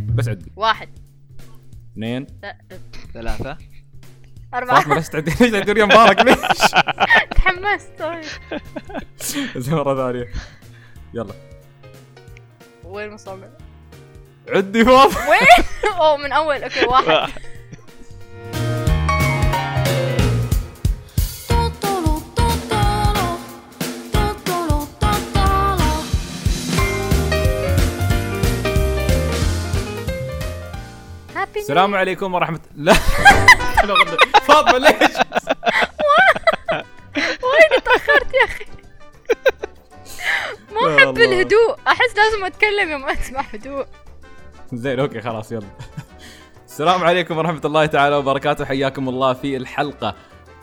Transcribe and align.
okay 0.00 0.12
بس 0.12 0.28
عدي 0.28 0.52
واحد. 0.56 0.88
اثنين. 1.92 2.26
لا. 2.42 2.58
ثلاثة. 3.14 3.58
أربعة. 4.54 4.80
فاطمة 4.80 4.94
ليش 4.94 5.08
تعدي 5.08 5.30
ليش 5.40 5.50
تعدي 5.50 5.80
يا 5.80 5.84
مبارك 5.84 6.20
ليش؟ 6.20 6.36
تحمست 7.30 7.90
طيب. 7.98 8.24
زي 9.62 9.72
مرة 9.72 10.12
ثانية. 10.12 10.28
يلا. 11.14 11.34
وين 12.84 13.12
وصلنا؟ 13.12 13.50
عدي 14.48 14.84
فاطمة. 14.84 15.28
وين؟ 15.30 15.66
أوه 16.00 16.16
من 16.16 16.32
أول. 16.32 16.62
okay 16.62 16.86
واحد. 16.86 17.30
السلام 31.68 31.94
عليكم 31.94 32.34
ورحمه 32.34 32.60
لا. 32.76 32.92
فاطمة 34.48 34.78
ليش؟ 34.78 34.92
وين 37.48 37.82
تاخرت 37.84 38.34
يا 38.34 38.44
أخي؟ 38.44 38.64
ما 40.72 40.96
أحب. 40.96 41.18
الهدوء. 41.18 41.76
أحس 41.86 42.16
لازم 42.16 42.44
أتكلم 42.44 42.90
يوم 42.90 43.04
أسمع 43.04 43.40
هدوء. 43.40 43.86
زين 44.72 45.00
okay 45.00 45.20
خلاص 45.20 45.52
يلا. 45.52 45.66
السلام 46.66 47.04
عليكم 47.04 47.38
ورحمة 47.38 47.60
الله 47.64 47.86
تعالى 47.86 48.16
وبركاته. 48.16 48.64
حياكم 48.64 49.08
الله 49.08 49.32
في 49.32 49.56
الحلقة 49.56 50.14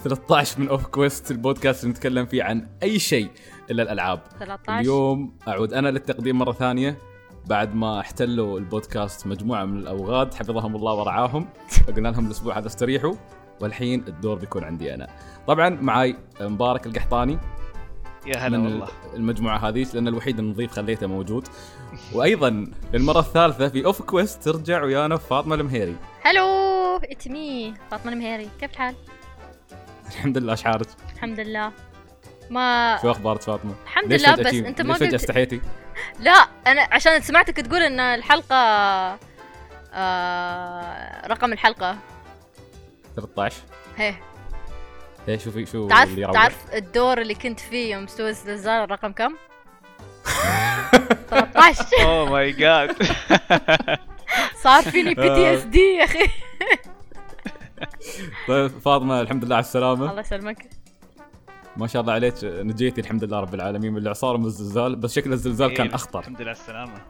13 0.04 0.60
من 0.60 0.68
OffQuest 0.68 1.32
البودكاست 1.32 1.84
اللي 1.84 1.94
نتكلم 1.94 2.26
فيه 2.26 2.44
عن 2.44 2.68
أي 2.84 3.00
شيء 3.00 3.30
إلا 3.72 3.84
الألعاب. 3.84 4.20
13 4.40 4.80
اليوم 4.80 5.38
أعود 5.48 5.74
أنا 5.74 5.88
للتقديم 5.90 6.38
مرة 6.38 6.52
ثانية. 6.52 6.98
بعد 7.48 7.76
ما 7.76 8.00
احتلوا 8.00 8.60
البودكاست 8.60 9.28
مجموعة 9.28 9.66
من 9.66 9.78
الأوغاد 9.78 10.34
حفظهم 10.34 10.76
الله 10.76 10.94
ورعاهم 10.94 11.48
فقلنا 11.88 12.10
لهم 12.10 12.26
الأسبوع 12.26 12.58
هذا 12.58 12.68
استريحوا 12.68 13.14
والحين 13.62 14.04
الدور 14.08 14.36
بيكون 14.36 14.64
عندي 14.64 14.94
أنا. 14.94 15.08
طبعا 15.48 15.70
معاي 15.70 16.16
مبارك 16.42 16.88
القحطاني. 16.88 17.40
يا 18.26 18.38
هلا 18.38 18.58
والله. 18.58 18.88
المجموعة 19.14 19.58
هذه 19.58 19.88
لأن 19.94 20.08
الوحيد 20.08 20.40
النظيف 20.40 20.72
خليته 20.72 21.08
موجود. 21.08 21.48
وأيضا 22.14 22.66
للمرة 22.94 23.20
الثالثة 23.20 23.68
في 23.68 23.86
OffQuest 23.86 24.44
ترجع 24.44 24.84
ويانا 24.84 25.18
فاطمة 25.18 25.56
المهيري. 25.56 25.96
hello 26.22 26.46
it's 27.04 27.28
me 27.28 27.74
فاطمة 27.92 28.12
المهيري. 28.14 28.50
كيف 28.60 28.72
الحال؟ 28.72 28.96
الحمد 30.08 30.38
لله 30.38 30.56
شحالك 30.56 30.88
الحمد 31.14 31.40
لله. 31.40 31.72
ما 32.50 32.98
شو 33.02 33.12
أخبارك 33.12 33.42
فاطمة؟ 33.42 33.74
الحمد 33.84 34.14
لله 34.14 34.36
بس 34.36 34.54
أنت 34.54 34.82
ما 34.82 34.94
قلت 34.94 35.14
استحيتي؟ 35.14 35.62
لا 36.20 36.48
أنا 36.68 36.88
عشان 36.92 37.22
سمعتك 37.22 37.56
تقول 37.56 37.82
إن 37.82 38.00
الحلقة 38.00 38.56
آه 39.94 41.28
رقم 41.28 41.54
الحلقة. 41.54 41.98
13 43.16 43.56
هي. 43.98 44.16
إيه 45.28 45.38
شوفي 45.38 45.66
شو 45.66 45.88
تعرف 45.88 46.10
اللي 46.10 46.32
تعرف 46.34 46.74
الدور 46.74 47.22
اللي 47.22 47.36
كنت 47.36 47.60
فيه 47.60 47.94
يوم 47.94 48.04
مستوى 48.04 48.30
الزلزال 48.30 48.84
الرقم 48.84 49.12
كم؟ 49.12 49.36
13 51.30 51.86
oh 52.02 52.30
my 52.30 52.52
God 52.52 52.96
صار 54.64 54.84
فيني 54.84 55.14
PTS 55.14 55.64
D 55.64 55.80
يا 55.80 56.04
أخي. 56.04 56.30
طيب 58.48 58.68
فاطمة 58.68 59.22
الحمد 59.22 59.46
لله 59.46 59.56
على 59.56 59.64
السلامة. 59.64 60.10
الله 60.10 60.22
يسلمك. 60.22 60.70
ما 61.78 61.88
شاء 61.88 62.02
الله 62.02 62.14
عليك 62.14 62.34
نجيتي 62.44 63.02
الحمد 63.02 63.24
لله 63.24 63.40
رب 63.40 63.54
العالمين 63.54 63.92
من 63.94 63.98
الإعصار 63.98 64.38
من 64.38 64.46
الزلزال 64.46 64.96
بس 64.96 65.14
شكل 65.16 65.34
الزلزال 65.34 65.74
كان 65.74 65.88
إيه، 65.88 65.96
أخطر. 65.96 66.20
الحمد 66.20 66.42
لله 66.42 66.50
على 66.52 66.60
السلامة. 66.60 67.02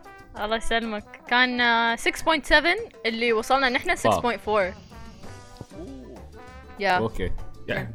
الله 0.44 0.56
يسلمك. 0.56 1.04
كان 1.28 1.62
آه، 1.62 1.96
6.7 1.96 2.54
اللي 3.06 3.34
وصلنا 3.34 3.70
نحن 3.70 3.96
6.4 3.96 4.74
يا 6.80 6.92
أوكي. 6.92 7.32
يعني 7.68 7.94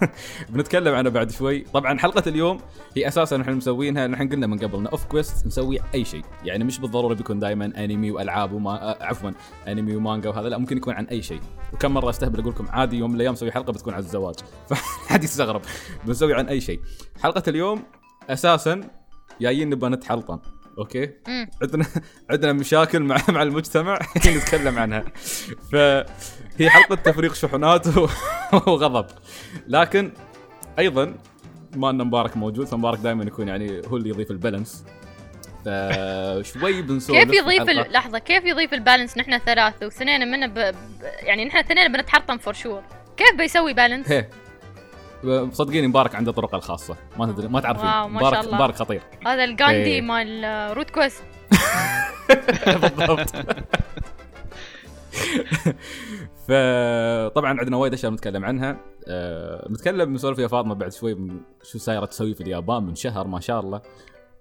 بنتكلم 0.50 0.94
عنها 0.94 1.10
بعد 1.10 1.30
شوي. 1.30 1.60
طبعا 1.60 1.98
حلقة 1.98 2.22
اليوم 2.26 2.58
هي 2.96 3.08
أساسا 3.08 3.36
نحن 3.36 3.52
مسوينها 3.52 4.06
نحن 4.06 4.28
قلنا 4.28 4.46
من 4.46 4.58
قبل 4.58 4.78
إن 4.78 4.86
OffQuest 4.86 5.46
نسوي 5.46 5.78
أي 5.94 6.04
شيء. 6.04 6.22
يعني 6.44 6.64
مش 6.64 6.78
بالضرورة 6.78 7.14
بيكون 7.14 7.38
دائما 7.38 7.64
انمي 7.84 8.10
وألعاب 8.10 8.52
وما 8.52 8.82
آه، 8.82 9.04
عفوا 9.04 9.30
انمي 9.68 9.96
ومانجا 9.96 10.28
وهذا 10.28 10.48
لا 10.48 10.58
ممكن 10.58 10.76
يكون 10.76 10.94
عن 10.94 11.04
أي 11.04 11.22
شيء. 11.22 11.40
وكم 11.72 11.94
مرة 11.94 12.10
أستهبل 12.10 12.40
أقول 12.40 12.52
لكم 12.52 12.68
عادي 12.68 12.98
يوم 12.98 13.10
من 13.10 13.16
الأيام 13.16 13.32
نسوي 13.32 13.52
حلقة 13.52 13.72
بتكون 13.72 13.94
عن 13.94 14.00
الزواج. 14.00 14.34
فحد 14.68 15.24
يستغرب. 15.24 15.62
بنسوي 16.04 16.34
عن 16.34 16.48
أي 16.48 16.60
شيء. 16.60 16.80
حلقة 17.22 17.42
اليوم 17.48 17.82
أساسا 18.30 18.80
جايين 19.40 19.70
نبغى 19.70 19.90
نتحلطم. 19.90 20.38
أوكي. 20.78 21.10
عندنا 21.62 21.86
عندنا 22.30 22.52
مشاكل 22.52 23.02
مع 23.02 23.16
مع 23.28 23.42
المجتمع. 23.42 23.98
نتكلم 24.26 24.78
عنها. 24.78 25.04
فهي 26.60 26.70
حلقة 26.70 26.94
تفريغ 26.94 27.32
شحنات 27.34 27.86
وغضب. 28.66 29.06
لكن 29.68 30.12
أيضا 30.78 31.14
ما 31.76 31.90
أن 31.90 31.96
مبارك 31.98 32.36
موجود 32.36 32.66
فمبارك 32.66 32.98
دائما 32.98 33.24
يكون 33.24 33.48
يعني 33.48 33.82
هو 33.88 33.96
اللي 33.96 34.08
يضيف 34.08 34.30
البالانس. 34.30 34.84
فشوي 35.64 36.82
بنسولف 36.82 37.30
كيف 37.30 37.40
يضيف. 37.42 37.68
ال- 37.70 37.92
لحظة 37.92 38.18
كيف 38.18 38.44
يضيف 38.44 38.72
ال 38.74 38.80
balance 38.80 39.18
نحن 39.18 39.38
ثلاث؟ 39.38 39.82
وثنين 39.82 40.30
منا 40.30 40.46
ب... 40.46 40.74
يعني 41.22 41.44
نحن 41.44 41.56
اثنين 41.56 41.92
بنتحطم 41.92 42.38
for 42.38 42.52
sure 42.54 42.82
كيف 43.16 43.36
بيسوي 43.38 43.72
balance؟ 43.72 44.12
هي. 44.12 44.26
صدقيني 45.52 45.86
مبارك 45.86 46.14
عنده 46.14 46.32
طرقه 46.32 46.56
الخاصة. 46.56 46.96
ما 47.18 47.26
تدري 47.26 47.48
ما 47.48 47.60
تعرفين. 47.60 47.86
واو، 47.86 48.08
ما 48.08 48.20
مبارك. 48.20 48.54
مبارك 48.54 48.74
خطير. 48.74 49.00
هذا 49.26 49.44
الجاندي. 49.44 50.00
مال 50.00 50.44
آه، 50.44 50.72
root 50.72 50.90
quest 50.90 51.22
بالضبط. 52.82 53.34
فطبعا 56.50 57.58
عندنا 57.60 57.76
وايد 57.76 57.92
أشياء 57.92 58.10
بنتكلم 58.10 58.44
عنها. 58.44 58.76
أه 59.08 59.68
بنتكلم 59.68 60.04
بنسولف 60.04 60.38
يا 60.38 60.46
فاطمة 60.48 60.74
بعد 60.74 60.92
شوي 60.92 61.14
من 61.14 61.40
شو 61.62 61.78
سايرة 61.78 62.04
تسوي 62.04 62.34
في 62.34 62.40
اليابان 62.40 62.82
من 62.82 62.94
شهر 62.94 63.26
ما 63.26 63.40
شاء 63.40 63.60
الله. 63.60 63.80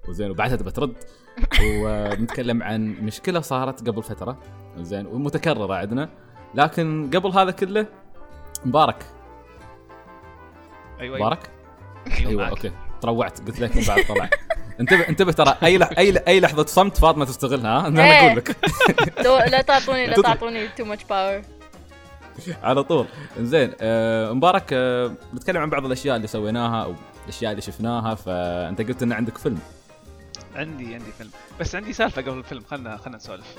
وزين 0.10 0.32
وبعدها 0.32 0.56
تبى 0.56 0.72
ترد. 0.72 0.94
وبنتكلم 1.84 2.64
عن 2.64 2.88
مشكلة 3.02 3.40
صارت 3.40 3.90
قبل 3.90 4.04
فترة. 4.04 4.40
زين 4.78 5.06
ومتكررة 5.06 5.76
عندنا. 5.76 6.10
لكن 6.56 7.10
قبل 7.14 7.30
هذا 7.32 7.52
كله 7.52 7.86
مبارك. 8.66 9.06
أيوه 11.00 11.18
مبارك؟ 11.18 11.50
أيوه, 12.08 12.30
أيوه 12.30 12.42
معك. 12.42 12.50
أوكي. 12.50 12.72
تروعت 13.02 13.48
قلت 13.48 13.60
لك 13.60 13.78
من 13.78 13.84
بعد 13.88 14.04
طلع. 14.08 14.30
انتبه 14.80 15.10
انتبه 15.10 15.32
ترى. 15.32 15.58
أي 15.64 15.78
لح 15.78 15.90
أي 15.98 16.18
أي 16.28 16.40
لحظة 16.40 16.66
صمت 16.66 16.98
فاطمة 16.98 17.26
تستغلها 17.26 17.80
ها؟ 17.80 17.88
أنا 17.88 18.04
إيه. 18.04 18.26
أقول 18.28 18.38
لك. 18.38 18.56
لو- 19.26 19.38
لا 19.38 19.62
تعطوني 19.62 20.08
لا. 20.08 20.22
تعطوني 20.22 20.68
too 20.68 20.86
much 20.86 21.04
power 21.04 21.42
على 22.64 22.84
طول. 22.84 23.06
زين 23.40 23.74
آه 23.82 24.32
مبارك 24.34 24.64
آه 24.74 25.12
نتكلم 25.34 25.62
عن 25.62 25.70
بعض 25.70 25.86
الأشياء 25.86 26.16
اللي 26.16 26.28
سويناها 26.28 26.84
أو 26.84 26.96
الأشياء 27.24 27.52
اللي 27.52 27.62
شفناها 27.62 28.16
فأنت 28.16 28.82
قلت 28.82 29.04
إن 29.04 29.12
عندك 29.12 29.38
فيلم. 29.38 29.60
عندي 30.56 30.94
عندي 30.94 31.12
فيلم. 31.18 31.30
بس 31.60 31.76
عندي 31.76 31.94
سالفة 31.94 32.22
قبل 32.22 32.38
الفيلم 32.38 32.64
خلنا 32.64 32.98
خلنا 32.98 33.18
نسولف. 33.18 33.56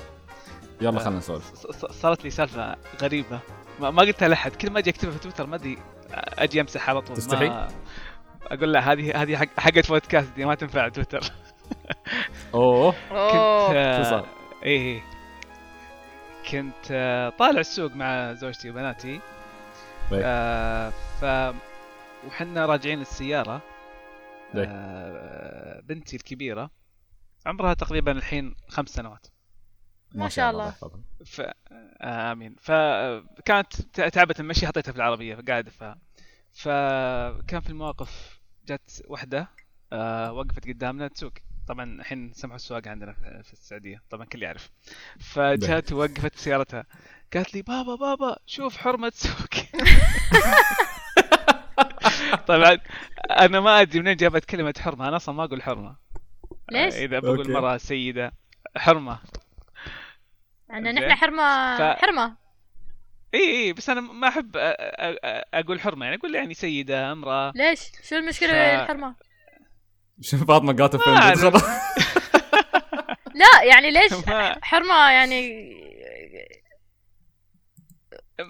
يلا 0.81 0.99
آه. 0.99 1.03
خلينا 1.03 1.19
نسولف. 1.19 1.51
صارت 1.91 2.23
لي 2.23 2.29
سالفة 2.29 2.75
غريبة. 3.01 3.39
ما, 3.79 3.91
ما 3.91 4.01
قلتها 4.01 4.27
لأحد 4.27 4.55
كل 4.55 4.71
ما 4.71 4.79
أجي 4.79 4.89
أكتبها 4.89 5.13
في 5.13 5.19
تويتر 5.19 5.47
ما 5.47 5.55
أدري 5.55 5.77
أجي 6.13 6.61
امسح 6.61 6.89
على 6.89 7.01
طول. 7.01 7.17
تستحي؟ 7.17 7.49
ما 7.49 7.67
أقول 8.51 8.73
لا 8.73 8.91
هذه 8.91 9.21
هذه 9.21 9.37
حق 9.37 9.47
حقت 9.57 9.89
بودكاست 9.89 10.35
دي 10.35 10.45
ما 10.45 10.55
تنفع 10.55 10.87
تويتر. 10.87 11.31
أوه. 12.53 12.91
كنت 12.91 13.11
أوه. 13.11 13.77
آه،؟ 13.77 14.25
إيه 14.63 14.79
إيه. 14.79 15.01
كنت 16.51 16.85
آه، 16.91 17.29
طالع 17.29 17.59
السوق 17.59 17.91
مع 17.95 18.33
زوجتي 18.33 18.69
وبناتي. 18.69 19.21
طيب. 20.11 20.21
آه 20.25 20.89
ف 20.89 21.25
وحنا 22.27 22.65
راجعين 22.65 23.01
السيارة 23.01 23.61
طيب. 24.53 24.65
آه 24.69 25.79
بنتي 25.79 26.15
الكبيرة 26.15 26.71
عمرها 27.45 27.73
تقريبا 27.73 28.11
الحين 28.11 28.55
خمس 28.67 28.89
سنوات. 28.89 29.27
ما 30.15 30.29
شاء 30.29 30.51
الله. 30.51 30.73
ف 31.25 31.41
آه، 32.01 32.31
آمين. 32.31 32.55
فكانت 32.61 33.75
ت- 33.81 34.01
تعبت 34.01 34.39
المشي 34.39 34.67
حطيتها 34.67 34.91
في 34.91 34.97
العربية 34.97 35.35
قاعد 35.35 35.65
ادفع 35.67 35.95
فكان 36.53 37.59
في 37.61 37.69
المواقف 37.69 38.41
جت 38.65 39.03
وحدة 39.07 39.47
آه، 39.93 40.33
وقفت 40.33 40.67
قدامنا 40.67 41.07
تسوق 41.07 41.31
طبعا 41.67 41.83
الحين 41.99 42.33
سمحوا 42.33 42.55
السواقه 42.55 42.89
عندنا 42.91 43.13
في 43.13 43.43
في 43.43 43.53
السعودية. 43.53 44.01
طبعا 44.09 44.23
الكل 44.23 44.43
يعرف. 44.43 44.69
فجات 45.19 45.91
ووقفت 45.93 46.35
سيارتها. 46.35 46.85
قالت 47.33 47.53
لي 47.53 47.61
بابا 47.61 47.95
بابا 47.95 48.37
شوف 48.45 48.77
حرمة 48.77 49.09
تسوق 49.09 49.47
طبعا 52.47 52.77
أنا 53.31 53.59
ما 53.59 53.81
أدري 53.81 53.99
منين 53.99 54.15
جابت 54.15 54.45
كلمة 54.45 54.73
حرمة. 54.79 55.07
أنا 55.07 55.15
أصلا 55.15 55.35
ما 55.35 55.43
أقول 55.43 55.63
حرمة. 55.63 55.95
ليش؟ 56.71 56.93
إذا 56.93 57.19
بقول. 57.19 57.51
مرة 57.51 57.77
سيدة 57.77 58.33
حرمة. 58.77 59.19
عندنا 60.69 60.99
زين. 60.99 61.09
نحن 61.09 61.17
حرمه 61.17 61.77
ف- 61.77 61.99
حرمة. 62.01 62.35
إي 63.33 63.39
إي 63.65 63.73
بس 63.73 63.89
أنا 63.89 64.01
ما 64.01 64.27
أحب 64.27 64.57
أ- 64.57 64.57
أ- 64.57 65.15
أ- 65.15 65.47
أقول 65.53 65.79
حرمة. 65.81 66.05
يعني 66.05 66.17
أقول 66.17 66.35
يعني 66.35 66.53
سيدة 66.53 67.11
أمرأة. 67.11 67.51
ليش؟ 67.55 67.79
شو 68.09 68.15
المشكلة 68.15 68.49
ف- 68.49 68.79
بالحرمه؟ 68.79 69.15
شوف 70.21 70.43
فاطمه 70.43 70.87
فين 70.87 71.13
أعرف. 71.13 71.39
خلاص. 71.41 71.63
لا 73.41 73.63
يعني 73.63 73.91
ليش 73.91 74.13
حرمة 74.61 75.09
يعني؟ 75.09 75.71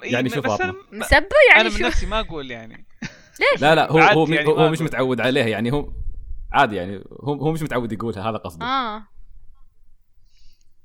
يعني 0.04 0.30
فاطمة. 0.30 0.56
أنا 0.64 0.74
مسبه 0.92 1.18
أنا 1.18 1.56
يعني 1.56 1.70
من 1.70 1.78
شو 1.78 1.86
نفسي 1.86 2.06
ما 2.06 2.20
أقول 2.20 2.52
يعني. 2.52 2.88
لا 3.60 3.76
لا 3.76 3.92
هو 3.92 4.00
هو, 4.00 4.28
يعني 4.28 4.48
هو, 4.48 4.70
مش 4.70 4.78
أقول. 4.78 4.88
متعود 4.88 5.22
عليها 5.22 5.48
يعني 5.48 5.72
هو 5.72 5.94
عادي 6.52 6.76
يعني 6.76 7.04
هو 7.24 7.34
هو 7.34 7.52
مش 7.52 7.62
متعود 7.62 7.92
يقولها 7.92 8.30
هذا 8.30 8.38
قصدي. 8.38 8.66
آه. 8.66 9.08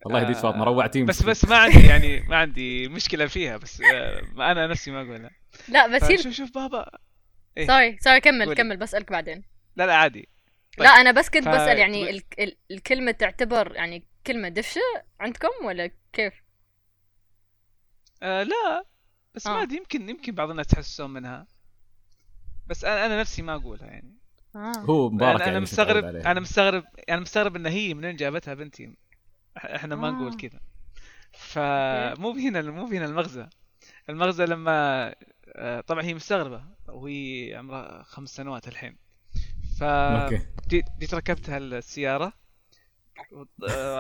الله 0.07 0.21
يهديك 0.21 0.37
فاطمه 0.37 0.65
روعتيني 0.65 1.05
بس 1.07 1.23
بس. 1.23 1.45
ما 1.45 1.57
عندي 1.57 1.87
يعني 1.87 2.21
ما 2.21 2.37
عندي 2.37 2.89
مشكلة 2.89 3.27
فيها 3.27 3.57
بس 3.57 3.81
آه، 3.81 4.23
أنا 4.37 4.67
نفسي 4.67 4.91
ما 4.91 5.03
أقولها. 5.03 5.31
لا 5.69 5.87
بس 5.87 6.05
هي 6.05 6.19
شوف 6.19 6.33
شوف 6.33 6.55
بابا. 6.55 6.91
إيه. 7.57 7.67
sorry 7.67 7.97
sorry 8.01 8.21
كمل. 8.21 8.55
كمل 8.55 8.77
بسألك 8.77 9.11
بعدين. 9.13 9.45
لا 9.77 9.87
لا 9.87 9.97
عادي. 9.97 10.29
طيب. 10.79 10.87
لا 10.87 10.91
أنا 10.91 11.11
بس 11.11 11.29
كنت 11.31 11.45
ف- 11.45 11.49
بسأل 11.49 11.79
يعني 11.79 12.11
ال- 12.11 12.23
ال- 12.39 12.57
الكلمة 12.71 13.11
تعتبر 13.13 13.75
يعني 13.75 14.05
كلمة 14.27 14.49
دفشة 14.49 14.81
عندكم 15.21 15.49
ولا 15.65 15.91
كيف؟ 16.13 16.35
آه 18.23 18.43
لا 18.43 18.85
بس 19.35 19.47
ما 19.47 19.61
آه. 19.61 19.63
أدري 19.63 19.77
يمكن 19.77 20.09
يمكن 20.09 20.35
بعض 20.35 20.51
الناس 20.51 20.67
يتحسسون 20.67 21.11
منها 21.11 21.47
بس 22.67 22.85
أنا 22.85 23.07
أنا 23.07 23.21
نفسي 23.21 23.43
ما 23.43 23.55
أقولها 23.55 23.87
يعني 23.87 24.17
آه 24.57 24.73
هو 24.79 25.11
مبارك 25.11 25.41
أنا, 25.41 25.47
يعني 25.47 25.61
مستغرب. 25.61 26.05
أنا 26.05 26.41
مستغرب 26.41 26.85
أنا 27.09 27.21
مستغرب 27.21 27.57
إن 27.57 27.67
هي 27.67 27.95
من 27.95 28.05
وين 28.05 28.17
جابتها 28.17 28.55
بنتي 28.55 28.87
إح- 29.59 29.65
إحنا 29.75 29.97
ما 29.97 30.09
آه. 30.09 30.11
نقول 30.11 30.37
كذا 30.37 30.61
فمو 31.33 32.31
هنا 32.31 32.63
مو 32.63 32.87
هنا 32.87 33.05
المغزى 33.05 33.49
المغزى 34.09 34.47
لما 34.47 35.15
آه، 35.57 35.81
طبعا 35.81 36.03
هي 36.03 36.15
مستغربة 36.15 36.65
وهي 36.89 37.55
عمرها 37.59 38.03
خمس 38.03 38.29
سنوات 38.37 38.69
الحين 38.69 38.97
ف 39.79 39.85
جيت 40.69 41.15
ركبتها 41.15 41.59
السيارة. 41.59 42.33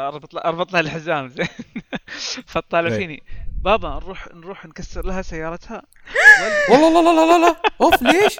اربط 0.08 0.34
لها 0.34 0.44
اربط 0.44 0.72
لها 0.72 0.80
الحزام 0.80 1.28
زين. 1.28 1.46
فتطالع 2.46 2.88
إيه. 2.88 2.98
فيني. 2.98 3.22
بابا 3.62 3.88
نروح 3.88 4.28
نروح 4.34 4.66
نكسر 4.66 5.06
لها 5.06 5.22
سيارتها. 5.22 5.82
والله 6.70 7.02
لا 7.02 7.08
لا 7.08 7.26
لا 7.26 7.46
لا 7.46 7.62
أوف 7.80 8.02
ليش؟ 8.02 8.38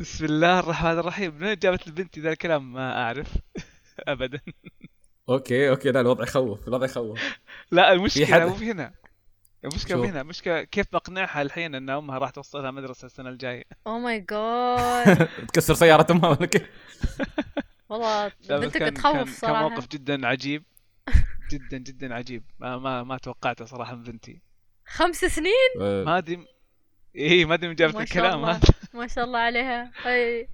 بسم 0.00 0.24
الله 0.24 0.58
الرحمن 0.58 0.98
الرحيم. 0.98 1.34
من 1.34 1.44
وين 1.44 1.58
جابت 1.58 1.88
لبنتي 1.88 2.20
ذا 2.20 2.32
الكلام؟ 2.32 2.72
ما 2.72 3.02
أعرف. 3.02 3.28
ابدا. 4.08 4.40
أوكي 5.28 5.68
أوكي. 5.70 5.90
لا 5.90 6.00
الوضع 6.00 6.24
يخوف 6.24 6.68
الوضع 6.68 6.84
يخوف. 6.84 7.20
لا 7.70 7.92
المشكلة 7.92 8.46
مو 8.46 8.54
في 8.54 8.70
هنا. 8.70 9.03
المشكلة؟ 9.64 10.10
هنا 10.10 10.20
المشكلة 10.20 10.62
كيف 10.62 10.86
بقنعها 10.92 11.42
الحين 11.42 11.74
إن 11.74 11.90
أمها 11.90 12.18
راح 12.18 12.30
توصلها 12.30 12.70
مدرسة 12.70 13.06
السنة 13.06 13.28
الجاية. 13.28 13.64
أو 13.86 13.98
my 13.98 14.20
God 14.20 15.28
تكسر 15.52 15.74
سيارة 15.74 16.06
أمها 16.12 16.28
ولا 16.28 16.46
كيف؟ 16.46 16.62
والله 17.88 18.32
بنتك 18.48 18.80
تخوف 18.80 19.40
كان, 19.40 19.52
كان 19.52 19.62
موقف 19.62 19.88
جدا 19.88 20.26
عجيب. 20.26 20.64
جدا 21.52 21.78
جدا 21.78 22.14
عجيب. 22.14 22.44
ما 22.58 22.78
ما 22.78 23.02
ما 23.02 23.18
توقعته 23.18 23.64
صراحة 23.64 23.94
من 23.94 24.02
بنتي. 24.02 24.42
خمس 24.86 25.16
سنين؟ 25.24 25.70
آه، 25.80 26.04
ما 26.04 26.18
أدري. 26.18 26.46
إيه 27.16 27.44
ما 27.44 27.54
أدري 27.54 27.68
من 27.68 27.74
جابت 27.74 27.94
ما 27.94 28.04
شاء 28.04 28.16
الكلام 28.16 28.38
الله. 28.38 28.52
هذا. 28.52 28.68
ما 29.00 29.06
شاء 29.06 29.24
الله 29.24 29.38
عليها. 29.38 29.90
أي. 30.06 30.48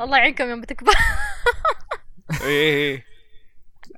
الله 0.00 0.18
يعينكم 0.18 0.48
يوم 0.48 0.60
بتكبر. 0.60 0.92
إيه 2.40 2.46
إيه. 2.48 3.06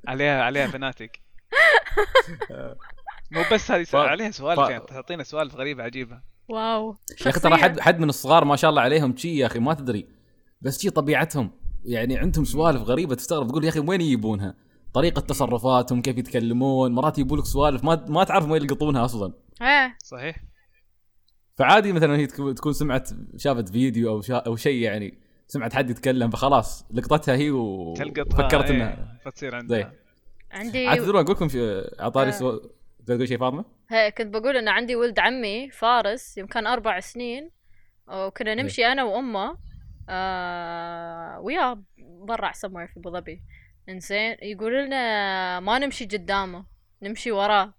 عليها 0.08 0.42
عليها 0.42 0.66
فناتك. 0.66 1.20
مو 3.30 3.42
بس 3.52 3.70
هذه 3.70 3.84
ف- 3.84 3.88
سؤال 3.88 4.08
عليها 4.08 4.30
سوالف 4.30 4.60
ف- 4.60 4.70
يعني 4.70 4.84
تعطينا 4.84 5.22
سوالف 5.22 5.54
غريبه 5.56 5.82
عجيبة. 5.82 6.20
واو. 6.48 6.96
يا 7.24 7.30
أخي 7.30 7.40
ترى 7.40 7.56
حد 7.56 7.80
حد 7.80 7.98
من 8.00 8.08
الصغار 8.08 8.44
ما 8.44 8.56
شاء 8.56 8.70
الله 8.70 8.82
عليهم 8.82 9.16
شي 9.16 9.36
يا 9.36 9.46
أخي 9.46 9.58
ما 9.58 9.74
تدري. 9.74 10.08
بس 10.60 10.80
شي 10.80 10.90
طبيعتهم 10.90 11.50
يعني 11.84 12.18
عندهم 12.18 12.44
سوالف 12.44 12.82
غريبة 12.82 13.14
تستغرب 13.14 13.48
تقول 13.48 13.64
يا 13.64 13.68
أخي 13.68 13.80
وين 13.80 14.00
يجيبونها؟ 14.00 14.54
طريقة 14.94 15.20
تصرفاتهم 15.20 16.02
كيف 16.02 16.18
يتكلمون؟ 16.18 16.92
مرات 16.92 17.18
يجيبوا 17.18 17.36
لك 17.36 17.44
سوالف 17.44 17.84
ما 17.84 18.04
ما 18.08 18.24
تعرف 18.24 18.48
وين 18.50 18.62
يلقطونها 18.62 19.04
أصلا. 19.04 19.32
إيه. 19.62 19.96
صحيح. 20.04 20.36
فعادي 21.56 21.92
مثلا 21.92 22.16
هي 22.16 22.26
تكون 22.26 22.72
سمعت 22.72 23.10
شافت 23.36 23.68
فيديو 23.68 24.10
أو 24.10 24.20
شا 24.20 24.34
أو 24.36 24.56
شيء 24.56 24.82
يعني 24.82 25.18
سمعت 25.46 25.74
حد 25.74 25.90
يتكلم 25.90 26.30
فخلاص 26.30 26.84
لقطتها 26.90 27.34
هي 27.36 27.50
وفكرت 27.50 28.70
إيه، 28.70 28.76
إنها 28.76 29.18
فتصير 29.24 29.50
زي 29.50 29.56
عندها 29.56 29.92
عندي 30.52 30.86
عاد 30.86 30.98
تدرون 30.98 31.20
أقول 31.22 31.34
لكم 31.36 31.48
في 31.48 31.90
عطاري 32.00 32.30
آه. 32.30 32.60
تقول 33.06 33.28
شيء 33.28 33.38
فاطمة؟ 33.38 33.64
هي 33.90 34.10
كنت 34.10 34.26
بقول 34.26 34.56
إن 34.56 34.68
عندي 34.68 34.96
ولد 34.96 35.18
عمي 35.18 35.70
فارس 35.70 36.38
يوم 36.38 36.46
كان 36.46 36.66
أربع 36.66 37.00
سنين 37.00 37.50
وكنا 38.08 38.54
نمشي 38.54 38.86
أنا 38.86 39.04
وأمه 39.04 39.58
آه 40.08 41.40
وياه 41.40 41.82
برا 41.98 42.52
somewhere 42.52 42.92
في 42.92 42.96
أبو 42.96 43.10
ظبي. 43.10 43.42
إنزين 43.88 44.36
يقول 44.42 44.84
لنا 44.84 45.60
ما 45.60 45.78
نمشي 45.78 46.04
قدامه 46.04 46.66
نمشي 47.02 47.32
وراه. 47.32 47.74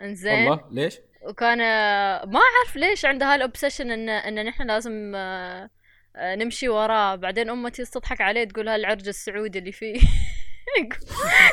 إنزين 0.00 0.48
والله 0.48 0.64
ليش؟ 0.70 0.98
وكان 1.28 1.60
آه، 1.60 2.24
ما 2.24 2.40
أعرف 2.40 2.76
ليش 2.76 3.04
عنده 3.04 3.34
هال 3.34 3.44
obsession 3.44 3.90
إن 3.90 4.08
إن 4.08 4.46
نحن 4.46 4.62
لازم 4.66 5.12
آه، 5.14 5.70
نمشي 6.16 6.68
وراه. 6.68 7.14
بعدين 7.14 7.50
امتي 7.50 7.84
تضحك 7.84 8.20
عليه 8.20 8.44
تقول 8.44 8.68
هالعرج 8.68 9.08
السعودي 9.08 9.58
اللي 9.58 9.72
فيه. 9.72 9.94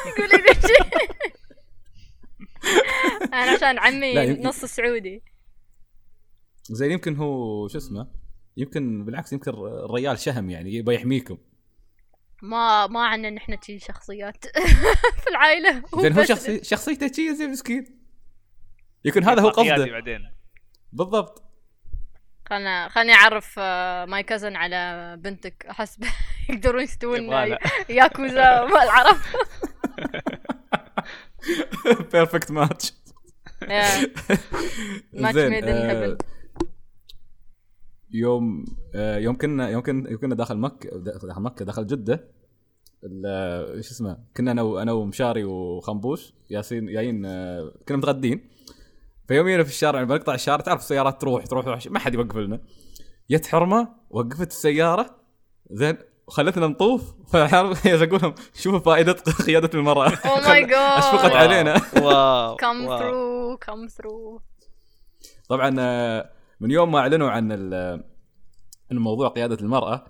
يقول 0.08 0.30
لي 0.30 0.38
نمشي 0.38 0.74
أنا 3.34 3.52
عشان 3.52 3.80
عمي 3.80 4.30
نص 4.30 4.66
سعودي. 4.66 5.24
زين 6.64 6.92
يمكن 6.92 7.16
هو 7.16 7.68
شو 7.68 7.78
اسمه 7.78 8.08
يمكن 8.58 9.06
بالعكس 9.06 9.34
يمكن 9.34 9.52
الريال 9.52 10.20
شهم 10.20 10.50
يعني 10.50 10.74
يبغى 10.74 10.96
يحميكم. 10.96 11.38
ما 12.42 12.88
ما 12.88 13.08
عنا 13.08 13.30
نحن 13.30 13.58
شي 13.62 13.80
شخصيات 13.80 14.46
في 15.24 15.30
العائلة. 15.30 15.84
زين 16.00 16.14
هو 16.14 16.24
شخصي 16.24 16.64
شخصيته 16.64 17.12
شي 17.12 17.36
زي 17.36 17.48
مسكين. 17.48 18.00
يكون 19.06 19.24
هذا 19.24 19.42
هو 19.42 19.50
قصده. 19.50 19.86
بعدين. 19.92 20.30
بالضبط. 20.94 21.44
خلنا 22.50 22.90
خلني 22.90 23.14
أعرف 23.14 23.60
my 24.10 24.24
cousin 24.24 24.56
على 24.56 25.16
بنتك. 25.20 25.66
أحس 25.66 26.00
يقدرون 26.50 26.84
يستوون. 26.84 27.30
ياكوزا 27.90 28.66
مع 28.66 28.84
العرب. 28.84 29.18
perfect 32.14 32.52
match 32.52 32.94
match 35.14 35.36
made 35.38 35.64
in 35.64 36.18
يوم 38.12 38.66
آه، 38.96 39.18
يوم 39.18 39.38
كنا 39.38 39.70
يوم 39.70 39.82
كنا 39.82 40.10
يوم 40.10 40.20
كنا 40.20 40.36
داخل 40.36 40.58
مكة 40.58 40.98
داخل 41.00 41.42
مكة 41.42 41.66
داخل 41.66 41.88
جدة 41.88 42.32
ال- 43.04 43.26
إيش 43.76 43.92
اسمه 43.92 44.18
كنا 44.38 44.52
أنا 44.52 44.82
أنا 44.82 44.92
ومشاري 44.92 45.44
وخنبوش 45.44 46.34
ياسين 46.50 46.86
جايين 46.86 47.26
آه، 47.26 47.74
كنا 47.88 47.98
متغدين. 47.98 48.50
فيومينا 49.28 49.64
في 49.64 49.70
الشارع 49.70 50.04
بنقطع 50.04 50.34
الشارع 50.34 50.62
تعرف 50.62 50.82
السيارات 50.82 51.22
تروح 51.22 51.46
تروح 51.46 51.66
تروح 51.66 51.88
ما 51.88 52.00
حد 52.00 52.14
يوقف 52.14 52.38
لنا. 52.38 52.60
جت 53.32 53.46
حرمة 53.46 53.88
وقفت 54.10 54.52
السيارة 54.52 55.16
زين 55.72 55.98
وخلتنا 56.28 56.68
نطوف 56.68 57.14
فعارف 57.28 57.88
أقول 58.04 58.20
لهم 58.24 58.34
شوفوا 58.56 58.80
فائدة 58.80 59.12
قيادة 59.48 59.70
المرأة 59.80 60.10
Oh 60.10 60.42
my 60.42 60.70
God. 60.70 60.74
أشفقت 60.98 61.32
wow. 61.32 61.38
علينا 61.38 61.82
wow 62.02 62.56
كم 62.56 62.86
wow. 62.86 63.00
through 63.00 63.58
كم 63.58 63.88
through 63.88 64.42
طبعا 65.50 65.76
آه، 65.80 66.30
من 66.60 66.72
يوم 66.72 66.92
ما 66.92 67.00
أعلنوا 67.00 67.30
عن 67.30 67.52
ال- 67.52 68.04
عن 68.92 68.98
موضوع 68.98 69.28
قيادة 69.28 69.58
المرأة 69.62 70.06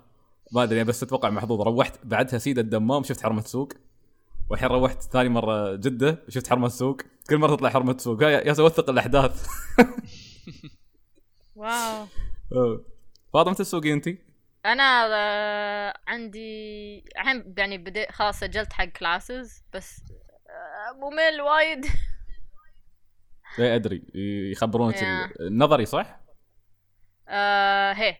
ما 0.52 0.62
أدري 0.62 0.84
بس 0.84 1.02
أتوقع 1.02 1.30
محظوظ 1.30 1.60
روحت 1.60 1.98
بعدها 2.04 2.38
سيدة 2.38 2.60
الدمام 2.62 3.02
شفت 3.02 3.22
حرمة 3.22 3.42
سوق 3.42 3.72
والحين 4.50 4.68
روحت 4.68 5.02
ثاني 5.02 5.28
مرة 5.28 5.74
جدة 5.74 6.24
شفت 6.28 6.48
حرمة 6.48 6.68
سوق 6.68 7.00
كل 7.30 7.38
مرة 7.38 7.54
تطلع 7.56 7.70
حرمة 7.70 7.96
سوق 7.98 8.22
يا 8.22 8.54
اوثق 8.60 8.90
الأحداث 8.90 9.46
واو. 11.56 12.06
فاطمة 13.32 13.54
تسوقي 13.54 13.92
انت؟ 13.92 14.08
أنا 14.66 15.08
آه، 15.14 15.94
عندي 16.06 16.98
الحين 17.16 17.54
يعني 17.58 17.78
بديت 17.78 18.12
خلاص 18.12 18.40
سجلت 18.40 18.72
حق 18.72 18.84
كلاسز 18.84 19.64
بس 19.72 20.02
آه، 20.50 20.96
ممل 20.96 21.40
وايد 21.40 21.86
اي 23.58 23.74
أدري 23.76 24.06
يخبرونك 24.52 25.02
النظري 25.40 25.86
صح؟ 25.86 26.20
آه 27.28 27.92
هي 27.92 28.16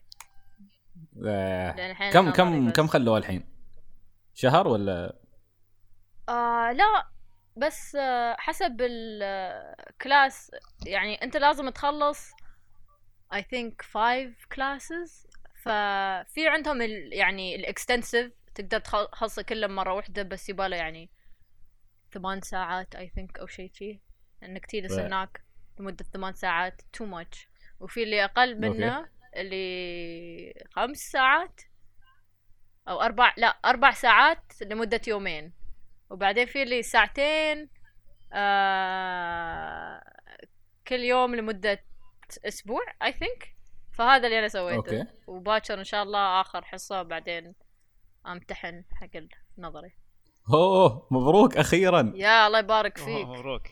آه. 1.27 1.91
الحين 1.91 2.13
كم 2.13 2.31
كم. 2.31 2.71
كم 2.71 2.87
خلوه 2.87 3.19
الحين؟ 3.19 3.45
شهر 4.35 4.69
ولا 4.69 5.17
آه 6.29 6.73
لا 6.73 7.09
بس 7.57 7.97
آه 7.97 8.37
حسب 8.39 8.77
ال 8.81 9.09
class 9.09 10.51
يعني 10.87 11.23
أنت 11.23 11.37
لازم 11.37 11.69
تخلص 11.69 12.33
I 13.35 13.43
think 13.43 13.83
five 13.83 14.33
classes 14.55 15.28
ففي 15.63 16.49
عندهم 16.49 16.83
ال 16.83 17.13
يعني 17.13 17.57
ال 17.57 17.64
extensive 17.64 18.33
تقدر 18.55 18.79
تخل- 18.79 19.09
تخلصه 19.13 19.43
كله 19.43 19.67
مرة 19.67 19.93
واحدة 19.93 20.23
بس 20.23 20.49
يباله 20.49 20.77
يعني 20.77 21.11
ثمان 22.13 22.41
ساعات 22.41 22.97
I 22.97 23.01
think 23.01 23.41
أو 23.41 23.47
شيء 23.47 23.71
فيه 23.75 24.01
إنك 24.43 24.67
تجلس. 24.67 24.93
هناك 24.93 25.45
لمدة 25.81 26.05
ثمان 26.13 26.33
ساعات 26.35 26.83
too 26.83 27.07
much. 27.07 27.47
وفي 27.81 28.03
اللي 28.03 28.25
أقل 28.25 28.61
منه 28.61 29.09
اللي 29.37 30.65
خمس 30.73 30.99
ساعات 30.99 31.61
أو 32.89 33.01
أربع 33.03 33.35
لا 33.37 33.47
أربع 33.65 33.91
ساعات 33.91 34.43
لمدة 34.63 35.01
يومين. 35.09 35.53
وبعدين 36.11 36.47
في 36.47 36.63
اللي 36.63 36.83
ساعتين 36.83 37.69
آه 38.33 40.03
كل 40.89 41.01
يوم 41.01 41.35
لمدة 41.35 41.85
أسبوع 42.45 42.83
I 43.03 43.13
think 43.13 43.55
فهذا 43.99 44.27
اللي 44.27 44.39
أنا 44.39 44.49
سويته. 44.49 44.77
أوكي. 44.77 45.05
وباكر 45.27 45.79
إن 45.79 45.85
شاء 45.85 46.03
الله 46.03 46.41
آخر 46.41 46.65
حصة 46.65 47.03
بعدين 47.03 47.55
أمتحن 48.27 48.85
حق 48.95 49.23
النظري. 49.59 49.93
أوه 50.55 51.07
مبروك 51.11 51.57
أخيرا. 51.57 52.13
يا 52.17 52.47
الله 52.47 52.59
يبارك 52.59 52.99
أوه، 52.99 53.07
فيك. 53.07 53.27
مبروك. 53.27 53.63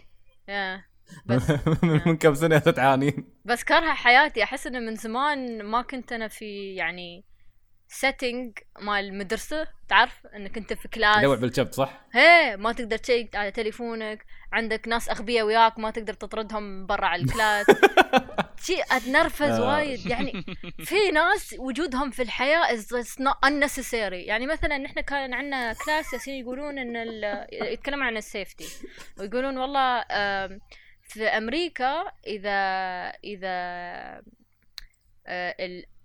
يا. 0.49 0.85
بس 1.27 1.51
من 1.83 2.17
كم 2.17 2.35
سنة 2.35 2.59
تتعانين 2.59 3.29
بس 3.45 3.65
كارهه 3.65 3.95
حياتي 3.95 4.43
أحس 4.43 4.67
إنه 4.67 4.79
من 4.79 4.95
زمان 4.95 5.63
ما 5.63 5.83
كنت 5.83 6.13
أنا 6.13 6.29
في 6.29 6.75
يعني 6.75 7.25
setting 7.89 8.59
مال 8.81 9.05
المدرسة 9.05 9.69
تعرف؟ 9.89 10.27
إنك 10.27 10.57
أنت 10.57 10.73
في 10.73 10.89
لوع 10.97 11.15
class 11.21 11.41
بالكبت 11.41 11.75
صح؟ 11.75 12.01
هي 12.13 12.57
ما 12.57 12.73
تقدر 12.73 12.97
check 12.97 13.37
على 13.37 13.51
تليفونك 13.51 14.25
عندك 14.53 14.89
ناس 14.89 15.09
أغبياء 15.09 15.47
وياك 15.47 15.79
ما 15.79 15.91
تقدر 15.91 16.15
تطردهم 16.15 16.87
برا 16.87 17.07
على 17.07 17.23
ال 17.23 17.29
class. 17.29 17.67
شي 18.65 18.83
أتنرفز 18.91 19.61
آه. 19.61 19.77
وايد. 19.77 20.07
يعني 20.07 20.45
في 20.79 21.11
ناس 21.11 21.55
وجودهم 21.59 22.11
في 22.11 22.23
الحياة 22.23 22.77
is 22.77 22.81
just 22.81 23.21
not 23.21 23.49
unnecessary. 23.49 24.13
يعني 24.13 24.47
مثلا 24.47 24.79
نحن 24.79 25.01
كان 25.01 25.35
عندنا 25.35 25.73
class 25.73 26.13
ياسين 26.13 26.35
يقولون 26.35 26.79
إن 26.79 26.97
يتكلمون 27.53 28.07
عن 28.07 28.17
ال 28.17 28.24
safety 28.24 28.67
ويقولون 29.19 29.59
والله 29.59 30.05
في 31.03 31.25
أمريكا 31.25 32.13
إذا 32.27 32.59
إذا 33.25 34.23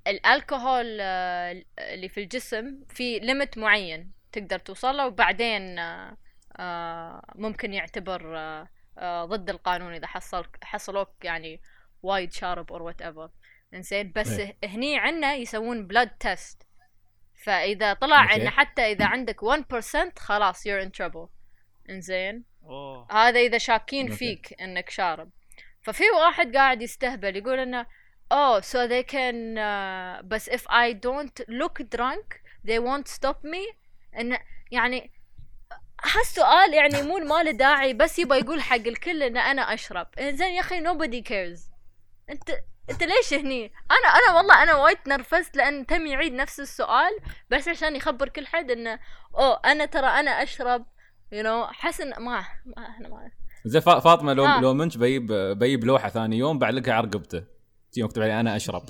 ال- 0.08 0.14
الألكوهول 0.26 0.98
آه، 1.02 1.64
اللي 1.80 2.10
في 2.10 2.20
الجسم 2.24 2.84
في 2.90 3.20
limit 3.20 3.58
معين 3.58 4.12
تقدر 4.32 4.60
توصل 4.60 4.98
له 4.98 5.08
وبعدين 5.08 5.80
آه، 5.80 6.18
آه، 6.58 7.22
ممكن 7.36 7.74
يعتبر 7.74 8.22
ضد 9.04 9.50
القانون 9.50 9.94
إذا 9.94 10.08
حصل 10.08 10.46
حصلوك 10.64 11.10
يعني 11.24 11.62
وايد 12.04 12.34
شارب 12.34 12.72
or 12.72 12.82
whatever 12.82 13.30
إنزين 13.74 14.12
بس 14.16 14.40
إيه. 14.40 14.58
هني 14.64 14.98
عنا 14.98 15.34
يسوون 15.34 15.88
blood 15.88 16.10
test 16.10 16.64
فإذا 17.44 17.94
طلع 17.94 18.24
okay. 18.24 18.36
إن 18.44 18.50
حتى 18.50 18.82
إذا 18.92 19.06
عندك 19.06 19.40
1% 19.44 20.20
خلاص 20.20 20.68
you're 20.68 20.84
in 20.86 20.90
trouble. 20.90 21.28
إنزين. 21.90 22.44
هذا 23.12 23.40
إذا 23.40 23.58
شاكين 23.58 24.06
okay. 24.06 24.18
فيك 24.18 24.62
إنك 24.62 24.90
شارب. 24.90 25.30
ففي 25.82 26.04
واحد 26.10 26.56
قاعد 26.56 26.82
يستهبل 26.82 27.36
يقول 27.36 27.60
إنه 27.60 27.86
oh 28.32 28.62
so 28.62 28.88
they 28.88 29.04
can 29.14 29.58
uh, 29.58 30.22
بس 30.26 30.50
if 30.50 30.62
I 30.70 30.94
don't 30.94 31.46
look 31.50 31.82
drunk 31.96 32.26
they 32.68 32.80
won't 32.80 33.08
stop 33.08 33.38
me. 33.44 33.76
انه 34.20 34.40
يعني 34.72 35.12
هالسؤال 36.04 36.74
يعني 36.74 37.02
مو 37.02 37.18
ما 37.18 37.44
له 37.44 37.52
داعي 37.52 37.94
بس 37.94 38.20
يبغى 38.20 38.40
يقول 38.40 38.62
حق 38.62 38.76
الكل 38.76 39.24
إن 39.24 39.38
أنا 39.38 39.62
أشرب. 39.74 40.08
زين 40.20 40.54
يا 40.54 40.60
أخي 40.60 40.84
nobody 40.84 41.24
cares. 41.30 41.60
أنت 42.30 42.50
أنت 42.90 43.04
ليش 43.04 43.34
هني؟ 43.34 43.72
أنا 43.92 44.08
أنا 44.30 44.38
والله 44.38 44.64
أنا 44.64 44.76
وايد 44.76 44.98
تنرفزت 44.98 45.58
لأن 45.58 45.86
تم 45.86 46.08
يعيد 46.08 46.34
نفس 46.34 46.60
السؤال 46.60 47.12
بس 47.50 47.68
عشان 47.68 47.96
يخبر 47.96 48.30
كل 48.30 48.48
حد 48.48 48.72
انه 48.72 49.00
أوه 49.36 49.60
أنا 49.66 49.86
ترى 49.86 50.08
أنا 50.08 50.32
أشرب 50.44 50.86
you 51.32 51.44
know 51.44 51.68
حسن 51.68 52.10
ما 52.10 52.46
ما 52.66 52.90
إحنا 52.90 53.08
ما. 53.10 53.32
زي 53.66 53.82
فا- 53.82 54.00
فاطمة 54.00 54.34
لو 54.34 54.46
آه. 54.46 54.62
لو 54.62 54.74
منش 54.74 54.98
بيب 54.98 55.34
بيب 55.34 55.84
لوحة 55.84 56.10
ثاني 56.10 56.38
يوم 56.38 56.60
بعلقها 56.60 56.94
على 56.94 57.08
رقبته 57.08 57.44
تجي 57.92 58.04
مكتوب 58.04 58.24
عليه 58.24 58.40
أنا 58.40 58.56
أشرب. 58.56 58.84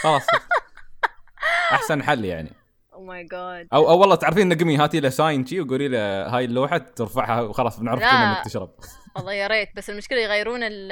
خلاص. 0.00 0.26
أحسن 1.72 2.02
حل 2.02 2.24
يعني. 2.24 2.52
oh 2.92 3.04
my 3.04 3.24
God 3.24 3.68
أو 3.72 3.90
أو 3.90 3.98
والله 3.98 4.14
تعرفين 4.16 4.48
نقمي 4.48 4.76
هاتي 4.76 5.00
له 5.00 5.08
sign 5.08 5.46
شي 5.46 5.60
وقولي 5.60 5.88
له 5.88 6.26
هاي 6.26 6.44
اللوحة 6.44 6.78
ترفعها 6.78 7.40
وخلاص 7.40 7.80
بنعرف 7.80 8.02
إنك 8.02 8.44
تشرب. 8.44 8.74
والله 9.16 9.32
يا 9.32 9.46
ريت 9.46 9.68
بس 9.76 9.90
المشكلة 9.90 10.20
يغيرون 10.20 10.60
ال 10.62 10.90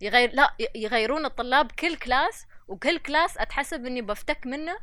يغير 0.00 0.30
لا 0.32 0.54
يغيرون 0.74 1.24
الطلاب 1.24 1.72
كل 1.72 1.96
class 1.96 2.46
وكل 2.68 2.98
class 2.98 3.38
أتحسب 3.38 3.86
إني 3.86 4.02
بفتك 4.02 4.46
منه 4.46 4.76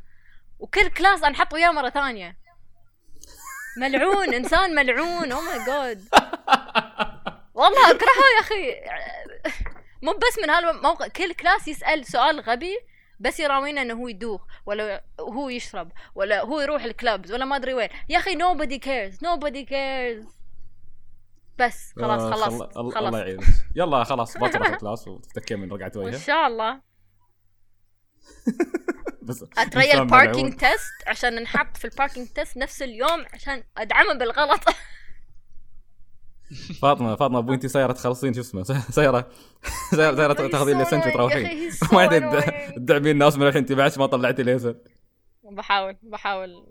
وكل 0.58 0.88
class 0.88 1.24
انحط 1.24 1.52
وياه 1.54 1.70
مرة 1.70 1.90
ثانية. 1.90 2.36
ملعون 3.76 4.34
إنسان 4.34 4.74
ملعون. 4.74 5.32
oh 5.32 5.40
my 5.40 5.66
God 5.66 6.04
والله 7.54 7.90
أكرهه 7.90 8.24
يا 8.36 8.40
أخي. 8.40 8.74
مو 10.04 10.12
بس 10.12 10.38
من 10.42 10.50
هالموقع 10.50 11.08
كل 11.08 11.34
class 11.34 11.68
يسأل 11.68 12.06
سؤال 12.06 12.40
غبي 12.40 12.78
بس 13.20 13.40
يراوينا 13.40 13.82
إنه 13.82 13.94
هو 13.94 14.08
يدوخ 14.08 14.40
ولا 14.66 15.04
هو 15.20 15.48
يشرب 15.48 15.92
ولا 16.14 16.42
هو 16.42 16.60
يروح 16.60 16.84
ال 16.84 16.92
clubs 16.92 17.32
ولا 17.32 17.44
ما 17.44 17.56
أدري 17.56 17.74
وين. 17.74 17.88
يا 18.08 18.18
أخي 18.18 18.34
nobody 18.34 18.78
cares 18.84 19.16
nobody 19.16 19.68
cares. 19.70 20.34
بس 21.58 21.92
خلاص 21.96 22.20
آه، 22.22 22.30
خلصت 22.30 22.74
خل- 22.74 22.80
الله 22.80 22.80
الله 22.80 22.90
خلاص. 23.10 23.14
يعينك. 23.14 23.44
يلا 23.76 24.04
خلاص 24.04 24.32
في 24.38 24.44
الكلاس 24.44 25.08
وتفتكين 25.08 25.58
من 25.60 25.72
رقعه 25.72 25.92
وإن 25.96 26.06
وجهه 26.06 26.18
شاء 26.18 26.46
الله. 26.46 26.80
بس 29.22 29.44
أتريل 29.58 30.06
باركينج. 30.06 30.56
تيست 30.56 30.92
عشان 31.06 31.42
نحط 31.42 31.76
في 31.76 31.84
الباركينج 31.84 32.28
تيست 32.28 32.56
نفس 32.56 32.82
اليوم 32.82 33.24
عشان 33.34 33.64
أدعمه 33.78 34.14
بالغلط. 34.14 34.60
فاطمة 36.82 37.16
فاطمة 37.16 37.38
أبوي 37.38 37.54
انت 37.54 37.66
سياره 37.66 37.92
تخلصين 37.92 38.34
شو 38.34 38.40
اسمه؟ 38.40 38.62
سياره 38.62 39.28
سياره 39.96 40.16
سياره 40.16 40.34
He's 40.34 40.50
تاخذين. 40.50 40.80
يا 40.80 41.08
وتروحين. 41.08 41.70
ما 41.92 42.00
عاد. 42.00 42.42
تدعمين 42.76 43.10
الناس 43.10 43.36
من 43.36 43.46
الحين 43.46 43.60
انت 43.62 43.72
بعد 43.72 43.98
ما 43.98 44.06
طلعتي 44.06 44.42
ليسن 44.42 44.74
بحاول 45.52 45.96
بحاول. 46.02 46.66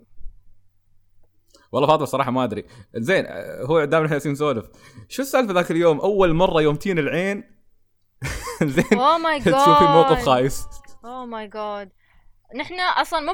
والله 1.72 1.88
فاطمة 1.88 2.04
الصراحه 2.04 2.32
ما 2.32 2.44
أدري. 2.44 2.66
زين 2.96 3.26
هو 3.70 3.86
دائما 3.86 4.06
إحنا 4.06 4.32
نسولف 4.32 4.66
شو 5.10 5.22
السالفة 5.22 5.54
ذاك 5.54 5.72
اليوم؟ 5.72 6.00
أول 6.00 6.34
مرة 6.34 6.62
يوم 6.62 6.76
تين 6.76 7.00
العين؟ 7.00 7.44
زين 8.64 8.86
اوه 8.94 9.18
ماي 9.18 9.40
جاد 9.40 9.54
تشوفي 9.54 9.84
موقف 9.84 10.26
خايس. 10.26 10.66
oh 11.06 11.26
my 11.26 11.48
God 11.48 11.92
نحن 12.56 12.80
أصلا 12.80 13.20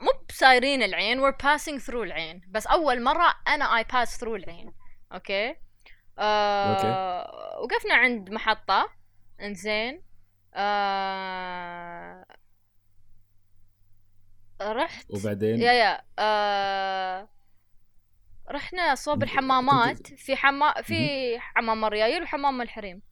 مو 0.00 0.10
بسايرين 0.28 0.82
العين 0.82 1.20
we're 1.20 1.34
passing 1.36 1.86
through 1.86 1.94
العين. 1.94 2.40
بس 2.50 2.66
أول 2.66 3.02
مرة 3.02 3.34
أنا 3.48 3.82
I 3.82 3.84
pass 3.84 4.18
through 4.20 4.28
العين. 4.28 4.72
okay 5.12 5.65
آه 6.18 7.60
وقفنا 7.60 7.94
عند 7.94 8.30
محطة. 8.30 8.88
إنزين. 9.40 10.02
آه 10.54 12.26
رحت. 14.62 15.06
وبعدين؟ 15.10 15.60
yeah 15.60 15.72
yeah. 15.72 16.02
آه 16.18 17.28
رحنا 18.50 18.94
صوب 18.94 19.22
الحمامات. 19.22 20.06
في 20.06 20.36
حما 20.36 20.82
في 20.82 20.98
حمام 21.40 21.84
الريايل 21.84 22.22
وحمام 22.22 22.62
الحريم. 22.62 23.02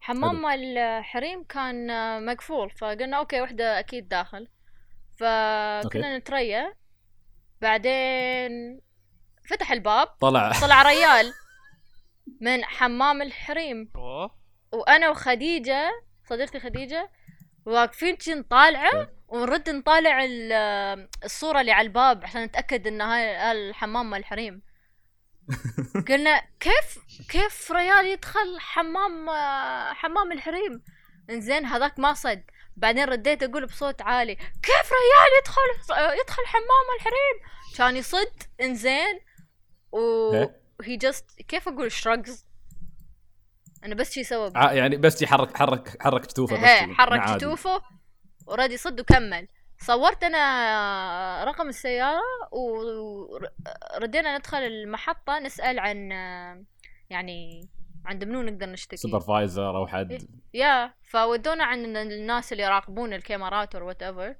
حمام 0.00 0.46
الحريم 0.46 1.44
كان 1.44 1.90
آه، 1.90 2.18
مقفول. 2.20 2.70
فقلنا 2.70 3.16
okay 3.18 3.40
وحدة 3.40 3.78
أكيد 3.78 4.08
داخل. 4.08 4.48
فكنا. 5.20 6.18
نتريا 6.18 6.74
بعدين 7.60 8.80
فتح 9.50 9.72
الباب. 9.72 10.06
طلع. 10.06 10.52
طلع 10.60 10.82
ريال. 10.82 11.32
من 12.40 12.64
حمام 12.64 13.22
الحريم. 13.22 13.90
وأنا 14.72 15.10
وخديجة 15.10 15.90
صديقتي 16.28 16.60
خديجة 16.60 17.10
واقفين 17.66 18.20
شي 18.20 18.34
نطالعه 18.34 19.08
ونرد 19.28 19.70
نطالع 19.70 20.24
ال- 20.24 21.08
الصورة 21.24 21.60
اللي 21.60 21.72
على 21.72 21.86
الباب 21.86 22.24
عشان 22.24 22.44
نتأكد 22.44 22.86
إن 22.86 23.00
هاي 23.00 23.52
الحمام 23.52 24.10
مال 24.10 24.18
الحريم. 24.18 24.62
قلنا 26.08 26.42
كيف 26.60 26.98
كيف 27.30 27.72
ريال 27.72 28.06
يدخل 28.06 28.60
حمام 28.60 29.30
حمام 29.94 30.32
الحريم؟ 30.32 30.82
إنزين 31.30 31.64
هذاك 31.66 31.98
ما 31.98 32.12
صد 32.14 32.42
بعدين 32.76 33.04
رديت 33.04 33.42
أقول 33.42 33.66
بصوت 33.66 34.02
عالي 34.02 34.34
كيف 34.36 34.90
ريال 34.92 35.38
يدخل 35.40 35.94
يدخل 36.20 36.46
حمام 36.46 36.86
الحريم؟ 36.96 37.36
كان 37.76 37.96
يصد 37.96 38.42
إنزين 38.60 39.20
و 39.92 40.32
إيه. 40.34 40.57
هي 40.82 40.96
جاست 40.96 41.42
كيف 41.42 41.68
أقول 41.68 41.92
شرقز 41.92 42.48
أنا 43.84 43.94
بس 43.94 44.12
شي 44.12 44.24
سوى 44.24 44.52
يعني 44.54 44.96
بس 44.96 45.22
يحرك 45.22 45.56
حرك 45.56 46.02
حرك 46.02 46.26
كتوفه 46.26 46.56
بس 46.56 46.62
هي 46.62 46.86
كذي. 46.86 46.94
حرك 46.94 47.20
عادي. 47.20 47.38
كتوفه 47.38 47.82
ورد 48.46 48.70
يصد 48.70 49.00
وكمل. 49.00 49.48
صورت 49.80 50.24
أنا 50.24 51.44
رقم 51.44 51.68
السيارة 51.68 52.20
وردينا 52.52 54.38
ندخل 54.38 54.58
المحطة 54.58 55.38
نسأل 55.38 55.78
عن 55.78 56.10
يعني 57.10 57.68
عند 58.06 58.24
منو 58.24 58.42
نقدر 58.42 58.66
نشتكي. 58.66 58.96
supervisor 58.96 59.76
أو 59.76 59.86
إيه. 59.86 59.92
حد 59.92 60.28
يا 60.54 60.94
فودونا 61.02 61.64
عن 61.64 61.96
الناس 61.96 62.52
اللي 62.52 62.62
يراقبون 62.62 63.12
الكاميرات 63.12 63.74
or 63.74 63.84
whatever 63.84 64.36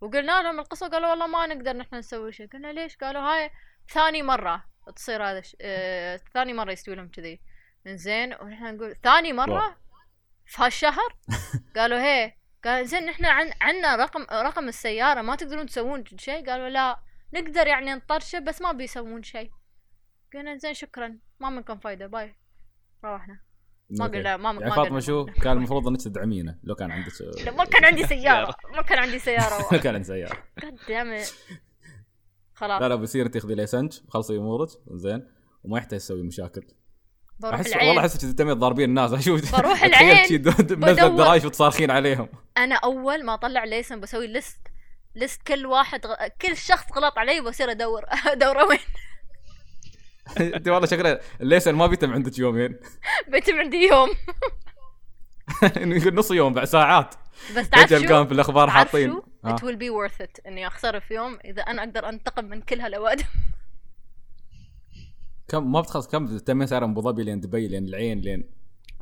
وقلنا 0.00 0.42
لهم 0.42 0.60
القصة 0.60 0.88
قالوا 0.88 1.10
والله 1.10 1.26
ما 1.26 1.46
نقدر 1.46 1.76
نحن 1.76 1.94
نسوي 1.94 2.32
شيء. 2.32 2.48
قلنا 2.48 2.72
ليش؟ 2.72 2.96
قالوا 2.96 3.22
هاي 3.22 3.50
ثاني 3.88 4.22
مرة. 4.22 4.64
تصير 4.96 5.24
هذا 5.24 5.40
ش... 5.40 5.56
آه... 5.60 6.20
ثاني 6.34 6.52
مرة 6.52 6.72
يستوي 6.72 6.94
لهم 6.94 7.08
كذي. 7.08 7.40
زين 7.86 8.34
ونحن 8.34 8.74
نقول 8.74 8.96
ثاني. 9.02 9.32
مرة؟ 9.32 9.76
في 10.46 10.62
هالشهر؟ 10.62 11.16
قالوا 11.76 11.98
هي. 11.98 12.32
قال 12.64 12.86
زين 12.86 13.06
نحن 13.06 13.24
عن 13.24 13.52
عنا 13.60 13.96
رقم 13.96 14.26
رقم 14.32 14.68
السيارة 14.68 15.22
ما 15.22 15.36
تقدرون 15.36 15.66
تسوون 15.66 16.04
شيء؟ 16.16 16.50
قالوا 16.50 16.68
لا 16.68 16.98
نقدر 17.34 17.66
يعني 17.66 17.94
نطرشه 17.94 18.38
بس 18.38 18.62
ما 18.62 18.72
بيسوون 18.72 19.22
شيء. 19.22 19.50
قلنا 20.34 20.56
زين 20.56 20.74
شكرا 20.74 21.18
ما 21.40 21.50
منكم 21.50 21.78
فايدة 21.78 22.06
باي. 22.06 22.36
روحنا. 23.04 23.40
ما. 23.90 24.06
قلنا 24.06 24.36
ما 24.36 24.52
ما 24.52 24.60
يعني 24.60 24.74
فاطمة. 24.74 25.00
شو؟ 25.00 25.26
كان 25.26 25.56
المفروض 25.56 25.88
إنك 25.88 26.02
تدعمينه 26.02 26.58
لو 26.64 26.74
كان 26.74 26.90
عندك 26.90 27.12
ما 27.58 27.64
كان 27.64 27.84
عندي 27.84 28.06
سيارة. 28.06 28.54
ما 28.76 28.82
كان 28.82 28.98
عندي 28.98 29.18
سيارة. 29.18 29.72
لو 29.72 29.80
كان 29.80 29.94
عندك 29.94 30.06
سيارة. 30.06 30.42
خلاص. 32.58 32.82
لا 32.82 32.88
لا 32.88 32.94
بصير 32.94 33.26
تاخذي 33.26 33.54
licence 33.54 33.92
خلصي 34.08 34.36
أمورك 34.36 34.68
زين 34.90 35.28
وما 35.64 35.78
يحتاج 35.78 35.98
تسوي 35.98 36.22
مشاكل. 36.22 36.62
بروح 37.40 37.54
أحسن 37.54 37.66
العين. 37.66 37.88
والله 37.88 38.02
احسك 38.02 38.38
تمي 38.38 38.54
تضاربين 38.54 38.88
الناس. 38.88 39.12
أشوف 39.18 39.60
بروح 39.60 39.84
العين، 39.84 40.42
بدور. 40.42 41.06
الدرايش 41.06 41.44
وتصارخين 41.44 41.90
عليهم. 41.90 42.28
أنا 42.56 42.74
أول 42.74 43.24
ما 43.24 43.34
أطلع 43.34 43.64
licence 43.64 44.00
بسوي 44.00 44.26
list 44.26 44.60
list 45.14 45.42
كل 45.42 45.66
واحد 45.66 46.06
غ... 46.06 46.14
كل 46.42 46.56
شخص 46.56 46.84
غلط 46.96 47.18
علي 47.18 47.40
بصير 47.40 47.70
أدور. 47.70 48.04
أدوره 48.32 48.64
وين؟ 48.64 48.78
أنت 50.56 50.68
والله 50.68 50.86
شكله 50.86 51.20
ال 51.40 51.44
licence 51.44 51.74
ما 51.74 51.86
بيتم 51.86 52.12
عندك 52.12 52.38
يومين. 52.38 52.78
بيتم 53.28 53.58
عندي 53.58 53.76
يوم. 53.76 54.08
يقول 55.76 56.14
نص 56.14 56.30
يوم 56.30 56.54
بعد 56.54 56.64
ساعات. 56.64 57.14
بس 57.56 57.70
تعرف 57.70 57.90
شو؟ 57.90 58.24
في 58.24 58.32
الاخبار 58.32 58.70
حاطين. 58.70 59.10
شو. 59.10 59.22
It 59.56 59.60
will 59.62 59.76
be 59.78 59.90
worth 59.90 60.24
it 60.26 60.46
إني 60.46 60.66
اخسر 60.66 61.00
في 61.00 61.14
يوم 61.14 61.38
إذا 61.44 61.62
أنا 61.62 61.82
أقدر 61.82 62.08
أنتقم 62.08 62.44
من 62.44 62.62
كل 62.62 62.80
هالأوادم. 62.80 63.24
كم 65.48 65.72
ما 65.72 65.80
بتخلص 65.80 66.08
كم 66.08 66.38
تمين 66.38 66.66
سعر 66.66 66.84
أبو 66.84 67.00
ظبي 67.00 67.24
لين 67.24 67.40
دبي 67.40 67.68
لين 67.68 67.84
العين 67.88 68.20
لين 68.20 68.50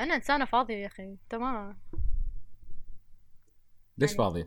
أنا 0.00 0.14
إنسانة 0.14 0.44
فاضية 0.44 0.74
يا 0.74 0.86
أخي 0.86 1.16
تمام. 1.30 1.78
ليش 3.98 4.10
يعني 4.10 4.18
فاضي؟ 4.18 4.46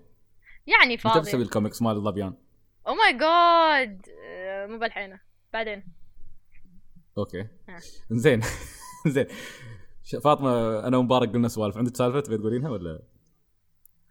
يعني 0.68 0.94
انت 0.94 1.18
بتسوي 1.18 1.42
الكوميكس 1.42 1.82
مال 1.82 1.96
الظبيان 1.96 2.34
oh 2.88 2.94
my 2.94 3.14
God 3.18 4.06
مو 4.72 4.80
بالحينة. 4.80 5.20
بعدين. 5.54 5.84
okay. 7.18 7.42
ها. 7.70 7.80
زين 8.12 8.42
زين 9.08 9.26
فاطمة 10.24 10.80
أنا 10.88 10.98
ومبارك 10.98 11.30
قلنا 11.30 11.48
سوالف. 11.48 11.78
عندك 11.78 11.96
سالفه 11.98 12.20
تبي 12.20 12.38
تقولينها 12.38 12.70
ولا؟ 12.70 13.00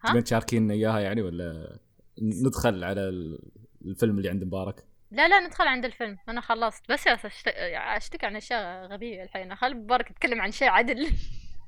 تبين 0.05 0.25
تشاركينا 0.25 0.75
إياها 0.75 1.00
يعني 1.00 1.23
ولا 1.23 1.78
ندخل 2.23 2.85
على 2.85 3.00
ال- 3.09 3.38
الفيلم 3.85 4.19
اللي 4.19 4.28
عند 4.28 4.45
مبارك؟ 4.45 4.85
لا 5.11 5.28
لا 5.28 5.40
ندخل 5.47 5.67
عند 5.67 5.85
الفيلم. 5.85 6.19
أنا 6.28 6.40
خلصت. 6.40 6.83
بس 6.93 7.05
أشتكي 7.09 8.26
عن 8.26 8.37
أشياء 8.37 8.87
غبية 8.87 9.23
الحين. 9.23 9.55
خل 9.57 9.76
مبارك 9.76 10.11
يتكلم 10.11 10.40
عن 10.40 10.52
شيء 10.52 10.69
عدل. 10.69 11.11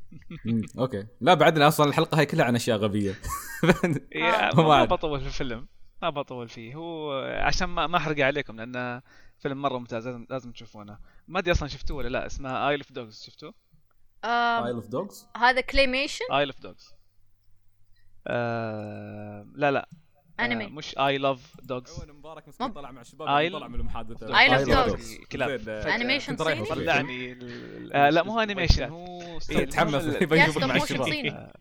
okay. 0.79 1.07
لا 1.21 1.35
بعدنا 1.35 1.69
أصلا 1.69 1.89
الحلقة 1.89 2.19
هاي 2.19 2.27
كلها 2.27 2.45
عن 2.45 2.55
أشياء 2.57 2.79
غبية. 2.79 3.15
آه. 4.17 4.55
ما. 4.55 4.85
بطول 4.85 5.21
في 5.21 5.27
الفيلم. 5.27 5.69
ما 6.03 6.11
بطول 6.11 6.49
فيه. 6.49 6.75
هو 6.75 7.13
عشان 7.23 7.69
ما 7.69 7.87
ما 7.87 7.97
أحرق 7.97 8.25
عليكم 8.25 8.57
لأنه 8.57 9.03
فيلم 9.39 9.63
مرة 9.63 9.79
ممتاز 9.79 10.07
لازم, 10.09 10.27
لازم 10.31 10.53
تشوفونه. 10.53 10.99
ما 11.29 11.39
أدري 11.39 11.53
أصلا 11.53 11.69
شفتوه 11.69 11.97
ولا 11.97 12.09
لا. 12.09 12.27
اسمها 12.27 12.69
Isle 12.69 12.81
of 12.81 12.93
Dogs 12.93 13.23
شفتوه؟ 13.23 13.55
ايل 14.25 14.75
اوف 14.75 14.87
دوجز 14.89 15.27
هذا 15.37 15.61
كليميشن 15.61 16.25
ايل 16.33 16.49
اوف 16.51 16.61
دوجز 16.61 16.95
آه، 18.27 19.47
لا 19.55 19.71
لا 19.71 19.89
آه، 20.41 20.45
أنمي 20.45 20.67
مش 20.67 20.99
اي 20.99 21.19
لاف 21.19 21.55
دوجز 21.63 22.05
مبارك 22.09 22.49
مسكين 22.49 22.69
طلع 22.69 22.91
مع 22.91 23.01
الشباب 23.01 23.29
طلع 23.53 23.69
من 23.69 23.75
المحادثة 23.75 24.39
آيل 24.41 24.55
أوف 24.55 24.69
دوجز. 24.89 25.17
كلاب. 25.33 25.51
رايح 25.69 26.59
صيني؟ 26.59 26.63
أشوف. 26.63 26.79
طلعني 26.79 27.39
آه، 27.93 28.11
لا 28.11 28.23
مو 28.23 28.41
انيميشن 28.41 28.89
هو 28.89 29.39
تحمس 29.71 29.95
ال- 30.05 30.23
يبي 30.23 30.37
يا 30.39 30.45
يشوفك 30.45 30.63
مع 30.65 30.77
الشباب. 30.77 31.09
آه، 31.31 31.55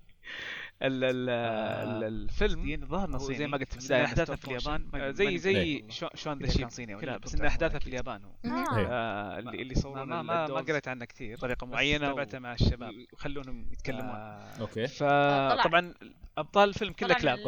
ال 0.81 1.03
ال 1.03 1.29
ال- 1.29 2.03
الفيلم 2.03 2.69
الظاهر 2.83 3.09
هو 3.15 3.33
زي 3.33 3.48
ما 3.48 3.57
قلت 3.57 3.74
في 3.74 3.79
البدايه 3.79 4.05
أحداثه 4.05 4.36
في 4.36 4.48
اليابان 4.48 4.88
آه، 4.95 5.12
زي 5.12 5.38
زي. 5.38 5.86
شو- 5.89 6.07
شلون 6.15 6.39
ذا 6.39 6.50
شيب 6.50 6.69
صيني 6.69 6.95
ولا 6.95 7.17
بس 7.17 7.29
أتوقع 7.33 7.43
ان 7.43 7.48
أحداثه. 7.48 7.79
في 7.79 7.88
اليابان 7.88 8.23
هو. 8.23 8.32
آه. 8.45 8.77
إيه. 8.77 8.88
آه، 8.88 9.39
اللي 9.39 9.62
اللي 9.62 9.71
يصورون 9.73 10.03
ما- 10.03 10.21
ما- 10.21 10.47
ما 10.47 10.56
قريت 10.62 10.88
عنه 10.88 11.06
كثير. 11.06 11.38
بطريقه 11.38 11.65
بس 11.65 11.73
معينة 11.73 12.08
تابعته 12.08 12.39
مع 12.39 12.53
الشباب. 12.53 12.93
ويخلونهم 13.13 13.67
يتكلمون 13.71 14.15
آه، 14.15 14.51
أوكي. 14.60 14.88
فطبعا 14.88 15.93
أبطال 16.38 16.69
الفيلم 16.69 16.93
كله 16.93 17.13
كلاب. 17.13 17.39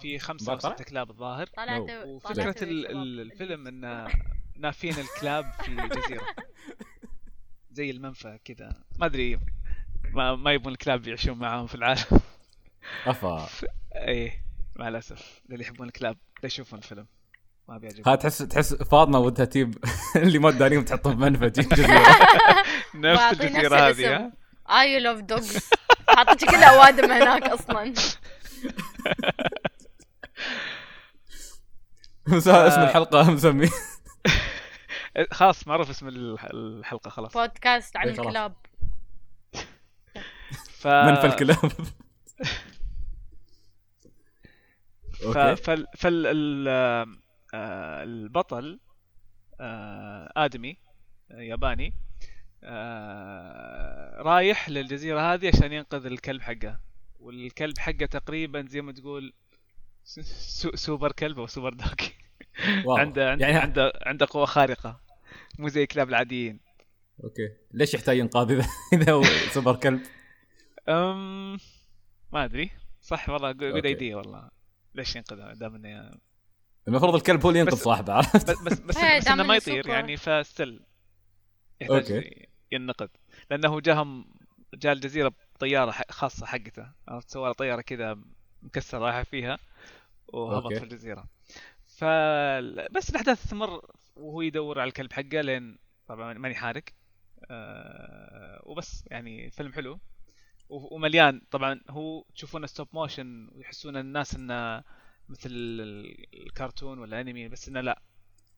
في 0.00 0.18
خمسة 0.18 0.52
أو؟ 0.52 0.58
سته 0.58 0.84
كلاب 0.84 1.10
الظاهر. 1.10 1.48
وفكره 2.06 2.50
ال- 2.50 2.54
شباب. 2.84 2.96
ال- 2.96 3.20
الفيلم 3.20 3.66
انه 3.66 4.08
نافين 4.56 4.94
الكلاب 4.98 5.44
في 5.64 5.74
جزيره 5.74 6.22
زي 7.70 7.90
المنفى 7.90 8.38
كذا. 8.44 8.82
ما 8.98 9.06
أدري 9.06 9.38
ما, 10.12 10.34
ما 10.36 10.52
يبون 10.52 10.72
الكلاب 10.72 11.06
يعيشون 11.06 11.38
معاهم 11.38 11.66
في 11.66 11.74
العالم. 11.74 12.04
أفا. 13.06 13.48
إيه 13.96 14.44
مع 14.76 14.88
الأسف. 14.88 15.40
اللي 15.50 15.64
يحبون 15.64 15.86
الكلاب 15.86 16.16
لا 16.42 16.46
يشوفون 16.46 16.78
الفيلم. 16.78 17.06
ما 17.68 17.78
بيعجبهم. 17.78 18.08
ها 18.08 18.14
تحس 18.16 18.38
تحس 18.38 18.74
فاطمة 18.74 19.18
ودها 19.18 19.44
تجيب 19.44 19.84
اللي 20.16 20.38
ما 20.38 20.50
دارين 20.50 20.84
تحطهم 20.84 21.14
بمنفى 21.14 21.50
تجيب 21.50 21.68
جزيرة. 21.68 22.04
نفس 22.94 23.40
الجزيرة 23.40 23.88
هذه. 23.88 24.16
ها؟ 24.16 24.32
اي 24.80 25.00
لوف 25.00 25.20
دوجز 25.20 25.70
حاطتي 26.08 26.46
كل 26.46 26.62
أوادم 26.62 27.10
هناك 27.12 27.42
أصلا. 27.42 27.94
بس 32.26 32.48
هذا 32.48 32.68
اسم 32.68 32.80
الحلقة 32.80 33.30
مسمي. 33.30 33.68
خلاص 35.30 35.68
معروف 35.68 35.90
اسم 35.90 36.08
الح- 36.08 36.44
الحلقة 36.54 37.10
خلاص. 37.10 37.32
بودكاست 37.32 37.96
عن 37.96 38.08
إيه،. 38.08 38.20
الكلاب. 38.20 38.54
ف... 40.78 40.86
منفى 40.86 41.26
الكلاب. 41.26 41.72
فال... 45.34 45.86
فال... 45.96 46.26
ال... 46.26 46.68
آه، 47.54 48.02
البطل 48.02 48.80
آه، 49.60 50.32
آدمي 50.36 50.76
آه، 51.30 51.40
ياباني 51.40 51.94
رايح 54.22 54.68
للجزيرة 54.68 55.34
هذه 55.34 55.48
عشان 55.48 55.72
ينقذ 55.72 56.06
الكلب 56.06 56.42
حقه. 56.42 56.80
والكلب 57.20 57.78
حقه 57.78 58.06
تقريبا 58.06 58.66
زي 58.68 58.80
ما 58.80 58.92
تقول 58.92 59.32
سو... 60.04 60.70
سوبر 60.74 61.12
كلب 61.12 61.38
أو 61.38 61.46
super 61.46 61.74
dog. 61.74 61.94
wow. 62.84 62.96
عنده 62.96 63.30
عنده 63.30 63.46
يعني 63.46 63.58
عنده 63.58 63.92
عنده 64.02 64.26
قوة 64.30 64.44
خارقة. 64.44 65.00
مو 65.58 65.68
زي 65.68 65.82
الكلاب 65.82 66.08
العاديين. 66.08 66.60
okay. 67.24 67.52
ليش 67.72 67.94
يحتاج 67.94 68.18
ينقاذ 68.18 68.50
اذا 68.50 68.66
إذا 68.92 69.12
هو 69.12 69.22
سوبر 69.52 69.76
كلب؟ 69.76 70.00
أم... 70.88 71.58
ما 72.32 72.44
أدري. 72.44 72.70
صح 73.00 73.28
والله 73.28 73.52
good. 73.52 73.86
idea 73.86 74.16
والله. 74.16 74.50
ليش 74.94 75.16
ينقذه 75.16 75.52
دام 75.52 75.74
إنه 75.74 76.10
المفروض 76.88 77.14
الكلب 77.14 77.42
هو 77.42 77.48
اللي 77.48 77.60
ينقذ 77.60 77.76
صاحبه. 77.76 78.12
عرفت 78.12 78.50
بس 78.50 78.58
بس 78.62 78.78
بس, 78.78 78.96
إيه، 79.02 79.18
بس 79.18 79.24
دام 79.24 79.40
إنه 79.40 79.48
ما 79.48 79.56
يطير. 79.56 79.88
يعني 79.88 80.16
ف 80.16 80.27
still 80.27 80.80
يحتاج. 81.80 82.24
ينقذ. 82.72 83.08
لأنه 83.50 83.80
جاهم 83.80 84.34
جاء 84.74 84.92
الجزيرة 84.92 85.32
بطيارة 85.54 85.94
خاصة 86.10 86.46
حقته. 86.46 86.92
عرفت؟ 87.08 87.30
سوى 87.30 87.46
له 87.48 87.52
طيارة 87.52 87.80
كذا 87.80 88.18
مكسرة 88.62 88.98
رايحة 88.98 89.22
فيها 89.22 89.58
وهبط. 90.28 90.72
في 90.72 90.82
الجزيرة. 90.84 91.28
ف 91.86 92.04
بس 92.94 93.10
الأحداث 93.10 93.42
تستمر 93.42 93.80
وهو 94.16 94.42
يدور 94.42 94.80
على 94.80 94.88
الكلب 94.88 95.12
حقه 95.12 95.40
لين 95.40 95.78
طبعا 96.06 96.34
ماني 96.34 96.54
حارق. 96.54 96.84
أه... 97.50 98.62
وبس 98.64 99.04
يعني 99.06 99.50
فيلم 99.50 99.72
حلو. 99.72 100.00
ومليان. 100.70 101.42
طبعا 101.50 101.80
هو 101.90 102.24
تشوفونه 102.34 102.66
stop 102.66 102.88
motion 102.92 103.48
ويحسون 103.52 103.96
الناس 103.96 104.34
إنه 104.34 104.82
مثل 105.28 105.50
ال- 105.50 106.26
الكرتون 106.46 106.98
ولا 106.98 107.20
انمي 107.20 107.48
بس 107.48 107.68
إنه 107.68 107.80
لا. 107.80 108.02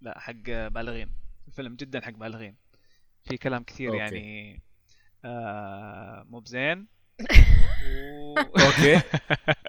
لا 0.00 0.18
حق 0.18 0.42
بالغين. 0.68 1.12
الفيلم 1.48 1.74
جدا 1.74 2.00
حق 2.00 2.10
بالغين. 2.12 2.56
في 3.24 3.36
كلام 3.36 3.62
كثير 3.64 3.88
okay. 3.88 3.98
يعني 3.98 4.62
آه 5.24 6.26
مو 6.30 6.40
بزين. 6.40 6.86
و... 7.88 8.38
okay. 8.38 9.00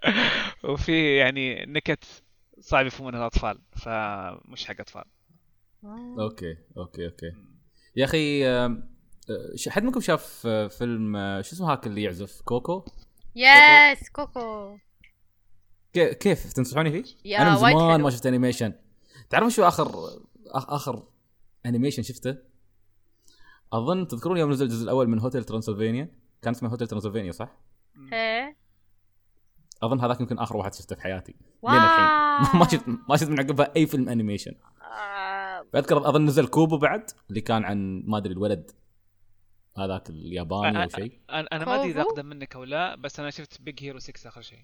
وفي 0.73 1.17
يعني 1.17 1.65
نكت 1.65 2.23
صعب 2.59 2.85
يفهمونها 2.85 3.19
الأطفال 3.19 3.61
فمش 3.71 4.65
حق 4.65 4.75
أطفال. 4.79 5.03
okay 6.19 6.57
okay 6.77 7.05
okay. 7.05 7.31
يا 7.95 8.05
أخي 8.05 8.47
آه، 8.47 8.83
حد 9.69 9.83
منكم 9.83 9.99
شاف 9.99 10.43
آه، 10.45 10.67
فيلم 10.67 11.15
آه، 11.15 11.41
شو 11.41 11.55
اسمه 11.55 11.71
هاك 11.71 11.87
اللي 11.87 12.03
يعزف؟ 12.03 12.41
Coco؟ 12.41 12.85
yes 13.35 14.09
Coco. 14.09 14.77
كي- 15.93 16.13
كيف؟ 16.13 16.53
تنصحوني 16.53 16.91
فيه؟ 16.91 17.37
أنا 17.37 17.49
من 17.49 17.57
زمان. 17.57 18.01
ما 18.01 18.09
شفت 18.09 18.25
animation 18.25 18.73
تعرفون 19.29 19.49
شو 19.49 19.63
آخر 19.67 19.91
آخر 20.55 21.03
animation 21.65 22.03
شفته؟ 22.03 22.37
أظن 23.73 24.07
تذكرون 24.07 24.37
يوم 24.37 24.51
نزل 24.51 24.65
الجزء 24.65 24.83
الأول 24.83 25.07
من 25.07 25.19
Hotel 25.19 25.43
Transylvania 25.43 26.11
كان 26.41 26.53
اسمه 26.53 26.69
Hotel 26.69 26.87
Transylvania 26.87 27.31
صح؟ 27.31 27.57
إيه. 28.13 28.57
أظن 29.83 29.99
هذاك 29.99 30.21
يمكن 30.21 30.37
آخر 30.39 30.57
واحد 30.57 30.73
شفته 30.73 30.95
في 30.95 31.01
حياتي. 31.01 31.35
لين 31.63 31.73
الحين. 31.75 32.05
ما 32.59 32.67
شفت 32.71 32.83
ما 33.09 33.17
شفت 33.17 33.29
من 33.29 33.39
عقبها 33.39 33.71
أي 33.75 33.85
فيلم 33.87 34.09
animation 34.09 34.51
آه، 34.81 35.65
اذكر 35.75 36.09
أظن 36.09 36.25
نزل 36.25 36.47
Kubo 36.47 36.77
بعد 36.77 37.09
اللي 37.29 37.41
كان 37.41 37.63
عن 37.63 38.03
ما 38.07 38.17
أدري 38.17 38.33
الولد. 38.33 38.71
هذاك 39.77 40.09
الياباني 40.09 40.83
أو 40.83 40.89
شيء؟ 40.89 41.19
أنا 41.29 41.47
أنا 41.51 41.65
ما 41.65 41.75
أدري 41.75 41.91
إذا؟ 41.91 42.01
أقدم 42.01 42.25
منك 42.25 42.55
أو 42.55 42.63
لا 42.63 42.95
بس 42.95 43.19
أنا 43.19 43.29
شفت 43.29 43.61
Big 43.61 43.83
Hero 43.83 43.99
6 43.99 44.27
آخر 44.27 44.41
شيء. 44.41 44.59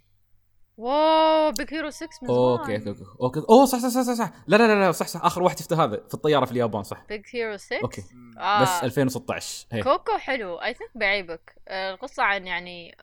wow 0.78 1.52
Big 1.52 1.74
Hero 1.74 1.90
6 1.90 2.08
من 2.22 2.28
زمان. 2.28 2.40
okay 2.40 2.76
okay 2.90 3.04
okay. 3.22 3.40
أوه 3.50 3.66
صح 3.66 3.78
صح 3.78 3.88
صح 3.88 4.02
صح, 4.02 4.14
صح. 4.14 4.32
لا 4.48 4.58
لا 4.58 4.68
لا 4.68 4.80
لا 4.86 4.92
صح 4.92 5.08
صح. 5.08 5.26
آخر 5.26 5.44
واحد 5.44 5.60
شفته 5.60 5.84
هذا 5.84 6.04
في 6.08 6.14
الطيارة 6.14 6.46
في 6.46 6.52
اليابان 6.52 6.84
صح. 6.84 7.06
Big 7.10 7.22
Hero 7.34 7.58
6 7.58 7.78
okay. 7.84 8.02
آه. 8.38 8.62
بس 8.62 8.84
2016 8.84 9.68
هي. 9.72 9.84
Coco 9.84 10.18
حلو. 10.18 10.56
I 10.56 10.74
think 10.74 10.92
بيعيبك 10.96 11.56
آه، 11.68 11.92
القصة 11.94 12.24
عن 12.24 12.48
يعني 12.48 12.98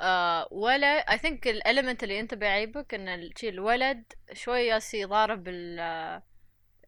آه 0.00 0.48
ولا 0.50 0.86
I 1.12 1.18
think 1.18 1.48
ال 1.48 1.55
element 1.55 2.02
اللي 2.02 2.20
أنت 2.20 2.34
بيعيبك 2.34 2.94
إن 2.94 3.08
ال- 3.08 3.32
شي 3.36 3.48
الولد 3.48 4.04
شوي 4.32 4.60
يالس 4.60 5.04
يضارب 5.04 5.48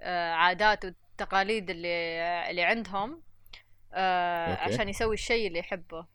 العادات 0.01 0.85
والتقاليد 0.85 1.70
اللي 1.70 2.51
اللي 2.51 2.62
عندهم. 2.62 3.22
آه 3.94 4.55
okay. 4.54 4.74
عشان 4.74 4.88
يسوي 4.88 5.14
الشيء 5.14 5.46
اللي 5.48 5.59
يحبه. 5.59 6.07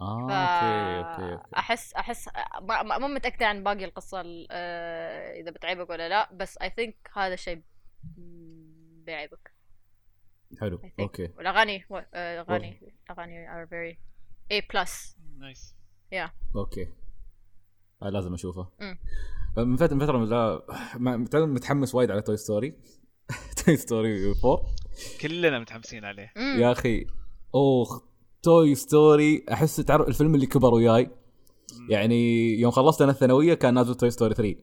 آه 0.00 0.26
ف... 0.28 0.30
okay 0.30 1.22
okay 1.24 1.32
okay. 1.34 1.50
أحس 1.56 1.94
أحس 1.94 2.28
ما- 2.62 2.98
متأكدة 2.98 3.46
عن 3.46 3.64
باقي 3.64 3.84
القصة 3.84 4.20
ال- 4.20 4.46
آه، 4.50 5.40
إذا 5.40 5.50
بتعيبك 5.50 5.90
ولا 5.90 6.08
لا 6.08 6.32
بس 6.32 6.58
I 6.58 6.70
think 6.70 7.10
هذا 7.16 7.34
الشيء 7.34 7.62
بيعيبك. 9.06 9.54
حلو 10.60 10.78
I 10.78 10.80
think. 10.80 11.00
okay. 11.00 11.30
والأغاني 11.36 11.84
و- 11.90 11.96
آه، 12.14 12.42
الأغاني 12.42 12.80
الأغاني 13.10 13.46
are 13.48 13.68
very 13.68 13.96
A 14.52 14.62
plus. 14.72 15.16
nice 15.38 15.76
okay. 16.56 16.88
آه 18.02 18.08
لازم 18.08 18.34
أشوفه. 18.34 18.68
مم. 18.80 18.98
من 19.56 19.76
فترة 19.76 19.94
من 19.94 20.06
فترة 20.06 20.18
من 20.18 20.28
لا 20.28 20.62
ما- 20.96 21.26
تعرف 21.26 21.48
متحمس 21.48 21.94
وايد 21.94 22.10
على 22.10 22.22
Toy 22.22 22.36
Story 22.36 22.78
Toy 23.64 23.76
Story 23.76 24.24
4 24.44 24.66
كلنا 25.20 25.58
متحمسين 25.58 26.04
عليه. 26.04 26.32
يا 26.36 26.72
أخي 26.72 27.06
اوه 27.54 28.02
Toy 28.42 28.74
Story. 28.74 29.44
أحس 29.52 29.76
تعرف 29.76 30.08
الفيلم 30.08 30.34
اللي 30.34 30.46
كبر 30.46 30.74
وياي. 30.74 31.10
يعني 31.88 32.52
يوم 32.60 32.70
خلصت 32.70 33.02
أنا 33.02 33.12
الثانوية 33.12 33.54
كان 33.54 33.74
نازل 33.74 33.94
Toy 33.94 34.10
Story 34.10 34.34
3 34.34 34.54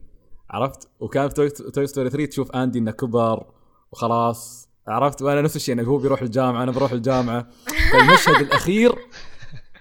عرفت؟ 0.50 0.88
وكان 1.00 1.28
في 1.28 1.34
Toy, 1.34 1.86
Story 1.86 2.10
3 2.10 2.24
تشوف 2.24 2.50
أندي 2.50 2.78
إنه 2.78 2.90
كبر 2.90 3.46
وخلاص. 3.92 4.68
عرفت؟ 4.88 5.22
وأنا 5.22 5.42
نفس 5.42 5.56
الشيء 5.56 5.76
يعني 5.76 5.88
هو 5.88 5.98
بيروح 5.98 6.22
الجامعة 6.22 6.62
أنا 6.62 6.72
بروح 6.72 6.92
الجامعة. 6.92 7.48
فالمشهد 7.92 8.40
الأخير 8.40 8.94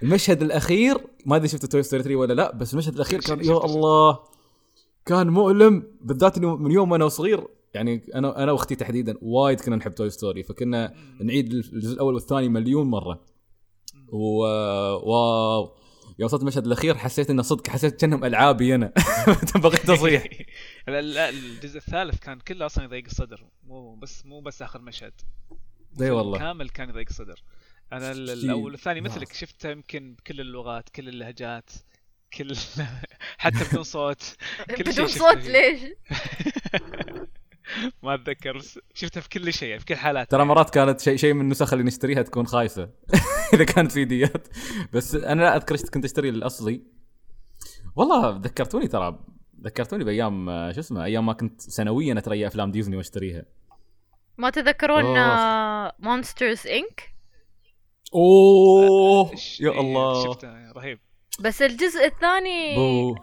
المشهد 0.04 0.42
الأخير 0.42 0.98
ما 1.26 1.36
أدري 1.36 1.48
شفت 1.48 1.66
Toy 1.66 1.84
Story 1.84 2.04
3 2.04 2.16
ولا 2.16 2.34
لا 2.34 2.56
بس 2.56 2.74
المشهد 2.74 2.96
الأخير 2.96 3.20
كان 3.20 3.46
يا. 3.46 3.66
الله 3.66 4.20
كان 5.06 5.30
مؤلم 5.30 5.84
بالذات 6.02 6.38
إنه 6.38 6.56
من 6.56 6.72
يوم 6.72 6.94
أنا 6.94 7.08
صغير 7.08 7.48
يعني 7.74 8.02
أنا 8.16 8.44
أنا 8.44 8.52
وأختي 8.52 8.76
تحديدا 8.76 9.16
وايد 9.22 9.62
كنا 9.62 9.76
نحب 9.76 9.96
Toy 9.96 10.10
Story 10.10 10.44
فكنا 10.44 10.94
نعيد 11.22 11.54
الجزء 11.54 11.94
الأول 11.94 12.14
والثاني 12.14 12.50
مليون 12.50 12.88
مرة. 12.88 13.26
و 14.08 14.44
wow. 15.04 15.78
يوم 16.20 16.26
وصلت 16.26 16.42
المشهد 16.42 16.66
الأخير 16.66 16.98
حسيت 16.98 17.30
إنه 17.30 17.42
صدق 17.42 17.68
حسيت 17.70 18.02
كأنهم 18.02 18.26
ألعابي 18.26 18.76
أنا. 18.76 18.94
بغيت 19.64 19.90
اصيح 19.90 20.24
لا 20.88 21.30
الجزء 21.30 21.78
الثالث 21.78 22.20
كان 22.20 22.40
كله 22.40 22.66
أصلا 22.66 22.84
يضيق 22.84 23.06
الصدر. 23.06 23.48
مو 23.64 23.96
بس 23.96 24.26
مو 24.26 24.42
بس 24.42 24.62
آخر 24.62 24.82
مشهد. 24.82 25.14
إي 26.02 26.10
والله. 26.12 26.40
كامل 26.40 26.70
كان 26.70 26.90
يضيق 26.90 27.08
الصدر. 27.10 27.44
أنا 27.94 28.12
الأول 28.12 28.72
والثاني. 28.72 29.02
مثلك 29.02 29.34
شفته 29.34 29.70
يمكن 29.70 30.16
بكل 30.16 30.42
اللغات 30.42 30.90
كل 30.90 31.10
اللهجات 31.10 31.70
كل 32.34 32.56
حتى 33.38 33.64
بدون 33.72 33.84
صوت. 33.84 34.36
كل 34.78 34.84
بدون 34.84 35.08
صوت. 35.08 35.38
ليش؟ 35.38 35.80
ما 38.04 38.14
أتذكر. 38.14 38.58
بس 38.58 38.80
شفته 38.94 39.22
في 39.22 39.30
كل 39.30 39.54
شيء 39.54 39.78
في 39.80 39.86
كل 39.86 39.96
حالات. 39.96 40.32
ترى 40.32 40.46
مرات 40.46 40.70
كانت 40.70 41.00
شيء 41.00 41.16
شيء 41.16 41.34
من 41.34 41.42
النسخ 41.42 41.74
اللي 41.74 41.86
نشتريها 41.86 42.22
تكون 42.22 42.48
خايسة. 42.48 42.90
إذا 43.54 43.64
كانت 43.64 43.92
سيديات 43.92 44.48
بس 44.94 45.16
أنا 45.16 45.42
لا 45.42 45.56
أذكر 45.56 45.78
كنت 45.78 46.06
أشتري 46.06 46.30
الأصلي. 46.30 46.82
والله 47.96 48.30
ذكرتوني 48.44 48.88
ترى 48.88 49.20
ذكرتوني 49.64 50.04
بأيام 50.04 50.50
آه، 50.50 50.72
شو 50.72 50.80
اسمه 50.80 51.04
أيام 51.04 51.26
ما 51.26 51.34
كنت 51.34 51.62
سنويا 51.62 52.18
اتريا 52.18 52.48
أفلام 52.48 52.72
ديزني 52.72 52.98
وأشتريها. 52.98 53.44
ما 54.38 54.50
تذكرون. 54.50 55.04
Monsters 56.00 56.68
Inc 56.68 57.12
أوه. 58.16 59.36
ش- 59.36 59.62
يا 59.62 59.70
الله. 59.80 60.24
شفته 60.24 60.72
رهيب. 60.72 61.00
بس 61.40 61.62
الجزء 61.62 62.06
الثاني 62.06 62.76
بو 62.76 63.16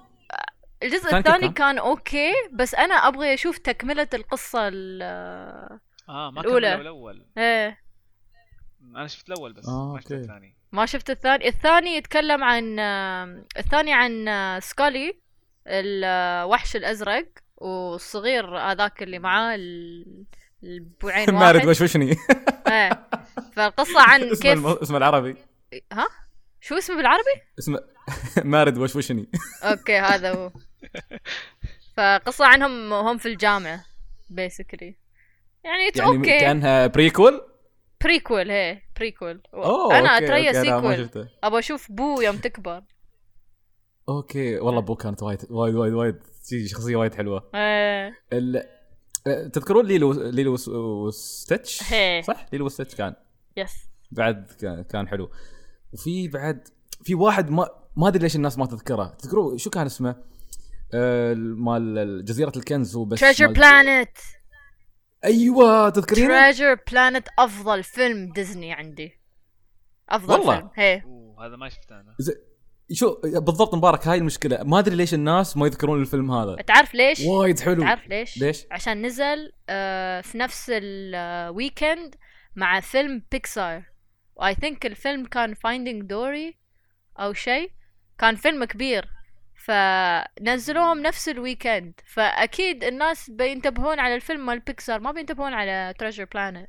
الجزء 0.82 1.16
الثاني 1.16 1.38
كان؟ 1.40 1.52
كان 1.52 1.78
okay 1.78 2.32
بس 2.52 2.74
أنا 2.74 2.94
أبغى 2.94 3.34
أشوف 3.34 3.58
تكملة 3.58 4.08
القصة 4.14 4.68
ال 4.68 5.02
آه 6.08 6.30
ما 6.30 6.40
الأولى. 6.40 6.70
كان 6.70 6.80
الأول. 6.80 7.26
إيه. 7.38 7.78
أنا 8.96 9.06
شفت 9.06 9.28
الأول 9.28 9.52
بس 9.52 9.68
آه، 9.68 9.92
ما 9.94 10.00
شفت. 10.00 10.12
الثاني. 10.12 10.56
ما 10.72 10.86
شفت 10.86 11.10
الثاني. 11.10 11.48
الثاني 11.48 11.96
يتكلم 11.96 12.44
عن 12.44 12.78
الثاني 13.58 13.92
عن 13.94 14.26
سكالي 14.60 15.18
الوحش 15.66 16.76
الأزرق 16.76 17.28
والصغير 17.56 18.58
هذاك 18.58 19.02
اللي 19.02 19.18
معاه 19.18 19.54
ال- 19.54 20.24
البوعين 20.62 21.30
مارد 21.44 21.66
وشوشني 21.66 22.16
إيه. 22.68 23.06
فالقصة 23.52 24.00
عن 24.00 24.22
اسمه 24.30 24.40
كيف 24.42 24.52
الم... 24.58 24.66
اسمه 24.66 24.96
العربي. 24.98 25.36
ها؟ 25.92 26.06
شو 26.60 26.78
اسمه 26.78 26.96
بالعربي؟ 26.96 27.42
اسمه 27.58 27.80
مارد 28.44 28.78
وشوشني 28.78 29.28
okay 29.62 29.98
هذا 29.98 30.32
هو. 30.34 30.52
فقصة 31.96 32.46
عنهم 32.46 32.92
هم 32.92 33.18
في 33.18 33.26
الجامعة 33.28 33.84
basically 34.30 34.96
يعني 35.64 35.88
it's 35.88 35.98
يعني 36.00 36.10
okay 36.16 36.38
كأنها 36.40 36.86
prequel 36.86 37.40
prequel 38.04 38.50
هي 38.50 38.82
prequel 38.96 39.42
أوه 39.54 39.98
أنا 39.98 40.08
أتريا 40.18 40.52
sequel 40.52 41.26
أبغى 41.44 41.58
أشوف 41.58 41.92
بو 41.92 42.20
يوم 42.20 42.36
تكبر. 42.36 42.82
okay 44.08 44.58
والله 44.58 44.80
بو 44.80 44.96
كانت 44.96 45.22
وايد 45.22 45.38
وايد 45.50 45.74
وايد 45.74 45.92
وايد 45.92 46.22
شخصية 46.66 46.96
وايد 46.96 47.14
حلوة. 47.14 47.50
إيه. 47.54 48.14
ال... 48.32 48.56
أه، 49.26 49.46
تذكرون 49.48 49.86
Lilo 49.86 50.12
Lilo 50.12 50.52
و 50.52 50.58
S- 50.58 50.68
و 50.70 50.88
Stitch 50.88 51.92
هي. 51.92 52.22
صح؟ 52.22 52.46
Lilo 52.52 52.68
و 52.70 52.74
Stitch 52.74 52.96
كان. 52.96 53.14
yes 53.56 53.72
بعد 54.10 54.52
كان, 54.60 54.82
كان 54.82 55.08
حلو. 55.08 55.30
وفي 55.92 56.28
بعد 56.28 56.68
في 57.02 57.14
واحد 57.14 57.50
ما 57.50 57.68
ما 57.96 58.08
أدري 58.08 58.22
ليش 58.22 58.36
الناس 58.36 58.58
ما 58.58 58.66
تذكره. 58.66 59.16
تذكروا 59.18 59.56
شو 59.56 59.70
كان 59.70 59.86
اسمه؟ 59.86 60.16
مال 60.94 62.24
جزيرة 62.24 62.52
الكنز 62.56 62.96
هو 62.96 63.04
بس 63.04 63.20
Treasure 63.20 63.46
Planet 63.46 64.18
أيوه 65.24 65.88
تذكرينه؟ 65.88 66.28
Treasure 66.28 66.78
Planet 66.92 67.28
أفضل 67.38 67.82
فيلم 67.82 68.32
ديزني 68.32 68.72
عندي. 68.72 69.20
أفضل 70.08 70.34
والله. 70.34 70.56
فيلم 70.56 70.70
هي. 70.74 71.02
أوه 71.04 71.46
هذا 71.46 71.56
ما 71.56 71.68
شفته 71.68 72.00
أنا 72.00 72.14
شو 72.92 73.20
بالضبط 73.22 73.74
مبارك 73.74 74.08
هاي 74.08 74.18
المشكلة. 74.18 74.62
ما 74.62 74.78
أدري 74.78 74.96
ليش 74.96 75.14
الناس 75.14 75.56
ما 75.56 75.66
يذكرون 75.66 76.00
الفيلم 76.00 76.30
هذا. 76.30 76.56
تعرف 76.56 76.94
ليش؟ 76.94 77.20
وايد 77.20 77.60
حلو. 77.60 77.82
تعرف 77.82 78.08
ليش؟ 78.08 78.38
ليش؟ 78.38 78.66
عشان 78.70 79.06
نزل 79.06 79.52
آه 79.68 80.20
في 80.20 80.38
نفس 80.38 80.70
ال 80.74 80.92
weekend 80.92 82.14
مع 82.56 82.80
فيلم 82.80 83.22
بيكسار 83.32 83.82
و 84.36 84.54
I 84.54 84.60
think 84.60 84.86
الفيلم 84.86 85.26
كان 85.26 85.54
Finding 85.54 86.02
Dory 86.02 86.58
أو 87.18 87.32
شيء. 87.32 87.70
كان 88.18 88.36
فيلم 88.36 88.64
كبير. 88.64 89.17
فنزلوهم 89.68 91.02
نفس 91.02 91.28
ال 91.28 91.36
weekend. 91.36 92.00
فأكيد 92.06 92.84
الناس 92.84 93.30
بينتبهون 93.30 93.98
على 94.00 94.14
الفيلم 94.14 94.46
مال 94.46 94.58
بيكسار 94.58 95.00
ما 95.00 95.12
بينتبهون 95.12 95.54
على 95.54 95.94
Treasure 95.98 96.24
Planet 96.24 96.68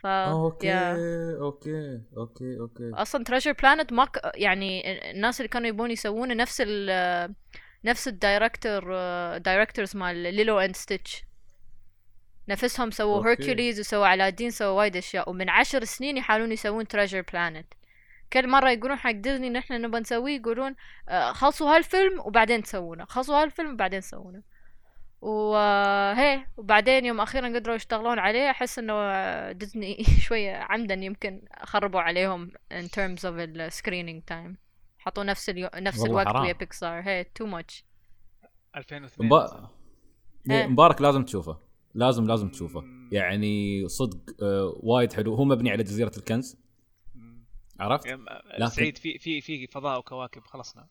ف 0.00 0.06
okay 0.06 0.66
yeah. 0.66 0.96
okay 1.40 2.00
okay 2.16 2.58
okay. 2.60 2.90
أصلا 2.94 3.24
Treasure 3.24 3.52
Planet 3.52 3.92
ما 3.92 4.04
ك... 4.04 4.20
يعني 4.34 5.00
الناس 5.10 5.40
اللي 5.40 5.48
كانوا 5.48 5.68
يبون 5.68 5.90
يسوونه 5.90 6.34
نفس 6.34 6.62
ال 6.66 7.34
نفس 7.84 8.08
ال 8.08 8.16
director 8.16 8.82
directors 9.38 9.96
مال 9.96 10.16
Lilo 10.16 10.58
and 10.58 10.76
Stitch 10.76 11.22
نفسهم 12.48 12.90
سووا. 12.90 13.26
Hercules 13.26 13.80
وسووا 13.80 14.06
Aladdin 14.06 14.50
سووا 14.50 14.78
وايد 14.78 14.96
أشياء. 14.96 15.30
ومن 15.30 15.50
عشر 15.50 15.84
سنين 15.84 16.16
يحاولون 16.16 16.52
يسوون 16.52 16.88
Treasure 16.88 17.24
Planet 17.32 17.74
كل 18.32 18.48
مرة 18.48 18.70
يقولون 18.70 18.96
حق 18.96 19.10
ديزني 19.10 19.50
نحن 19.50 19.72
نبغى 19.72 20.00
نسويه 20.00 20.36
يقولون 20.36 20.74
آه، 21.08 21.32
خلصوا 21.32 21.76
هالفيلم 21.76 22.20
وبعدين 22.20 22.62
تسوونه. 22.62 23.04
خلصوا 23.04 23.42
هالفيلم 23.42 23.72
وبعدين 23.72 24.00
تسوونه. 24.00 24.42
وهي 25.20 26.46
وبعدين 26.56 27.04
يوم 27.04 27.20
أخيرا 27.20 27.48
قدروا 27.48 27.74
يشتغلون 27.76 28.18
عليه 28.18 28.50
أحس 28.50 28.78
إنه 28.78 28.92
آه، 28.92 29.52
ديزني 29.52 30.04
شوية 30.26 30.56
عمدا 30.56 30.94
يمكن 30.94 31.42
خربوا 31.62 32.00
عليهم 32.00 32.50
in 32.74 32.86
terms 32.86 33.20
of 33.20 33.34
the 33.56 33.70
screening 33.80 34.22
time. 34.32 34.56
حطوا 34.98 35.24
نفس 35.24 35.50
اليو... 35.50 35.68
نفس 35.74 36.04
الوقت. 36.04 36.36
ويا 36.36 36.52
بيكسار 36.52 37.02
هي 37.02 37.24
too 37.24 37.46
much 37.46 37.84
2002 38.76 39.26
مبا... 39.26 39.70
إيه. 40.50 40.66
مبارك 40.66 41.00
لازم 41.02 41.24
تشوفه. 41.24 41.58
لازم 41.94 42.26
لازم 42.26 42.48
تشوفه. 42.48 42.82
يعني 43.12 43.88
صدق 43.88 44.42
آه 44.42 44.80
وايد 44.82 45.12
حلو. 45.12 45.34
هو 45.34 45.44
مبني 45.44 45.70
على 45.70 45.82
جزيرة 45.82 46.12
الكنز. 46.16 46.56
عرفت؟ 47.78 48.06
لكن- 48.06 48.68
سعيد 48.68 48.98
في 48.98 49.18
في 49.18 49.40
في 49.40 49.66
فضاء 49.66 49.98
وكواكب 49.98 50.42
خلصنا 50.46 50.88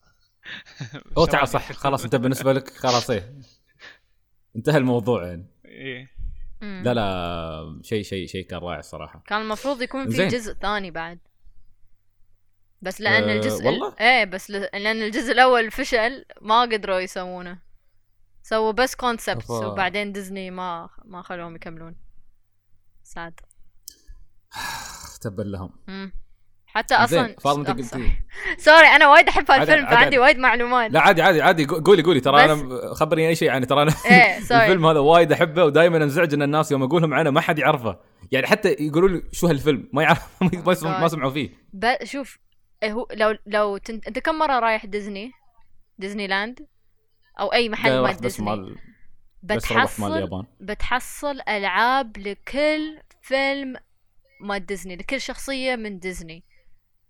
أو 1.17 1.25
تعال. 1.25 1.47
صح 1.47 1.71
خلاص 1.71 2.03
انت 2.03 2.15
بالنسبة 2.15 2.53
لك 2.53 2.69
خلاص 2.69 3.09
إيه 3.09 3.33
انتهى 4.55 4.77
الموضوع 4.77 5.25
يعني 5.27 5.45
إيه. 5.65 6.11
لا 6.61 6.93
لا 6.93 7.79
شيء 7.83 8.03
شيء 8.03 8.27
شيء 8.27 8.45
كان 8.47 8.59
رائع 8.59 8.79
الصراحه 8.79 9.23
كان 9.27 9.41
المفروض 9.41 9.81
يكون 9.81 10.09
في. 10.09 10.27
جزء 10.27 10.53
ثاني 10.53 10.91
بعد 10.91 11.19
بس 12.81 13.01
لأن 13.01 13.23
أه، 13.29 13.33
الجزء 13.35 13.65
والله؟ 13.65 13.95
إيه 13.99 14.25
بس. 14.25 14.49
لأن 14.49 15.01
الجزء 15.01 15.31
الأول 15.31 15.71
فشل 15.71 16.25
ما 16.41 16.61
قدروا 16.61 16.99
يسوونه 16.99 17.59
سووا 18.43 18.71
بس 18.71 18.95
كونسبت 18.95 19.43
أفا. 19.43 19.65
وبعدين 19.65 20.11
ديزني 20.11 20.51
ما 20.51 20.89
ما 21.05 21.21
خلوهم 21.21 21.55
يكملون 21.55 21.95
ساد 23.03 23.39
تبا 25.21 25.41
لهم 25.43 25.69
مم. 25.87 26.11
حتى 26.77 26.95
أصلا 26.95 27.35
فاطمة 27.41 27.61
أنت 27.61 27.69
قلتي 27.69 27.83
صح. 27.83 27.97
sorry 28.57 28.87
أنا 28.87 29.07
وايد 29.07 29.27
أحب 29.29 29.51
هالفيلم 29.51 29.85
فعندي. 29.85 30.19
وايد 30.19 30.37
معلومات. 30.37 30.91
لا 30.91 30.99
عادي 31.01 31.21
عادي 31.21 31.41
عادي. 31.41 31.67
قو- 31.67 31.81
قولي 31.83 32.03
قولي. 32.03 32.19
ترى 32.19 32.45
أنا 32.45 32.93
خبرني 32.93 33.27
أي 33.27 33.35
شيء 33.35 33.47
يعني 33.47 33.65
ترى 33.65 33.81
أنا 33.81 33.91
إيه 34.11 34.39
sorry. 34.49 34.61
الفيلم 34.63 34.85
هذا 34.85 34.99
وايد 34.99 35.31
أحبه 35.31 35.63
ودائما 35.63 35.97
أنزعج 35.97 36.33
إن 36.33 36.41
الناس 36.41 36.71
يوم 36.71 36.83
أقول 36.83 37.01
لهم 37.01 37.13
عنه 37.13 37.29
ما 37.29 37.41
حد 37.41 37.59
يعرفه. 37.59 37.99
يعني 38.31 38.47
حتى 38.47 38.75
يقولوا 38.79 39.09
لي 39.09 39.23
شو 39.31 39.47
هالفيلم 39.47 39.89
ما 39.93 40.03
يعرف 40.03 40.21
ما, 40.85 41.07
سمعوا 41.07 41.31
فيه. 41.31 41.49
شوف 42.03 42.37
إيه 42.83 42.91
هو 42.91 43.07
لو 43.13 43.37
لو 43.45 43.77
تنت... 43.77 44.07
أنت 44.07 44.19
كم 44.19 44.35
مرة 44.35 44.59
رايح 44.59 44.85
ديزني؟ 44.85 45.31
ديزني 45.99 46.27
لاند 46.27 46.59
أو 47.39 47.53
أي 47.53 47.69
محل 47.69 47.99
مال 48.01 48.17
ديزني. 48.17 48.45
مال 48.45 48.75
بس 49.43 49.51
مال 49.51 49.57
بتحصل 49.57 50.13
اليابان. 50.17 50.43
بتحصل 50.59 51.41
ألعاب 51.49 52.17
لكل 52.17 52.97
فيلم 53.21 53.75
مال 54.41 54.65
ديزني 54.65 54.95
لكل 54.95 55.21
شخصية 55.21 55.75
من 55.75 55.99
ديزني. 55.99 56.43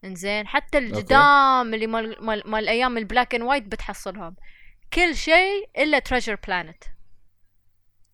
إنزين 0.07 0.47
حتى 0.47 0.77
القدام 0.77 1.73
اللي 1.73 1.87
مال 1.87 2.25
مال, 2.25 2.43
مال 2.45 2.67
أيام 2.67 2.97
ال 2.97 3.03
black 3.03 3.35
and 3.35 3.43
white 3.43 3.63
بتحصلهم. 3.63 4.35
كل 4.93 5.15
شيء 5.15 5.69
إلا 5.77 5.99
Treasure 5.99 6.37
Planet 6.47 6.83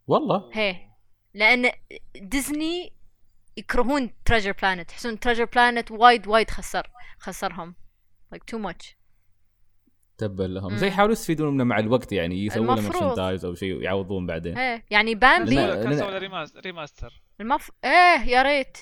والله. 0.07 0.49
هي. 0.53 0.89
لأن 1.33 1.71
ديزني 2.15 2.93
يكرهون 3.57 4.09
Treasure 4.25 4.51
Planet 4.51 4.91
يحسون 4.91 5.19
تريجر 5.19 5.45
بلانت 5.45 5.91
وايد 5.91 6.27
وايد 6.27 6.49
خسر 6.49 6.89
خسرهم. 7.19 7.75
Like 8.35 8.55
too 8.55 8.59
much. 8.59 8.95
تبا 10.17 10.43
لهم. 10.43 10.77
زي 10.77 10.87
يحاولوا 10.87 11.13
يستفيدون 11.13 11.53
منه 11.53 11.63
مع 11.63 11.79
الوقت 11.79 12.11
يعني 12.11 12.45
يسوون 12.45 12.67
له. 12.67 12.81
merchandise 12.81 13.45
أو 13.45 13.55
شيء 13.55 13.81
يعوضون 13.81 14.27
بعدين. 14.27 14.57
إيه 14.57 14.85
يعني 14.91 15.15
بامبي 15.15 15.55
كان 15.55 15.99
remaster 16.65 17.21
المف... 17.39 17.71
إيه 17.85 18.19
يا 18.19 18.41
ريت. 18.41 18.77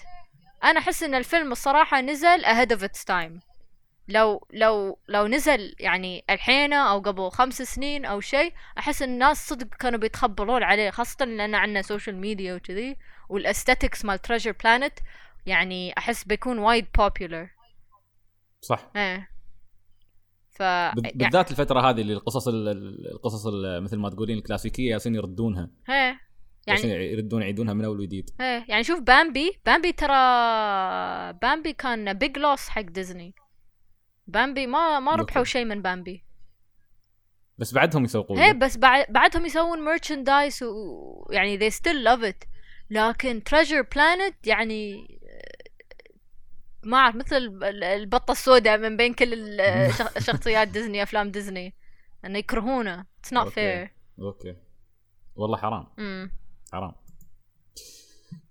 أنا 0.64 0.80
أحس 0.80 1.04
إن 1.04 1.16
الفيلم 1.16 1.52
الصراحة 1.52 2.02
نزل 2.02 2.46
ahead 2.46 2.70
of 2.78 2.82
its 2.82 3.04
time. 3.04 3.40
لو 4.08 4.48
لو 4.54 5.00
لو 5.08 5.28
نزل 5.28 5.76
يعني 5.80 6.24
الحين 6.30 6.74
أو 6.74 7.00
قبل 7.00 7.30
خمس 7.32 7.62
سنين 7.62 8.06
أو 8.06 8.20
شيء 8.20 8.54
أحس 8.78 9.02
إن 9.02 9.10
الناس 9.14 9.50
صدق 9.50 9.68
كانوا 9.68 10.00
بيتخبلون 10.00 10.64
عليه 10.64 10.90
خاصة 10.90 11.26
لأن 11.26 11.56
عندنا 11.56 11.82
social 11.82 12.16
media 12.18 12.56
وكذي 12.56 12.96
وال 13.30 13.43
aesthetics 13.43 14.06
مال 14.06 14.20
Treasure 14.20 14.56
Planet 14.64 14.94
يعني 15.46 15.98
أحس 15.98 16.24
بيكون 16.24 16.60
وايد 16.60 16.86
popular. 16.98 17.48
صح. 18.62 18.92
إيه. 18.96 19.32
ف 20.52 20.60
يعني 20.60 21.12
بالذات 21.16 21.52
الفترة 21.52 21.90
هذه 21.90 22.02
اللي 22.02 22.14
القصص 22.14 22.48
ال- 22.48 22.68
ال- 22.68 23.12
القصص 23.12 23.48
ال- 23.48 23.84
مثل 23.84 23.98
ما 23.98 24.10
تقولين 24.10 24.38
الكلاسيكية 24.38 24.92
ياسين 24.92 25.16
يردونها. 25.16 25.70
إيه. 25.90 26.20
يعني 26.68 27.12
يردون 27.12 27.42
يعيدونها 27.42 27.74
من 27.74 27.86
أول 27.86 28.00
وجديد. 28.00 28.30
إيه 28.42 28.66
يعني 28.68 28.84
شوف 28.84 29.00
بامبي 29.00 29.52
بامبي 29.66 29.92
ترى 29.92 30.14
بامبي 31.34 31.74
كان 31.74 32.14
big 32.14 32.38
loss 32.38 32.70
حق 32.70 32.82
ديزني 32.82 33.34
بامبي 34.28 34.68
ما 34.68 35.00
ما 35.00 35.16
ربحوا. 35.16 35.44
شيء 35.44 35.66
من 35.66 35.82
بامبي 35.82 36.24
بس 37.58 37.74
بعدهم 37.74 38.04
يسوقون. 38.04 38.38
هي 38.40 38.54
بس 38.54 38.78
بعد 38.78 39.06
بعدهم 39.10 39.46
يسوون 39.46 39.86
merchandise 39.86 40.64
ويعني 40.64 41.60
they 41.60 41.74
still 41.74 42.06
love 42.08 42.24
it. 42.32 42.48
لكن 42.90 43.44
Treasure 43.44 43.82
Planet 43.82 44.48
يعني 44.48 45.08
ما 46.84 46.98
أعرف 46.98 47.16
مثل 47.16 47.36
ال- 47.38 47.84
البطة 47.84 48.32
السوداء 48.32 48.78
من 48.78 48.98
بين 48.98 49.14
كل 49.14 49.58
شخصيات 50.28 50.68
ديزني 50.68 51.04
أفلام 51.04 51.32
ديزني 51.32 51.76
إنه 52.26 52.38
يكرهونه. 52.40 53.06
it's 53.20 53.34
not. 53.34 53.48
fair 53.50 53.90
أوكي. 54.20 54.56
والله 55.36 55.58
حرام. 55.58 55.88
حرام. 56.72 56.94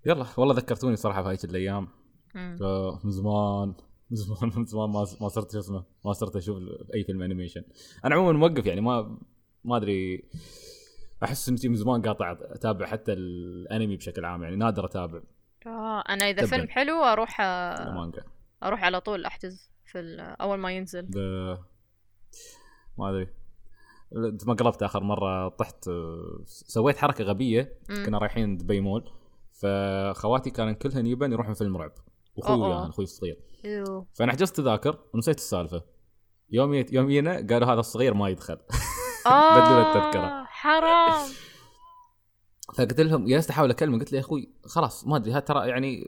يلا 0.05 0.25
والله 0.37 0.55
ذكرتوني 0.55 0.95
صراحة 0.95 1.23
في 1.23 1.29
هايك 1.29 1.45
الأيام. 1.45 1.87
آه، 2.35 2.99
من 3.03 3.11
زمان 3.11 3.73
من 4.11 4.17
زمان 4.17 4.51
من 4.55 4.65
زمان 4.65 4.89
ما 5.21 5.27
صرت 5.27 5.51
شو 5.51 5.59
اسمه 5.59 5.83
ما 6.05 6.13
صرت 6.13 6.35
أشوف 6.35 6.57
أي 6.95 7.03
فيلم 7.03 7.21
animation 7.21 7.63
أنا 8.05 8.15
عموما 8.15 8.47
موقف 8.47 8.65
يعني 8.65 8.81
ما 8.81 9.17
ما 9.63 9.77
أدري 9.77 10.23
أحس 11.23 11.49
اني 11.49 11.57
من 11.63 11.75
زمان 11.75 12.01
قاطع 12.01 12.37
أتابع 12.41 12.85
حتى 12.85 13.13
الأنمي 13.13 13.97
بشكل 13.97 14.25
عام 14.25 14.43
يعني 14.43 14.55
نادر 14.55 14.85
أتابع. 14.85 15.21
آه 15.67 16.03
أنا 16.09 16.29
إذا. 16.29 16.45
فيلم 16.45 16.67
حلو 16.67 17.03
أروح 17.03 17.41
المانجا 17.41 18.23
أروح 18.63 18.83
على 18.83 19.01
طول 19.01 19.25
أحجز 19.25 19.71
في 19.85 20.17
أول 20.41 20.57
ما 20.57 20.71
ينزل. 20.71 21.09
ما 22.97 23.09
أدري. 23.09 23.27
انت 24.15 24.47
ما 24.47 24.53
قلبت 24.53 24.83
آخر 24.83 25.03
مرة 25.03 25.49
طحت 25.49 25.87
آه، 25.87 26.41
سويت 26.45 26.97
حركة 26.97 27.23
غبية 27.23 27.79
مم. 27.89 28.05
كنا 28.05 28.17
رايحين 28.17 28.57
دبي 28.57 28.81
مول 28.81 29.11
فخواتي 29.51 30.49
كانوا 30.49 30.73
كلهن 30.73 31.05
يبن 31.05 31.31
يروحون 31.31 31.53
فيلم 31.53 31.77
رعب 31.77 31.91
واخوي 32.35 32.55
أوه. 32.55 32.69
يعني 32.69 32.89
أخوي 32.89 33.03
الصغير 33.03 33.37
يو. 33.63 34.05
فأنا 34.13 34.31
حجزت 34.31 34.57
تذاكر 34.57 34.99
ونسيت 35.13 35.37
السالفة 35.37 35.83
يوم 36.49 36.73
يت... 36.73 36.93
يوم 36.93 37.07
جينا 37.07 37.47
قالوا 37.49 37.67
هذا 37.67 37.79
الصغير 37.79 38.13
ما 38.13 38.29
يدخل 38.29 38.57
بدلوا. 39.25 40.15
آه 40.15 40.45
حرام 40.45 41.29
فقلت 42.75 43.01
لهم 43.01 43.25
جلست 43.25 43.49
أحاول 43.49 43.69
أكلمه 43.69 43.99
قلت 43.99 44.11
له 44.11 44.17
يا 44.17 44.23
أخوي 44.23 44.49
خلاص 44.65 45.07
ما 45.07 45.15
أدري 45.15 45.31
هذا 45.31 45.39
ترى 45.39 45.69
يعني 45.69 46.07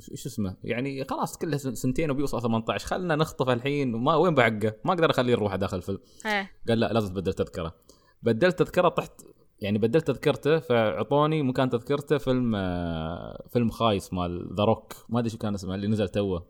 شو 0.00 0.28
اسمه 0.28 0.56
يعني 0.64 1.04
خلاص 1.04 1.38
كلها 1.38 1.58
سن- 1.58 1.74
سنتين 1.74 2.10
وبيوصل 2.10 2.42
18 2.42 2.86
خلنا 2.86 3.16
نخطف 3.16 3.48
الحين 3.48 3.94
وما 3.94 4.14
وين 4.14 4.34
بعقه؟ 4.34 4.74
ما 4.84 4.92
أقدر 4.92 5.10
اخليه 5.10 5.32
يروح 5.32 5.54
داخل 5.56 5.76
الفيلم 5.76 5.98
إيه. 6.26 6.50
قال 6.68 6.80
لا 6.80 6.92
لازم 6.92 7.08
تبدل 7.14 7.32
تذكرة. 7.32 7.74
بدلت 8.22 8.58
تذكرة 8.58 8.88
طحت 8.88 9.22
يعني 9.60 9.78
بدلت 9.78 10.06
تذكرته 10.06 10.58
فأعطوني 10.58 11.42
مكان 11.42 11.70
تذكرته 11.70 12.18
فيلم 12.18 12.54
آه، 12.54 13.46
فيلم 13.52 13.70
خايس 13.70 14.12
مال 14.12 14.54
The 14.56 14.64
Rock 14.64 14.92
ما 15.08 15.18
أدري 15.18 15.30
شو 15.30 15.38
كان 15.38 15.54
اسمه 15.54 15.74
اللي 15.74 15.86
نزل 15.86 16.08
توه. 16.08 16.46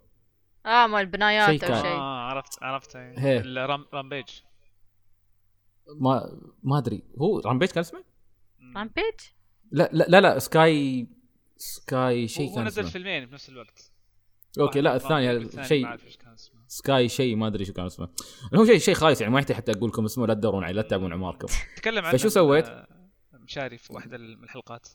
آه 0.67 0.87
مال 0.87 1.07
بنايات 1.07 1.61
شيء 1.61 1.71
أو 1.77 1.83
شيء. 1.83 1.91
آه 1.91 2.21
عرفت 2.21 2.63
عرفت 2.63 2.97
هي. 2.97 3.41
الرام 3.41 3.85
Rampage. 3.95 4.27
ما 6.01 6.39
ما 6.63 6.79
أدري. 6.79 7.03
هو 7.21 7.39
Rampage 7.39 7.69
كان 7.71 7.81
اسمه؟ 7.81 8.05
Rampage؟ 8.77 9.15
لا 9.73 9.91
لا 9.93 10.05
لا, 10.09 10.21
لا 10.21 10.39
sky 10.39 11.07
sky 11.61 12.29
شيء 12.29 12.51
هو 12.51 12.55
كان 12.55 12.65
نزل 12.65 12.85
فيلمين 12.87 13.27
بنفس 13.27 13.49
الوقت. 13.49 13.93
أوكي 14.61 14.81
لا 14.81 14.97
الثاني 14.97 15.49
شيء 15.65 15.89
sky 16.69 17.09
شيء 17.09 17.37
ما 17.37 17.47
أدري 17.47 17.65
شو 17.65 17.73
كان 17.73 17.87
اسمه. 17.87 18.09
هو 18.55 18.65
شيء 18.65 18.79
شيء 18.79 18.95
خايس 18.95 19.21
يعني 19.21 19.33
ما 19.33 19.39
يحتاج 19.39 19.57
حتى 19.57 19.73
أقول 19.73 19.91
لكم 19.91 20.05
اسمه 20.05 20.27
لا 20.27 20.35
تدورون 20.35 20.65
عليه 20.65 20.75
لا 20.75 20.83
تتعبون 20.83 21.13
عماركم 21.13 21.49
تكلم 21.77 22.05
عن 22.05 22.13
فشو 22.13 22.29
سويت؟ 22.29 22.67
مشاري 23.35 23.79
في 23.79 23.93
واحدة 23.93 24.19
من 24.19 24.45
الحلقات. 24.45 24.89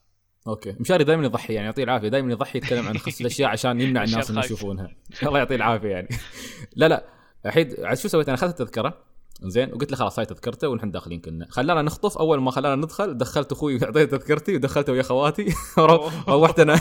أوكي. 0.47 0.75
مشاري 0.79 1.03
دائما 1.03 1.25
يضحي 1.25 1.53
يعني 1.53 1.65
يعطيه 1.65 1.83
العافية 1.83 2.07
دائما 2.07 2.31
يضحي 2.31 2.57
يتكلم 2.57 2.87
عن 2.87 2.97
خص 2.97 3.19
الأشياء 3.19 3.49
عشان 3.49 3.81
يمنع 3.81 4.03
الناس 4.03 4.29
إنه 4.29 4.39
الخايسة. 4.39 4.45
يشوفونها. 4.55 4.95
الله 5.23 5.37
يعطيه 5.37 5.55
العافية 5.55 5.89
يعني. 5.89 6.07
لا 6.75 6.87
لا 6.87 7.05
الحين 7.45 7.95
شو 7.95 8.07
سويت؟ 8.07 8.27
أنا 8.27 8.37
أخذت 8.37 8.61
التذكرة. 8.61 9.03
زين 9.41 9.73
وقلت 9.73 9.91
له 9.91 9.97
خلاص 9.97 10.19
هاي 10.19 10.25
تذكرته 10.25 10.67
ونحن 10.67 10.91
داخلين 10.91 11.21
كنا. 11.21 11.47
خلانا 11.49 11.81
نخطف 11.81 12.17
أول 12.17 12.41
ما 12.41 12.51
خلانا 12.51 12.75
ندخل 12.75 13.17
دخلت 13.17 13.51
أخوي 13.51 13.85
اعطيته 13.85 14.17
تذكرتي 14.17 14.55
ودخلته 14.55 14.93
ويا 14.93 15.03
خواتي. 15.03 15.53
روحت 16.27 16.59
أنا 16.59 16.79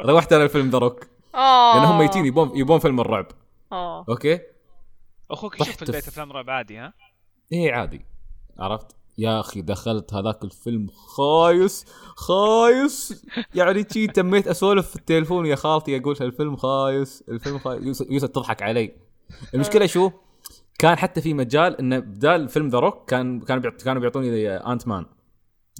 روحت 0.00 0.32
أنا 0.32 0.44
الفيلم 0.48 0.70
The 0.70 0.78
Rock. 0.78 1.06
آه. 1.34 1.76
لأن 1.76 1.84
هم 1.84 1.98
ميتين 1.98 2.26
يبون 2.26 2.50
يبون 2.54 2.78
فيلم 2.78 3.00
الرعب. 3.00 3.26
آه. 3.72 4.04
أوكي؟ 4.08 4.40
أخوك 5.30 5.60
يشوف 5.60 5.76
في 5.76 5.82
البيت 5.82 6.08
أفلام 6.08 6.32
رعب 6.32 6.50
عادي 6.50 6.78
ها؟ 6.78 6.92
إيه 7.52 7.72
عادي. 7.72 8.04
عرفت؟ 8.58 8.86
يا 9.18 9.40
أخي 9.40 9.62
دخلت 9.62 10.14
هذاك 10.14 10.44
الفيلم 10.44 10.86
خايس 10.90 11.84
خايس. 12.16 13.24
يعني 13.54 13.86
شي 13.92 14.06
تميت 14.06 14.48
أسولف 14.48 14.88
في 14.90 14.96
التليفون 14.96 15.46
يا 15.46 15.56
خالتي 15.56 15.96
أقول 15.96 16.16
الفيلم 16.20 16.56
خايس 16.56 17.24
الفيلم 17.28 17.58
خايس. 17.58 18.00
يوسف 18.10 18.28
تضحك 18.28 18.62
علي. 18.62 18.92
المشكلة 19.54 19.86
شو؟ 19.86 20.10
كان 20.78 20.96
حتى 20.98 21.20
في 21.20 21.34
مجال 21.34 21.78
انه 21.78 21.98
بدال 21.98 22.48
فيلم 22.48 22.68
The 22.68 22.78
Rock 22.78 23.10
كان 23.10 23.40
كانوا 23.40 23.62
بيعط- 23.62 23.82
كانوا 23.82 24.00
بيعطوني 24.00 24.56
Ant-Man 24.56 25.06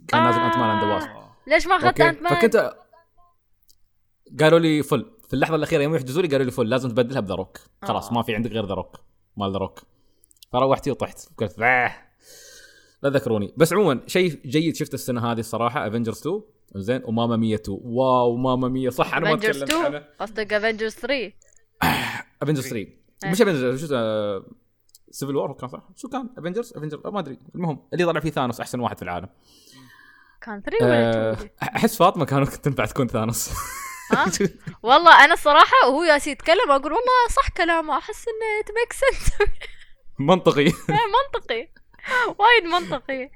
كان 0.08 0.22
نازل 0.24 0.40
Ant-Man 0.40 0.70
and 0.70 0.84
the 0.84 0.94
Wasp 0.94 1.08
آه. 1.08 1.36
ليش 1.46 1.66
ما 1.66 1.76
أخذت 1.76 2.00
Ant-Man؟ 2.00 2.34
فكنت 2.34 2.74
قالوا 4.40 4.58
لي 4.58 4.82
full 4.82 5.10
في 5.28 5.34
اللحظة 5.34 5.56
الأخيرة 5.56 5.82
يوم 5.82 5.94
يحجزوا 5.94 6.22
لي 6.22 6.28
قالوا 6.28 6.44
لي 6.44 6.50
full 6.50 6.68
لازم 6.68 6.88
تبدلها 6.88 7.20
ب 7.20 7.24
The 7.24 7.34
Rock 7.34 7.58
خلاص 7.82 8.08
آه. 8.08 8.14
ما 8.14 8.22
في 8.22 8.34
عندك 8.34 8.50
غير 8.50 8.66
The 8.66 8.74
Rock 8.74 8.96
مال 9.36 9.52
The 9.52 9.58
Rock 9.58 9.80
فروحتي 10.52 10.90
وطحت. 10.90 11.28
قلت 11.38 11.58
آه. 11.60 11.92
لا 13.02 13.10
ذكروني 13.10 13.54
بس 13.56 13.72
عموما 13.72 14.00
شيء 14.06 14.40
جيد 14.46 14.76
شفت 14.76 14.94
السنة 14.94 15.32
هذه 15.32 15.40
الصراحة 15.40 15.86
Avengers 15.88 16.18
2 16.20 16.42
زين 16.74 17.02
و 17.04 17.10
Mamma 17.10 17.36
Mia 17.36 17.54
2 17.54 17.78
واو 17.82 18.36
Mamma 18.36 18.68
Mia. 18.68 18.88
صح 18.90 19.14
أنا 19.14 19.30
ما 19.30 19.36
تكلمت 19.36 19.62
2 19.62 19.84
عنه. 19.84 20.04
قصدك 20.20 20.52
Avengers 20.52 20.94
3 20.94 21.32
Avengers 22.42 22.64
3 22.68 22.76
إيه. 22.76 23.30
مش 23.30 23.42
Avengers 23.42 23.84
شو 23.86 23.94
Civil 25.10 25.36
War 25.36 25.52
كان 25.52 25.68
صح؟ 25.68 25.82
شو 25.96 26.08
كان؟ 26.08 26.28
Avengers 26.38 26.72
Avengers 26.76 27.06
ما 27.06 27.20
أدري. 27.20 27.38
المهم 27.54 27.88
اللي 27.92 28.04
طلع 28.04 28.20
فيه 28.20 28.30
Thanos 28.30 28.60
أحسن 28.60 28.80
واحد 28.80 28.96
في 28.96 29.02
العالم. 29.02 29.28
كان 30.40 30.62
3 30.62 30.84
ولا 30.84 31.30
أه 31.30 31.32
2 31.32 31.50
أحس 31.62 31.96
فاطمة 31.96 32.24
كانت 32.24 32.48
تنفع 32.48 32.84
تكون 32.84 33.08
Thanos. 33.08 33.50
ها؟ 34.12 34.26
والله 34.82 35.24
أنا 35.24 35.32
الصراحه 35.32 35.88
وهو 35.88 36.02
ياس 36.04 36.26
يتكلم 36.26 36.70
أقول 36.70 36.92
والله 36.92 37.28
صح 37.36 37.48
كلامه 37.48 37.98
أحس 37.98 38.24
إنه 38.28 38.60
it 38.60 38.70
make 38.70 38.92
sense 38.92 39.48
منطقي. 40.18 40.64
منطقي. 41.18 41.68
وايد 42.38 42.64
منطقي. 42.64 43.30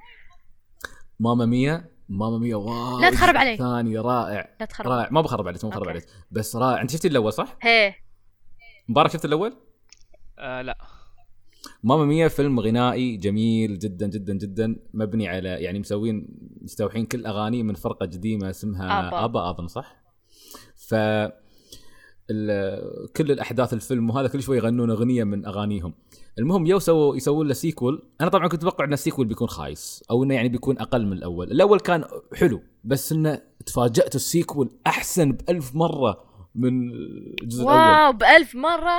Mamma 1.20 1.46
Mia 1.46 1.92
Mamma 2.08 2.38
Mia 2.38 2.56
واو 2.56 3.00
لا 3.00 3.10
تخرب 3.10 3.36
علي. 3.36 3.56
ثاني 3.56 3.98
رائع. 3.98 4.56
لا 4.60 4.66
تخرب. 4.66 4.88
رائع. 4.88 5.08
ما 5.10 5.20
بخرب 5.20 5.48
عليك 5.48 5.64
ما 5.64 5.70
بخرب. 5.70 5.88
عليك. 5.88 6.06
بس 6.30 6.56
رائع. 6.56 6.82
أنت 6.82 6.90
شفتي 6.90 7.08
الأول 7.08 7.32
صح؟ 7.32 7.56
هي. 7.62 7.94
مبارك 8.88 9.10
شفت 9.10 9.24
الأول؟ 9.24 9.56
آه 10.38 10.62
لا. 10.62 10.78
ماما 11.82 12.04
ميا 12.04 12.28
فيلم 12.28 12.60
غنائي 12.60 13.16
جميل 13.16 13.78
جدا 13.78 14.06
جدا 14.06 14.34
جدا 14.34 14.76
مبني 14.94 15.28
على 15.28 15.48
يعني 15.48 15.78
مسوين 15.78 16.28
مستوحين 16.60 17.06
كل 17.06 17.26
أغاني 17.26 17.62
من 17.62 17.74
فرقة 17.74 18.06
قديمة 18.06 18.50
اسمها. 18.50 19.24
آبا 19.24 19.50
أظن 19.50 19.66
صح؟ 19.66 20.02
ف 20.76 20.94
كل 23.16 23.30
الأحداث 23.32 23.72
الفيلم 23.72 24.10
وهذا 24.10 24.28
كل 24.28 24.42
شوي 24.42 24.56
يغنون 24.56 24.90
أغنية 24.90 25.24
من 25.24 25.46
أغانيهم. 25.46 25.94
المهم 26.38 26.66
يوم 26.66 26.78
سووا 26.78 27.16
يسوون 27.16 27.48
له 27.48 27.54
sequel، 27.54 28.02
أنا 28.20 28.30
طبعا 28.30 28.48
كنت 28.48 28.60
أتوقع 28.60 28.84
ان 28.84 28.92
ال 28.92 28.97
sequel 28.97 29.26
بيكون 29.26 29.48
خايس 29.48 30.04
أو 30.10 30.24
إنه 30.24 30.34
يعني 30.34 30.48
بيكون 30.48 30.78
أقل 30.78 31.06
من 31.06 31.12
الأول، 31.12 31.50
الأول 31.50 31.80
كان 31.80 32.04
حلو 32.34 32.62
بس 32.84 33.12
إنه 33.12 33.40
تفاجأت 33.66 34.14
ال 34.14 34.22
sequel 34.22 34.70
أحسن 34.86 35.32
بألف 35.32 35.74
مرة 35.74 36.24
من 36.54 36.92
الجزء 36.92 37.62
الأول. 37.62 37.78
واو 37.78 38.12
بألف 38.12 38.54
مرة 38.54 38.98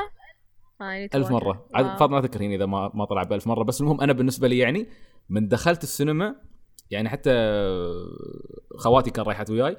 ألف 1.16 1.32
مرة. 1.32 1.68
عاد 1.74 1.86
واو. 1.86 1.98
فاطمة 1.98 2.22
تذكرين 2.22 2.52
إذا 2.52 2.66
ما 2.66 2.92
ما 2.94 3.06
طلع 3.06 3.24
بألف 3.24 3.48
مرة. 3.48 3.64
بس 3.64 3.82
المهم 3.82 4.02
أنا 4.02 4.14
بالنسبة 4.14 4.48
لي 4.48 4.58
يعني 4.58 4.88
من 5.30 5.48
دخلت 5.48 5.84
السينما 5.84 6.36
يعني 6.92 7.10
حتى 7.10 7.32
خواتي 8.78 9.10
كان 9.12 9.26
رايحات 9.26 9.50
وياي 9.50 9.78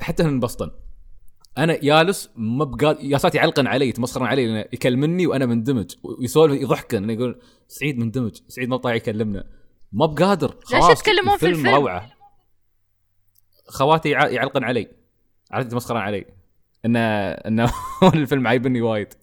حتى 0.00 0.22
هن 0.22 0.26
انبسطن 0.28 0.70
أنا 1.58 1.78
جالس 1.80 2.30
ما 2.36 2.64
بقاد 2.64 2.96
ياسات 3.00 3.34
يعلقن 3.34 3.66
علي 3.66 3.88
يتمسخرن 3.88 4.26
علي 4.26 4.46
لأنه 4.46 4.60
يكلمني 4.72 5.26
وأنا 5.26 5.46
مندمج. 5.46 5.94
ويسولف 6.02 6.60
يضحكن 6.62 7.10
يقول 7.10 7.40
سعيد 7.68 7.98
مندمج 7.98 8.36
سعيد 8.48 8.68
ما 8.68 8.76
طايع 8.76 8.96
يكلمنا. 8.96 9.44
ما 9.92 10.06
بقادر. 10.06 10.48
ليش 10.54 10.82
خلاص 10.82 11.00
يتكلمون 11.00 11.36
في 11.38 11.46
الفيلم؟ 11.46 11.74
روعة. 11.74 12.10
خواتي 13.68 14.10
يع- 14.10 14.28
يعلقن 14.28 14.64
علي. 14.64 14.88
عرفت 15.50 15.66
يتمسخرن 15.66 16.00
علي. 16.00 16.24
ان 16.86 16.96
ان 16.96 17.68
الفيلم 18.14 18.46
عايبني 18.46 18.80
وايد. 18.82 19.14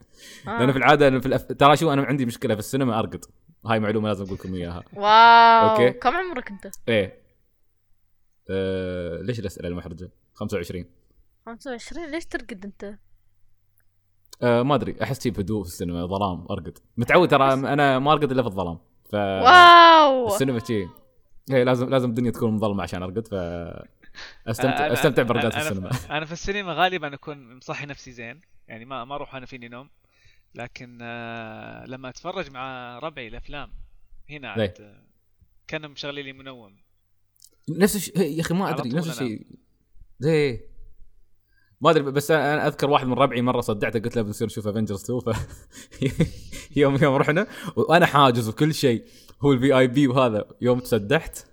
آه. 0.47 0.60
لأن 0.60 0.71
في 0.71 0.77
العادة 0.77 1.08
أنا 1.08 1.19
في 1.19 1.25
الأف... 1.25 1.43
ترى 1.43 1.77
شو 1.77 1.93
أنا 1.93 2.01
عندي 2.03 2.25
مشكلة 2.25 2.53
في 2.53 2.60
السينما 2.60 2.99
أرقد. 2.99 3.25
هاي 3.65 3.79
معلومة 3.79 4.08
لازم 4.08 4.25
أقول 4.25 4.36
لكم 4.38 4.53
إياها. 4.55 4.84
Wow. 4.93 5.69
Okay. 5.71 5.91
كم 5.91 6.15
عمرك 6.17 6.49
أنت؟ 6.51 6.67
إيه. 6.89 7.19
أه... 8.49 9.21
ليش 9.21 9.39
الأسئلة 9.39 9.67
المحرجة؟ 9.67 10.10
25 10.34 10.86
25 11.45 12.12
ليش 12.12 12.25
ترقد 12.25 12.65
أنت؟ 12.65 12.95
أه 14.43 14.62
ما 14.63 14.75
أدري. 14.75 14.95
أحس 15.03 15.23
شي 15.23 15.29
بهدوء 15.29 15.63
في 15.63 15.69
السينما 15.69 16.05
ظلام 16.05 16.45
أرقد. 16.51 16.77
متعود 16.97 17.27
ترى 17.29 17.53
أنا 17.53 17.99
ما 17.99 18.12
أرقد 18.13 18.32
إلا 18.32 18.41
في 18.41 18.47
الظلام. 18.47 18.77
ف 19.12 19.13
wow! 19.15 20.27
السينما 20.27 20.60
شي. 20.60 20.88
إيه 21.51 21.63
لازم 21.63 21.89
لازم 21.89 22.10
الدنيا 22.10 22.32
تكون 22.32 22.51
مظلمة 22.53 22.84
عشان 22.84 23.03
أرقد 23.03 23.27
ف 23.27 23.34
أستمتع 24.47 24.89
أنا- 24.89 24.91
أستمتع 24.91 25.23
برقدات 25.23 25.53
أنا- 25.53 25.58
السينما. 25.58 25.89
أنا 26.10 26.25
في 26.25 26.32
السينما 26.32 26.73
غالبا 26.73 27.13
أكون 27.13 27.55
مصحي 27.58 27.86
نفسي 27.86 28.12
زين. 28.12 28.41
يعني 28.67 28.86
ما 28.86 29.05
ما 29.05 29.15
أروح 29.15 29.36
أنا 29.36 29.45
فيني 29.45 29.67
نوم. 29.67 29.89
لكن 30.55 30.99
آه، 31.01 31.85
لما 31.85 32.09
أتفرج 32.09 32.51
مع 32.51 32.99
ربعي 32.99 33.27
الأفلام 33.27 33.71
هنا؟ 34.29 34.49
عاد 34.49 34.81
آه، 34.81 35.03
كانوا 35.67 35.89
مشغلين 35.89 36.25
لي 36.25 36.33
منوم 36.33 36.75
نفس 37.69 37.95
الشيء 37.95 38.21
يا 38.21 38.41
أخي 38.41 38.53
ما 38.53 38.69
أدري 38.69 38.89
نفس. 38.89 39.09
الشيء 39.09 39.47
زي 40.19 40.69
ما 41.81 41.89
أدري 41.89 42.03
بس 42.03 42.31
أنا 42.31 42.67
أذكر 42.67 42.89
واحد 42.89 43.07
من 43.07 43.13
ربعي 43.13 43.41
مرة 43.41 43.62
صدعته 43.62 43.99
قلت 43.99 44.15
له 44.15 44.21
بنصير 44.21 44.47
نشوف 44.47 44.67
افنجرز 44.67 45.03
2 45.03 45.19
ف 45.19 45.47
يوم 46.77 46.95
يوم 47.03 47.15
رحنا 47.15 47.47
وأنا 47.75 48.05
حاجز 48.05 48.49
وكل 48.49 48.73
شيء 48.73 49.05
هو 49.41 49.53
ال 49.53 49.77
VIP 49.77 50.08
وهذا 50.07 50.45
يوم 50.62 50.79
انسدحت 50.79 51.45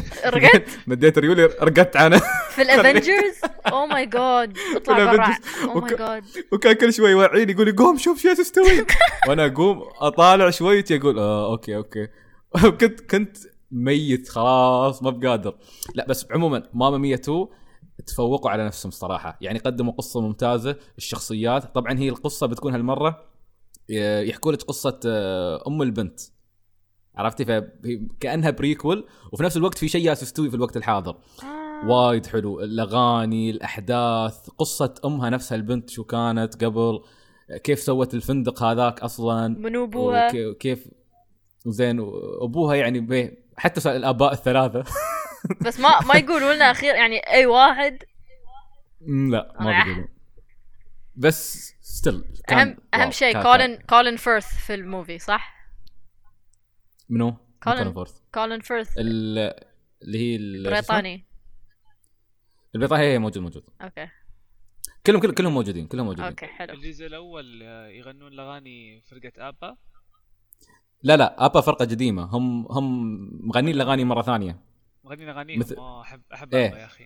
رقدت 0.34 0.68
مديت 0.86 1.18
ريولي 1.18 1.44
رقدت 1.44 1.96
عنه 1.96 2.18
في 2.50 2.62
الافنجرز 2.62 3.34
Oh 3.66 3.86
my 3.86 4.06
God 4.06 4.58
اطلع 4.76 5.12
برا. 5.12 5.36
Oh 5.64 5.80
my 5.80 5.96
God 5.96 6.24
وكان 6.52 6.72
كل 6.72 6.92
شوي 6.92 7.10
يوعيني 7.10 7.52
يقول 7.52 7.66
لي 7.66 7.72
قوم 7.72 7.98
شوف 7.98 8.22
شو 8.22 8.34
تستوي. 8.34 8.86
وأنا 9.28 9.46
أقوم 9.46 9.82
أطالع 10.00 10.50
شوي 10.50 10.84
يقول 10.90 11.18
آه 11.18 11.50
okay 11.52 11.76
okay. 11.76 12.08
كنت 12.80 13.00
كنت 13.00 13.36
ميت 13.70 14.28
خلاص 14.28 15.02
ما 15.02 15.10
بقادر. 15.10 15.54
لا 15.94 16.06
بس 16.08 16.26
عموما 16.30 16.62
ماما 16.74 16.98
ميا 16.98 17.14
2 17.14 17.46
تفوقوا 18.06 18.50
على 18.50 18.66
نفسهم 18.66 18.90
صراحة. 18.90 19.38
يعني 19.40 19.58
قدموا 19.58 19.92
قصة 19.92 20.20
ممتازة 20.20 20.76
الشخصيات. 20.98 21.74
طبعا 21.74 21.98
هي 21.98 22.08
القصة 22.08 22.46
بتكون 22.46 22.72
هالمرة 22.72 23.24
ي- 23.88 24.28
يحكوا 24.28 24.52
لك 24.52 24.62
قصة 24.62 25.00
آه، 25.06 25.62
أم 25.66 25.82
البنت. 25.82 26.20
عرفتي 27.16 27.44
فهي 27.44 28.00
كأنها 28.20 28.50
prequel 28.50 29.08
وفي 29.32 29.42
نفس 29.42 29.56
الوقت 29.56 29.78
في 29.78 29.88
شيء 29.88 30.04
جالس 30.04 30.22
يستوي 30.22 30.50
في 30.50 30.56
الوقت 30.56 30.76
الحاضر. 30.76 31.16
آه. 31.42 31.86
وايد 31.88 32.26
حلو. 32.26 32.60
الأغاني 32.60 33.50
الأحداث 33.50 34.48
قصة 34.58 34.94
أمها 35.04 35.30
نفسها 35.30 35.56
البنت 35.56 35.90
شو 35.90 36.04
كانت 36.04 36.64
قبل 36.64 37.00
كيف 37.64 37.78
سوت 37.78 38.14
الفندق 38.14 38.62
هذاك 38.62 39.00
أصلا 39.00 39.48
منو 39.48 39.84
أبوها. 39.84 40.28
وكي- 40.28 40.46
وكيف 40.46 40.88
زين 41.66 42.00
وأبوها 42.00 42.74
يعني 42.74 43.36
حتى 43.56 43.96
الآباء 43.96 44.32
الثلاثة. 44.32 44.84
بس 45.66 45.80
ما 45.80 46.00
ما 46.00 46.14
يقولوا 46.14 46.54
لنا 46.54 46.70
أخير 46.70 46.94
يعني 46.94 47.18
أي 47.18 47.46
واحد؟ 47.46 47.98
لا 49.06 49.54
ما 49.60 49.66
راح. 49.70 49.86
بيقولوا 49.86 50.08
بس 51.16 51.72
still 51.80 52.24
أهم 52.50 52.76
أهم 52.94 53.10
شيء 53.10 53.42
كولين 53.42 53.76
كولين 53.76 54.16
فيرث 54.16 54.46
في 54.66 54.74
ال 54.74 54.81
movie 54.81 55.18
صح؟ 55.18 55.61
منو؟ 57.12 57.36
كولين 57.64 57.92
فيرث 57.92 58.20
كولين 58.34 58.60
فيرث. 58.60 58.98
ال- 58.98 59.54
اللي 60.02 60.18
هي 60.18 60.36
ال- 60.36 60.54
شو 60.64 60.68
اسمه؟ 60.68 60.70
بريطاني. 60.70 61.24
البريطاني 62.74 63.02
هي 63.02 63.18
موجود 63.18 63.42
موجود. 63.42 63.64
Okay. 63.82 64.08
كلهم 65.06 65.20
كلهم 65.20 65.34
كلهم 65.34 65.54
موجودين 65.54 65.86
كلهم 65.86 66.06
موجودين. 66.06 66.24
Okay 66.26 66.46
حلو. 66.46 66.74
الجزء 66.74 67.06
الأول 67.06 67.62
آه، 67.62 67.86
يغنون 67.88 68.32
الأغاني 68.32 69.00
فرقة 69.00 69.48
آبا؟ 69.48 69.76
لا 71.02 71.16
لا 71.16 71.44
آبا 71.46 71.60
فرقة 71.60 71.84
قديمة. 71.84 72.22
هم 72.24 72.66
هم 72.70 72.84
مغنين 73.48 73.74
الأغاني 73.74 74.04
مرة 74.04 74.22
ثانية. 74.22 74.60
مغنين 75.04 75.28
اغانيهم 75.28 75.58
مثل- 75.60 75.76
آه 75.76 76.02
أحب 76.02 76.22
أحب 76.34 76.54
إيه. 76.54 76.68
آبا 76.68 76.78
يا 76.78 76.84
أخي. 76.84 77.04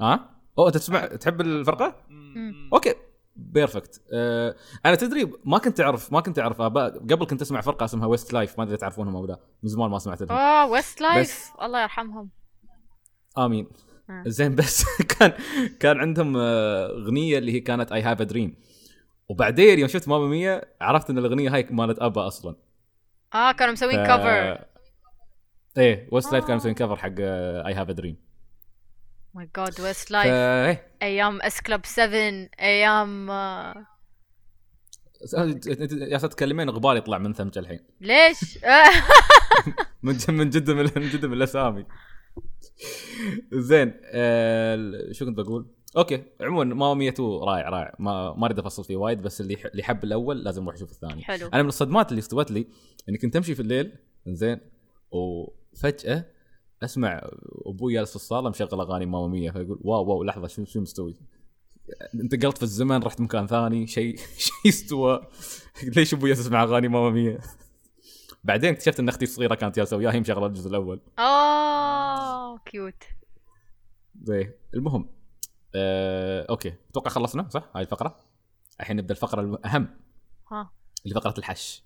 ها؟ 0.00 0.40
أوه 0.58 0.66
أنت 0.68 0.76
تسمع 0.76 1.06
تحب 1.06 1.40
الفرقة؟ 1.40 2.04
مم. 2.08 2.70
Okay. 2.72 2.94
Perfect. 3.36 4.02
أه 4.14 4.56
أنا 4.86 4.94
تدري 4.94 5.32
ما 5.44 5.58
كنت 5.58 5.80
اعرف 5.80 6.12
ما 6.12 6.20
كنت 6.20 6.38
اعرف 6.38 6.60
آبا 6.60 6.98
قبل 6.98 7.26
كنت 7.26 7.42
اسمع 7.42 7.60
فرقة 7.60 7.84
اسمها 7.84 8.06
ويست 8.06 8.32
لايف 8.32 8.58
ما 8.58 8.64
ادري 8.64 8.76
تعرفونهم 8.76 9.16
أو 9.16 9.26
لا 9.26 9.40
من 9.62 9.68
زمان 9.68 9.90
ما 9.90 9.98
سمعت 9.98 10.22
لهم. 10.22 10.32
اوه 10.38 10.66
ويست 10.70 11.00
لايف 11.00 11.50
الله 11.62 11.82
يرحمهم. 11.82 12.30
آمين. 13.38 13.68
آه. 14.10 14.22
زين 14.26 14.54
بس 14.54 14.84
كان 15.18 15.32
كان 15.80 16.00
عندهم 16.00 16.36
آه، 16.36 16.86
أغنية 16.86 17.38
اللي 17.38 17.52
هي 17.52 17.60
كانت 17.60 17.92
I 17.92 18.02
Have 18.02 18.20
a 18.20 18.24
Dream 18.24 18.56
وبعدين 19.28 19.78
يوم 19.78 19.88
شفت 19.88 20.08
ماما 20.08 20.26
ميا 20.26 20.74
عرفت 20.80 21.10
إن 21.10 21.18
الأغنية 21.18 21.54
هاي 21.54 21.66
مالت 21.70 21.98
آبا 21.98 22.26
أصلا. 22.26 22.56
آه 23.34 23.52
كانوا 23.52 23.72
مسوين 23.72 24.04
ف- 24.04 24.08
كفر 24.08 24.64
إيه 25.78 26.08
ويست 26.12 26.32
لايف 26.32 26.44
آه. 26.44 26.46
كانوا 26.46 26.60
مسوين 26.60 26.74
cover 26.74 26.96
حق 26.96 27.12
I 27.66 27.74
Have 27.74 27.88
a 27.88 27.92
Dream 27.92 28.16
My 29.36 29.48
God 29.56 29.80
ويست 29.80 30.10
لايف 30.10 30.78
أيام 31.02 31.42
S 31.42 31.60
Club 31.60 31.86
7 31.86 32.48
أيام 32.60 33.30
يا 35.90 36.18
ست 36.18 36.26
تكلمين 36.26 36.70
غبار 36.70 36.96
يطلع 36.96 37.18
من 37.18 37.32
ثمك 37.32 37.58
الحين. 37.58 37.80
ليش؟ 38.00 38.58
من 40.02 40.16
من 40.38 40.50
جد 40.50 40.70
من 40.70 40.84
جد 41.08 41.26
من 41.26 41.32
الأسامي. 41.32 41.86
زين 43.52 44.00
آه 44.04 45.12
شو 45.12 45.24
كنت 45.26 45.36
بقول؟ 45.36 45.66
Okay 45.96 46.22
عموما 46.40 46.64
ماما 46.64 46.94
ميا 46.94 47.10
2 47.10 47.28
رائع 47.28 47.68
رائع 47.68 47.94
ما 47.98 48.34
ما 48.34 48.46
أريد 48.46 48.58
أفصل 48.58 48.84
فيه 48.84 48.96
وايد 48.96 49.22
بس 49.22 49.40
اللي 49.40 49.56
اللي 49.72 49.82
حب 49.82 50.04
الأول 50.04 50.44
لازم 50.44 50.62
يروح 50.62 50.74
يشوف 50.74 50.90
الثاني. 50.90 51.24
حلو. 51.24 51.48
أنا 51.48 51.62
من 51.62 51.68
الصدمات 51.68 52.10
اللي 52.10 52.18
استوت 52.18 52.50
لي 52.50 52.66
اني 53.08 53.18
كنت 53.18 53.36
امشي 53.36 53.54
في 53.54 53.62
الليل 53.62 53.92
زين 54.26 54.60
وفجأة 55.10 56.24
اسمع 56.82 57.20
أبوي 57.66 57.94
جالس 57.94 58.10
في 58.10 58.16
الصاله 58.16 58.50
مشغل 58.50 58.80
اغاني 58.80 59.06
ماما 59.06 59.26
ميا 59.28 59.50
فيقول 59.50 59.78
wow 59.82 60.04
wow 60.04 60.24
لحظة 60.24 60.46
شو 60.46 60.64
شو 60.64 60.80
مستوي؟ 60.80 61.16
انتقلت 62.14 62.56
في 62.56 62.62
الزمن 62.62 63.02
رحت 63.02 63.20
مكان 63.20 63.46
ثاني 63.46 63.86
شيء 63.86 64.16
شيء 64.46 64.54
استوى. 64.68 65.26
ليش 65.82 66.14
أبوي 66.14 66.30
يسمع 66.30 66.62
اغاني 66.62 66.88
ماما 66.88 67.10
ميا؟ 67.10 67.40
بعدين 68.44 68.70
اكتشفت 68.72 69.00
ان 69.00 69.08
أختي 69.08 69.24
الصغيرة 69.24 69.54
كانت 69.54 69.76
جالسة 69.76 69.96
وياي 69.96 70.20
مشغلة 70.20 70.46
الجزء 70.46 70.68
الأول. 70.70 71.00
Oh 71.18 72.58
cute 72.58 73.04
زين 74.22 74.54
المهم 74.74 75.08
آه، 75.74 76.46
okay 76.50 76.74
أتوقع 76.90 77.10
خلصنا 77.10 77.48
صح؟ 77.48 77.70
هاي 77.74 77.82
الفقرة؟ 77.82 78.16
الحين 78.80 78.96
نبدأ 78.96 79.14
الفقرة 79.14 79.40
الاهم 79.40 79.88
ها. 80.52 80.70
اللي 81.04 81.14
فقرة 81.14 81.34
الحش. 81.38 81.82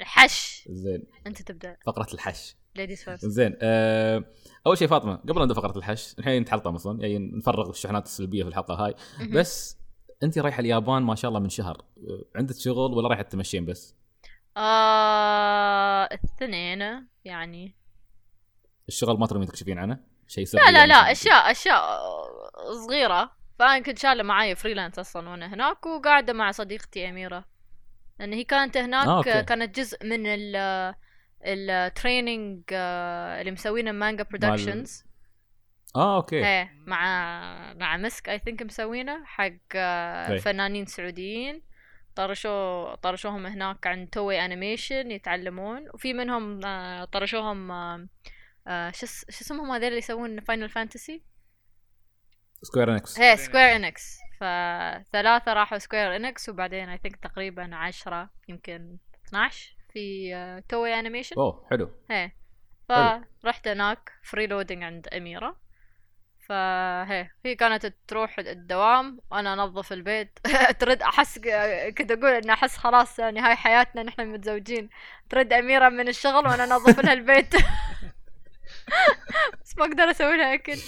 الحش. 0.00 0.68
زين. 0.70 1.02
أنت 1.26 1.42
تبدأ. 1.42 1.76
فقرة 1.86 2.14
الحش. 2.14 2.56
Ladies 2.76 3.04
first 3.04 3.26
زين 3.26 3.56
آه 3.62 4.24
أول 4.66 4.78
شيء 4.78 4.88
فاطمة 4.88 5.16
قبل 5.16 5.42
نبدا 5.42 5.54
فقرة 5.54 5.78
الحش 5.78 6.14
الحين 6.18 6.42
نتحلطم 6.42 6.74
أصلا 6.74 7.00
يعني 7.00 7.18
نفرغ 7.18 7.70
الشحنات 7.70 8.06
السلبية 8.06 8.42
في 8.42 8.48
الحلقة 8.48 8.74
هاي 8.74 8.94
بس 9.32 9.78
أنت 10.22 10.38
رايحه 10.38 10.60
اليابان 10.60 11.02
ما 11.02 11.14
شاء 11.14 11.28
الله 11.28 11.40
من 11.40 11.48
شهر 11.48 11.76
آه، 11.76 12.24
عندك 12.36 12.54
شغل 12.56 12.92
ولا 12.92 13.08
رايحه 13.08 13.22
تمشين 13.22 13.66
بس؟ 13.66 13.94
آه 14.56 16.04
الاثنين 16.04 17.06
يعني 17.24 17.76
الشغل 18.88 19.18
ما 19.18 19.26
ترومين 19.26 19.48
تكشفين 19.48 19.78
عنه؟ 19.78 19.98
شيء 20.28 20.44
سري 20.44 20.60
لا 20.60 20.70
لا 20.70 20.78
يعني 20.78 20.92
لا. 20.92 21.12
أشياء 21.12 21.50
أشياء 21.50 21.82
صغيرة 22.86 23.30
فانا 23.58 23.78
كنت 23.78 23.98
شاله 23.98 24.22
معي 24.22 24.54
freelance 24.54 24.98
أصلا 24.98 25.28
وأنا 25.30 25.54
هناك 25.54 25.86
وقاعدة 25.86 26.32
مع 26.32 26.50
صديقتي 26.50 27.08
أميرة 27.08 27.44
لأن 28.18 28.32
هي 28.32 28.44
كانت 28.44 28.76
هناك 28.76 29.06
آه، 29.06 29.16
okay. 29.16 29.42
كانت 29.42 29.76
جزء 29.76 30.06
من 30.06 30.26
ال 30.26 30.56
ال 31.44 31.57
training 31.57 32.62
اللي 32.72 33.50
مسوينه 33.50 33.92
مانجا 33.92 34.22
برودكشنز 34.24 35.04
آه 35.96 36.16
okay. 36.16 36.46
إيه 36.46 36.72
مع 36.86 37.74
مع 37.74 37.96
مسك 37.96 38.28
I 38.28 38.38
think 38.38 38.62
مسوينه 38.62 39.24
حق 39.24 39.52
آه، 39.76 40.32
إيه. 40.32 40.38
فنانين 40.38 40.86
سعوديين. 40.86 41.62
طرشوا 42.14 42.94
طرشوهم 42.94 43.46
هناك 43.46 43.86
عند 43.86 44.08
توي 44.08 44.44
انيميشن 44.44 45.10
يتعلمون. 45.10 45.88
وفي 45.94 46.14
منهم 46.14 46.64
آه، 46.64 47.04
طرشوهم 47.04 47.70
آه، 47.72 48.06
آه، 48.66 48.90
شو 48.90 49.06
اس- 49.06 49.24
شو 49.30 49.40
اسمهم 49.44 49.70
هذول 49.70 49.84
اللي 49.84 49.98
يسوون 49.98 50.40
فاينل 50.40 50.68
فانتسي 50.68 51.22
سكوير 52.62 52.92
انكس 52.92 53.18
Square 53.20 53.34
سكوير 53.34 53.76
انكس 53.76 54.18
فثلاثة 54.40 55.52
راحوا 55.52 55.78
سكوير 55.78 56.16
انكس 56.16 56.48
وبعدين 56.48 56.88
I 56.88 56.98
think 56.98 57.16
تقريبا 57.16 57.74
عشرة 57.76 58.30
يمكن 58.48 58.96
12 59.28 59.76
في 59.92 60.34
آه، 60.34 60.62
توي 60.68 60.98
انيميشن 60.98 61.36
أوه 61.36 61.66
حلو. 61.70 61.90
حلو. 62.08 62.30
فرحت 63.42 63.68
هناك 63.68 64.12
freeloading 64.22 64.82
عند 64.82 65.08
أميرة. 65.08 65.56
فهي 66.48 67.30
هي 67.44 67.54
كانت 67.54 67.94
تروح 68.08 68.38
الدوام 68.38 69.20
وأنا 69.30 69.52
أنظف 69.52 69.92
البيت. 69.92 70.38
ترد 70.80 71.02
أحس 71.02 71.38
كنت 71.98 72.10
أقول 72.10 72.30
إن 72.30 72.50
أحس 72.50 72.76
خلاص 72.76 73.18
يعني 73.18 73.40
هاي 73.40 73.56
حياتنا 73.56 74.02
نحن 74.02 74.26
متزوجين. 74.26 74.90
ترد 75.28 75.52
أميرة 75.52 75.88
من 75.88 76.08
الشغل 76.08 76.46
وأنا 76.46 76.64
أنظف 76.64 77.00
لها 77.00 77.12
البيت. 77.12 77.54
بس 79.62 79.78
ما 79.78 79.84
أقدر 79.84 80.10
أسوي 80.10 80.36
لها 80.36 80.54
أكل. 80.54 80.78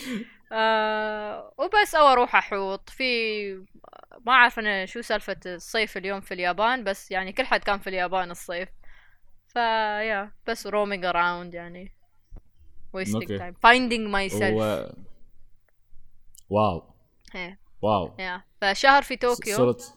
آه 0.53 1.55
وبس 1.59 1.95
أو 1.95 2.07
أروح 2.07 2.37
أحوط. 2.37 2.91
في 2.91 3.05
ما 4.27 4.33
أعرف 4.33 4.59
أنا 4.59 4.87
شو 4.87 5.01
سالفة 5.01 5.37
الصيف 5.47 5.97
اليوم 5.97 6.21
في 6.21 6.35
اليابان 6.35 6.85
بس 6.85 7.11
يعني 7.11 7.33
كل 7.33 7.47
حد 7.47 7.65
كان 7.65 7.79
في 7.79 7.87
اليابان 7.87 8.31
الصيف. 8.31 8.69
فيا 9.53 10.33
بس 10.47 10.69
roaming 10.69 11.03
around 11.13 11.55
يعني. 11.55 11.93
Wasting 12.97 13.15
أوكي. 13.15 13.39
time. 13.39 13.55
Finding 13.67 14.13
myself. 14.13 14.53
و... 14.53 14.87
Wow. 16.51 16.83
إيه. 17.35 17.59
Wow. 17.83 18.15
يا 18.19 18.43
فشهر 18.61 19.03
في 19.03 19.17
طوكيو. 19.17 19.57
صرت 19.57 19.95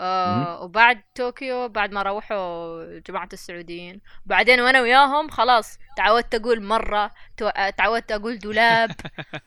آه 0.00 0.62
وبعد 0.62 1.02
طوكيو 1.14 1.68
بعد 1.68 1.92
ما 1.92 2.02
روحوا 2.02 2.98
جماعة 2.98 3.28
السعوديين. 3.32 4.00
بعدين 4.26 4.60
وأنا 4.60 4.80
وياهم 4.80 5.30
خلاص 5.30 5.78
تعودت 5.96 6.34
أقول 6.34 6.62
مرة 6.62 7.10
تو- 7.36 7.50
تعودت 7.76 8.12
أقول 8.12 8.38
دولاب. 8.38 8.90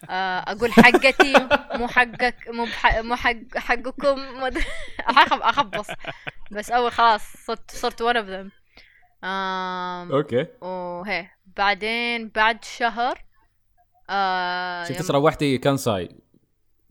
آه 0.09 0.39
أقول 0.39 0.73
حقتي. 0.73 1.33
مو 1.75 1.87
حقك 1.87 2.35
مو. 2.49 2.67
مو 3.01 3.15
حق 3.15 3.57
حقكم. 3.57 4.19
أخبص. 5.51 5.87
بس 6.51 6.71
أول 6.71 6.91
خلاص 6.91 7.21
صرت 7.37 7.71
صرت 7.71 8.03
one 8.03 8.15
of 8.15 8.27
them. 8.27 8.60
آم... 9.23 10.11
أوكي. 10.11 10.47
وهي 10.61 11.29
بعدين 11.57 12.29
بعد 12.29 12.63
شهر 12.63 13.23
آه 14.09 14.83
شفت 14.83 15.09
يوم- 15.09 15.15
روحتي 15.21 15.57
كانساي؟ 15.57 16.09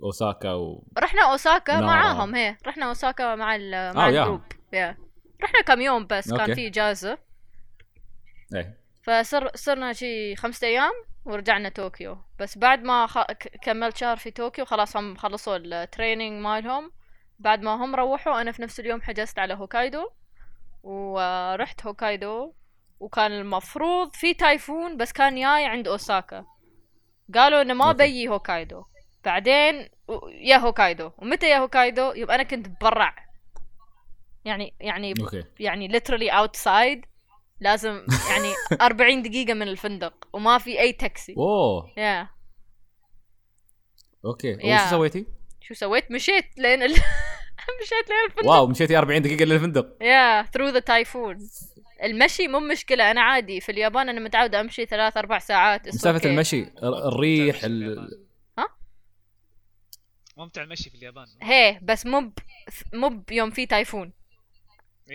أوساكا 0.03 0.53
و 0.53 0.85
رحنا 0.99 1.23
أوساكا 1.33 1.73
نارا. 1.73 1.87
معاهم 1.87 2.35
هي. 2.35 2.57
رحنا 2.67 2.87
أوساكا 2.89 3.35
مع 3.35 3.57
ال 3.57 3.95
مع 3.97 4.07
آه، 4.07 4.09
ال 4.09 4.14
group 4.14 4.41
yeah. 4.73 4.97
رحنا 5.43 5.61
كم 5.61 5.81
يوم 5.81 6.07
بس 6.07 6.31
كان 6.31 6.41
أوكي. 6.41 6.55
في 6.55 6.67
إجازة. 6.67 7.19
إيه. 8.55 8.81
فصر 9.03 9.49
صرنا 9.55 9.93
شي 9.93 10.37
خمسة 10.37 10.67
أيام 10.67 10.93
ورجعنا 11.25 11.69
طوكيو. 11.69 12.19
بس 12.39 12.59
بعد 12.59 12.83
ما 12.83 13.07
خ... 13.07 13.19
كملت 13.63 13.97
شهر 13.97 14.17
في 14.17 14.31
طوكيو 14.31 14.65
خلاص 14.65 14.97
هم 14.97 15.17
خلصوا 15.17 15.57
ال 15.57 15.66
training 15.66 16.43
مالهم. 16.43 16.93
بعد 17.39 17.63
ما 17.63 17.85
هم 17.85 17.95
روحوا 17.97 18.41
أنا 18.41 18.53
في 18.53 18.63
نفس 18.63 18.81
اليوم 18.81 19.01
حجزت 19.03 19.39
على 19.39 19.55
هوكايدو. 19.55 20.11
ورحت 20.83 21.87
هوكايدو 21.87 22.53
وكان 23.01 23.33
المفروض 23.33 24.15
في 24.15 24.35
typhoon 24.35 24.97
بس 24.97 25.13
كان 25.13 25.35
جاي 25.35 25.65
عند 25.65 25.89
أوساكا. 25.89 26.47
قالوا 27.35 27.63
إنه 27.63 27.75
ما 27.75 27.89
أوكي. 27.89 27.97
بيجي 27.97 28.29
هوكايدو. 28.29 28.85
بعدين 29.25 29.89
يا 30.33 30.57
هوكايدو. 30.57 31.11
ومتى 31.19 31.51
يا 31.51 31.59
هوكايدو؟ 31.59 32.13
يبقى 32.13 32.35
أنا 32.35 32.43
كنت 32.43 32.67
برع. 32.83 33.15
يعني 34.45 34.75
يعني 34.81 35.15
okay. 35.21 35.45
يعني 35.61 35.89
literally 35.89 36.33
outside. 36.33 37.11
لازم 37.61 38.07
يعني 38.31 38.53
40 38.83 39.23
دقيقة 39.23 39.55
من 39.55 39.69
الفندق 39.69 40.29
وما 40.33 40.59
في 40.59 40.81
أي 40.81 40.93
تاكسي 40.93 41.35
أوه. 41.39 41.93
يا 41.97 42.29
أوكي. 44.25 44.49
يا. 44.49 44.85
وش 44.85 44.91
سويتي؟ 44.91 45.27
شو 45.61 45.75
سويت؟ 45.75 46.11
مشيت 46.11 46.59
لين 46.59 46.83
ال... 46.83 46.95
مشيت 47.83 48.09
لين 48.11 48.19
الفندق. 48.31 48.51
واو 48.51 48.67
مشيتي 48.67 48.99
40 48.99 49.23
دقيقة 49.23 49.45
للفندق. 49.45 49.97
yeah 50.03 50.43
through 50.43 50.75
the 50.75 50.81
typhoon. 50.81 51.39
المشي 52.03 52.49
مو 52.49 52.61
مشكلة 52.61 53.11
أنا 53.11 53.21
عادي. 53.23 53.61
في 53.61 53.73
اليابان 53.73 54.09
أنا 54.09 54.21
متعودة 54.21 54.61
أمشي 54.61 54.87
ثلاث 54.87 55.17
أربع 55.17 55.39
ساعات. 55.39 55.89
مسافة 55.89 56.19
okay. 56.19 56.27
المشي 56.27 56.63
ال- 56.63 57.07
الريح 57.09 57.65
ال... 57.65 58.09
ممتع 60.37 60.63
المشي 60.63 60.91
في 60.91 60.97
اليابان. 60.97 61.27
هي 61.43 61.79
بس 61.83 62.07
مو 62.07 62.21
ب... 62.21 62.33
مو 62.95 63.09
بيوم 63.09 63.51
في 63.51 63.67
تايفون 63.67 64.13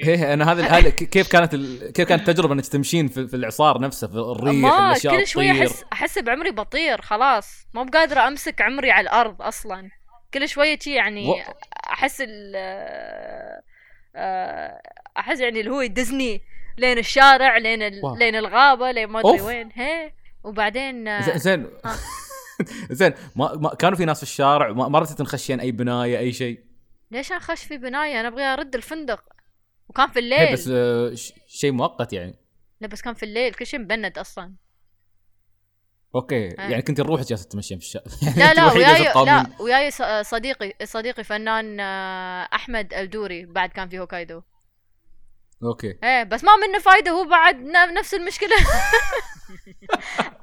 هي 0.04 0.34
أنا 0.34 0.52
هذا 0.54 0.90
كيف 0.90 1.32
كانت 1.32 1.54
ال... 1.54 1.92
كيف 1.94 2.08
كانت 2.08 2.30
التجربة 2.30 2.54
إنك 2.54 2.66
تمشين 2.68 3.08
في, 3.08 3.28
في 3.28 3.36
الاعصار 3.36 3.82
نفسه 3.82 4.08
في 4.08 4.14
الريح 4.14 4.54
ما 4.56 4.88
الأشياء 4.90 5.18
كل 5.18 5.28
شوية 5.28 5.52
تطير. 5.52 5.66
أحس 5.66 5.84
أحس 5.94 6.20
بعمري 6.20 6.52
بطير 6.52 7.02
خلاص. 7.02 7.68
مو 7.74 7.84
بقادرة 7.84 8.28
أمسك 8.28 8.62
عمري 8.62 8.92
على 8.92 9.04
الأرض 9.04 9.42
أصلا. 9.42 9.90
كل 10.36 10.50
شوية 10.50 10.80
شي 10.80 10.94
يعني 10.94 11.30
و- 11.30 11.36
أحس 11.90 12.22
ال 12.22 12.54
آه، 14.16 14.82
أحس 15.18 15.40
يعني 15.40 15.60
اللي 15.60 15.72
هو 15.72 15.86
ديزني 15.86 16.42
لين 16.78 16.98
الشارع 16.98 17.58
لين 17.58 17.82
ال... 17.82 18.06
wow. 18.06 18.16
لين 18.16 18.36
الغابة 18.36 18.92
لين 18.92 19.08
ما 19.08 19.20
أدري 19.20 19.32
أوف. 19.32 19.42
وين 19.42 19.70
هي. 19.74 20.12
وبعدين 20.44 21.08
آه، 21.08 21.22
زين 21.22 21.38
زين. 21.38 21.70
زين 23.00 23.14
ما... 23.36 23.56
ما 23.56 23.76
كانوا 23.76 23.98
في 23.98 24.06
ناس 24.06 24.18
في 24.18 24.24
الشارع 24.24 24.72
ما 24.72 24.88
ما 24.88 25.00
رضيتي 25.00 25.16
تنخشين 25.16 25.60
أي 25.60 25.72
بناية 25.72 26.18
أي 26.18 26.34
شيء 26.34 26.60
ليش 27.12 27.32
أخش 27.32 27.64
في 27.64 27.78
بناية؟ 27.78 28.20
أنا 28.20 28.28
أبغى 28.28 28.44
أرد 28.44 28.76
الفندق. 28.76 29.24
وكان 29.90 30.08
في 30.10 30.20
الليل. 30.20 30.54
بس 30.54 30.70
آه، 30.74 31.14
شيء 31.48 31.72
مؤقت 31.72 32.14
يعني. 32.14 32.36
لا 32.82 32.88
بس 32.88 33.02
كان 33.02 33.14
في 33.14 33.24
الليل 33.24 33.54
كل 33.54 33.66
شيء 33.66 33.80
مبند 33.80 34.18
أصلا. 34.18 34.54
okay 36.16 36.48
آه. 36.48 36.62
يعني 36.62 36.82
كنت 36.82 37.00
نروح 37.02 37.22
جالسه 37.22 37.50
تمشين 37.50 37.80
في 37.80 37.86
الشارع 37.86 38.06
لا 38.38 38.54
لا 38.54 38.62
الوحيدة 38.62 38.92
وياي. 38.92 39.26
لا 39.26 39.46
وياي 39.60 39.92
صديقي 40.24 40.74
صديقي 40.84 41.24
فنان 41.24 41.80
آه، 41.80 42.48
أحمد 42.54 42.94
الدوري 42.94 43.46
بعد 43.46 43.70
كان 43.70 43.90
في 43.90 44.00
هوكايدو. 44.00 44.42
okay. 45.64 45.98
إيه 46.04 46.24
بس 46.24 46.44
ما 46.44 46.56
منه 46.56 46.80
فايدة 46.80 47.12
هو 47.12 47.26
بعد 47.26 47.60
نفس 47.94 48.14
المشكلة. 48.14 48.56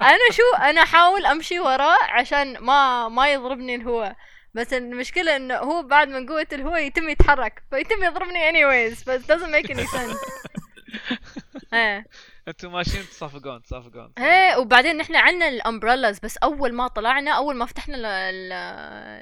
أنا 0.02 0.30
شو 0.32 0.56
أنا 0.62 0.82
أحاول 0.82 1.26
أمشي 1.26 1.60
وراه 1.60 2.02
عشان 2.02 2.58
ما 2.58 3.08
ما 3.08 3.32
يضربني 3.32 3.74
الهواء 3.74 4.16
بس 4.54 4.72
المشكلة 4.72 5.36
إنه 5.36 5.54
هو 5.54 5.82
بعد 5.82 6.08
من 6.08 6.26
قوة 6.28 6.46
الهواء 6.52 6.80
يتم 6.80 7.08
يتحرك 7.08 7.62
فيتم 7.70 8.02
يضربني 8.04 8.52
anyways 8.52 9.04
بس 9.06 9.22
doesn't 9.22 9.52
make 9.52 9.70
any 9.70 9.86
sense. 9.86 10.18
إيه. 11.74 12.06
أنتم 12.49 12.72
ماشيين 12.72 13.05
تصافقون 13.05 13.62
تصافقون 13.62 14.12
إيه 14.18 14.57
وبعدين 14.59 14.97
نحن 14.97 15.16
عنا 15.16 15.49
ال 15.48 15.55
umbrellas 15.55 16.18
بس 16.18 16.36
أول 16.36 16.72
ما 16.74 16.88
طلعنا 16.88 17.30
أول 17.30 17.57
ما 17.57 17.66
فتحنا 17.66 17.97
ال- 17.97 18.07
ال- 18.07 18.53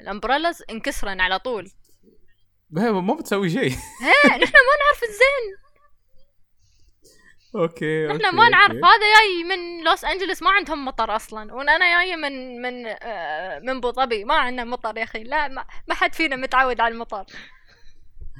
ال 0.01 0.07
umbrellas 0.07 0.63
انكسرن 0.69 1.21
على 1.21 1.39
طول. 1.39 1.71
ما 2.71 3.13
بتسوي 3.15 3.49
شيء. 3.49 3.61
إيه 3.71 4.29
نحن 4.43 4.53
ما 4.53 4.75
نعرف 4.81 5.03
الزين. 5.09 5.57
okay 7.55 8.07
نحن 8.07 8.35
ما 8.35 8.49
نعرف. 8.49 8.71
هذا 8.75 9.13
جاي 9.19 9.43
من 9.43 9.83
لوس 9.83 10.05
انجلوس 10.05 10.43
ما 10.43 10.49
عندهم 10.49 10.85
مطر 10.85 11.15
أصلا. 11.15 11.53
وأنا 11.53 11.77
جاية 11.77 12.15
من 12.15 12.61
من 12.61 12.85
آه، 12.87 13.59
من 13.59 13.69
أبو 13.69 13.91
ظبي. 13.91 14.23
ما 14.23 14.35
عندنا 14.35 14.63
مطر 14.63 14.97
يا 14.97 15.03
أخي. 15.03 15.23
لا 15.23 15.47
ما, 15.47 15.65
ما 15.87 15.95
حد 15.95 16.15
فينا 16.15 16.35
متعود 16.35 16.79
على 16.81 16.93
المطر. 16.93 17.25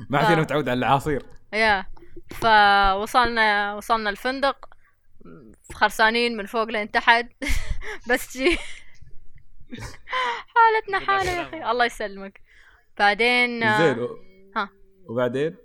ما 0.10 0.24
فينا 0.26 0.36
ف- 0.36 0.40
متعود 0.40 0.70
على 0.70 0.78
العصير. 0.78 1.26
يا. 1.54 1.86
فوصلنا 2.32 3.74
وصلنا 3.76 4.10
الفندق 4.10 4.70
خرسانين 5.74 6.38
من 6.38 6.46
فوق 6.46 6.64
لين 6.64 6.92
تحت 6.92 7.26
بس 8.10 8.38
جي 8.38 8.58
حالتنا 10.56 11.00
حالة 11.00 11.32
يا 11.32 11.42
أخي. 11.42 11.72
الله 11.72 11.86
يسلمك. 11.86 12.42
بعدين 13.00 13.64
آه، 13.64 13.78
زين 13.94 14.08
ها. 14.56 14.70
وبعدين؟ 15.06 15.56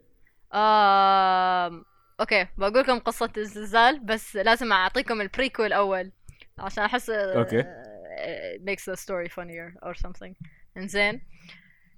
آم، 0.55 1.84
okay 2.20 2.47
بقول 2.59 2.78
لكم 2.82 2.99
قصة 2.99 3.32
الزلزال 3.36 4.01
بس 4.01 4.36
لازم 4.36 4.72
أعطيكم 4.72 5.20
البريكول 5.20 5.72
أول. 5.72 6.12
عشان 6.59 6.84
أحس 6.84 7.11
okay. 7.11 7.62
it 7.62 8.62
makes 8.64 8.84
the 8.92 8.97
story 8.97 9.28
funnier 9.28 9.88
or 9.88 9.94
something. 9.94 10.32
إنزين. 10.76 11.20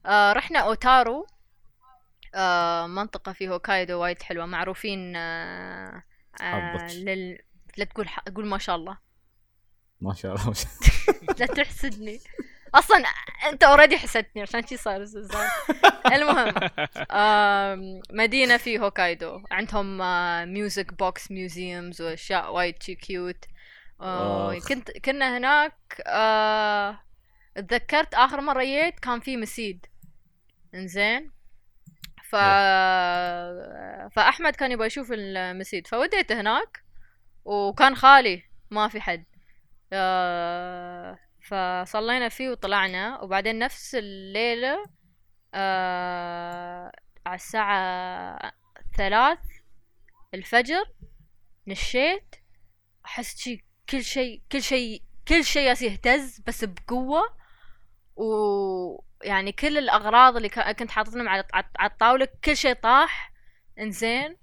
آه 0.07 0.33
رحنا 0.33 0.59
أوتارو. 0.59 1.27
آه 2.35 2.87
منطقة 2.87 3.33
في 3.33 3.49
هوكايدو 3.49 4.01
وايد 4.01 4.23
حلوة 4.23 4.47
معروفين 4.47 5.17
آه 5.17 6.03
آه. 6.41 6.93
لل... 6.95 7.39
لا 7.77 7.85
تقول 7.85 8.09
ح... 8.09 8.21
قول 8.21 8.47
ما 8.47 8.59
شاء 8.59 8.77
الله. 8.77 8.99
ما 10.01 10.15
شاء 10.15 10.35
الله. 10.35 10.55
لا 11.39 11.47
تحسدني. 11.47 12.21
أصلا 12.75 13.05
أنت 13.49 13.63
already 13.63 13.99
حسدتني 13.99 14.43
عشان 14.43 14.67
شي 14.67 14.77
صار 14.77 15.01
الزلزال 15.01 15.49
المهم 16.13 16.55
مدينة 18.11 18.57
في 18.57 18.79
هوكايدو. 18.79 19.43
عندهم 19.51 19.99
music 20.53 20.95
box 20.95 21.31
museums 21.31 22.03
وأشياء 22.03 22.55
وايد 22.55 22.83
شي 22.83 22.95
cute 22.95 23.45
آه،. 24.01 24.59
كنت 24.69 24.91
كنا 24.91 25.39
هناك 25.39 26.03
آه، 26.07 27.01
تذكرت 27.55 28.15
آخر 28.15 28.41
مرة 28.41 28.65
جيت 28.65 28.99
كان 29.01 29.21
في 29.21 29.37
مسيد. 29.37 29.87
إنزين. 30.75 31.38
ف 32.31 32.37
فأحمد 34.15 34.57
كان 34.57 34.73
يبغى 34.73 34.87
يشوف 34.87 35.13
المسيد. 35.13 35.87
فوديت 35.87 36.33
هناك 36.33 36.85
وكان 37.45 37.97
خالي 37.97 38.43
ما 38.71 38.89
في 38.89 39.01
حد. 39.01 39.25
آه، 39.93 41.19
فصلينا 41.43 42.29
فيه 42.29 42.51
وطلعنا. 42.51 43.21
وبعدين 43.21 43.59
نفس 43.59 43.95
الليلة 43.95 44.85
آه، 45.55 46.93
على 47.27 47.35
الساعة 47.35 48.39
ثلاث 48.97 49.39
الفجر 50.35 50.85
نشيت. 51.67 52.35
أحس 53.05 53.37
شي 53.37 53.65
كل 53.91 54.05
شيء 54.05 54.43
كل 54.53 54.63
شيء 54.63 55.03
كل 55.29 55.45
شيء 55.45 55.63
يهتز 55.83 56.41
بس 56.47 56.65
بقوة. 56.65 57.23
ويعني 59.23 59.53
كل 59.53 59.79
الأغراض 59.79 60.37
اللي 60.37 60.49
كنت 60.49 60.91
حاطتهم 60.91 61.29
على 61.29 61.45
على 61.55 61.91
الطاولة 61.91 62.29
كل 62.45 62.57
شيء 62.57 62.75
طاح 62.75 63.33
إنزين 63.79 64.37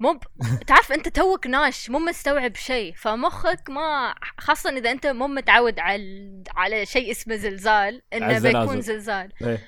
مو 0.00 0.12
ب... 0.12 0.24
تعرف 0.66 0.92
أنت 0.92 1.08
توك 1.08 1.46
ناش 1.46 1.90
مو 1.90 1.98
مستوعب 1.98 2.56
شيء 2.56 2.94
فمخك 2.94 3.70
ما 3.70 4.14
خاصة 4.38 4.70
إذا 4.70 4.90
أنت 4.90 5.06
مو 5.06 5.26
متعود 5.26 5.78
على 5.78 6.42
على 6.56 6.86
شيء 6.86 7.10
اسمه 7.10 7.36
زلزال 7.36 8.02
إنه. 8.12 8.38
بيكون 8.38 8.80
زلزال 8.80 9.32
إيه. 9.42 9.66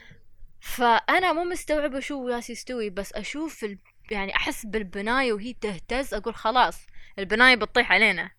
فأنا 0.61 1.33
مو 1.33 1.45
مستوعبة 1.45 2.01
شو 2.01 2.29
ياس 2.29 2.51
يستوي 2.51 2.91
بس 2.91 3.13
أشوف 3.13 3.65
ال... 3.65 3.79
يعني 4.11 4.37
أحس 4.37 4.67
بالبناية 4.67 5.33
وهي 5.33 5.53
تهتز 5.53 6.15
أقول 6.15 6.35
خلاص 6.35 6.87
البناية 7.19 7.55
بتطيح 7.55 7.93
علينا 7.93 8.31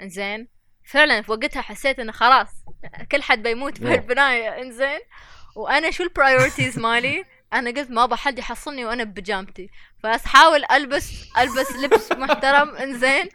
إنزين 0.00 0.48
فعلا 0.88 1.22
في 1.22 1.32
وقتها 1.32 1.62
حسيت 1.62 1.98
انه 1.98 2.12
خلاص 2.12 2.48
كل 3.12 3.22
حد 3.22 3.42
بيموت 3.42 3.80
أوه. 3.80 3.90
بهالبنايه 3.90 4.62
إنزين. 4.62 5.00
وأنا 5.54 5.90
شو 5.90 6.02
البرايورتيز 6.02 6.78
مالي؟ 6.84 7.24
أنا 7.52 7.70
قلت 7.70 7.90
ما 7.90 8.16
حد 8.16 8.38
يحصلني 8.38 8.84
وأنا 8.84 9.04
ببيجامتي 9.04 9.70
فاحاول 10.02 10.64
البس 10.72 11.12
ألبس 11.38 11.72
لبس 11.72 12.12
محترم 12.22 12.76
إنزين. 12.76 13.28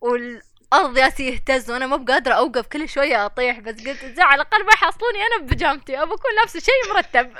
والأرض 0.00 0.98
ياسي 0.98 1.28
يهتز 1.28 1.70
وأنا 1.70 1.86
مو 1.86 1.96
بقادرة 1.96 2.34
أوقف 2.34 2.66
كل 2.66 2.88
شوية 2.88 3.26
أطيح. 3.26 3.58
بس 3.60 3.74
قلت 3.74 4.20
على 4.20 4.42
الأقل 4.42 4.64
ما 4.66 4.72
يحصلوني 4.72 5.18
أنا 5.26 5.44
ببيجامتي 5.44 6.02
ابى 6.02 6.14
أكون 6.14 6.30
لابسة 6.36 6.60
شيء 6.60 6.94
مرتب. 6.94 7.32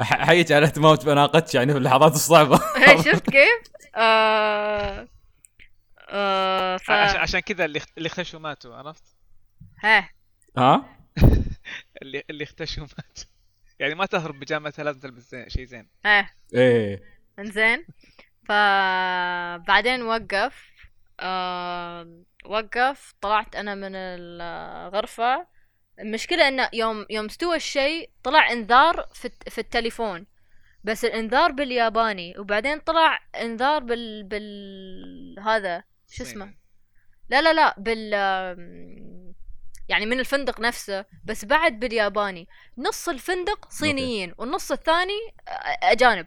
احييك 0.00 0.52
على 0.52 0.66
اهتمامك 0.66 1.04
باناقتك 1.04 1.54
يعني 1.54 1.72
في 1.72 1.78
اللحظات 1.78 2.14
الصعبة. 2.14 2.60
هي 2.76 3.02
شفت 3.02 3.30
كيف؟ 3.30 3.60
آه... 3.96 5.08
آه... 6.10 6.76
ف... 6.76 6.90
عشان 6.90 7.20
عشان 7.20 7.40
كذا 7.40 7.64
اللي 7.64 7.80
اللي 7.98 8.06
اختشوا 8.06 8.40
ماتوا 8.40 8.76
عرفت؟ 8.76 9.04
ها؟ 9.82 10.10
ها؟ 10.56 10.84
اللي 12.02 12.22
اللي 12.30 12.44
اختشوا 12.44 12.82
ماتوا. 12.82 13.24
يعني 13.78 13.94
ما 13.94 14.06
تهرب 14.06 14.40
بجامعتها 14.40 14.84
لازم 14.84 15.00
تلبس 15.00 15.30
زين 15.30 15.48
شيء 15.48 15.64
زين. 15.64 15.88
ها؟ 16.04 16.30
إيه. 16.54 17.02
انزين 17.38 17.86
فبعدين 18.48 20.02
وقف. 20.02 20.70
آه... 21.20 22.22
وقف. 22.44 23.14
طلعت 23.20 23.56
أنا 23.56 23.74
من 23.74 23.94
الغرفة. 23.94 25.46
المشكلة 26.00 26.48
إنه 26.48 26.68
يوم 26.72 27.06
يوم 27.10 27.24
استوى 27.26 27.56
الشيء 27.56 28.10
طلع 28.22 28.52
إنذار 28.52 29.06
في, 29.14 29.24
الت- 29.24 29.48
في 29.48 29.58
التليفون. 29.58 30.26
بس 30.84 31.04
الإنذار 31.04 31.52
بالياباني 31.52 32.38
وبعدين 32.38 32.78
طلع 32.78 33.18
إنذار 33.40 33.82
بال 33.82 34.22
بال 34.22 35.36
هذا 35.44 35.82
شو 36.10 36.22
اسمه. 36.22 36.54
لا 37.28 37.42
لا 37.42 37.52
لا 37.52 37.74
بال 37.78 38.12
يعني 39.88 40.06
من 40.06 40.20
الفندق 40.20 40.60
نفسه 40.60 41.04
بس 41.24 41.44
بعد 41.44 41.80
بالياباني. 41.80 42.48
نص 42.78 43.08
الفندق 43.08 43.70
صينيين 43.70 44.34
والنص 44.38 44.72
الثاني 44.72 45.18
أ- 45.50 45.52
أجانب. 45.82 46.26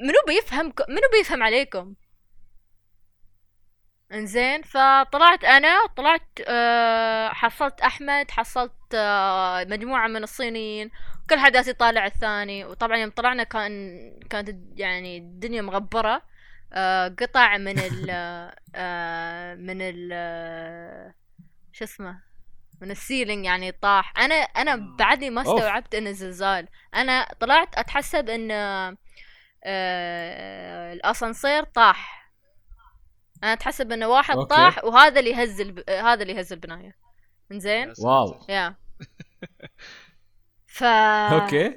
منو 0.00 0.18
بيفهم 0.26 0.66
منو 0.88 1.08
بيفهم 1.18 1.42
عليكم؟ 1.42 1.94
إنزين 4.12 4.62
فطلعت 4.62 5.44
أنا 5.44 5.86
طلعت 5.96 6.22
أه 6.48 7.28
حصلت 7.28 7.80
أحمد 7.80 8.30
حصلت 8.30 8.94
أه 8.94 9.64
مجموعة 9.64 10.06
من 10.08 10.22
الصينيين. 10.22 10.90
كل 11.30 11.38
حد 11.38 11.54
يطالع 11.66 12.06
الثاني. 12.06 12.64
وطبعا 12.64 12.96
يوم 12.96 13.10
طلعنا 13.10 13.42
كان 13.42 13.72
كانت 14.30 14.78
يعني 14.80 15.18
الدنيا 15.18 15.62
مغبرة. 15.62 16.22
قطع 17.20 17.56
من 17.56 17.78
ال 17.78 18.10
أه 18.74 19.54
من 19.54 19.82
ال 19.82 20.10
آه، 20.12 21.14
شو 21.72 21.84
اسمه 21.84 22.22
من 22.80 22.90
ال 22.90 22.97
ceiling 22.97 23.44
يعني 23.44 23.72
طاح 23.72 24.18
أنا 24.18 24.34
أنا. 24.34 24.96
بعدني 24.98 25.30
ما. 25.30 25.42
استوعبت 25.42 25.94
انه 25.94 26.12
زلزال 26.12 26.68
أنا 26.94 27.28
طلعت 27.40 27.78
أتحسب 27.78 28.28
إن 28.28 28.48
آه 29.64 30.92
الأسانسير 30.92 31.64
طاح 31.64 32.30
أنا 33.44 33.52
أتحسب 33.52 33.92
انه 33.92 34.08
واحد 34.08 34.36
okay. 34.36 34.54
طاح 34.54 34.84
وهذا 34.84 35.20
اللي 35.20 35.34
هز 35.34 35.60
الب... 35.60 35.90
هذا 35.90 36.22
اللي 36.22 36.40
هز 36.40 36.52
البناية 36.52 36.96
ساتر. 37.58 37.92
wow. 37.98 38.40
yeah 38.48 38.74
ف 40.76 40.82
okay 40.84 41.76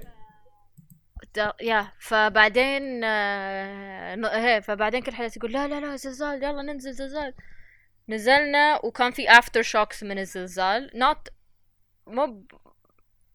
yeah 1.62 1.92
فبعدين 2.00 3.04
آه، 3.04 4.16
هي 4.38 4.62
فبعدين 4.62 5.02
كل 5.02 5.12
حد 5.12 5.38
يقول 5.38 5.52
لا 5.52 5.68
لا 5.68 5.80
لا 5.80 5.96
زلزال 5.96 6.44
يلا 6.44 6.62
ننزل 6.62 6.94
زلزال. 6.94 7.34
نزلنا 8.10 8.86
وكان 8.86 9.12
في 9.12 9.30
aftershocks 9.30 10.04
من 10.04 10.20
الزلزال 10.20 10.92
not 10.96 11.28
مو 12.08 12.46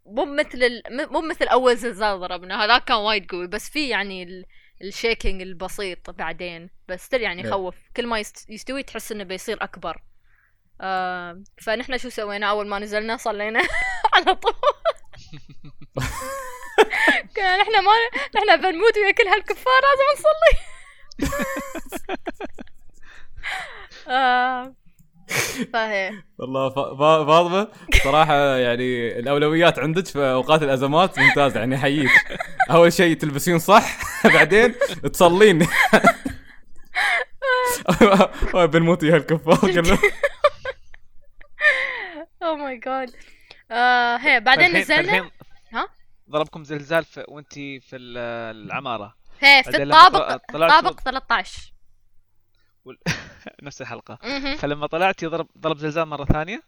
مو 0.07 0.24
مثل 0.24 0.82
مو 0.90 1.20
مثل 1.20 1.44
أول 1.44 1.76
زلزال 1.76 2.20
ضربنا 2.20 2.64
هذاك 2.64 2.84
كان 2.84 2.97
وايد 2.97 3.30
قوي 3.30 3.47
بس 3.47 3.70
في 3.70 3.88
يعني 3.88 4.22
ال... 4.22 4.44
ال 4.83 4.90
shaking 4.90 5.43
البسيط 5.42 6.11
بعدين 6.11 6.70
بس 6.88 7.12
يعني. 7.12 7.42
يخوف 7.42 7.76
كل 7.97 8.07
ما 8.07 8.18
يست... 8.18 8.51
يستوي 8.51 8.82
تحس 8.82 9.12
إنه 9.12 9.24
بيصير 9.24 9.64
أكبر. 9.64 10.03
آه 10.80 11.42
فنحن 11.62 11.99
شو 11.99 12.09
سوينا؟ 12.09 12.47
أول 12.47 12.68
ما 12.68 12.78
نزلنا 12.78 13.16
صلينا 13.16 13.61
على 14.14 14.34
طول. 14.34 14.53
كان 17.37 17.61
إحنا 17.61 17.80
ما 17.80 17.91
إحنا 18.39 18.57
بنموت 18.57 18.97
ويا 18.97 19.11
كل 19.11 19.28
هالكفار 19.28 19.80
لازم 19.82 20.05
نصلي. 20.18 20.59
آه. 24.09 24.74
فهي 25.72 26.12
والله 26.39 26.68
فاطمة 27.24 27.68
صراحة 28.05 28.34
يعني 28.57 29.18
الأولويات 29.18 29.78
عندك 29.78 30.07
في 30.07 30.18
أوقات 30.18 30.62
الأزمات 30.62 31.18
ممتازه 31.18 31.61
يعني 31.61 31.76
أحييك. 31.76 32.11
أول 32.70 32.93
شيء 32.93 33.16
تلبسين 33.16 33.59
صح 33.59 33.97
بعدين 34.34 34.74
تصلين. 35.12 35.66
بنموت 38.72 39.03
يا 39.03 39.16
الكفار 39.16 39.57
كلهم 39.72 39.99
أو 42.43 42.57
ماي 42.57 42.76
جاد 42.78 43.11
آه، 43.71 44.17
هي 44.17 44.41
بعدين 44.41 44.77
نزلنا 44.77 45.31
ها؟ 45.73 45.89
ضربكم 46.31 46.64
زلزال 46.64 47.05
في 47.05 47.25
وانت 47.29 47.53
في 47.55 47.97
ال- 47.97 48.19
العمارة 48.67 49.17
هي 49.41 49.62
في 49.64 49.83
الطابق 49.83 50.37
طابق 50.69 51.01
13 51.01 51.73
نفس 53.62 53.81
الحلقة. 53.83 54.19
فلما 54.57 54.87
طلعتي 54.87 55.27
ضرب 55.27 55.49
ضرب 55.59 55.79
زلزال 55.79 56.09
مرة 56.09 56.25
ثانية 56.25 56.62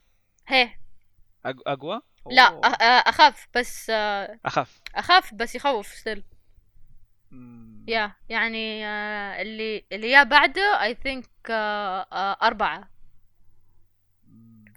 هي 0.47 0.71
أقوى 1.47 2.01
لا. 2.31 2.49
أ- 2.49 3.09
أخاف 3.09 3.49
بس 3.55 3.91
آه، 3.91 4.39
اخف 4.45 4.81
أخاف 4.95 5.35
بس 5.35 5.55
يخوف 5.55 5.93
مم. 7.31 7.85
يا 7.89 8.13
يعني 8.29 8.87
آه، 8.87 9.43
اللي 9.43 9.85
اللي 9.93 10.11
يا 10.11 10.23
بعده 10.23 10.83
اي 10.83 10.95
ثينك 10.95 11.31
أربعة. 12.43 12.91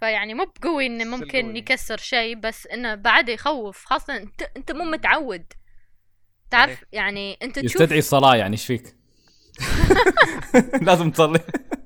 فيعني 0.02 0.34
مو 0.34 0.44
بقوي 0.44 0.86
إنه 0.86 1.04
ممكن 1.04 1.42
قوي. 1.42 1.58
يكسر 1.58 1.96
شيء 1.96 2.36
بس 2.36 2.66
إنه 2.66 2.94
بعده 2.94 3.32
يخوف. 3.32 3.84
خاصة 3.84 4.16
انت 4.16 4.42
أنت 4.56 4.72
مو 4.72 4.84
متعود. 4.84 5.44
تعرف؟ 6.50 6.84
يعني 6.92 7.38
أنت 7.42 7.58
تشوف 7.58 7.74
يستدعي 7.80 7.98
الصلاة 7.98 8.36
يعني 8.36 8.52
إيش 8.52 8.66
فيك؟ 8.66 8.96
لازم 10.86 11.10
تصلي. 11.10 11.40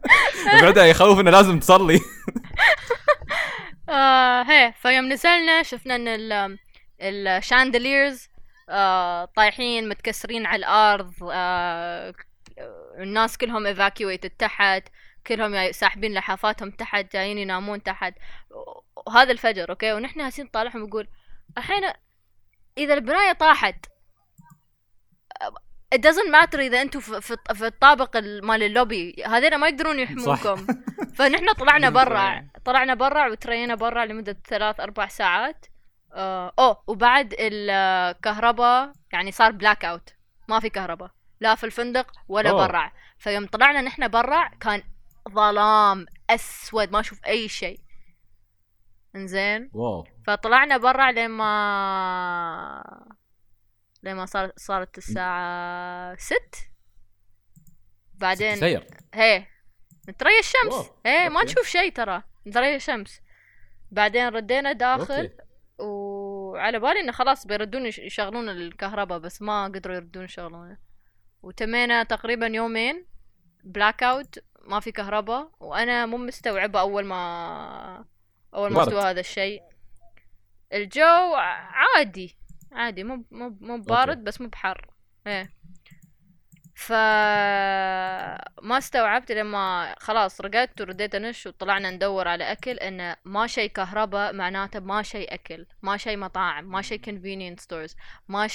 بعدها 0.62 0.84
يخوف 0.84 1.20
إنه 1.20 1.30
لازم 1.30 1.58
تصلي. 1.58 2.00
آه 3.88 4.42
هي. 4.42 4.72
فيوم 4.82 5.12
نزلنا 5.12 5.62
شفنا 5.62 5.96
إن 5.96 6.08
ال 6.08 6.58
ال 7.00 7.11
chandeliers 7.11 8.28
آه 8.68 9.24
طايحين 9.24 9.88
متكسرين 9.88 10.46
على 10.46 10.58
الأرض 10.58 11.12
آه 11.32 12.14
الناس 12.98 13.38
كلهم 13.38 13.74
evacuated 13.74 14.30
تحت. 14.38 14.82
كلهم 15.26 15.72
ساحبين 15.72 16.14
لحافاتهم 16.14 16.70
تحت 16.70 17.12
جايين 17.12 17.38
ينامون 17.38 17.82
تحت. 17.82 18.14
وهذا 19.06 19.32
الفجر 19.32 19.70
okay؟ 19.70 19.92
ونحن 19.92 20.20
هسين 20.20 20.46
طالعهم 20.46 20.82
نقول 20.82 21.08
الحين 21.58 21.82
إذا 22.78 22.94
البناية 22.94 23.32
طاحت 23.32 23.86
it 25.94 25.98
doesn't 25.98 26.30
matter 26.32 26.58
إذا 26.58 26.82
أنتم 26.82 27.00
في, 27.00 27.36
في, 27.54 27.66
الطابق 27.66 28.16
ال- 28.16 28.46
مال 28.46 28.62
اللوبي 28.62 29.22
هذين 29.26 29.56
ما 29.56 29.68
يقدرون 29.68 29.98
يحمونكم 29.98 30.66
فنحن 31.16 31.52
طلعنا 31.52 31.90
برا. 31.90 32.48
طلعنا 32.64 32.94
برا 32.94 33.28
وترينا 33.30 33.74
برا 33.74 34.04
لمدة 34.04 34.36
ثلاث 34.48 34.80
أربع 34.80 35.06
ساعات. 35.08 35.66
آه 36.14 36.52
أوه 36.58 36.82
وبعد 36.86 37.34
الكهرباء 37.38 38.92
يعني 39.12 39.32
صار 39.32 39.50
blackout 39.52 40.08
ما 40.48 40.60
في 40.60 40.68
كهرباء 40.70 41.10
لا 41.40 41.54
في 41.54 41.64
الفندق 41.64 42.12
ولا. 42.28 42.52
برا. 42.52 42.92
فيوم 43.18 43.46
طلعنا 43.46 43.80
نحن 43.80 44.08
برا 44.08 44.48
كان 44.60 44.82
ظلام 45.28 46.06
أسود 46.30 46.92
ما 46.92 47.00
أشوف 47.00 47.24
أي 47.26 47.48
شيء. 47.48 47.80
إنزين؟ 49.16 49.70
wow. 49.72 50.04
فطلعنا 50.26 50.76
برا 50.76 51.12
لما 51.12 53.06
لما 54.02 54.26
صار 54.26 54.52
صارت 54.56 54.98
الساعة 54.98 56.16
ست. 56.16 56.56
بعدين 58.14 58.56
سير 58.56 58.86
هي 59.14 59.46
نتريا 60.08 60.38
الشمس. 60.38 60.72
wow، 60.72 60.96
هي 61.06 61.28
ما 61.28 61.40
okay. 61.40 61.52
نشوف 61.52 61.66
شيء 61.66 61.92
ترى. 61.92 62.22
نتريا 62.46 62.76
الشمس. 62.76 63.20
بعدين 63.90 64.28
ردينا 64.28 64.72
داخل 64.72 65.14
okay. 65.14 65.36
وعلى 65.78 66.78
بالي 66.80 67.00
إنه 67.00 67.12
خلاص 67.12 67.46
بيردون 67.46 67.86
يش- 67.86 67.98
يشغلون 67.98 68.48
الكهرباء 68.48 69.18
بس 69.18 69.42
ما 69.42 69.64
قدروا 69.64 69.96
يردون 69.96 70.24
يشغلونه. 70.24 70.78
وتمينا 71.42 72.02
تقريبا 72.02 72.46
يومين. 72.46 73.06
blackout 73.64 74.38
ما 74.66 74.80
في 74.80 74.92
كهرباء 74.92 75.50
وأنا 75.60 76.06
مو 76.06 76.16
مستوعبة 76.16 76.80
أول 76.80 77.04
ما 77.04 78.04
أول 78.54 78.72
ما. 78.72 78.82
استوى 78.82 79.02
هذا 79.02 79.20
الشيء. 79.20 79.62
الجو 80.72 81.34
عادي 81.34 82.36
عادي 82.72 83.04
مو 83.04 83.24
مو 83.30 83.56
مو 83.60 83.78
بارد 83.78 84.24
بس 84.24 84.40
مو 84.40 84.48
بحر. 84.48 84.90
إيه. 85.26 85.56
ف 86.76 86.92
ما 88.62 88.78
استوعبت 88.78 89.32
لما 89.32 89.94
خلاص 89.98 90.40
رقدت 90.40 90.80
ورديت 90.80 91.14
أنش 91.14 91.46
وطلعنا 91.46 91.90
ندور 91.90 92.28
على 92.28 92.52
أكل 92.52 92.70
انه 92.70 93.16
ما 93.24 93.46
شيء 93.46 93.70
كهرباء 93.70 94.32
معناته 94.32 94.80
ما 94.80 95.02
شيء 95.02 95.34
أكل 95.34 95.66
ما 95.82 95.96
شيء 95.96 96.16
مطاعم 96.16 96.64
ما 96.64 96.82
شيء 96.82 97.00
convenience 97.00 97.60
stores 97.60 97.96
ما 98.28 98.48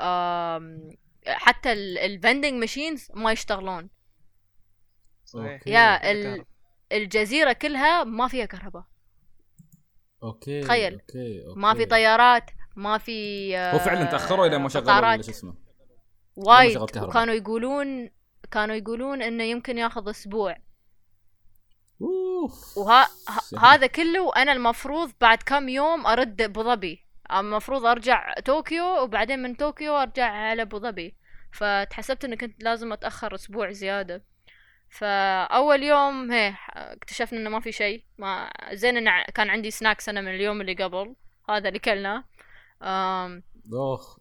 آم، 0.00 0.90
حتى 1.26 1.72
ال 1.72 1.82
vending 1.82 2.52
machines 2.52 3.08
ما 3.14 3.32
يشتغلون. 3.32 3.90
صحيح. 5.32 5.52
okay. 5.52 5.70
yeah 5.70 6.10
ال- 6.12 6.44
الجزيرة 6.92 7.52
كلها 7.52 8.04
ما 8.04 8.28
فيها 8.28 8.44
كهرباء 8.44 8.84
okay 10.22 10.60
تخيل. 10.60 10.92
okay 10.92 11.46
okay 11.46 11.60
ما 11.60 11.74
في 11.74 11.84
طيارات 11.86 12.50
ما 12.76 12.98
في 12.98 13.56
هو 13.58 13.78
فعلا 13.78 14.04
تأخروا 14.04 14.46
إلى 14.46 14.58
ما 14.58 14.68
شغلوا. 14.68 15.22
شو 15.22 15.30
اسمه 15.30 15.54
وايد. 16.36 16.76
وكانوا 16.78 17.34
يقولون 17.34 18.10
كانوا 18.50 18.74
يقولون 18.74 19.22
إنه 19.22 19.44
يمكن 19.44 19.78
ياخذ 19.78 20.10
أسبوع 20.10 20.56
أوف 22.02 22.78
وها. 22.78 23.08
هذا 23.58 23.86
كله 23.86 24.22
وأنا 24.22 24.52
المفروض 24.52 25.12
بعد 25.20 25.38
كم 25.42 25.68
يوم 25.68 26.06
أرد 26.06 26.42
أبو 26.42 26.62
ظبي 26.62 27.06
المفروض 27.32 27.84
أرجع 27.86 28.34
طوكيو 28.44 29.02
وبعدين 29.02 29.38
من 29.42 29.54
طوكيو 29.54 29.96
أرجع 29.96 30.24
على 30.30 30.62
أبو 30.62 30.78
ظبي 30.78 31.16
فتحسبت 31.52 32.24
اني 32.24 32.36
كنت 32.36 32.62
لازم 32.64 32.92
أتأخر 32.92 33.34
أسبوع 33.34 33.70
زيادة 33.72 34.24
فأول 34.90 35.82
يوم 35.82 36.32
هي 36.32 36.54
اكتشفنا 36.70 37.38
إنه 37.38 37.50
ما 37.50 37.60
في 37.60 37.72
شيء. 37.72 38.04
ما 38.18 38.50
زين 38.72 38.96
انه 38.96 39.24
كان 39.34 39.50
عندي 39.50 39.70
سناكس 39.70 40.08
أنا 40.08 40.20
من 40.20 40.34
اليوم 40.34 40.60
اللي 40.60 40.74
قبل. 40.74 41.14
هذا 41.48 41.68
اللي 41.68 41.78
كلناه 41.78 42.24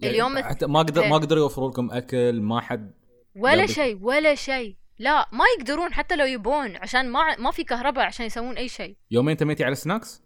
اليوم 0.03 0.38
يعني 0.38 0.49
حتى 0.49 0.65
ما 0.65 0.80
قدر 0.80 1.03
إيه. 1.03 1.09
ما 1.09 1.17
قدروا 1.17 1.43
يوفروا 1.43 1.70
لكم 1.70 1.91
أكل 1.91 2.41
ما 2.41 2.61
حد 2.61 2.93
ولا. 3.36 3.65
شيء 3.65 3.99
ولا 4.01 4.36
شيء. 4.36 4.78
لا 4.99 5.30
ما 5.32 5.45
يقدرون 5.57 5.93
حتى 5.93 6.15
لو 6.15 6.26
يبون 6.26 6.76
عشان 6.76 7.09
ما 7.09 7.36
ما 7.36 7.51
في 7.51 7.63
كهرباء 7.63 8.05
عشان 8.05 8.26
يسوون 8.26 8.57
أي 8.57 8.70
شيء. 8.70 8.97
يومين 9.11 9.38
تميتي 9.38 9.63
على 9.63 9.76
snacks 9.76 10.24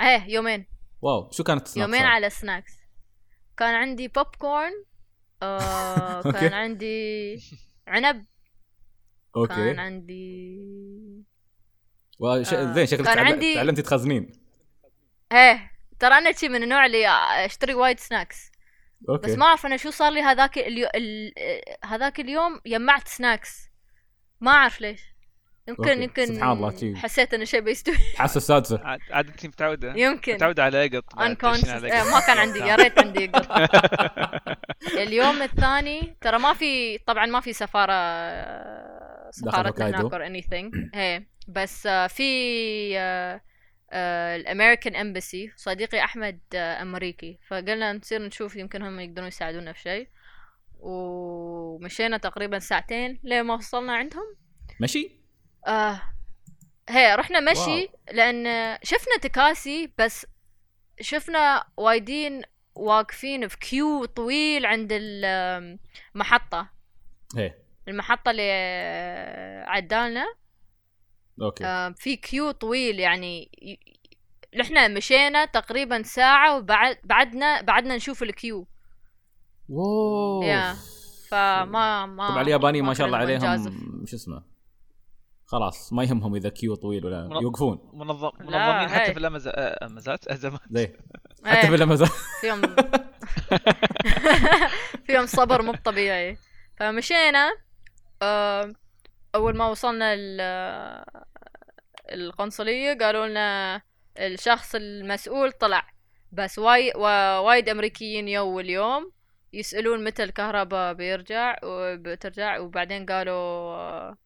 إيه 0.00 0.24
يومين. 0.28 0.66
wow 1.02 1.30
شو 1.30 1.44
كانت 1.44 1.66
ال 1.66 1.69
snacks 1.69 1.88
يومين؟ 1.88 2.06
على 2.06 2.30
snacks 2.30 2.72
كان 3.56 3.74
عندي 3.74 4.08
بوب 4.08 4.26
كورن 4.38 4.72
آه. 5.42 6.22
كان 6.40 6.52
عندي 6.52 7.36
عنب. 7.86 8.24
كان 9.44 9.68
okay 9.68 9.80
عندي 9.80 10.56
وش... 12.18 12.52
آه، 12.54 12.72
زين 12.72 12.86
شكلك 12.86 13.04
كان 13.06 13.14
تعل- 13.16 13.24
عندي- 13.26 13.54
تعلمتي 13.54 13.82
تخزنين. 13.82 14.32
إيه 15.32 15.72
ترى 15.98 16.14
أنا 16.18 16.32
شي 16.32 16.48
من 16.48 16.62
النوع 16.62 16.86
اللي 16.86 17.08
أشتري 17.46 17.74
وايد 17.74 18.00
snacks 18.00 18.50
okay. 19.08 19.26
بس 19.26 19.38
ما 19.38 19.46
أعرف 19.46 19.66
أنا 19.66 19.76
شو 19.76 19.90
صار 19.90 20.12
لي 20.12 20.20
هذاك 20.20 20.58
اليو... 20.58 20.88
ال... 20.94 21.32
هذاك 21.84 22.20
اليوم 22.20 22.60
جمعت 22.66 23.08
snacks 23.08 23.68
ما 24.40 24.50
أعرف 24.50 24.80
ليش. 24.80 25.00
يمكن 25.68 25.88
أوكي. 25.88 26.02
يمكن 26.02 26.26
سبحان 26.26 26.52
الله، 26.52 26.76
شي. 26.76 26.96
حسيت 26.96 27.34
إنه 27.34 27.44
شيء 27.44 27.60
بيستوي. 27.60 27.96
حاسة 28.16 28.38
السادسه 28.38 28.80
عاد 29.10 29.28
أنت 29.28 29.46
متعودة. 29.46 29.94
يمكن. 29.96 30.34
متعودة 30.34 30.64
على 30.64 30.88
قط 30.88 31.16
بعد، 31.16 31.36
unconscious. 31.36 31.40
تعيشين 31.40 31.70
على 31.70 31.92
إيه 31.92 32.00
قط. 32.00 32.06
ما 32.12 32.20
كان 32.20 32.38
عندي 32.38 32.58
يا 32.58 32.76
ريت 32.76 32.98
عندي 32.98 33.26
قط 33.26 33.70
اليوم 35.06 35.42
الثاني 35.42 36.16
ترى 36.20 36.38
ما 36.38 36.52
في 36.54 36.98
طبعا 36.98 37.26
ما 37.26 37.40
في 37.40 37.52
سفارة 37.52 37.92
هوكايدو. 39.48 40.08
هناك 40.08 40.12
or 40.12 40.24
anything. 40.24 40.78
هي 40.98 41.22
بس 41.48 41.86
آه، 41.86 42.06
في 42.06 42.22
الأمريكان 43.92 44.96
امباسي 44.96 45.52
صديقي 45.56 46.04
أحمد 46.04 46.40
آه، 46.54 46.82
أمريكي. 46.82 47.38
فقلنا 47.48 47.92
نصير 47.92 48.22
نشوف 48.22 48.56
يمكن 48.56 48.82
هم 48.82 49.00
يقدرون 49.00 49.28
يساعدونا 49.28 49.72
في 49.72 49.80
شيء. 49.80 50.08
ومشينا 50.78 52.16
تقريبا 52.16 52.58
ساعتين 52.58 53.20
لين 53.22 53.42
ما 53.42 53.54
وصلنا 53.54 53.96
عندهم. 53.96 54.36
ماشي 54.80 55.10
آه 55.66 56.02
هي 56.88 57.14
رحنا 57.14 57.40
مشي 57.40 57.60
wow. 57.60 57.88
لأن 58.12 58.78
شفنا 58.82 59.16
تكاسي 59.22 59.92
بس 59.98 60.26
شفنا 61.00 61.64
وايدين 61.76 62.42
واقفين 62.74 63.48
في 63.48 63.58
queue 63.58 64.04
طويل 64.04 64.66
عند 64.66 64.88
المحطة 64.92 66.68
إيه 67.38 67.65
المحطة 67.88 68.30
اللي 68.30 68.50
عدالنا 69.68 70.24
okay. 71.42 71.64
آه 71.64 71.94
في 71.98 72.16
queue 72.16 72.50
طويل 72.50 73.00
يعني 73.00 73.50
نحنا 74.58 74.88
مشينا 74.88 75.44
تقريبا 75.44 76.02
ساعة 76.02 76.56
وبعد 76.56 76.98
بعدنا 77.04 77.60
بعدنا 77.62 77.96
نشوف 77.96 78.22
ال 78.22 78.28
queue. 78.28 78.66
wow 79.68 80.42
yeah 80.42 80.74
فما 81.30 82.06
ما 82.06 82.28
طبعا 82.28 82.42
اليابانيين 82.42 82.84
ما 82.84 82.94
شاء 82.94 83.06
الله. 83.06 83.18
عليهم 83.18 83.56
شو 84.06 84.16
اسمه 84.16 84.42
خلاص 85.46 85.92
ما 85.92 86.04
يهمهم 86.04 86.34
إذا 86.34 86.48
queue 86.48 86.74
طويل 86.74 87.06
ولا 87.06 87.28
من- 87.28 87.42
يوقفون. 87.42 87.90
منظم 87.94 88.30
منظمين 88.40 88.88
حتى. 88.88 89.14
في 89.14 89.20
الأمز- 89.20 89.46
آه، 89.54 89.86
أمازات 89.86 90.28
ازمات 90.28 90.60
زي 90.70 90.80
إيه. 90.80 90.96
حتى 91.44 91.68
في 91.68 91.74
الأزمات 91.74 92.08
فيهم 92.40 92.60
فيهم 95.06 95.26
صبر 95.26 95.62
مو 95.62 95.74
طبيعي 95.84 96.36
فمشينا 96.78 97.48
آه، 97.48 97.52
أول 99.34 99.56
ما 99.56 99.66
وصلنا 99.68 100.14
ال- 100.14 101.04
القنصلية 102.12 102.98
قالوا 102.98 103.26
لنا 103.26 103.82
الشخص 104.18 104.74
المسؤول 104.74 105.52
طلع. 105.52 105.86
بس 106.32 106.58
واي 106.58 106.92
وا- 106.96 107.38
وايد 107.38 107.68
أمريكيين 107.68 108.28
يو 108.28 108.60
اليوم 108.60 109.12
يسألون 109.52 110.04
متى 110.04 110.24
الكهرباء 110.24 110.92
بيرجع 110.92 111.56
وبترجع 111.62 112.58
وبعدين 112.58 113.06
قالوا 113.06 113.34
آه، 113.74 114.16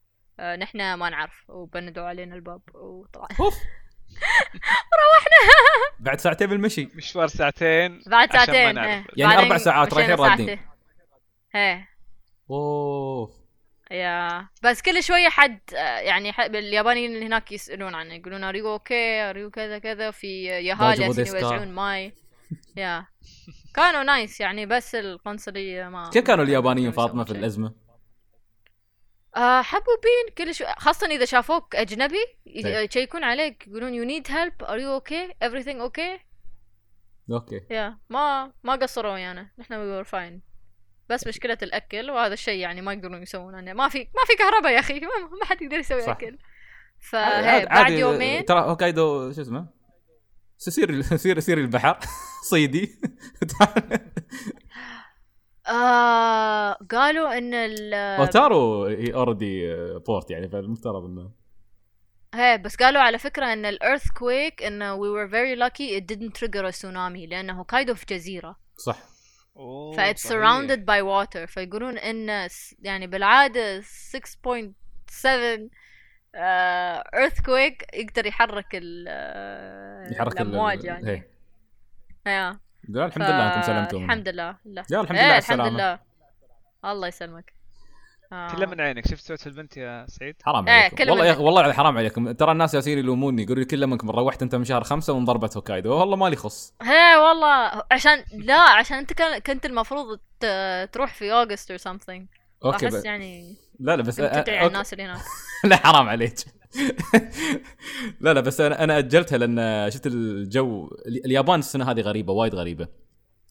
آه، 0.41 0.57
نحنا 0.57 0.97
ما 0.97 1.11
نعرف 1.11 1.45
وبندوا 1.51 2.05
علينا 2.05 2.35
الباب 2.35 2.61
وطلع. 2.75 3.29
أوف. 3.41 3.55
بعد 6.01 6.21
ساعتين 6.21 6.47
بالمشي. 6.47 6.89
مشوار 6.95 7.27
ساعتين 7.29 8.03
بعد 8.07 8.37
عشان 8.37 8.55
ما 8.55 8.75
ساعتين. 8.75 8.79
إيه. 8.79 9.05
يعني 9.17 9.39
أربع 9.39 9.57
ساعات 9.59 9.95
رايحين 9.95 10.15
رادين. 10.15 10.59
إيه. 11.55 11.89
أوف. 12.51 13.40
يا 13.91 14.49
بس 14.63 14.83
كل 14.83 15.03
شوية 15.03 15.29
حد 15.29 15.61
يعني 15.73 16.33
اليابانيين 16.41 17.15
اللي 17.15 17.27
هناك 17.27 17.53
يسألون 17.53 17.95
عنه 17.95 18.15
يقولون 18.15 18.45
اريو 18.45 18.73
أوكي 18.73 19.21
اريو 19.31 19.51
كذا 19.51 19.79
كذا 19.79 20.11
في 20.11 20.45
يهال 20.45 20.79
داجو 20.79 21.03
ياسين 21.03 21.07
بوديسكا. 21.07 21.39
يوزعون 21.39 21.69
ماي 21.73 22.13
yeah 22.77 23.07
كانوا 23.75 24.03
nice 24.03 24.41
يعني 24.41 24.67
بس 24.67 24.95
القنصلية 24.95 25.89
ما 25.89 26.11
كيف 26.11 26.25
كانوا 26.25 26.45
اليابانيين 26.45 26.93
فاطمة 26.93 27.25
في. 27.25 27.31
الأزمة؟ 27.31 27.75
آه 29.37 29.63
حبوبين 29.63 30.35
كل 30.39 30.55
شوي 30.55 30.67
خاصة 30.79 31.07
إذا 31.07 31.25
شافوك 31.25 31.77
أجنبي. 31.77 32.25
يشيكون 32.47 33.25
عليك 33.25 33.69
يقولون 33.69 33.93
you 33.93 34.09
need 34.11 34.27
help 34.29 34.69
are 34.69 34.79
you 34.79 35.01
okay 35.01 35.49
everything 35.49 35.81
okay 35.91 36.21
okay 37.31 37.61
yeah 37.71 37.99
ما 38.09 38.53
ما 38.65 38.77
قصروا 38.77 39.13
ويانا 39.13 39.51
نحن 39.59 39.75
we 39.75 40.05
were 40.05 40.09
fine 40.09 40.50
بس 41.11 41.27
مشكلة 41.27 41.59
الأكل 41.63 42.11
وهذا 42.11 42.35
الشيء 42.35 42.59
يعني 42.61 42.81
ما 42.81 42.93
يقدرون 42.93 43.23
يسوونه. 43.23 43.73
ما 43.73 43.89
في 43.89 43.99
ما 43.99 44.23
في 44.27 44.37
كهرباء 44.39 44.73
يا 44.73 44.79
أخي 44.79 44.95
ما, 45.01 45.09
ما 45.41 45.45
حد 45.45 45.63
يقدر 45.63 45.77
يسوي 45.79 46.01
صح. 46.03 46.09
أكل. 46.13 46.27
عادي- 46.27 46.39
فهي 47.11 47.65
بعد 47.67 47.79
عادي، 47.79 47.99
يومين 47.99 48.45
ترى 48.45 48.61
هوكايدو 48.61 49.33
شو 49.33 49.41
اسمه؟ 49.43 49.67
سير 50.59 51.03
سير 51.03 51.41
سير 51.41 51.59
البحر. 51.59 51.99
صيدي. 52.51 52.91
آه 55.69 56.73
قالوا 56.73 57.39
إن 57.39 57.55
ال 57.55 57.95
أوتارو 57.95 58.87
already 58.87 59.75
port 60.07 60.31
يعني 60.31 60.49
فالمفترض 60.49 61.05
إنه. 61.05 61.31
هي 62.35 62.59
بس 62.59 62.77
قالوا 62.77 63.01
على 63.03 63.19
فكرة 63.19 63.53
إن 63.53 63.67
ال 63.67 63.75
earthquake 63.75 64.63
إنه 64.63 64.97
we 64.97 65.01
were 65.17 65.31
very 65.31 65.57
lucky 65.61 65.99
it 66.01 66.15
didn't 66.15 66.41
trigger 66.41 66.65
a 66.65 66.73
tsunami 66.73 67.29
لأنه 67.29 67.53
هوكايدو 67.61 67.95
في 67.95 68.07
جزيرة. 68.11 68.57
صح. 68.77 68.99
ف 69.97 70.01
it's 70.01 70.23
surrounded 70.29 70.81
by 70.87 71.03
water. 71.03 71.45
فيقولون 71.47 71.99
إن 71.99 72.49
يعني 72.83 73.07
بالعادة 73.07 73.81
6.7 73.81 75.71
آه 76.35 77.05
earthquake 77.15 77.85
يقدر 77.95 78.27
يحرك 78.27 78.67
ال 78.75 79.05
آه، 79.09 80.13
يحرك 80.13 80.41
ال- 80.41 80.47
الأمواج 80.47 80.85
يعني. 80.85 81.23
لا 82.89 83.07
الحمد 83.07 83.25
لله 83.25 83.47
أنكم 83.53 83.63
سلمتوا. 83.63 83.99
الحمد 84.01 84.29
لله. 84.29 84.57
لا. 84.65 84.85
yeah 84.93 85.01
الحمد 85.01 85.19
إيه، 85.19 85.25
لله 85.27 85.39
الحمد 85.39 85.61
لله. 85.61 85.99
الله 86.85 87.09
يسلمك. 87.09 87.53
آه. 88.33 88.55
كله 88.55 88.67
من 88.67 88.81
عينك. 88.81 89.07
شفت 89.09 89.25
صوت 89.29 89.47
البنت 89.47 89.77
يا 89.77 90.07
سعيد؟ 90.09 90.35
حرام 90.43 90.69
إيه، 90.69 90.75
عليكم. 90.81 90.97
كل 90.97 91.11
والله 91.11 91.27
يا 91.27 91.37
والله 91.37 91.73
حرام 91.73 91.99
عليكم. 91.99 92.33
ترى 92.33 92.53
الناس 92.53 92.75
ياسين 92.75 92.99
يلوموني 92.99 93.43
يقولوا 93.43 93.63
لي 93.63 93.69
كل 93.69 93.87
منك 93.87 94.05
من 94.05 94.11
روحت 94.11 94.43
انت 94.43 94.55
من 94.55 94.65
شهر 94.65 94.85
خمسة 94.85 95.13
وانضربت 95.13 95.57
هوكايدو. 95.57 95.93
والله 95.95 96.17
مالي 96.17 96.37
خص. 96.37 96.75
هي 96.83 97.17
والله 97.17 97.83
عشان 97.91 98.25
لا 98.39 98.61
عشان 98.61 98.99
انت 98.99 99.13
كان 99.13 99.39
كنت 99.39 99.67
المفروض 99.67 100.19
ت- 100.41 100.89
تروح 100.93 101.15
في 101.15 101.33
August 101.33 101.73
or 101.73 101.77
something. 101.91 102.23
okay 102.65 102.87
احس. 102.87 103.05
يعني 103.05 103.57
لا 103.81 103.97
لا 103.97 104.03
بس 104.03 104.21
كنت 104.21 104.35
تدعي 104.35 104.57
على 104.57 104.65
okay. 104.65 104.67
الناس 104.75 104.93
اللي 104.93 105.05
هناك. 105.05 105.21
لا 105.65 105.77
حرام 105.77 106.09
عليك. 106.09 106.35
لا 108.21 108.35
لا 108.35 108.41
بس 108.41 108.61
أنا 108.61 108.85
أنا 108.85 108.99
أجلتها 108.99 109.39
لأن 109.39 109.91
شفت 109.91 110.07
الجو 110.07 110.87
ال- 111.07 111.25
اليابان 111.27 111.59
السنة 111.59 111.91
هذه 111.91 112.01
غريبة 112.01 112.33
وايد 112.33 112.55
غريبة. 112.55 112.89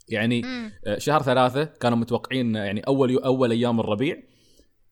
يعني 0.09 0.41
مم. 0.41 0.71
آه، 0.88 0.97
شهر 0.97 1.21
ثلاثة 1.21 1.63
كانوا 1.63 1.97
متوقعين 1.97 2.55
يعني 2.55 2.82
أول 2.82 3.17
أول 3.23 3.51
أيام 3.51 3.80
الربيع. 3.80 4.17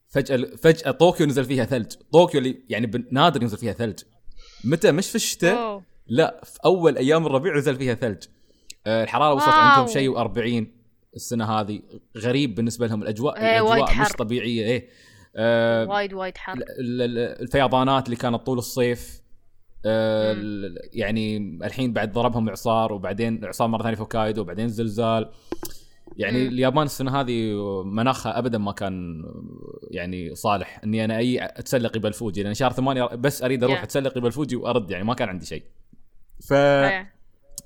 فجأة 0.09 0.37
فجأة 0.37 0.91
طوكيو 0.91 1.27
نزل 1.27 1.45
فيها 1.45 1.65
ثلج. 1.65 1.91
طوكيو 2.13 2.39
اللي 2.39 2.57
يعني 2.69 3.05
نادر 3.11 3.41
ينزل 3.41 3.57
فيها 3.57 3.73
ثلج. 3.73 3.99
متى؟ 4.63 4.91
مش 4.91 5.09
في 5.09 5.15
الشتاء. 5.15 5.81
لا 6.07 6.41
في 6.43 6.59
أول 6.65 6.97
أيام 6.97 7.25
الربيع 7.25 7.57
نزل 7.57 7.75
فيها 7.75 7.93
ثلج. 7.93 8.23
آه، 8.87 9.03
الحرارة 9.03 9.33
وصلت 9.33 9.47
wow. 9.47 9.57
عندهم 9.57 9.87
شيء 9.87 10.15
و40 10.15 10.65
السنة 11.15 11.45
هذه. 11.45 11.81
غريب 12.17 12.55
بالنسبة 12.55 12.87
لهم. 12.87 13.01
الاجواء 13.03 13.33
وايد 13.61 13.71
الأجواء 13.73 14.01
مش. 14.01 14.09
طبيعية. 14.09 14.65
إيه. 14.65 14.89
آه، 15.35 15.85
وايد 15.85 16.13
وايد 16.13 16.37
حر. 16.37 16.53
ال- 16.53 17.01
ال- 17.01 17.41
الفيضانات 17.41 18.05
اللي 18.05 18.15
كانت 18.15 18.35
طول 18.45 18.57
الصيف. 18.57 19.21
ال- 19.85 20.77
يعني 20.93 21.37
الحين 21.63 21.93
بعد 21.93 22.11
ضربهم 22.13 22.49
اعصار 22.49 22.93
وبعدين 22.93 23.43
اعصار 23.45 23.67
مرة 23.67 23.83
ثانية 23.83 23.95
في 23.95 24.01
هوكايدو 24.01 24.41
وبعدين 24.41 24.67
زلزال. 24.67 25.29
يعني 26.17 26.41
مم. 26.43 26.47
اليابان 26.47 26.83
السنة 26.85 27.19
هذه 27.21 27.53
مناخها 27.83 28.39
ابدا 28.39 28.57
ما 28.57 28.71
كان 28.71 29.23
يعني 29.91 30.35
صالح 30.35 30.81
إني 30.83 31.05
أنا 31.05 31.17
أي 31.17 31.45
أتسلق 31.45 31.93
جبل 31.95 32.13
فوجي 32.13 32.43
لأن 32.43 32.53
شهر 32.53 32.71
ثمانية 32.71 33.03
بس 33.05 33.43
أريد 33.43 33.63
أروح 33.63 33.79
Yeah. 33.79 33.83
أتسلق 33.83 34.13
جبل 34.13 34.31
فوجي 34.31 34.55
وأرد 34.55 34.91
يعني 34.91 35.03
ما 35.03 35.13
كان 35.13 35.29
عندي 35.29 35.45
شيء 35.45 35.63
إيه. 36.51 37.13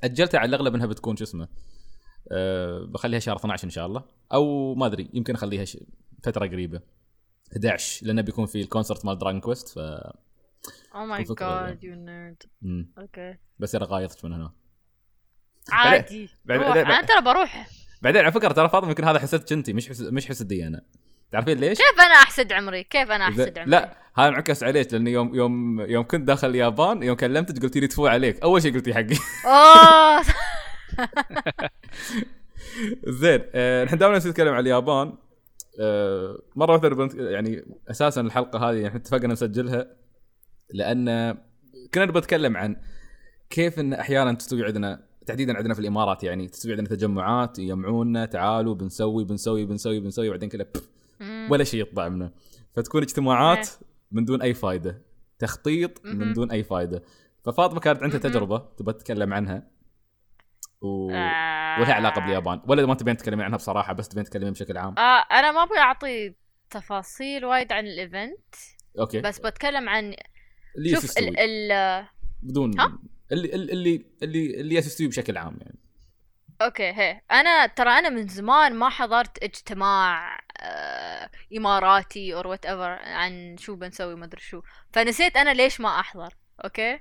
فاجلتها 0.02 0.40
على 0.40 0.50
الأغلب 0.50 0.76
إنها 0.76 0.86
بتكون 0.86 1.16
شو 1.16 1.24
اسمه 1.24 1.48
أه 2.32 2.80
بخليها 2.90 3.20
شهر 3.20 3.36
12 3.36 3.66
إن 3.66 3.70
شاء 3.70 3.86
الله 3.86 4.04
أو 4.34 4.76
ما 4.76 4.86
أدري 4.86 5.10
يمكن 5.14 5.34
أخليها 5.34 5.66
ش... 5.66 5.78
فترة 6.24 6.48
قريبة 6.48 6.82
11 7.54 8.06
لأنه 8.06 8.22
بيكون 8.22 8.46
في 8.46 8.62
ال 8.62 8.67
concert 8.67 9.06
مال 9.06 9.18
دراجون 9.18 9.40
كويست 9.42 9.68
ف 9.70 9.80
oh 10.96 11.06
my 11.06 11.24
god 11.40 11.84
you 11.84 11.96
nerd. 11.96 12.44
okay 12.98 13.36
بس 13.60 13.76
أنا 13.76 13.86
غايطت 13.86 14.26
من 14.26 14.34
هنا 14.34 14.54
عادي 15.72 16.30
بعد-. 16.46 16.60
بعد- 16.60 16.78
أنا 16.78 17.02
ترى 17.06 17.22
بروح 17.22 17.68
بعدين 18.02 18.22
على 18.22 18.32
فكرة 18.32 18.54
ترى 18.54 18.70
فاطمة 18.70 18.90
يمكن 18.90 19.04
هذا 19.04 19.20
حسدك 19.20 19.54
انت 19.54 19.70
مش 19.70 19.90
حس... 19.90 20.02
مش 20.02 20.28
حسدي 20.28 20.68
أنا. 20.68 20.82
تعرفين 21.32 21.58
ليش؟ 21.58 21.78
كيف 21.78 22.00
أنا 22.00 22.14
أحسد 22.14 22.54
عمري؟ 22.54 22.84
كيف 22.84 23.12
أنا 23.12 23.28
أحسد 23.28 23.58
عمري؟ 23.58 23.72
لا 23.72 23.98
هذا 24.16 24.28
انعكس 24.28 24.64
عليك 24.64 24.94
لأن 24.94 25.08
يوم 25.08 25.36
يوم 25.36 25.82
يوم 25.82 26.04
كنت 26.04 26.28
داخل 26.28 26.50
اليابان 26.50 27.04
يوم 27.04 27.16
كلمتك 27.16 27.62
قلتي 27.62 27.80
لي 27.80 27.88
تفوع 27.88 28.12
عليك. 28.12 28.42
أول 28.42 28.62
شيء 28.62 28.74
قلتي 28.74 28.94
حقي. 28.94 29.16
أوه. 29.46 30.24
زين 33.22 33.42
آه، 33.56 33.84
نحن 33.84 33.98
دائما 33.98 34.18
نتكلم 34.18 34.54
عن 34.54 34.60
اليابان. 34.60 35.14
آه، 35.80 36.42
مرة 36.56 36.72
واحدة 36.72 37.10
يعني 37.32 37.66
أساسا 37.92 38.22
الحلقة 38.22 38.70
هذه 38.70 38.88
إحنا 38.88 39.00
اتفقنا 39.00 39.34
نسجلها 39.34 39.88
لأن 40.74 41.38
كنا 41.94 42.06
نبغى 42.06 42.20
نتكلم 42.20 42.58
عن 42.58 42.76
كيف 43.50 43.80
إن 43.80 43.94
أحيانا 43.94 44.34
تستوي 44.34 44.66
عندنا 44.66 45.11
تحديدا 45.26 45.58
عندنا 45.58 45.74
في 45.74 45.80
الإمارات 45.80 46.24
يعني 46.24 46.48
تستوي 46.48 46.72
عندنا 46.72 46.88
تجمعات 46.88 47.60
يجمعونا 47.60 48.26
تعالوا 48.26 48.76
بنسوي 48.76 49.24
بنسوي 49.24 49.66
بنسوي 49.66 50.00
بنسوي 50.00 50.28
وبعدين 50.28 50.50
كذا. 50.50 50.66
ولا 51.50 51.64
شيء 51.64 51.82
يطلع 51.82 52.10
منه 52.10 52.32
فتكون 52.74 53.02
اجتماعات 53.02 53.68
إيه. 53.68 53.88
من 54.12 54.26
دون 54.26 54.42
أي 54.42 54.54
فائده 54.54 55.02
تخطيط 55.40 56.06
من. 56.06 56.34
دون 56.34 56.52
أي 56.52 56.64
فائده 56.64 57.04
ففاطمة 57.46 57.80
كانت 57.80 58.04
عندها. 58.04 58.20
تجربة 58.20 58.58
تبغى 58.58 58.94
تتكلم 58.94 59.34
عنها 59.34 59.68
و... 60.82 61.12
آه. 61.12 61.80
ولها 61.80 61.94
علاقة 61.94 62.22
باليابان 62.22 62.62
ولا 62.68 62.86
ما 62.86 62.94
تبين 62.94 63.18
تتكلمين 63.18 63.46
عنها 63.46 63.58
بصراحة 63.58 63.94
بس 63.94 64.10
تبين 64.10 64.24
تتكلمين 64.24 64.54
بشكل 64.54 64.78
عام 64.78 64.96
آه 64.98 65.26
أنا 65.32 65.52
ما 65.52 65.64
أبغى 65.64 65.80
أعطي 65.80 66.36
تفاصيل 66.70 67.46
وايد 67.46 67.72
عن 67.72 67.88
ال 67.88 67.99
event 67.99 68.56
okay 69.00 69.22
بس 69.22 69.40
بتكلم 69.40 69.90
عن 69.90 70.16
شوف 70.94 71.18
ال 71.18 71.40
ال 71.40 72.06
بدون 72.44 72.80
ها؟ 72.80 73.00
اللي 73.32 73.56
اللي 73.56 74.06
اللي 74.24 74.62
اللي 74.62 74.76
يستوي 74.76 75.08
بشكل 75.08 75.38
عام 75.38 75.58
يعني. 75.62 75.80
okay 76.62 76.84
هي. 76.92 77.22
أنا 77.32 77.66
ترى 77.68 77.90
أنا 77.90 78.10
من 78.10 78.28
زمان 78.28 78.76
ما 78.76 78.90
حضرت 78.90 79.44
اجتماع 79.44 80.40
آه 80.58 81.30
إماراتي 81.58 82.34
or 82.36 82.48
whatever 82.48 82.90
عن 83.04 83.58
شو 83.60 83.76
بنسوي 83.76 84.16
ما 84.16 84.26
أدري 84.26 84.42
شو. 84.42 84.62
فنسيت 84.94 85.38
أنا 85.38 85.54
ليش 85.54 85.82
ما 85.82 86.00
أحضر 86.00 86.34
okay؟ 86.66 87.00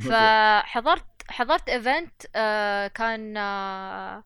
فحضرت 0.00 1.06
حضرت 1.28 1.68
event 1.68 2.22
آه 2.36 2.86
كان 2.86 3.36
آه 3.36 4.24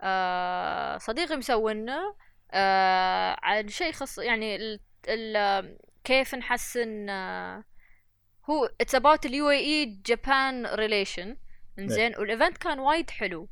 آه 0.00 0.98
صديقي 0.98 1.36
مسوينا 1.36 2.14
آه 2.52 3.36
عن 3.42 3.68
شيء 3.68 3.92
خص 3.92 4.18
يعني 4.18 4.56
ال 4.56 4.80
ال 5.08 5.78
كيف 6.04 6.34
نحسن 6.34 7.08
آه 7.10 7.64
هو 8.50 8.70
it's 8.80 8.94
about 8.94 9.26
ال 9.26 9.50
UAE 9.50 9.84
Japan 10.06 10.66
relation 10.66 11.36
انزين 11.78 12.12
وال 12.18 12.29
event 12.29 12.58
كان 12.58 12.78
وايد 12.78 13.10
حلو. 13.10 13.48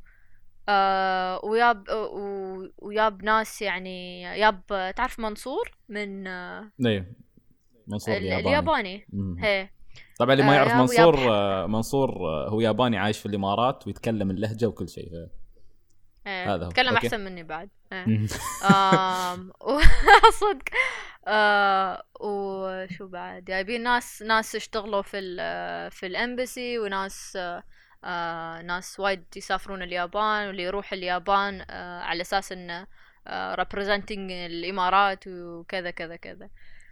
آه 0.69 1.39
وياب 1.45 1.89
و- 1.89 2.67
وياب 2.77 3.23
ناس 3.23 3.61
يعني 3.61 4.21
ياب 4.21 4.61
تعرف 4.95 5.19
منصور 5.19 5.71
من 5.89 6.27
آه 6.27 6.71
إيه 6.85 7.11
منصور 7.87 8.17
ال- 8.17 8.21
الياباني. 8.23 8.47
الياباني. 8.49 9.05
هي. 9.39 9.69
طبعا 10.19 10.33
اللي 10.33 10.43
ما 10.43 10.51
آه، 10.51 10.55
يعرف 10.55 10.71
يا- 10.71 10.77
منصور 10.77 11.17
آه، 11.33 11.67
منصور 11.67 12.09
آه، 12.09 12.49
هو 12.49 12.61
ياباني 12.61 12.97
عايش 12.97 13.19
في 13.19 13.25
الإمارات 13.25 13.87
ويتكلم 13.87 14.31
اللهجة 14.31 14.65
وكل 14.65 14.89
شيء. 14.89 15.09
هي 16.27 16.45
هذا 16.45 16.65
هو. 16.65 16.69
تكلم. 16.69 16.95
أحسن 16.95 17.19
مني 17.19 17.43
بعد. 17.43 17.69
و- 19.61 19.79
صدق. 20.41 20.63
آه 21.27 22.03
وشو 22.19 23.07
بعد؟ 23.07 23.43
جايبين 23.45 23.83
ناس 23.83 24.21
ناس 24.21 24.55
يشتغلوا 24.55 25.01
في 25.01 25.19
ال 25.19 25.91
في 25.91 26.05
الامبسي 26.05 26.79
وناس 26.79 27.35
آه 27.35 27.63
آه 28.03 28.61
ناس 28.61 28.99
وايد 28.99 29.25
يسافرون 29.35 29.83
اليابان 29.83 30.47
واللي 30.47 30.63
يروح 30.63 30.93
اليابان 30.93 31.65
آه 31.69 32.01
على 32.01 32.21
أساس 32.21 32.51
إنه 32.51 32.87
آه 33.27 33.55
representing 33.55 34.11
الإمارات 34.31 35.27
وكذا 35.27 35.91
كذا 35.91 36.15
كذا. 36.15 36.49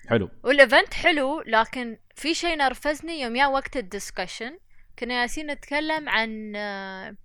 حلو. 0.10 0.30
وال 0.44 0.58
event 0.58 0.94
حلو 0.94 1.42
لكن 1.42 1.98
في 2.16 2.34
شيء 2.34 2.58
نرفزني 2.58 3.22
يوم 3.22 3.36
يا 3.36 3.48
وقت 3.48 3.78
ال 3.78 3.85
discussion 3.85 4.60
كنا 5.00 5.22
يالسين 5.22 5.52
نتكلم 5.52 6.10
عن 6.10 6.54
آه 6.56 7.16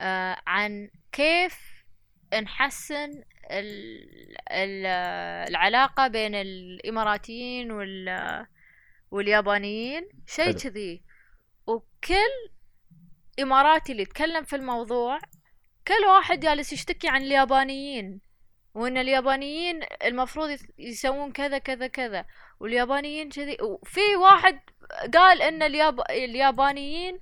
آه 0.00 0.36
عن 0.46 0.90
كيف 1.12 1.84
نحسن 2.42 3.22
العلاقة 5.48 6.08
بين 6.08 6.34
الإماراتيين 6.34 7.72
وال 7.72 8.46
واليابانيين. 9.10 10.08
شيء. 10.26 10.52
كذي. 10.52 11.02
وكل 11.66 12.32
إماراتي 13.40 13.92
اللي 13.92 14.02
يتكلم 14.02 14.44
في 14.44 14.56
الموضوع 14.56 15.18
كل 15.88 16.04
واحد 16.08 16.40
جالس 16.40 16.72
يشتكي 16.72 17.08
عن 17.08 17.22
اليابانيين 17.22 18.20
وإن 18.74 18.98
اليابانيين 18.98 19.80
المفروض 20.04 20.50
يس- 20.50 20.66
يسوون 20.78 21.32
كذا 21.32 21.58
كذا 21.58 21.86
كذا. 21.86 22.24
واليابانيين 22.60 23.28
كذي. 23.30 23.56
وفي 23.62 24.16
واحد 24.16 24.60
قال 25.14 25.42
إن 25.42 25.62
الياب... 25.62 26.00
اليابانيين 26.10 27.20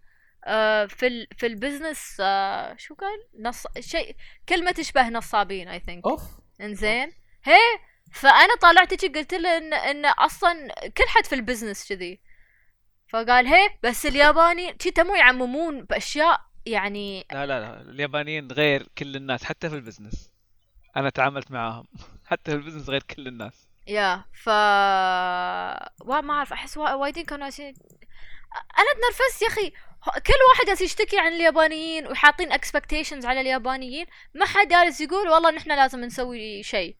في 0.88 1.06
ال... 1.06 1.26
في 1.36 1.46
ال 1.46 1.54
business 1.54 2.16
آه 2.20 2.76
شو 2.78 2.94
قال؟ 2.94 3.42
نص 3.42 3.66
شيء 3.80 4.16
كلمة 4.48 4.70
تشبه 4.70 5.08
نصابين 5.08 5.68
I 5.68 5.80
think 5.80 6.06
أوف. 6.06 6.22
إنزين. 6.60 7.12
هي 7.44 7.58
فأنا 8.12 8.54
طالعت 8.60 9.04
قلت 9.04 9.34
له 9.34 9.56
إن 9.58 9.74
إن 9.74 10.06
أصلا 10.06 10.74
كل 10.96 11.04
حد 11.08 11.26
في 11.26 11.34
ال 11.34 11.40
business 11.40 11.88
كذي. 11.88 12.20
فقال 13.08 13.46
هي 13.46 13.70
بس 13.82 14.06
الياباني 14.06 14.76
شي 14.82 14.90
تمو 14.90 15.14
يعممون 15.14 15.84
بأشياء 15.84 16.40
يعني 16.66 17.26
لا 17.32 17.46
لا 17.46 17.60
لا 17.60 17.80
اليابانيين 17.80 18.52
غير 18.52 18.88
كل 18.98 19.16
الناس 19.16 19.44
حتى 19.44 19.68
في 19.70 19.74
ال 19.76 19.82
business 19.82 20.30
أنا 20.96 21.10
تعاملت 21.10 21.50
معاهم. 21.50 21.86
حتى 22.30 22.50
في 22.50 22.56
ال 22.56 22.60
business 22.60 22.88
غير 22.88 23.02
كل 23.02 23.28
الناس. 23.28 23.68
yeah 23.86 24.24
ف 24.44 24.48
ما 24.48 26.32
أعرف 26.34 26.52
أحس 26.52 26.76
وا- 26.76 26.94
وايدين 26.94 27.24
كانوا 27.24 27.44
يالسين 27.46 27.74
أنا 28.78 28.92
تنرفزت 28.94 29.42
يا 29.42 29.48
أخي. 29.48 29.72
كل 30.04 30.32
واحد 30.50 30.66
جالس 30.66 30.80
يشتكي 30.80 31.18
عن 31.18 31.32
اليابانيين 31.32 32.06
وحاطين 32.06 32.52
expectations 32.52 33.26
على 33.26 33.40
اليابانيين. 33.40 34.06
ما 34.34 34.46
حد 34.46 34.68
جالس 34.68 35.00
يقول 35.00 35.28
والله 35.28 35.50
نحن 35.50 35.72
لازم 35.72 36.00
نسوي 36.00 36.62
شيء. 36.62 36.96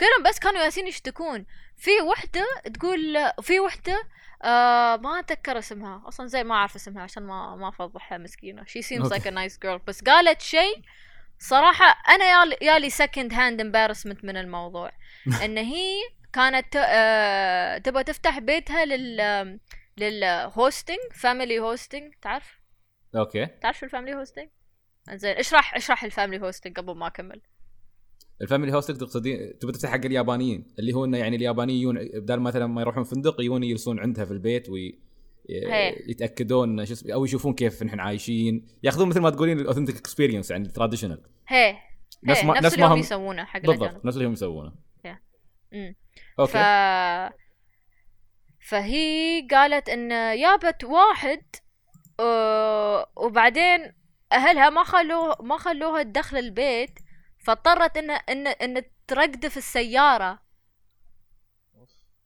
كلهم 0.00 0.22
بس 0.28 0.38
كانوا 0.38 0.62
يالسين 0.62 0.86
يشتكون. 0.86 1.46
في 1.76 2.00
وحدة 2.00 2.46
تقول 2.74 3.32
في 3.42 3.60
وحدة 3.60 4.04
آه 4.42 4.96
ما 4.96 5.18
أتذكر 5.18 5.58
اسمها. 5.58 6.02
أصلا 6.08 6.26
زي 6.26 6.44
ما 6.44 6.54
أعرف 6.54 6.74
اسمها 6.74 7.02
عشان 7.02 7.22
ما 7.22 7.56
ما 7.56 7.68
أفضحها 7.68 8.18
مسكينة. 8.18 8.64
she 8.64 8.82
seems 8.82 9.10
like 9.10 9.26
a 9.26 9.30
nice 9.30 9.58
girl 9.58 9.78
بس 9.78 10.02
قالت 10.02 10.40
شيء. 10.40 10.82
صراحة 11.38 12.02
أنا 12.08 12.24
يالي 12.24 12.56
يالي 12.62 12.90
سكند 12.90 13.32
هاند 13.34 13.60
امبارسمنت 13.60 14.24
من 14.24 14.36
الموضوع. 14.36 14.90
إن 15.44 15.58
هي 15.58 15.94
كانت 16.32 16.76
آه 16.76 17.78
تبغى 17.78 18.04
تفتح 18.04 18.38
بيتها 18.38 18.84
لل 18.84 19.20
لل 19.98 20.20
hosting 20.20 20.98
family 21.14 21.58
hosting 21.58 22.14
تعرف؟ 22.22 22.60
okay. 23.16 23.46
تعرف 23.46 23.78
شو 23.78 23.84
ال 23.86 23.90
family 23.90 24.16
hosting 24.16 24.48
زين 25.14 25.36
اشرح 25.36 25.74
اشرح 25.74 26.04
ال 26.04 26.10
family 26.10 26.46
hosting 26.46 26.76
قبل 26.76 26.94
ما 26.94 27.06
أكمل. 27.06 27.40
ال 28.42 28.46
family 28.46 28.72
hosting 28.72 28.96
تقصدين 28.96 29.58
تبي 29.58 29.72
تفتح 29.72 29.90
حق 29.90 30.04
اليابانيين 30.04 30.66
اللي 30.78 30.92
هو 30.92 31.04
إنه 31.04 31.18
يعني 31.18 31.36
اليابانيين 31.36 31.78
يجون 31.80 32.20
بدل 32.20 32.40
مثلا 32.40 32.66
ما 32.66 32.80
يروحون 32.80 33.04
فندق 33.04 33.40
يجون 33.40 33.62
يجلسون 33.64 34.00
عندها 34.00 34.24
في 34.24 34.30
البيت 34.30 34.68
وي. 34.68 34.98
يتأكدون 36.08 36.84
شو 36.86 36.92
اسمه 36.92 37.14
أو 37.14 37.24
يشوفون 37.24 37.54
كيف 37.54 37.82
نحن 37.82 38.00
عايشين. 38.00 38.66
ياخذون 38.82 39.08
مثل 39.08 39.20
ما 39.20 39.30
تقولين 39.30 39.60
ال 39.60 39.64
authentic 39.64 39.96
experience 39.96 40.50
يعني 40.50 40.66
ال 40.66 40.71
traditional 40.71 41.22
هي 41.48 41.76
نفس 42.24 42.44
ما- 42.44 42.60
نفس 42.60 42.74
اللي 42.74 42.86
هم 42.86 42.98
يسوونه 42.98 43.44
حق 43.44 43.60
بالضبط 43.60 44.04
نفس 44.04 44.16
اللي 44.16 44.28
هم 44.28 44.32
يسوونه 44.32 44.72
okay. 46.38 46.52
ف 46.52 46.56
فهي 48.68 49.46
قالت 49.50 49.88
إن 49.88 50.08
جابت 50.40 50.84
واحد 50.84 51.42
وبعدين 53.16 53.92
أهلها 54.32 54.70
ما 54.70 54.84
خلوه 54.84 55.36
ما 55.42 55.58
خلوها 55.58 56.02
تدخل 56.02 56.36
البيت 56.38 56.98
فاضطرت 57.44 57.96
إن 57.96 58.10
إن 58.10 58.46
إن 58.46 58.82
ترقد 59.06 59.48
في 59.48 59.56
السيارة. 59.56 60.38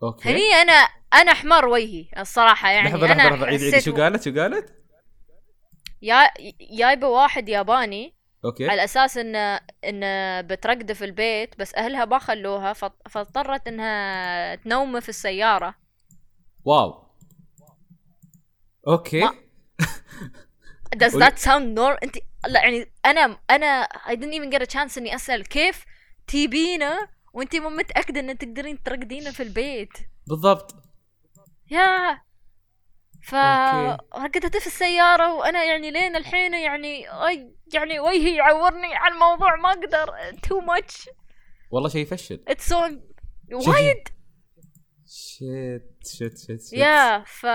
okay. 0.02 0.28
هني 0.28 0.54
أنا 0.62 0.72
أنا 1.14 1.32
أحمر 1.32 1.66
وجهي 1.66 2.06
الصراحة 2.18 2.70
يعني. 2.70 2.88
لحظة 2.88 3.06
أنا 3.06 3.14
لحظة. 3.14 3.30
لحظه 3.34 3.46
عيد 3.46 3.62
عيد 3.62 3.78
شو 3.78 3.96
قالت؟ 3.96 4.22
شو 4.22 4.34
قالت؟ 4.40 4.74
yeah 6.02 6.30
جايبه 6.70 7.08
واحد 7.08 7.48
ياباني. 7.48 8.14
okay. 8.44 8.68
على 8.68 8.84
أساس 8.84 9.16
إن 9.18 9.36
إن 9.84 10.02
بترقد 10.46 10.92
في 10.92 11.04
البيت 11.04 11.58
بس 11.58 11.74
أهلها 11.74 12.04
ما 12.04 12.18
خلوها 12.18 12.72
فاض- 12.72 13.02
فاضطرت 13.10 13.68
إنها 13.68 14.54
تنوم 14.54 15.00
في 15.00 15.08
السيارة. 15.08 15.74
wow. 16.68 17.06
Okay. 18.88 19.28
Does 20.96 21.12
that 21.12 21.38
sound 21.38 21.78
nor... 21.78 21.98
انت 22.02 22.16
لا 22.46 22.62
يعني 22.62 22.92
أنا 23.06 23.38
أنا 23.50 23.84
I 23.84 24.14
didn't 24.14 24.34
even 24.34 24.50
get 24.50 24.62
a 24.62 24.66
chance 24.74 24.98
إني 24.98 25.14
أسأل 25.14 25.46
كيف 25.48 25.84
تجيبينه 26.26 27.08
وأنت 27.34 27.56
مو 27.56 27.68
متأكدة 27.68 28.20
إن 28.20 28.38
تقدرين 28.38 28.82
ترقدينه 28.82 29.30
في 29.30 29.42
البيت. 29.42 29.92
بالضبط. 30.26 30.74
yeah. 31.70 32.20
ف. 33.22 33.34
رقدت 34.14 34.56
في 34.56 34.66
السيارة 34.66 35.34
وأنا 35.34 35.64
يعني 35.64 35.90
لين 35.90 36.16
الحين 36.16 36.54
يعني 36.54 37.08
أي 37.08 37.54
يعني 37.74 38.00
وجهي 38.00 38.36
يعورني 38.36 38.94
على 38.94 39.14
الموضوع 39.14 39.56
ما 39.56 39.68
أقدر. 39.68 40.14
too 40.42 40.60
much 40.60 41.08
والله 41.70 41.88
شيء 41.88 42.02
يفشل. 42.02 42.44
it's. 42.48 42.72
وايد 43.52 44.08
shit 45.38 46.06
shit 46.06 46.38
shit 46.38 46.62
shit. 46.62 46.72
Yeah 46.72 47.18
ف 47.26 47.46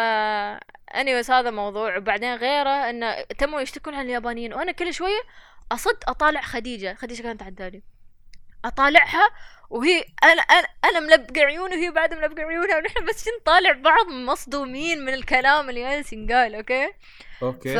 anyways 0.91 1.29
هذا 1.31 1.51
موضوع. 1.51 1.97
وبعدين 1.97 2.35
غيره 2.35 2.89
إنه 2.89 3.21
تموا 3.21 3.61
يشتكون 3.61 3.95
عن 3.95 4.05
اليابانيين 4.05 4.53
وأنا 4.53 4.71
كل 4.71 4.93
شوية 4.93 5.21
أصد 5.71 5.97
أطالع 6.07 6.41
خديجة. 6.41 6.93
خديجة 6.93 7.21
كانت 7.21 7.43
عدالي 7.43 7.83
أطالعها 8.65 9.29
وهي 9.69 10.05
أنا 10.23 10.41
أنا 10.41 10.67
أنا 10.85 10.99
مبلقة 10.99 11.41
عيوني 11.41 11.75
وهي 11.75 11.91
بعد 11.91 12.13
مبلقة 12.13 12.41
عيونها 12.41 12.77
ونحن 12.77 13.05
بس 13.05 13.25
نطالع 13.41 13.71
بعض 13.71 14.07
مصدومين 14.07 15.05
من 15.05 15.13
الكلام 15.13 15.69
اللي 15.69 15.81
جالس 15.81 16.13
ينقال 16.13 16.55
okay؟ 16.55 16.87
ف 17.39 17.43
okay 17.43 17.79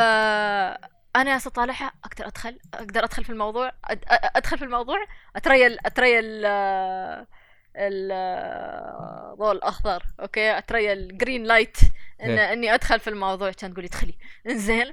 أنا 1.16 1.32
ياا 1.32 1.36
اطالعها 1.36 1.92
أقدر 2.06 2.28
أدخل 2.28 2.60
أقدر 2.74 3.04
أدخل 3.04 3.24
في 3.24 3.30
الموضوع. 3.30 3.72
أد... 3.86 4.04
أدخل 4.10 4.58
في 4.58 4.64
الموضوع. 4.66 5.06
أتريل 5.36 5.78
أتريل 5.86 6.42
آه، 6.46 7.28
الضوء 7.76 9.52
الأخضر 9.52 10.04
okay؟ 10.20 10.58
أتريل 10.58 11.18
green 11.18 11.44
light 11.44 11.78
إن 12.24 12.30
إيه. 12.30 12.54
إني 12.54 12.74
أدخل 12.74 13.00
في 13.00 13.10
الموضوع 13.10 13.52
كان 13.52 13.74
تقولي 13.74 13.88
ادخلي 13.88 14.14
إنزين 14.50 14.92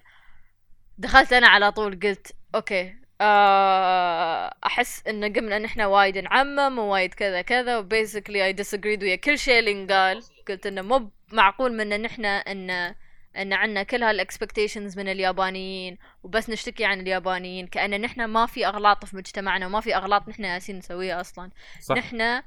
دخلت 0.99 1.33
أنا 1.33 1.49
على 1.49 1.73
طول 1.73 2.01
قلت 2.01 2.33
okay 2.55 2.95
آه، 3.21 4.55
أحس 4.67 5.07
انه 5.07 5.29
قمنا 5.29 5.57
إن 5.57 5.65
إحنا 5.65 5.87
وايد 5.87 6.19
نعمم 6.19 6.79
ووايد 6.79 7.15
كذا 7.15 7.43
كذا 7.43 7.79
و 7.79 7.85
basically 7.85 8.45
I 8.45 8.57
disagreed 8.57 9.03
ويا 9.03 9.17
كل 9.17 9.39
شيء 9.39 9.59
اللي 9.59 9.73
انقال 9.73 10.23
قلت 10.49 10.67
إنه 10.67 10.83
مو 10.83 11.11
معقول 11.33 11.73
من 11.73 11.93
إن 11.93 12.05
إحنا 12.05 12.29
ان 12.39 12.95
إن 13.37 13.53
عندنا 13.53 13.83
كل 13.83 14.03
هال 14.03 14.16
expectations 14.16 14.99
من 14.99 15.09
اليابانيين 15.09 15.99
وبس 16.23 16.51
نشتكي 16.51 16.85
عن 16.85 17.01
اليابانيين 17.01 17.67
كأن 17.67 18.01
نحن 18.01 18.25
ما 18.25 18.47
في 18.47 18.67
أغلاط 18.67 19.05
في 19.05 19.17
مجتمعنا 19.17 19.67
وما 19.67 19.81
في 19.81 19.97
أغلاط 19.97 20.29
نحن 20.29 20.45
يالسين 20.45 20.79
نسويها 20.79 21.21
أصلا. 21.21 21.51
صح. 21.81 21.97
نحن 21.97 22.43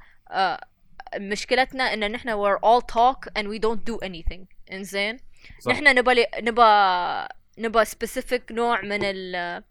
مشكلتنا 1.16 1.94
إن 1.94 2.12
نحن 2.12 2.30
we're 2.30 2.58
all 2.58 2.80
talk 2.80 3.28
and 3.38 3.48
we 3.48 3.58
don't 3.58 3.84
do 3.84 3.98
anything. 4.08 4.46
إنزين. 4.72 5.16
نحن 5.68 5.84
نبى 5.84 6.24
نبى 6.40 6.64
نبى 7.58 7.84
specific 7.84 8.52
نوع 8.52 8.80
من 8.80 9.00
ال 9.02 9.62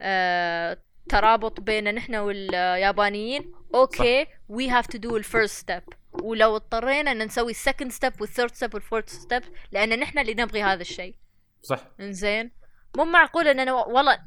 آه، 0.00 0.78
ترابط 1.08 1.60
بين 1.60 1.94
نحن 1.94 2.14
واليابانيين. 2.14 3.52
okay 3.74 4.26
we 4.52 4.68
have 4.68 4.86
to 4.86 4.98
do 4.98 5.14
ال 5.14 5.21
first 5.21 5.54
step 5.54 5.82
ولو 6.12 6.56
اضطرينا 6.56 7.12
إن 7.12 7.22
نسوي 7.22 7.50
ال 7.50 7.56
second 7.56 7.92
step 7.92 8.20
وال 8.20 8.30
third 8.30 8.54
step 8.54 8.74
وال 8.74 8.83
fourth 8.83 9.08
step 9.08 9.42
لأن 9.72 10.00
نحن 10.00 10.18
اللي 10.18 10.34
نبغي 10.34 10.62
هذا 10.62 10.80
الشيء. 10.80 11.14
صح. 11.62 11.80
إنزين؟ 12.00 12.50
مو 12.96 13.04
معقول 13.04 13.48
اننا 13.48 13.72
والله 13.72 14.18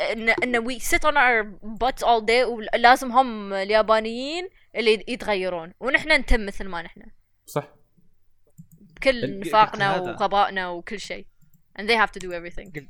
ان 0.00 0.28
إن 0.28 0.56
we 0.66 0.78
sit 0.78 1.04
on 1.04 1.16
our 1.16 1.52
butts 1.62 2.02
all 2.02 2.24
day 2.26 2.44
ولازم 2.46 3.12
هم 3.12 3.52
اليابانيين 3.52 4.48
اللي 4.76 5.04
يتغيرون 5.08 5.72
ونحن 5.80 6.12
نتم 6.12 6.46
مثل 6.46 6.64
ما 6.68 6.82
نحن. 6.82 7.02
صح. 7.46 7.68
بكل 8.80 9.40
نفاقنا. 9.40 10.00
وغبائنا 10.00 10.68
وكل 10.68 11.00
شيء. 11.00 11.26
And 11.78 11.82
they 11.82 11.94
have 12.06 12.10
to 12.10 12.26
do 12.26 12.30
everything. 12.30 12.80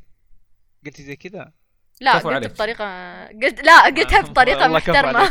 قلتي 0.86 1.02
زي 1.02 1.16
كذا؟ 1.16 1.52
لا 2.00 2.12
قلت 2.12 2.26
عليك. 2.26 2.50
بطريقة 2.50 3.24
قلت 3.26 3.60
لا 3.60 3.84
قلتها 3.84 4.20
بطريقة 4.30 4.68
محترمة. 4.68 5.30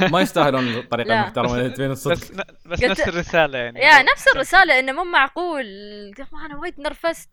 ما 0.12 0.20
يستاهلون 0.20 0.68
الطريقة 0.74 1.08
لا. 1.08 1.14
المحترمة 1.20 1.68
بين 1.76 1.90
الصدق. 1.90 2.14
بس 2.14 2.32
بس 2.66 2.80
قلت- 2.80 2.90
نفس 2.90 3.08
الرسالة 3.08 3.58
يعني. 3.58 3.80
يا 3.80 4.02
نفس 4.02 4.28
الرسالة 4.28 4.78
إنه 4.78 4.92
مو 4.92 5.04
معقول. 5.04 5.64
ما 6.32 6.46
أنا 6.46 6.56
وايد 6.56 6.80
نرفزت. 6.80 7.28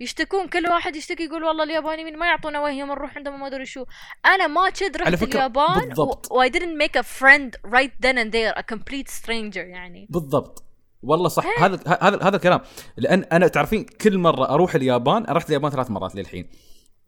يشتكون 0.00 0.48
كل 0.48 0.66
واحد 0.66 0.96
يشتكي 0.96 1.24
يقول 1.24 1.44
والله 1.44 1.64
الياباني 1.64 2.04
من 2.04 2.16
ما 2.16 2.26
يعطونا 2.26 2.60
وهي 2.60 2.84
من 2.84 2.88
نروح 2.88 3.16
عندهم 3.16 3.40
ما 3.40 3.46
أدري 3.46 3.66
شو. 3.66 3.84
أنا 4.26 4.46
ما 4.46 4.70
كد 4.70 4.96
رحت 4.96 5.22
اليابان 5.22 5.88
بالضبط. 5.88 6.32
و... 6.32 6.36
و 6.36 6.44
I 6.44 6.50
didn't 6.50 6.76
make 6.82 7.00
a 7.00 7.02
friend 7.02 7.70
right 7.70 7.92
then 8.02 8.16
and 8.16 8.32
there 8.32 8.54
a 8.58 8.74
complete 8.74 9.08
stranger 9.08 9.56
يعني. 9.56 10.06
بالضبط. 10.10 10.64
والله 11.02 11.28
صح. 11.28 11.62
هذا 11.62 11.80
هذا 12.02 12.22
هذا 12.22 12.36
الكلام. 12.36 12.60
لأن 12.96 13.24
أنا 13.32 13.48
تعرفين 13.48 13.84
كل 13.84 14.18
مرة 14.18 14.50
أروح 14.50 14.74
اليابان 14.74 15.24
رحت 15.24 15.48
اليابان 15.48 15.70
ثلاث 15.70 15.90
مرات 15.90 16.14
للحين. 16.14 16.48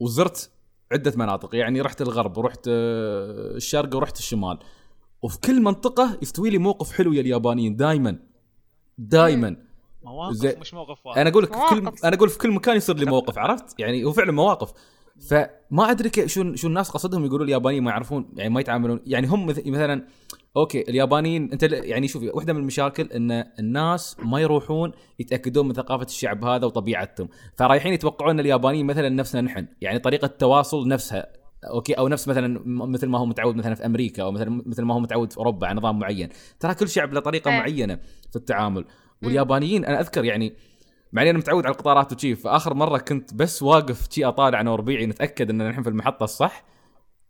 وزرت 0.00 0.50
عدة 0.92 1.12
مناطق 1.16 1.54
يعني 1.54 1.80
رحت 1.80 2.02
الغرب 2.02 2.38
ورحت 2.38 2.68
آه، 2.68 3.56
الشرق 3.56 3.96
ورحت 3.96 4.18
الشمال. 4.18 4.58
وفي 5.22 5.40
كل 5.40 5.60
منطقة 5.60 6.18
يستوي 6.22 6.50
لي 6.50 6.58
موقف 6.58 6.92
حلو 6.92 7.12
يا 7.12 7.20
اليابانيين 7.20 7.76
دائما 7.76 8.18
دائما 8.98 9.67
مواقف 10.08 10.34
زي- 10.34 10.56
مش 10.60 10.74
موقف 10.74 11.06
واحد. 11.06 11.18
أنا 11.18 11.30
أقول 11.30 11.42
لك 11.42 11.52
في 11.54 11.60
كل. 11.70 11.90
أنا 12.04 12.16
أقول 12.16 12.28
في 12.28 12.38
كل 12.38 12.50
مكان 12.50 12.76
يصير 12.76 12.96
لي 12.96 13.04
موقف 13.06 13.38
عرفت؟ 13.38 13.80
يعني 13.80 14.04
هو 14.04 14.12
فعلا 14.12 14.32
مواقف. 14.32 14.72
فما 15.30 15.90
أدري 15.90 16.28
شو 16.28 16.54
شو 16.54 16.68
الناس 16.68 16.90
قصدهم 16.90 17.24
يقولوا 17.24 17.44
اليابانيين 17.46 17.82
ما 17.84 17.90
يعرفون 17.90 18.30
يعني 18.36 18.50
ما 18.54 18.60
يتعاملون. 18.60 19.00
يعني 19.06 19.26
هم 19.26 19.46
مث- 19.46 19.66
مثلا 19.66 20.06
okay 20.56 20.80
اليابانيين 20.88 21.52
أنت 21.52 21.62
يعني 21.62 22.08
شوف 22.08 22.22
واحدة 22.34 22.52
من 22.52 22.60
المشاكل 22.60 23.02
إن 23.12 23.30
الناس 23.58 24.16
ما 24.24 24.40
يروحون 24.40 24.92
يتأكدون 25.18 25.68
من 25.68 25.74
ثقافة 25.74 26.04
الشعب 26.04 26.44
هذا 26.44 26.66
وطبيعتهم. 26.66 27.28
فرايحين 27.56 27.92
يتوقعون 27.92 28.30
إن 28.30 28.40
اليابانيين 28.40 28.86
مثلا 28.86 29.08
نفسنا 29.08 29.40
نحن. 29.40 29.66
يعني 29.80 29.98
طريقة 29.98 30.26
التواصل 30.26 30.88
نفسها 30.88 31.26
okay؟ 31.70 31.92
أو 31.92 32.08
نفس 32.08 32.28
مثلا 32.28 32.62
مثل 32.66 33.06
ما 33.06 33.18
هو 33.18 33.26
متعود 33.26 33.56
مثلا 33.56 33.74
في 33.74 33.86
أمريكا 33.86 34.22
أو 34.22 34.32
مثلا 34.32 34.62
مثل 34.66 34.82
ما 34.82 34.94
هو 34.94 35.00
متعود 35.00 35.32
في 35.32 35.38
أوروبا 35.38 35.66
على 35.66 35.76
نظام 35.78 35.98
معين. 35.98 36.28
ترى 36.60 36.74
كل 36.74 36.88
شعب 36.88 37.12
له 37.12 37.20
طريقة. 37.20 37.50
معينة 37.50 37.98
في 38.30 38.36
التعامل. 38.36 38.84
واليابانيين 39.22 39.84
أنا 39.84 40.00
أذكر 40.00 40.24
يعني 40.24 40.54
مع 41.12 41.22
إني 41.22 41.30
أنا 41.30 41.38
متعود 41.38 41.66
على 41.66 41.72
القطارات 41.72 42.12
وشي 42.12 42.36
فآخر 42.36 42.74
مرة 42.74 42.98
كنت 42.98 43.34
بس 43.34 43.62
واقف 43.62 44.06
شي 44.10 44.24
أطالع 44.24 44.60
أنا 44.60 44.70
وربيعي 44.70 45.06
نتأكد 45.06 45.50
إن 45.50 45.68
نحن 45.68 45.82
في 45.82 45.88
المحطة 45.88 46.24
الصح 46.24 46.64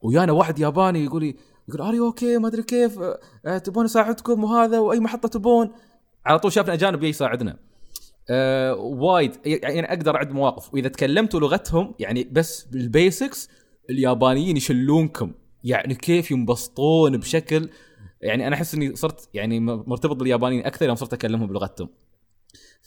ويانا 0.02 0.32
واحد 0.32 0.58
ياباني 0.58 1.04
يقول 1.04 1.22
لي 1.22 1.36
يقول 1.68 1.80
are 1.80 1.98
you 1.98 2.16
okay 2.16 2.38
ما 2.38 2.48
أدري 2.48 2.62
كيف 2.62 2.98
أه، 3.46 3.58
تبون 3.58 3.84
أساعدكم 3.84 4.44
وهذا 4.44 4.78
وأي 4.78 5.00
محطة 5.00 5.28
تبون؟ 5.28 5.70
على 6.26 6.38
طول 6.38 6.52
شافنا 6.52 6.74
أجانب 6.74 7.04
يساعدنا. 7.04 7.56
أه 8.30 8.74
وايد 8.74 9.36
يعني 9.44 9.92
أقدر 9.92 10.16
أعد 10.16 10.30
مواقف 10.30 10.74
وإذا 10.74 10.88
تكلمتوا 10.88 11.40
لغتهم 11.40 11.94
يعني 11.98 12.28
بس 12.32 12.64
بال 12.64 12.85
basics 12.85 13.48
اليابانيين 13.90 14.56
يشلونكم 14.56 15.32
يعني 15.64 15.94
كيف 15.94 16.30
ينبسطون 16.30 17.16
بشكل 17.16 17.70
يعني 18.20 18.46
أنا 18.46 18.56
أحس 18.56 18.74
إني 18.74 18.96
صرت 18.96 19.28
يعني 19.34 19.60
مرتبط 19.60 20.16
باليابانيين 20.16 20.66
أكثر 20.66 20.86
يوم 20.86 20.94
صرت 20.96 21.12
أكلمهم 21.12 21.46
بلغتهم. 21.46 21.88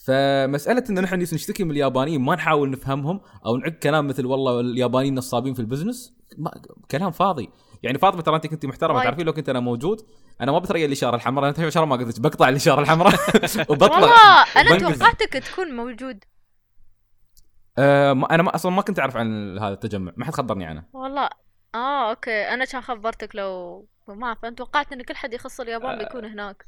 فمسألة 0.06 0.84
ان 0.90 1.00
نحن 1.00 1.22
نشتكي 1.22 1.64
من 1.64 1.72
اليابانيين 1.72 2.22
ما 2.22 2.36
نحاول 2.36 2.70
نفهمهم 2.72 3.22
أو 3.46 3.58
نعق 3.58 3.70
كلام 3.72 4.08
مثل 4.08 4.26
والله 4.26 4.60
اليابانيين 4.60 5.16
نصابين 5.16 5.54
في 5.54 5.60
ال 5.60 5.66
business 5.66 6.14
كلام 6.92 7.12
فاضي. 7.12 7.50
يعني 7.84 7.98
فاطمة 7.98 8.22
ترى 8.22 8.36
أنت 8.36 8.48
كنت 8.48 8.66
محترمة 8.66 8.94
وايد. 8.94 9.06
تعرفين 9.06 9.26
لو 9.26 9.34
كنت 9.34 9.50
أنا 9.50 9.60
موجود 9.60 10.02
أنا 10.42 10.52
ما 10.52 10.60
بتريا 10.60 10.86
الاشاره 10.86 11.16
الحمراء 11.16 11.50
أنا 11.50 11.58
الاشاره 11.64 11.86
ما 11.86 11.96
قلت 11.96 12.18
لك، 12.20 12.22
بقطع 12.22 12.50
الاشاره 12.50 12.82
الحمراء 12.82 13.14
وبطلع. 13.72 13.96
والله 14.00 14.44
أنا. 14.58 14.78
توقعتك 14.80 15.34
تكون 15.34 15.76
موجود. 15.76 16.24
آه 17.78 18.14
ما- 18.14 18.36
أنا 18.36 18.44
ما 18.44 18.56
أصلا 18.56 18.72
ما 18.72 18.82
كنت 18.82 19.00
أعرف 19.00 19.18
عن 19.18 19.58
هذا 19.60 19.74
التجمع 19.74 20.12
ما 20.18 20.26
حد 20.26 20.34
خبرني 20.34 20.66
عنه. 20.66 20.84
والله. 20.94 21.30
آه 21.76 22.10
okay. 22.10 22.32
أنا 22.54 22.66
كان 22.66 22.82
خبرتك 22.82 23.36
لو 23.36 23.88
ما 24.08 24.28
أعرف 24.28 24.46
أنا 24.46 24.56
توقعت 24.56 24.94
إن 24.94 25.02
كل 25.02 25.16
حد 25.16 25.34
يخص 25.34 25.60
اليابان 25.60 26.00
آه. 26.00 26.04
بيكون 26.04 26.26
هناك. 26.26 26.66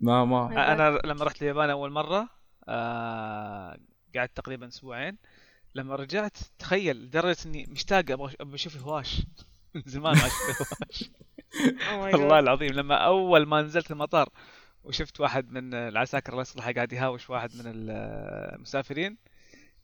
ما 0.00 0.24
ما. 0.24 0.72
أنا 0.72 0.98
لما 1.04 1.24
رحت 1.24 1.42
اليابان 1.42 1.70
أول 1.70 1.90
مرة 1.90 2.28
آه 2.68 3.78
قعدت 4.16 4.36
تقريبا 4.36 4.68
أسبوعين. 4.68 5.16
لما 5.74 5.96
رجعت 5.96 6.36
تخيل 6.58 6.96
لدرجة 6.96 7.36
إني 7.46 7.66
مشتاق 7.70 8.04
أبغى 8.10 8.34
أشوف 8.54 8.76
هواش 8.82 9.22
من 9.74 9.82
زمان 9.86 10.14
ما 10.16 10.28
شفت 10.28 10.72
هواش 11.90 12.14
Oh 12.14 12.14
والله. 12.20 12.38
العظيم 12.38 12.72
لما 12.72 12.94
أول 12.94 13.46
ما 13.46 13.62
نزلت 13.62 13.90
المطار 13.90 14.28
وشفت 14.84 15.20
واحد 15.20 15.50
من 15.50 15.74
العساكر 15.74 16.32
الله 16.32 16.42
يصلحه 16.42 16.72
قاعد 16.72 16.92
يهاوش 16.92 17.30
واحد 17.30 17.50
من 17.56 17.62
المسافرين 17.66 19.16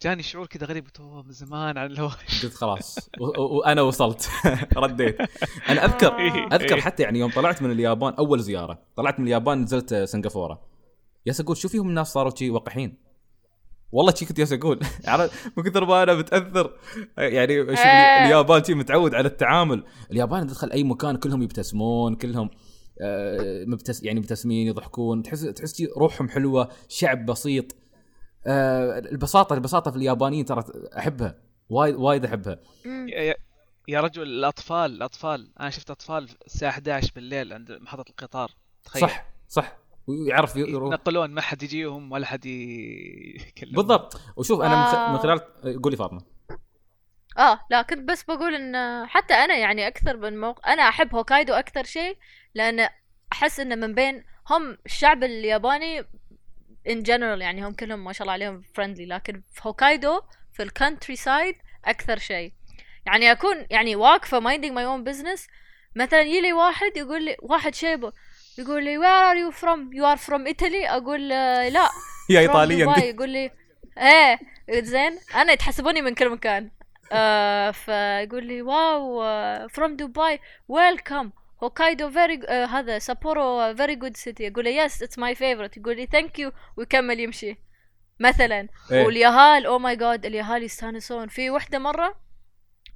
جاني 0.04 0.22
شعور 0.22 0.46
كذا 0.46 0.66
غريب 0.66 0.84
قلت 0.84 1.00
"أوه، 1.00 1.22
من 1.22 1.32
زمان 1.32 1.78
عن 1.78 1.86
الهواش. 1.90 2.44
قلت 2.44 2.54
خلاص. 2.54 3.10
وأنا 3.38 3.82
وصلت. 3.82 4.28
رديت. 4.76 5.16
أنا 5.68 5.84
أذكر 5.84 6.16
إيه. 6.18 6.46
أذكر 6.56 6.80
حتى 6.80 7.02
يعني 7.02 7.18
يوم 7.18 7.30
طلعت 7.30 7.62
من 7.62 7.70
اليابان 7.70 8.14
أول 8.14 8.40
زيارة. 8.40 8.78
طلعت 8.96 9.20
من 9.20 9.26
اليابان 9.26 9.62
نزلت 9.62 9.94
سنغافورة. 9.94 10.60
ياس 11.26 11.40
أقول 11.40 11.56
شو 11.56 11.68
فيهم 11.68 11.88
الناس 11.88 12.12
صاروا 12.12 12.32
شي 12.36 12.50
وقحين؟ 12.50 12.98
والله 13.92 14.14
شي 14.14 14.24
كنت 14.26 14.38
ياس 14.38 14.52
أقول؟ 14.52 14.80
من 15.56 15.62
كثر 15.64 15.84
ما 15.84 16.02
أنا 16.02 16.14
متأثر. 16.14 16.72
يعني 17.18 17.52
إيه. 17.52 18.24
اليابان 18.26 18.64
شي 18.64 18.74
متعود 18.74 19.14
على 19.14 19.28
التعامل. 19.28 19.84
اليابان 20.10 20.46
تدخل 20.46 20.70
أي 20.70 20.84
مكان 20.84 21.16
كلهم 21.16 21.42
يبتسمون 21.42 22.14
كلهم 22.14 22.50
آه، 23.02 23.64
مبتس 23.66 24.02
يعني 24.02 24.20
مبتسمين 24.20 24.66
يضحكون. 24.66 25.22
تحس 25.22 25.40
تحس 25.40 25.82
روحهم 25.96 26.28
حلوة 26.28 26.68
شعب 26.88 27.26
بسيط. 27.26 27.83
آه، 28.46 28.98
البساطة 28.98 29.54
البساطة 29.54 29.90
في 29.90 29.96
اليابانيين 29.96 30.44
ترى 30.44 30.64
أحبها 30.98 31.34
وايد 31.68 31.94
وايد 31.94 32.24
أحبها. 32.24 32.58
يا- 33.88 34.00
رجل 34.00 34.22
الأطفال 34.22 34.90
الأطفال. 34.94 35.52
أنا 35.60 35.70
شفت 35.70 35.90
أطفال 35.90 36.28
الساعة 36.46 36.70
11 36.70 37.12
بالليل 37.14 37.52
عند 37.52 37.72
محطة 37.72 38.04
القطار. 38.10 38.50
تخيل. 38.84 39.02
صح 39.02 39.26
صح. 39.48 39.76
ويعرف 40.06 40.56
يروح. 40.56 40.92
ينقلون 40.92 41.30
ما 41.30 41.40
حد 41.40 41.62
يجيهم 41.62 42.12
ولا 42.12 42.26
حد 42.26 42.46
يكلمهم. 42.46 43.76
بالضبط. 43.76 44.20
وشوف 44.36 44.60
أنا 44.60 44.68
من. 44.76 44.82
آه. 44.96 45.12
من 45.12 45.18
خلال 45.18 45.40
قولي 45.82 45.96
فاطمة. 45.96 46.20
آه 47.38 47.60
لا 47.70 47.82
كنت 47.82 48.08
بس 48.10 48.22
بقول 48.24 48.54
إن 48.54 49.06
حتى 49.06 49.34
أنا 49.34 49.56
يعني 49.56 49.86
أكثر 49.86 50.16
من 50.16 50.40
موقع 50.40 50.72
أنا 50.72 50.82
أحب 50.82 51.14
هوكايدو 51.14 51.52
أكثر 51.52 51.84
شيء 51.84 52.16
لأن 52.54 52.88
أحس 53.32 53.60
ان 53.60 53.80
من 53.80 53.94
بين 53.94 54.24
هم 54.50 54.78
الشعب 54.86 55.24
الياباني 55.24 56.04
in 56.88 57.02
general 57.02 57.40
يعني 57.40 57.66
هم 57.66 57.72
كلهم 57.72 58.04
ما 58.04 58.12
شاء 58.12 58.22
الله 58.22 58.32
عليهم 58.32 58.62
friendly 58.74 59.06
لكن 59.06 59.42
في 59.52 59.60
هوكايدو 59.62 60.20
في 60.52 60.62
ال 60.62 61.16
countryside 61.16 61.56
أكثر 61.84 62.18
شيء. 62.18 62.52
يعني 63.06 63.32
أكون 63.32 63.66
يعني 63.70 63.96
واقفة 63.96 64.40
minding 64.40 64.72
my 64.72 64.84
own 64.84 65.12
business 65.12 65.48
مثلا 65.96 66.20
يلي 66.20 66.52
واحد 66.52 66.96
يقول 66.96 67.24
لي 67.24 67.36
واحد 67.42 67.74
شيبه 67.74 68.12
يقول 68.58 68.84
لي 68.84 68.98
where 68.98 69.32
are 69.32 69.38
you 69.38 69.56
from 69.60 69.78
you 69.96 70.04
are 70.04 70.20
from 70.26 70.54
Italy 70.54 70.90
أقول 70.90 71.28
لا. 71.28 71.88
يا 72.30 72.40
ايطاليا 72.40 72.98
يقول 72.98 73.30
لي 73.30 73.50
إيه 73.98 74.38
زين. 74.70 75.18
أنا 75.34 75.52
يتحسبوني 75.52 76.02
من 76.02 76.14
كل 76.14 76.30
مكان. 76.30 76.70
آه 77.12 77.70
فيقول 77.70 78.46
لي 78.46 78.62
wow 78.62 79.22
from 79.68 79.96
دبي 79.96 80.40
welcome 80.68 81.30
هوكايدو 81.64 82.10
very 82.10 82.40
هذا 82.48 82.98
سابورو 82.98 83.74
very 83.74 83.94
good 83.96 84.16
city 84.16 84.48
أقول 84.48 84.64
له 84.64 84.70
yes 84.70 85.02
it's 85.02 85.18
my 85.18 85.34
favorite 85.34 85.76
يقول 85.76 85.96
لي 85.96 86.06
thank 86.06 86.38
you 86.38 86.52
ويكمل 86.76 87.20
يمشي. 87.20 87.56
مثلا. 88.20 88.68
إيه. 88.92 89.04
واليهال 89.06 89.66
oh 89.66 89.78
my 89.78 89.96
God 89.96 90.26
اليهال 90.26 90.62
يستانسون. 90.62 91.28
في 91.28 91.50
وحدة 91.50 91.78
مرة 91.78 92.14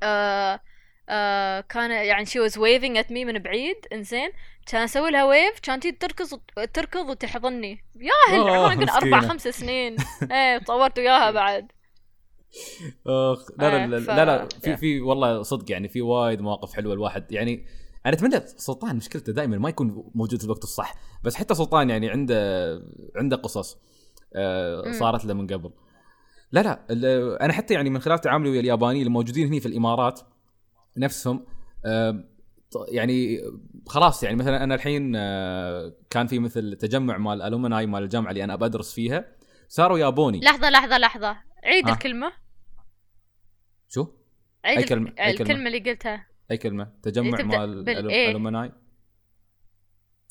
آه 0.03 0.61
آه 1.09 1.61
كان 1.61 1.91
يعني 1.91 2.27
she 2.27 2.41
was 2.41 2.59
waving 2.59 2.97
at 2.97 3.13
me 3.13 3.25
من 3.25 3.39
بعيد. 3.39 3.77
إنزين. 3.93 4.31
كان 4.67 4.83
أسوي 4.83 5.11
لها 5.11 5.25
wave 5.25 5.61
كانت 5.61 5.87
تركض 5.87 6.41
تركض 6.75 7.09
وتحضني. 7.11 7.85
ياهل 7.97 8.41
عمرها 8.41 8.73
يمكن 8.73 8.89
أربع. 8.89 9.21
خمس 9.21 9.49
سنين. 9.61 9.97
إيه 10.33 10.59
طورت 10.59 10.99
وياها 10.99 11.31
بعد. 11.31 11.73
أخ 13.07 13.39
لا 13.59 13.71
لا 13.71 13.87
لا, 13.87 14.01
ف- 14.01 14.11
لا, 14.11 14.25
لا 14.25 14.49
في 14.63 14.77
في 14.77 15.01
والله 15.01 15.43
صدق 15.43 15.73
يعني 15.73 15.89
في 15.89 16.03
وايد 16.03 16.41
مواقف 16.41 16.75
حلوة 16.75 16.95
الواحد 16.95 17.33
يعني 17.33 17.67
أنا 18.09 18.17
أتمنى 18.17 18.41
سلطان 18.47 18.97
مشكلته 18.97 19.33
دائما 19.33 19.59
ما 19.59 19.69
يكون 19.69 20.11
موجود 20.15 20.39
في 20.39 20.45
الوقت 20.45 20.65
الصح 20.65 20.95
بس 21.25 21.35
حتى 21.35 21.55
سلطان 21.55 21.91
يعني 21.91 22.11
عنده 22.11 22.83
عنده 23.17 23.37
قصص 23.37 23.79
آه. 24.37 24.93
صارت 24.93 25.25
له 25.25 25.35
من 25.35 25.47
قبل. 25.47 25.71
لا 26.53 26.61
لا 26.91 27.45
أنا 27.45 27.53
حتى 27.53 27.75
يعني 27.75 27.91
من 27.91 28.01
خلال 28.01 28.19
تعاملي 28.19 28.51
ويا 28.51 28.61
اليابانيين 28.61 29.07
الموجودين 29.07 29.49
هنا 29.49 29.61
في 29.61 29.67
الإمارات 29.67 30.21
نفسهم 30.97 31.47
آه 31.87 32.25
يعني 32.89 33.41
خلاص 33.89 34.23
يعني 34.23 34.37
مثلا 34.37 34.65
أنا 34.65 34.75
الحين 34.75 35.13
آه 35.17 35.93
كان 36.11 36.27
في 36.27 36.39
مثل 36.39 36.77
تجمع 36.77 37.19
مال 37.19 37.43
ألومناي 37.43 37.87
مال 37.87 38.03
الجامعة 38.03 38.31
اللي 38.31 38.45
أنا 38.45 38.57
بدرس 38.57 38.93
فيها 38.93 39.25
صاروا 39.69 39.99
يابوني. 39.99 40.41
لحظة 40.41 40.71
لحظة 40.71 40.99
لحظة. 40.99 41.37
عيد. 41.65 41.89
الكلمة. 41.89 42.33
شو؟ 43.89 44.07
عيد 44.65 44.79
أي 44.79 44.85
كلمة- 44.85 44.91
أي 45.21 45.33
كلمة. 45.33 45.51
الكلمة 45.51 45.67
اللي 45.67 45.79
قلتها. 45.91 46.27
أي 46.51 46.57
كلمة؟ 46.57 46.93
تجمع 47.03 47.39
تبدأ 47.39 47.59
مال 47.59 47.85
بالإيه. 47.85 48.31
ألومناي؟ 48.31 48.73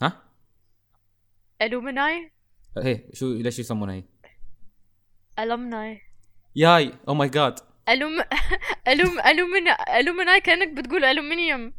ها؟ 0.01 0.21
alumni؟ 1.61 2.31
هي 2.77 3.03
شو 3.13 3.33
ليش 3.33 3.59
يسمونها 3.59 3.95
هي؟ 3.95 4.03
alumni. 5.39 6.01
ياي 6.55 6.93
oh 7.07 7.13
my 7.13 7.29
God 7.29 7.59
الوم 7.89 8.11
الوم 8.91 9.19
الومنا 9.19 9.99
alumni 9.99 10.41
كأنك 10.41 10.67
بتقول 10.67 11.05
ألومنيوم. 11.05 11.73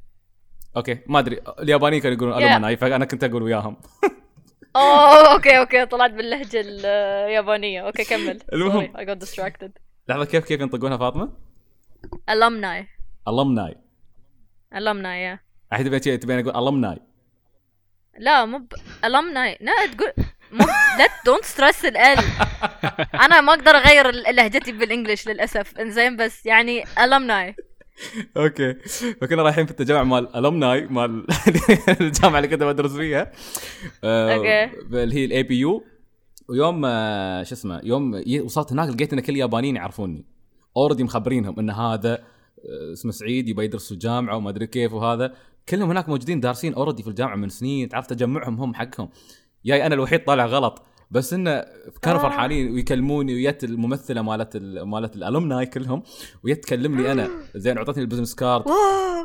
okay 0.77 0.99
ما 1.07 1.19
أدري. 1.19 1.41
اليابانيين 1.59 2.03
كانوا 2.03 2.17
يقولون. 2.17 2.43
alumni 2.43 2.77
فأنا 2.77 3.05
كنت 3.05 3.25
أقول 3.25 3.43
وياهم. 3.43 3.77
oh 4.77 5.33
okay 5.33 5.59
okay 5.59 5.87
طلعت 5.87 6.11
باللهجة 6.11 6.61
اليابانية 6.61 7.87
okay 7.87 8.05
كمل. 8.05 8.41
المهم. 8.53 8.97
I 8.97 9.01
got 9.01 9.27
distracted. 9.27 9.71
لحظة 10.09 10.25
كيف 10.25 10.45
كيف 10.45 10.61
ينطقونها 10.61 10.97
فاطمة؟ 10.97 11.33
alumni 12.31 12.87
alumni. 13.29 13.88
Alumni 14.75 15.17
yeah. 15.25 15.39
الحين 15.73 16.21
تبين 16.21 16.39
أقول 16.39 16.63
alumni 16.63 16.99
لا 18.19 18.45
مو 18.45 18.59
ب... 18.59 18.75
alumni. 19.07 19.63
لا 19.63 19.87
تقول 19.97 20.13
مو 20.53 20.67
لا 20.99 21.09
don't 21.27 21.45
stress 21.45 21.85
ال 21.85 21.97
أنا 23.15 23.41
ما 23.41 23.53
أقدر 23.53 23.71
أغير 23.71 24.11
لهجتي 24.11 24.73
بال 24.73 24.85
English 24.85 25.29
للأسف. 25.29 25.79
إنزين 25.79 26.17
بس 26.17 26.47
يعني 26.47 26.85
alumni. 26.85 27.55
okay. 28.37 28.75
فكنا 29.21 29.43
رايحين 29.43 29.65
في 29.67 29.71
التجمع 29.71 30.03
مال 30.03 30.37
ال 30.37 30.44
alumni 30.44 30.87
مال 30.87 31.27
الجامعة 32.01 32.39
اللي 32.39 32.49
كنت 32.49 32.63
بدرس 32.63 32.93
فيها. 32.93 33.33
آه، 34.05 34.35
okay. 34.35 34.65
اللي 35.03 35.15
هي 35.15 35.25
ال 35.25 35.43
APU 35.43 35.85
ويوم 36.49 36.83
آه، 36.85 37.43
شو 37.43 37.55
اسمه 37.55 37.81
يوم 37.85 38.23
وصلت 38.45 38.73
هناك 38.73 38.89
لقيت 38.89 39.13
إن 39.13 39.21
كل 39.21 39.33
اليابانيين 39.33 39.77
يعرفوني. 39.77 40.27
already 40.77 41.05
مخبرينهم 41.05 41.59
إن 41.59 41.71
هذا 41.71 42.25
اسمه 42.93 43.13
سعيد 43.13 43.49
يبغى 43.49 43.65
يدرس 43.65 43.87
في 43.87 43.93
الجامعة 43.93 44.37
وما 44.37 44.51
أدري 44.51 44.67
كيف 44.67 44.93
وهذا. 44.93 45.35
كلهم 45.69 45.91
هناك 45.91 46.09
موجودين 46.09 46.41
دارسين 46.41 46.75
already 46.75 47.03
في 47.03 47.09
الجامعة 47.09 47.37
من 47.37 47.49
سنين 47.49 47.89
تعرف 47.89 48.07
تجمعهم 48.07 48.61
هم 48.61 48.75
حقهم. 48.75 49.09
جاي 49.67 49.87
أنا 49.87 49.95
الوحيد 49.95 50.25
طالع 50.25 50.47
غلط 50.47 50.83
بس 51.11 51.33
إنه 51.33 51.65
كانوا 52.03 52.19
آه. 52.19 52.23
فرحانين 52.23 52.73
ويكلموني 52.73 53.35
ويت 53.35 53.65
الممثلة 53.65 54.23
مالت 54.23 54.57
ال- 54.57 54.83
مالت 54.83 55.17
ال 55.17 55.24
alumni 55.24 55.67
كلهم 55.67 56.03
ويت 56.45 56.65
تكلمني 56.65 57.13
أنا. 57.13 57.29
زين 57.55 57.79
أعطتني 57.79 58.03
ال 58.03 58.06
business 58.06 58.35
card 58.35 58.65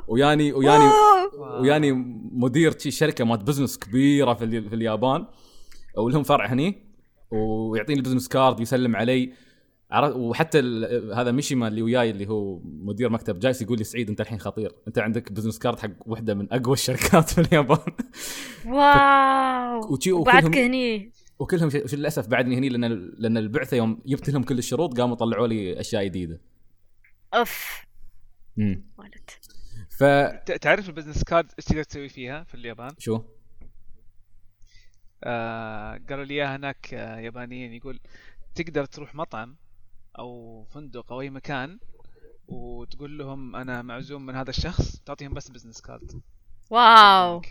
وياني 0.07 0.53
وياني. 0.53 0.89
وياني 1.59 1.91
مدير 2.31 2.73
شركة 2.79 3.25
مالت 3.25 3.41
business 3.47 3.78
كبيرة 3.79 4.34
في, 4.34 4.69
في 4.69 4.75
اليابان. 4.75 5.25
ولهم 5.97 6.23
فرع 6.23 6.45
هني 6.45 6.84
ويعطيني 7.31 7.99
ال 7.99 8.03
business 8.03 8.28
card 8.28 8.59
ويسلم 8.59 8.95
علي. 8.95 9.34
عرفت 9.94 10.16
وحتى 10.16 10.60
ال- 10.60 11.14
هذا 11.14 11.32
ميشيما 11.32 11.68
اللي 11.68 11.82
وياي 11.82 12.10
اللي 12.10 12.28
هو 12.30 12.60
مدير 12.64 13.10
مكتب 13.10 13.39
جايس 13.39 13.62
يقول 13.62 13.78
لي 13.78 13.84
سعيد 13.84 14.10
انت 14.10 14.22
الحين 14.22 14.39
خطير. 14.39 14.72
انت 14.88 15.00
عندك 15.00 15.32
business 15.32 15.59
card 15.59 15.80
حق 15.80 15.89
واحدة 16.06 16.34
من 16.34 16.54
أقوى 16.54 16.74
الشركات 16.80 17.30
في 17.30 17.41
اليابان. 17.41 17.78
wow. 18.66 19.97
وبعدك 20.20 20.58
هني. 20.58 21.12
وكلهم 21.39 21.70
ش- 21.70 21.94
للأسف 21.94 22.28
بعدني 22.28 22.58
هني 22.58 22.70
لأن 22.70 23.12
لأن 23.18 23.38
البعثة 23.38 23.78
يوم 23.78 24.02
جبت 24.06 24.30
لهم 24.30 24.44
كل 24.44 24.58
الشروط 24.58 25.00
قاموا 25.00 25.16
طلعوا 25.16 25.48
لي 25.48 25.80
أشياء 25.80 26.06
جديدة. 26.06 26.41
اف 27.34 27.86
امم 28.60 28.86
ولد. 28.98 29.30
ف 29.89 30.04
تعرف 30.62 30.89
ال 30.89 30.93
business 30.93 31.24
card 31.24 31.51
إيش 31.60 31.66
تقدر 31.66 31.84
تسوي 31.84 32.10
فيها 32.10 32.44
في 32.44 32.56
اليابان؟ 32.56 32.91
شو؟ 33.00 33.22
آه 35.24 36.00
قالوا 36.10 36.26
لي 36.26 36.34
إياها 36.34 36.56
هناك 36.56 36.94
آه 36.94 37.20
يابانيين. 37.20 37.74
يقول 37.74 38.00
تقدر 38.56 38.86
تروح 38.86 39.16
مطعم 39.16 39.56
أو 40.20 40.64
فندق 40.64 41.11
أو 41.11 41.22
أي 41.22 41.30
مكان 41.30 41.80
وتقول 42.47 43.18
لهم 43.18 43.55
أنا 43.55 43.82
معزوم 43.82 44.26
من 44.26 44.36
هذا 44.36 44.49
الشخص 44.49 44.99
تعطيهم 44.99 45.34
بس 45.34 45.49
business 45.49 45.82
card 45.82 46.22
wow. 46.70 47.41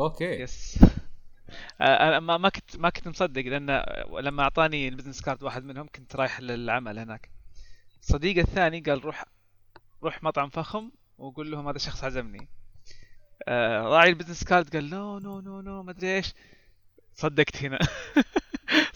okay. 0.00 0.24
yes 0.24 0.78
آه، 1.80 2.08
أنا 2.08 2.20
ما 2.20 2.36
ما 2.36 2.48
كنت 2.48 2.76
ما 2.76 2.90
كنت 2.90 3.08
مصدق 3.08 3.42
لأن 3.42 3.84
لما 4.20 4.42
أعطاني 4.42 4.88
البزنس 4.88 5.20
كارد 5.20 5.42
واحد 5.42 5.64
منهم 5.64 5.88
كنت 5.94 6.16
رايح 6.16 6.40
للعمل 6.40 6.98
هناك. 6.98 7.30
صديقي 8.00 8.40
الثاني 8.40 8.80
قال 8.80 9.04
روح 9.04 9.24
روح 10.02 10.22
مطعم 10.22 10.50
فخم 10.50 10.90
وقول 11.18 11.50
لهم 11.50 11.68
هذا 11.68 11.76
الشخص 11.76 12.04
عزمني. 12.04 12.48
آه، 13.48 13.82
راعي 13.82 14.08
ال 14.10 14.14
business 14.14 14.44
card 14.44 14.76
قال 14.76 14.90
no 14.90 15.18
no 15.18 15.40
no 15.40 15.60
no 15.60 15.82
ما 15.82 15.90
أدري 15.90 16.16
إيش. 16.16 16.34
صدقت 17.14 17.56
هنا. 17.56 17.78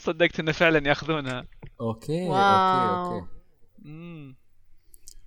صدقت 0.05 0.39
إنه 0.39 0.51
فعلا 0.51 0.87
يأخذونها. 0.87 1.45
okay 1.81 2.27
wow. 2.29 2.35
okay. 2.35 3.15
okay 3.15 3.27
مم. 3.79 4.35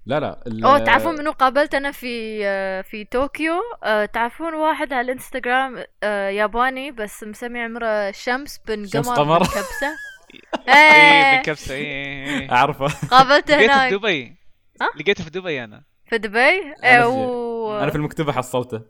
لا 0.06 0.20
لا 0.20 0.42
ال- 0.46 0.64
oh 0.64 0.78
تعرفون 0.78 1.14
منو 1.18 1.30
قابلت 1.32 1.74
أنا 1.74 1.92
في 1.92 2.40
آه، 2.46 2.80
في 2.82 3.04
طوكيو؟ 3.04 3.54
آه، 3.84 4.04
تعرفون 4.04 4.54
واحد 4.54 4.92
على 4.92 5.04
الإنستغرام 5.04 5.84
آه، 6.02 6.28
ياباني 6.28 6.90
بس 6.90 7.24
مسمي 7.24 7.60
عمره 7.60 8.10
شمس 8.10 8.58
بن 8.68 8.86
شمس 8.86 9.08
قمر 9.08 9.16
قمر. 9.18 9.38
بن 9.38 9.44
كبسة. 9.44 9.88
إيه 10.68 10.74
إيه. 10.74 11.40
بكبسه 11.42 11.74
إيه 11.74 12.52
أعرفه. 12.52 13.08
قابلته 13.08 13.56
لقيته 13.56 13.72
في 13.72 13.74
هناك. 13.74 13.92
دبي. 13.92 14.36
ها؟ 14.80 14.88
لقيته 15.00 15.24
في 15.24 15.30
دبي 15.30 15.64
أنا. 15.64 15.82
في 16.10 16.18
دبي؟ 16.18 16.38
أنا 16.38 16.74
إيه، 16.84 17.00
في- 17.00 17.06
و... 17.06 17.78
أنا 17.78 17.90
في 17.90 17.96
المكتبة 17.96 18.32
حصلته. 18.32 18.82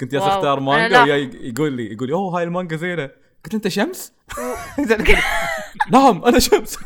كنت 0.00 0.12
جالس 0.12 0.24
واو. 0.24 0.32
اختار 0.36 0.60
مانجا. 0.60 1.02
وياي 1.02 1.30
يقول 1.34 1.72
لي 1.72 1.92
يقول 1.92 2.08
لي 2.08 2.14
أوه 2.14 2.38
هاي 2.38 2.44
المانجا 2.44 2.76
زينة. 2.76 3.02
قلت 3.44 3.52
له 3.52 3.56
أنت 3.56 3.68
شمس؟ 3.68 4.12
نعم 5.92 6.24
أنا 6.24 6.38
شمس. 6.38 6.78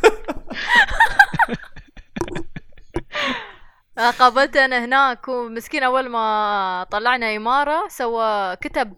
آه، 3.98 4.10
قابلته 4.10 4.64
انا 4.64 4.84
هناك 4.84 5.28
ومسكين 5.28 5.82
أول 5.82 6.08
ما 6.08 6.86
طلعنا 6.90 7.36
إمارة 7.36 7.88
سوى 7.88 8.56
كتب 8.56 8.94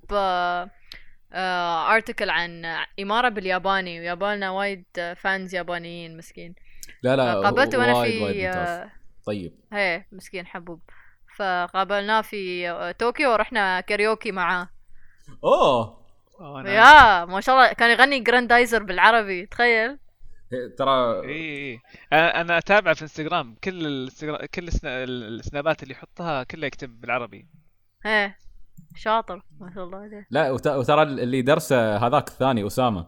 ارتكل 1.34 2.30
عن 2.30 2.64
إمارة 3.00 3.28
بالياباني. 3.28 4.00
ويابالنا 4.00 4.50
وايد 4.50 4.84
fans 5.16 5.54
يابانيين 5.54 6.16
مسكين. 6.16 6.54
لا 7.02 7.16
لا 7.16 7.40
قابلته 7.40 7.78
وأنا 7.78 8.04
في. 8.04 8.48
آه، 8.48 8.90
طيب. 9.26 9.52
هي 9.72 10.04
مسكين 10.12 10.46
حبوب. 10.46 10.80
فقابلناه 11.36 12.20
في 12.20 12.70
آه، 12.70 12.92
طوكيو 12.92 13.32
ورحنا 13.32 13.80
كاريوكي 13.80 14.32
معاه. 14.32 14.68
أوه. 15.44 15.97
يا 16.66 17.24
ما 17.24 17.40
شاء 17.40 17.54
الله 17.54 17.72
كان 17.72 17.90
يغني 17.90 18.20
جراندايزر 18.20 18.82
بالعربي 18.82 19.46
تخيل. 19.46 19.98
ترى 20.78 21.20
إي 21.28 21.72
إي 21.72 21.80
أنا 22.12 22.40
أنا 22.40 22.58
اتابعه 22.58 22.94
في 22.94 23.02
انستغرام 23.02 23.54
كل 23.64 23.86
الانستغرام 23.86 24.46
كل 24.54 24.68
السنا- 24.68 25.04
السنابات 25.04 25.82
اللي 25.82 25.94
يحطها 25.94 26.42
كلها 26.42 26.66
يكتب 26.66 27.00
بالعربي. 27.00 27.48
إيه 28.06 28.36
شاطر 28.96 29.42
ما 29.60 29.70
شاء 29.74 29.84
الله 29.84 29.98
عليه. 29.98 30.26
لا 30.30 30.50
وت- 30.50 30.66
وترى 30.66 31.02
اللي 31.02 31.42
درسه 31.42 31.96
هذاك 31.96 32.28
الثاني 32.28 32.66
أسامة. 32.66 33.06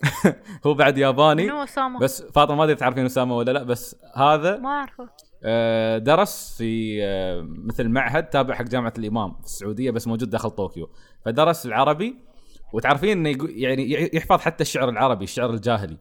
هو 0.66 0.74
بعد 0.74 0.98
ياباني 0.98 1.44
منو 1.46 1.62
أسامة؟ 1.64 1.98
بس 2.00 2.22
فاطمة 2.22 2.56
ما 2.56 2.64
أدري 2.64 2.74
تعرفين 2.76 3.04
أسامة 3.04 3.36
ولا 3.36 3.50
لا 3.52 3.62
بس 3.62 3.96
هذا 4.16 4.56
ما 4.58 4.68
أعرفه. 4.68 5.08
آه، 5.44 5.98
درس 5.98 6.54
في 6.58 6.98
آه، 7.04 7.46
مثل 7.48 7.88
معهد 7.88 8.24
تابع 8.30 8.54
حق 8.54 8.62
جامعة 8.64 8.92
الإمام 8.98 9.32
في 9.34 9.44
السعودية 9.44 9.90
بس 9.90 10.06
موجود 10.08 10.30
داخل 10.30 10.50
طوكيو. 10.50 10.90
فدرس 11.24 11.66
العربي 11.66 12.29
وتعرفين 12.72 13.26
إنه 13.26 13.38
يقو- 13.38 13.50
يعني 13.50 13.92
يحفظ 14.16 14.38
حتى 14.40 14.62
الشعر 14.62 14.88
العربي 14.88 15.24
الشعر 15.24 15.50
الجاهلي. 15.50 15.96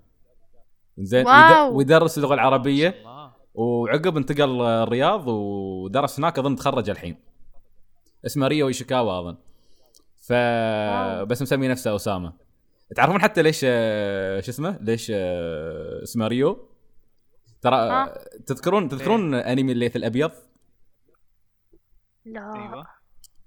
زين 0.98 1.26
ويدرس 1.76 2.18
اللغة 2.18 2.34
العربية. 2.34 2.96
وعقب 3.54 4.18
انتقل 4.18 4.62
الرياض 4.62 5.28
ودرس 5.28 6.20
هناك 6.20 6.40
أظن 6.40 6.56
تخرج 6.56 6.90
الحين. 6.90 7.16
اسمه 8.26 8.48
ريو 8.48 8.68
إيشيكاوا 8.68 9.20
أظن. 9.20 9.38
ف. 10.22 10.34
بس 11.24 11.42
مسمي 11.42 11.68
نفسه 11.68 11.96
اسامه 11.96 12.34
تعرفون 12.96 13.22
حتى 13.22 13.42
ليش 13.42 13.62
آه، 13.64 14.40
شو 14.42 14.52
اسمه؟ 14.52 14.78
ليش 14.82 15.12
آه، 15.16 16.04
اسمه 16.04 16.28
ريو؟ 16.28 16.70
ترى 17.62 18.14
تذكرون 18.48 18.90
تذكرون 18.90 19.34
أنمي 19.34 19.72
الليث 19.72 19.96
الأبيض؟ 19.96 20.32
لا. 22.26 22.84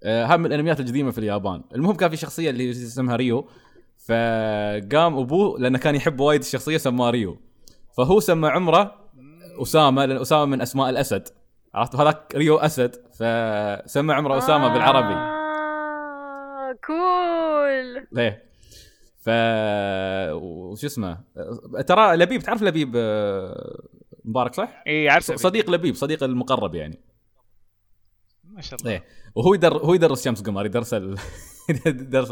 آه، 0.05 0.24
هذا 0.24 0.36
من 0.36 0.46
الانميات 0.46 0.80
القديمة 0.80 1.11
في 1.11 1.18
اليابان. 1.18 1.62
المهم 1.74 1.94
كان 1.94 2.11
في 2.11 2.16
شخصية 2.16 2.50
اللي 2.50 2.70
اسمها 2.70 3.16
ريو. 3.16 3.48
فقام 3.98 5.18
أبوه 5.18 5.61
لأنه 5.61 5.78
كان 5.78 5.94
يحب 5.94 6.20
وايد 6.20 6.40
الشخصية 6.40 6.76
سماه 6.76 7.11
ريو. 7.11 7.36
فهو 7.96 8.20
سمى 8.20 8.48
عمره 8.48 8.94
أسامة 9.62 10.05
لأن 10.05 10.20
أسامة 10.20 10.44
من 10.44 10.61
أسماء 10.61 10.90
الأسد. 10.90 11.28
عرفت؟ 11.74 11.96
هذاك 11.96 12.34
ريو 12.34 12.57
أسد. 12.57 12.96
فسمى 13.12 14.14
عمره 14.14 14.38
أسامة 14.38 14.72
بالعربي. 14.72 15.14
آه 15.14 16.78
كول 16.86 18.07
ليه؟ 18.12 18.42
ف 19.18 19.30
وش 20.32 20.84
اسمه؟ 20.84 21.18
ترى 21.86 22.16
لبيب 22.16 22.42
تعرف 22.42 22.62
لبيب 22.62 22.92
آه، 22.96 23.82
مبارك 24.24 24.55
صح؟ 24.55 24.83
اي 24.87 25.08
عارف 25.08 25.24
صديق 25.24 25.70
لبيب 25.70 25.95
صديق 25.95 26.24
المقرب 26.24 26.74
يعني. 26.74 27.00
ما 28.53 28.61
شاء 28.61 28.80
الله. 28.80 28.91
إيه. 28.92 29.04
وهو 29.34 29.54
يدر 29.54 29.76
هو 29.79 29.95
يدرس 29.95 30.24
شمس 30.24 30.42
قمر 30.42 30.66
يدرس 30.66 30.95
ال... 30.95 31.18
يدرس 31.87 32.30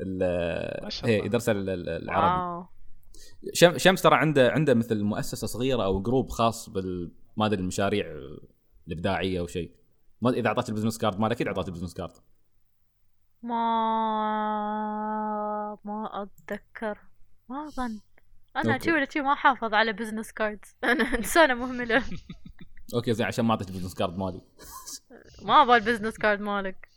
ال 0.00 0.18
ما 0.82 0.88
شاء 0.90 1.08
إيه 1.10 1.16
الله. 1.16 1.26
يدرس 1.26 1.48
ال- 1.48 1.68
ال- 1.70 1.88
العربي. 1.88 2.66
شمس 3.76 4.02
ترى 4.02 4.14
عنده 4.16 4.50
عنده 4.52 4.74
مثل 4.74 5.02
مؤسسة 5.02 5.46
صغيرة 5.46 5.84
أو 5.84 6.02
group 6.02 6.30
خاص 6.30 6.68
بال 6.70 7.12
ما 7.36 7.46
أدري 7.46 7.60
المشاريع 7.60 8.06
الإبداعية 8.88 9.40
أو 9.40 9.46
شيء. 9.46 9.72
ما 10.22 10.30
إذا 10.30 10.48
أعطاك 10.48 10.68
ال 10.68 10.71
business 10.71 10.98
card 10.98 11.18
مالك 11.20 11.32
أكيد 11.32 11.46
أعطاك 11.46 11.68
ال 11.68 11.71
business 11.71 11.94
card 11.94 12.12
ما 13.42 13.60
ما 15.84 16.22
أتذكر. 16.22 16.98
ما 17.48 17.66
أظن. 17.66 18.00
أنا. 18.56 18.78
شي 18.78 18.92
ولا 18.92 19.10
شي 19.10 19.20
ما 19.20 19.34
حافظ 19.34 19.74
على 19.74 19.92
business 19.92 20.32
cards 20.32 20.76
أنا 20.84 21.04
إنسانة 21.04 21.54
مهملة. 21.54 22.02
أوكي 22.94 23.14
زين 23.14 23.26
عشان 23.26 23.44
ما 23.44 23.50
أعطيك 23.50 23.68
ال 23.68 23.71
business 23.71 23.94
card 23.94 24.16
مالي. 24.18 24.40
ما 25.42 25.62
أبغى 25.62 25.76
ال 25.76 25.80
business 25.80 26.16
card 26.16 26.40
مالك. 26.40 26.88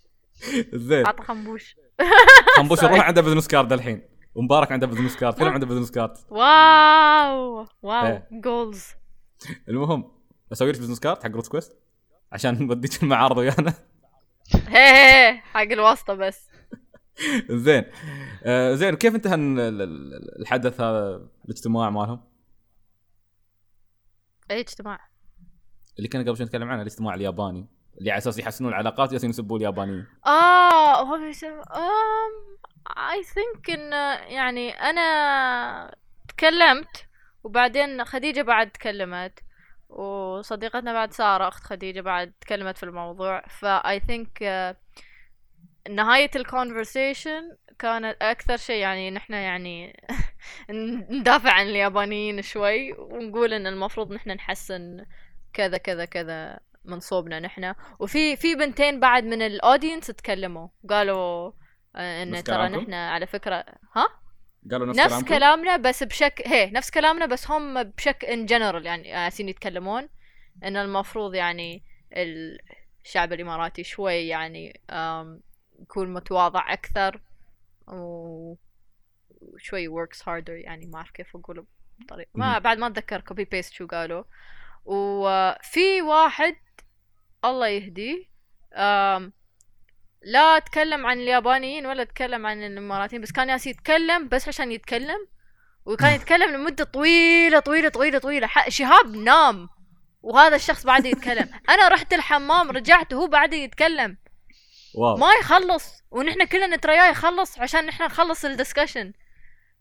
زين. 0.74 1.06
أعطى 1.06 1.24
خنبوش. 1.24 1.76
خنبوش. 2.58 2.84
الروح 2.84 3.00
عنده 3.08 3.22
business 3.22 3.48
card 3.48 3.74
الحين. 3.74 4.02
ومبارك 4.36 4.72
عنده 4.72 4.88
business 4.88 5.16
card 5.18 5.34
كلهم 5.34 5.54
عنده 5.54 5.66
business 5.66 5.92
card 5.92 6.14
واو! 6.30 7.68
واو. 7.82 8.06
إيه. 8.06 8.28
جولز 8.32 8.86
المهم 9.70 10.12
أسوي 10.52 10.72
لك 10.72 10.80
business 10.80 11.00
card 11.00 11.24
حق 11.24 11.30
OffQuest 11.32 11.78
عشان 12.32 12.68
نوديك 12.68 13.04
المعارض 13.04 13.38
ويانا. 13.38 13.74
هي 14.68 15.32
هي 15.32 15.38
حق 15.38 15.60
الواسطة 15.62 16.14
بس. 16.14 16.48
زين. 17.66 17.84
آه 18.44 18.74
زين 18.76 18.96
كيف 18.96 19.16
انتهى 19.16 19.36
ال- 19.36 19.60
ال- 19.60 20.40
الحدث 20.42 20.82
هذا 20.82 21.28
الاجتماع 21.46 21.90
مالهم؟ 21.90 22.24
أي 24.52 24.60
اجتماع؟ 24.60 25.00
اللي 25.98 26.08
كنا 26.08 26.24
قبل 26.24 26.38
شوي 26.38 26.46
نتكلم 26.46 26.70
عنه 26.70 26.82
الاجتماع 26.82 27.16
الياباني 27.16 27.68
اللي 27.98 28.12
على 28.12 28.18
أساس 28.18 28.40
يحسنون 28.40 28.72
العلاقات 28.72 29.14
يالسين 29.14 29.30
يسبوا 29.30 29.58
اليابانيين 29.58 30.06
آه 30.26 31.02
هو 31.02 31.16
I 32.98 33.24
think 33.24 33.70
إن 33.70 33.92
يعني 34.32 34.70
أنا 34.72 35.96
تكلمت 36.28 37.06
وبعدين 37.44 38.06
خديجة 38.06 38.42
بعد 38.42 38.72
تكلمت 38.72 39.40
وصديقتنا 39.90 40.94
بعد 40.94 41.14
سارة 41.14 41.48
أخت 41.48 41.64
خديجة 41.64 42.02
بعد 42.02 42.34
تكلمت 42.42 42.78
في 42.78 42.84
الموضوع. 42.84 43.44
فا 43.48 43.98
I 43.98 44.02
think 44.02 44.30
آه، 44.42 44.78
نهاية 45.90 46.32
ال 46.36 46.45
conversation 46.45 47.58
كانت 47.80 48.18
أكثر 48.22 48.58
شيء 48.58 48.76
يعني 48.76 49.12
نحن 49.12 49.34
يعني 49.34 50.04
ندافع 51.10 51.52
عن 51.52 51.66
اليابانيين 51.66 52.42
شوي 52.42 52.94
ونقول 52.94 53.54
إن 53.54 53.68
المفروض 53.68 54.14
نحن 54.14 54.30
نحسن 54.30 55.06
كذا 55.54 55.78
كذا 55.78 56.06
كذا 56.06 56.60
من 56.86 57.00
صوبنا 57.00 57.40
نحن 57.40 57.74
وفي 58.00 58.36
في 58.36 58.56
بنتين 58.56 59.00
بعد 59.00 59.24
من 59.24 59.42
ال 59.42 59.49
audience 59.49 60.08
تكلموا 60.08 60.68
قالوا 60.90 61.52
آه، 61.96 62.24
إن 62.24 62.44
ترى؟ 62.44 62.70
نحن 62.70 62.94
على 62.94 63.28
فكرة 63.28 63.66
ها 63.96 64.08
قالوا 64.72 64.88
نفس, 64.88 65.00
نفس 65.00 65.10
كلامكم؟ 65.10 65.28
كلامنا 65.28 65.78
بس 65.78 66.04
بشكل 66.04 66.44
هي 66.46 66.72
نفس 66.72 66.92
كلامنا 66.92 67.26
بس 67.26 67.52
هم 67.52 67.84
بشكل 67.84 68.28
in 68.28 68.46
general 68.46 68.86
يعني 68.86 69.10
يالسين 69.10 69.50
يتكلمون 69.50 70.10
إن 70.64 70.78
المفروض 70.78 71.36
يعني 71.36 71.84
الشعب 73.06 73.34
الإماراتي 73.34 73.84
شوي 73.84 74.28
يعني 74.28 74.82
يكون 75.80 76.14
متواضع 76.14 76.74
أكثر 76.74 77.22
وشوي 77.88 78.58
works 79.90 80.18
harder 80.18 80.50
يعني 80.50 80.86
ما 80.86 80.98
أعرف 80.98 81.12
كيف 81.12 81.36
أقوله 81.36 81.66
بطريقه 82.00 82.30
ما. 82.36 82.60
بعد 82.60 82.78
ما 82.78 82.88
أتذكر 82.88 83.22
copy 83.22 83.46
paste 83.46 83.74
شو 83.74 83.88
قالوا 83.88 84.24
وفي 84.86 86.02
واحد 86.02 86.56
الله 87.46 87.68
يهديه 87.68 88.34
لا 90.26 90.60
تكلم 90.60 91.06
عن 91.06 91.20
اليابانيين 91.20 91.86
ولا 91.86 92.04
تكلم 92.04 92.46
عن 92.46 92.64
الإماراتيين 92.64 93.22
بس 93.22 93.32
كان 93.32 93.50
يالس 93.50 93.68
يتكلم 93.68 94.28
بس 94.28 94.48
عشان 94.48 94.72
يتكلم 94.72 95.28
وكان 95.86 96.16
يتكلم 96.16 96.52
لمدة 96.52 96.84
طويلة 96.84 97.60
طويلة 97.60 97.90
طويلة 97.90 98.20
طويلة 98.20 98.50
شهاب 98.68 99.16
نام 99.16 99.70
وهذا 100.22 100.56
الشخص 100.56 100.86
بعده 100.86 101.10
يتكلم. 101.10 101.50
أنا 101.70 101.88
رحت 101.88 102.14
الحمام 102.14 102.72
رجعت 102.72 103.14
وهو 103.14 103.28
بعده 103.28 103.58
يتكلم. 103.58 104.18
واو. 104.96 105.18
ما 105.18 105.34
يخلص 105.34 106.04
ونحن 106.12 106.46
كلنا 106.46 106.76
نترياه 106.76 107.10
يخلص 107.10 107.60
عشان 107.60 107.86
نحن 107.86 108.04
نخلص 108.04 108.46
ال 108.46 108.52
discussion 108.52 109.14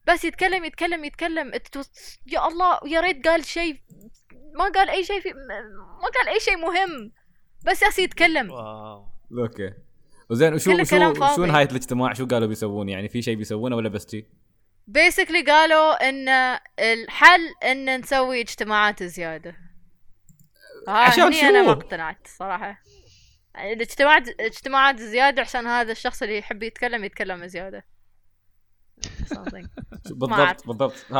بس 0.06 0.24
يتكلم 0.24 0.64
يتكلم 0.64 1.04
يتكلم 1.04 1.52
يا 2.26 2.48
الله 2.48 2.78
ويا 2.82 3.00
ريت 3.00 3.28
قال 3.28 3.44
شيء 3.44 3.76
ما 4.54 4.64
قال 4.64 4.90
أي 4.90 5.04
شيء 5.04 5.20
في 5.20 5.32
ما 6.02 6.08
قال 6.14 6.28
أي 6.28 6.40
شيء 6.40 6.56
مهم. 6.56 7.12
بس 7.66 7.82
يالس 7.82 7.98
يتكلم. 7.98 8.50
واو. 8.50 9.06
أوكي. 9.38 9.72
وزين 10.30 10.54
وشو 10.54 10.84
شو. 10.84 11.36
شو 11.36 11.44
نهاية 11.44 11.68
الاجتماع؟ 11.70 12.12
شو 12.12 12.26
قالوا 12.26 12.48
بيسوون؟ 12.48 12.88
يعني 12.88 13.08
في 13.08 13.22
شيء 13.22 13.36
بيسوونه 13.36 13.76
ولا 13.76 13.88
بس 13.88 14.10
شي؟ 14.10 14.26
basically 14.86 15.42
قالوا 15.42 16.08
إن 16.08 16.28
الحل 16.78 17.40
إن 17.64 18.00
نسوي 18.00 18.40
اجتماعات 18.40 19.02
زيادة. 19.02 19.56
ها 20.88 20.92
عشان 20.92 21.22
هني 21.22 21.40
أنا 21.42 21.60
ما 21.62 21.66
شو؟ 21.66 21.72
اقتنعت 21.72 22.26
صراحة. 22.26 22.82
الاجتماعات 23.56 24.28
اجتماعات 24.40 25.00
زيادة 25.00 25.42
عشان 25.42 25.66
هذا 25.66 25.92
الشخص 25.92 26.22
اللي 26.22 26.38
يحب 26.38 26.62
يتكلم 26.62 27.04
يتكلم 27.04 27.46
زيادة 27.46 27.78
Something. 27.78 27.84
شو- 27.84 27.86
ما 27.86 28.80
أعرف. 28.80 28.81
بالضبط 30.10 30.66
بالضبط. 30.66 31.12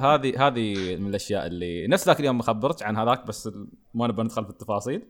هذه 0.00 0.46
هذه 0.46 0.96
من 0.96 1.08
الأشياء 1.08 1.46
اللي 1.46 1.86
نفس 1.86 2.06
ذاك 2.06 2.20
اليوم 2.20 2.42
خبرت 2.42 2.82
عن 2.82 2.96
هذاك 2.96 3.26
بس 3.26 3.50
ما 3.94 4.06
نبغى 4.06 4.24
ندخل 4.24 4.44
في 4.44 4.50
التفاصيل. 4.50 5.02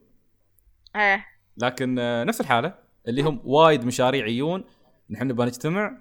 إيه. 0.97 1.27
لكن 1.57 1.99
آه، 1.99 2.25
نفس 2.25 2.41
الحالة 2.41 2.75
اللي 3.09 3.23
هم 3.23 3.41
وايد 3.45 3.85
مشاريع 3.85 4.27
يجون 4.27 4.65
نحن 5.11 5.27
نبغى 5.27 5.47
نجتمع 5.47 5.99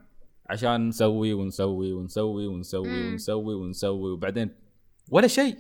عشان 0.50 0.88
نسوي 0.88 1.34
ونسوي 1.34 1.94
ونسوي 1.94 2.48
ونسوي. 2.48 3.12
ونسوي 3.12 3.56
ونسوي 3.56 4.12
وبعدين 4.12 4.56
ولا 5.10 5.28
شيء 5.28 5.58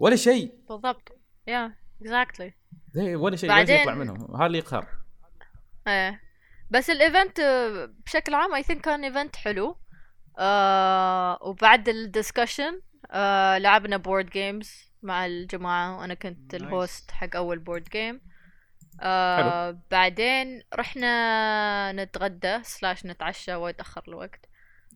ولا 0.00 0.16
شيء. 0.16 0.54
بالضبط. 0.68 1.12
يا 1.46 1.74
اكزاكتلي 2.02 2.54
ولا 2.96 3.36
شيء 3.36 3.50
ولا 3.50 3.64
شيء 3.64 3.80
يطلع 3.80 3.94
منهم. 3.94 4.36
هذا 4.36 4.46
اللي 4.46 4.58
يقهر. 4.58 4.86
إيه. 5.86 6.29
بس 6.70 6.90
ال 6.90 6.98
event 6.98 7.40
بشكل 8.06 8.34
عام 8.34 8.54
I 8.54 8.62
think 8.62 8.80
كان 8.80 9.04
event 9.04 9.36
حلو. 9.36 9.76
آه 10.38 11.38
وبعد 11.42 11.88
ال 11.88 11.96
discussion 11.96 12.80
آه 13.10 13.58
لعبنا 13.58 13.96
board 13.96 14.30
games 14.30 14.70
مع 15.02 15.26
الجماعة 15.26 15.98
وأنا 15.98 16.14
كنت 16.14 16.52
Nice. 16.52 16.54
ال 16.54 16.65
host 16.65 17.10
حق 17.10 17.36
أول 17.36 17.58
board 17.58 17.84
game 17.88 18.20
آه 19.00 19.78
بعدين 19.90 20.62
رحنا 20.74 21.92
نتغدى 21.92 22.62
slash 22.62 23.06
نتعشى 23.06 23.54
وايد 23.54 23.80
أخر 23.80 24.02
الوقت. 24.08 24.46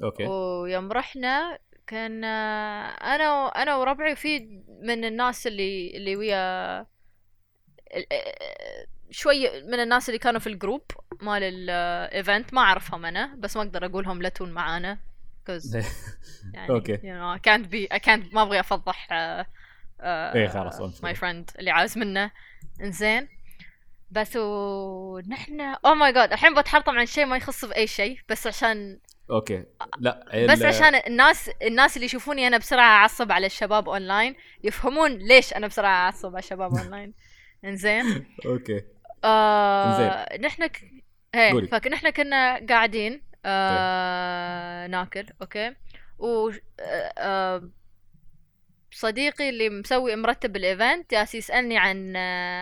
أوكي. 0.02 0.24
ويوم 0.26 0.92
رحنا 0.92 1.58
كان 1.86 2.24
آه، 2.24 2.86
أنا 2.86 3.46
أنا 3.48 3.76
وربعي 3.76 4.12
وفي 4.12 4.62
من 4.82 5.04
الناس 5.04 5.46
اللي 5.46 5.96
اللي 5.96 6.16
ويا 6.16 6.78
آه، 6.80 6.86
شوي 9.10 9.62
من 9.62 9.74
الناس 9.80 10.08
اللي 10.08 10.18
كانوا 10.18 10.40
في 10.40 10.46
ال 10.46 10.52
group 10.52 10.82
مال 11.20 11.42
ال 11.42 11.61
event 11.61 12.54
ما 12.54 12.60
أعرفهم 12.60 13.06
أنا 13.06 13.34
بس 13.38 13.56
ما 13.56 13.62
أقدر 13.62 13.86
أقولهم 13.86 14.22
لا 14.22 14.28
تون 14.28 14.52
معانا 14.52 14.98
يعني 16.54 16.68
know, 17.02 17.38
I 17.38 17.40
can't 17.40 17.66
be 17.70 17.96
I 17.96 18.00
can't 18.00 18.34
ما 18.34 18.42
أبغي 18.42 18.60
أفضح 18.60 19.08
uh, 19.08 19.46
إيه 20.04 20.48
خلاص، 20.48 20.80
مو 20.80 20.86
مشكلة. 20.86 21.02
my 21.02 21.14
friend 21.14 21.50
اللي 21.58 21.70
عازمنه. 21.70 22.30
إنزين. 22.80 23.28
بس 24.10 24.36
ونحن 24.36 25.60
oh 25.60 25.94
my 25.94 26.12
God 26.12 26.32
الحين 26.32 26.54
بتحطم 26.54 26.98
عن 26.98 27.06
شيء 27.06 27.24
ما 27.26 27.36
يخص 27.36 27.64
باي 27.64 27.86
شيء 27.86 28.18
بس 28.28 28.46
عشان 28.46 28.98
أوكي. 29.30 29.64
لا 29.98 30.46
بس 30.48 30.60
ال- 30.60 30.66
عشان 30.66 30.94
الناس 30.94 31.50
الناس 31.62 31.96
اللي 31.96 32.06
يشوفوني 32.06 32.46
أنا 32.46 32.58
بسرعة 32.58 32.96
أعصب 32.96 33.32
على 33.32 33.46
الشباب 33.46 33.88
اونلاين 33.88 34.34
يفهمون 34.64 35.10
ليش 35.12 35.52
أنا 35.54 35.66
بسرعة 35.66 35.90
أعصب 36.06 36.28
على 36.28 36.38
الشباب 36.38 36.74
اونلاين 36.78 37.14
إنزين. 37.64 38.26
okay. 38.46 38.82
آه 39.24 40.36
نحن 40.40 40.66
ك... 40.66 40.80
قولي. 41.34 41.66
هي 41.66 41.80
فنحن 41.80 42.10
كنا 42.10 42.66
قاعدين 42.66 43.22
آه 43.44 44.86
ناكل 44.86 45.26
okay؟ 45.42 45.74
و 46.18 46.50
آه 46.50 46.52
آه، 47.18 47.70
صديقي 48.90 49.48
اللي 49.48 49.68
مسوي 49.70 50.16
مرتب 50.16 50.56
ال 50.56 50.65
event 50.65 51.10
جالس 51.10 51.34
يسألني 51.34 51.78
عن 51.78 52.16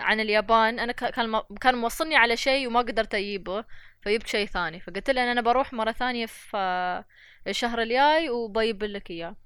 عن 0.04 0.20
اليابان. 0.20 0.78
أنا 0.78 0.92
كان 0.92 1.40
كان 1.60 1.74
موصلني 1.74 2.16
على 2.16 2.36
شيء 2.36 2.66
وما 2.66 2.80
قدرت 2.80 3.14
أجيبه 3.14 3.64
فجبت 4.02 4.26
شيء 4.26 4.46
ثاني. 4.46 4.80
فقلت 4.80 5.10
له 5.10 5.22
إن 5.24 5.28
أنا 5.28 5.40
بروح 5.40 5.72
مرة 5.72 5.92
ثانية 5.92 6.26
في 6.26 7.04
الشهر 7.46 7.82
الجاي 7.82 8.30
وبجيب 8.30 8.84
لك 8.84 9.10
إياه. 9.10 9.36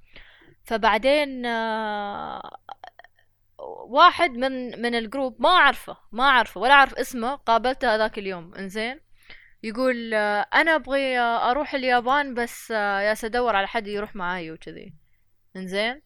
فبعدين 0.64 1.47
واحد 3.88 4.30
من 4.30 4.82
من 4.82 4.94
ال 4.94 5.01
group 5.01 5.36
ما 5.43 5.48
أعرفه 5.48 5.97
ما 6.12 6.24
أعرفه 6.24 6.60
ولا 6.60 6.72
أعرف 6.74 6.94
اسمه 6.94 7.34
قابلته 7.34 7.94
هذاك 7.94 8.18
اليوم 8.18 8.55
إنزين. 8.55 9.01
يقول 9.62 10.14
آه، 10.14 10.47
أنا 10.55 10.74
أبغي 10.74 11.18
آه، 11.18 11.51
أروح 11.51 11.74
اليابان 11.74 12.34
بس 12.34 12.70
آه، 12.70 13.01
يا 13.01 13.14
ادور 13.24 13.56
على 13.56 13.66
حد 13.66 13.86
يروح 13.86 14.16
معاي 14.16 14.51
وكذي. 14.52 14.94
إنزين. 15.56 16.02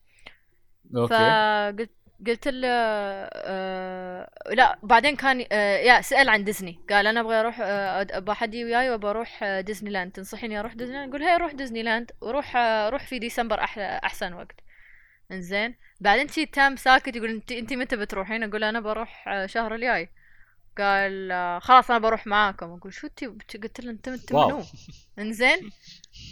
okay. 0.97 1.15
فقلت 1.15 1.91
قلت 2.27 2.49
له 2.49 2.69
آه 2.69 4.31
لا 4.53 4.79
بعدين 4.83 5.17
كان 5.17 5.45
آه 5.53 5.77
يا 5.77 6.01
سأل 6.01 6.29
عن 6.29 6.45
ديزني. 6.45 6.81
قال 6.91 7.07
أنا 7.07 7.21
أبغى 7.21 7.41
أروح 7.41 7.61
آه 7.61 8.07
أبغى 8.11 8.35
حد 8.35 8.55
وياي 8.55 8.91
وابغى 8.91 9.11
أروح 9.11 9.43
آه 9.43 9.61
ديزني 9.61 9.91
لاند. 9.91 10.13
تنصحيني 10.13 10.61
أروح 10.61 10.75
ديزني 10.75 10.97
لاند؟ 10.97 11.11
أقول 11.11 11.23
هي 11.23 11.37
روح 11.37 11.53
ديزني 11.53 11.83
لاند 11.83 12.11
وروح 12.21 12.57
آه 12.57 12.89
روح 12.89 13.07
في 13.07 13.19
ديسمبر 13.19 13.65
أح 13.65 13.79
أحسن 13.79 14.33
وقت. 14.35 14.61
إنزين. 15.33 15.75
بعدين 16.01 16.29
شي 16.29 16.47
تام 16.47 16.77
ساكت 16.77 17.17
يقول 17.17 17.31
انت 17.31 17.53
انت 17.53 17.73
متى 17.73 17.97
بتروحين؟ 17.97 18.43
أقول 18.43 18.65
أنا 18.65 18.81
بروح 18.81 19.29
آه 19.29 19.47
شهر 19.47 19.75
الجاي. 19.75 20.09
قال 20.79 21.33
آه 21.33 21.59
خلاص 21.59 21.91
أنا 21.91 21.99
بروح 21.99 22.27
معاكم. 22.27 22.67
أقول 22.73 22.95
شو 22.95 23.07
تي 23.07 23.27
قلت 23.27 23.81
له 23.81 23.91
أنت 23.91 24.09
انت. 24.09 24.33
منو؟ 24.33 24.65
إنزين. 25.19 25.71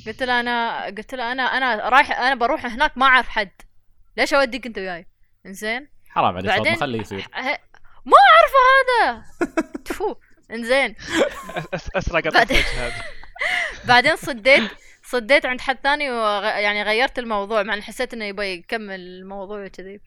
قلت 0.07 0.23
له 0.23 0.41
أنا 0.41 0.85
قلت 0.87 1.15
له 1.15 1.33
أنا 1.33 1.43
أنا 1.43 1.89
رايح 1.89 2.12
أنا 2.20 2.35
بروح 2.35 2.66
هناك 2.66 2.99
ما 2.99 3.07
أعرف 3.07 3.29
حد. 3.29 3.51
ليش 4.16 4.35
أوديك 4.35 4.66
أنت 4.66 4.79
وياي؟ 4.79 5.07
إنزين. 5.47 5.89
حرام 6.09 6.37
عليك 6.37 6.47
بعدين- 6.51 6.77
خليه 6.77 7.01
يصير. 7.01 7.29
ما 8.05 8.16
اعرفه 8.29 8.59
هذا. 9.05 9.25
تفو. 9.85 10.15
إنزين. 10.51 10.95
هذا 12.77 12.93
بعدين 13.89 14.16
صديت. 14.16 14.70
صديت 15.09 15.47
عند 15.47 15.61
حد 15.61 15.79
ثاني 15.83 16.11
وغ... 16.11 16.45
يعني 16.45 16.83
غيرت 16.83 17.19
الموضوع 17.19 17.63
مع 17.63 17.75
ان 17.75 17.83
حسيت 17.83 18.15
إنه 18.15 18.25
يبغى 18.25 18.53
يكمل 18.53 19.01
الموضوع 19.01 19.65
وكذي. 19.65 20.01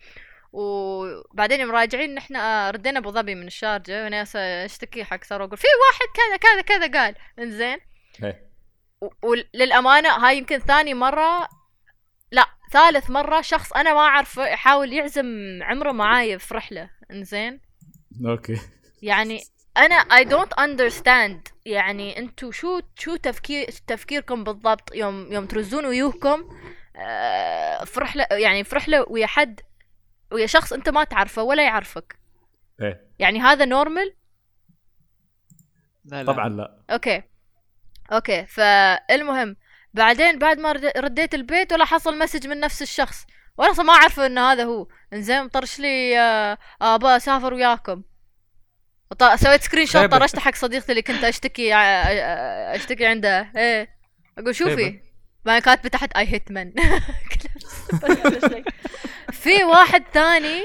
وبعدين 0.53 1.60
يوم 1.60 1.72
راجعين 1.72 2.15
نحن 2.15 2.36
آه، 2.36 2.72
ردينا 2.72 2.99
أبو 2.99 3.11
ظبي 3.11 3.36
من 3.36 3.48
الشارجة 3.48 4.06
ويالسة 4.05 4.35
اشتكي 4.36 5.03
حق 5.03 5.23
صار 5.23 5.44
أقول 5.44 5.57
في 5.57 5.68
واحد 5.88 6.07
كذا 6.15 6.38
كذا 6.38 6.61
كذا 6.61 7.02
قال. 7.02 7.15
إنزين. 7.40 7.78
وللأمانة 9.23 10.10
هاي 10.10 10.38
يمكن 10.38 10.60
ثاني 10.60 10.94
مرة 10.94 11.48
لا 12.32 12.45
ثالث 12.72 13.10
مرة 13.10 13.41
شخص 13.41 13.73
أنا 13.73 13.94
ما 13.94 13.99
اعرفه 13.99 14.48
يحاول 14.48 14.94
يعزم 14.94 15.60
عمره 15.61 15.91
معاي 15.91 16.40
في 16.40 16.53
رحلة. 16.53 16.90
إنزين. 17.11 17.61
okay. 18.26 18.57
يعني 19.02 19.41
أنا 19.77 19.99
I 19.99 20.26
don't 20.26 20.64
understand. 20.64 21.52
يعني 21.65 22.18
انتو 22.19 22.52
شو 22.52 22.81
شو 22.95 23.15
تفكير 23.15 23.69
تفكيركم 23.88 24.43
بالضبط 24.43 24.95
يوم 24.95 25.31
يوم 25.34 25.45
ترزون 25.45 25.85
ويوهكم؟ 25.85 26.49
آه، 26.95 27.84
في 27.84 27.99
رحله 27.99 28.27
يعني 28.31 28.64
في 28.64 28.76
رحله 28.76 29.06
ويا 29.10 29.27
حد 29.27 29.61
ويا 30.31 30.45
شخص 30.45 30.73
أنت 30.73 30.89
ما 30.89 31.03
تعرفه 31.03 31.43
ولا 31.43 31.64
يعرفك. 31.64 32.19
إيه. 32.81 33.07
يعني 33.19 33.39
هذا 33.39 33.65
normal 33.65 34.13
لا 36.06 36.23
لا. 36.23 36.31
طبعا 36.34 36.49
لا. 36.49 36.84
okay. 36.89 37.23
okay 38.13 38.45
فالمهم 38.45 39.56
بعدين 39.93 40.39
بعد 40.39 40.60
ما 40.60 40.72
رد- 40.72 40.98
رديت 40.98 41.34
البيت 41.34 41.73
ولا 41.73 41.85
حصل 41.85 42.19
message 42.19 42.47
من 42.48 42.60
نفس 42.60 42.81
الشخص. 42.81 43.26
وأنا 43.57 43.72
أصلا 43.72 43.85
ما 43.85 43.93
أعرف 43.93 44.19
إن 44.19 44.38
هذا 44.38 44.64
هو. 44.64 44.88
إنزين 45.14 45.48
طرش 45.48 45.80
لي 45.80 46.19
آه، 46.19 46.57
ابا 46.81 47.15
اسافر 47.18 47.53
وياكم. 47.53 48.03
سويت 49.35 49.61
screenshot 49.61 50.01
خيبة. 50.01 50.17
طرشت 50.17 50.39
حق 50.39 50.55
صديقتي 50.55 50.91
اللي 50.91 51.01
كنت 51.01 51.23
أشتكي 51.23 51.75
أشتكي 52.75 53.05
عنده 53.05 53.51
إيه. 53.57 53.89
أقول 54.38 54.55
شوفي. 54.55 54.99
بعدين 55.45 55.61
كاتبة 55.61 55.89
تحت 55.89 56.11
I 56.11 56.34
hate 56.34 56.51
men 56.51 56.73
في 59.31 59.63
واحد 59.63 60.03
ثاني 60.13 60.63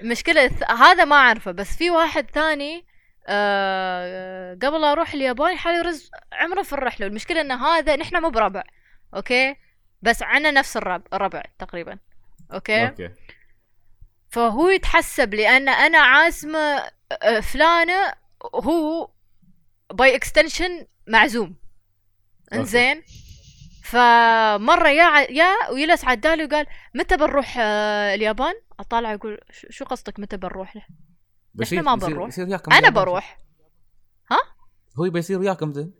مشكلة 0.00 0.50
هذا 0.68 1.04
ما 1.04 1.16
أعرفه 1.16 1.50
بس 1.50 1.76
في 1.76 1.90
واحد 1.90 2.30
ثاني 2.30 2.84
آه 3.28 4.54
قبل 4.54 4.84
أروح 4.84 5.14
اليابان 5.14 5.58
حالي 5.58 5.78
يرز 5.78 6.10
عمره 6.32 6.62
في 6.62 6.72
الرحلة. 6.72 7.06
المشكلة 7.06 7.40
إن 7.40 7.52
هذا 7.52 7.96
نحن 7.96 8.22
مو 8.22 8.30
بربع 8.30 8.62
okay؟ 9.14 9.56
بس 10.02 10.22
عنا 10.22 10.50
نفس 10.50 10.76
الربع 10.76 11.04
الربع 11.12 11.42
تقريبا 11.58 11.98
أوكي؟ 12.52 12.86
okay. 12.86 13.10
فهو 14.30 14.68
يتحسب 14.68 15.34
لأن 15.34 15.68
أنا 15.68 15.98
عازمة 15.98 16.90
فلانة 17.42 18.12
هو 18.54 19.10
by 19.92 20.16
extension 20.16 20.86
معزوم. 21.08 21.56
انزين؟ 22.52 23.02
فمرة 23.84 24.88
يا 24.88 25.02
ع- 25.02 25.30
يا 25.30 25.70
ويلس 25.70 26.04
عدالي 26.04 26.44
وقال 26.44 26.66
متى 26.94 27.16
بنروح 27.16 27.56
آه، 27.60 28.14
اليابان؟ 28.14 28.54
أطالع 28.80 29.14
أقول 29.14 29.38
"ش- 29.50 29.66
شو 29.70 29.84
قصدك 29.84 30.20
متى 30.20 30.36
بنروح 30.36 30.76
له؟ 30.76 30.82
بيصير- 31.54 31.82
ما 31.82 31.94
بنروح. 32.08 32.26
أنا. 32.72 32.88
بروح. 32.88 33.38
هو 34.98 35.10
بيصير 35.10 35.38
وياكم 35.38 35.72
زين؟ 35.72 35.92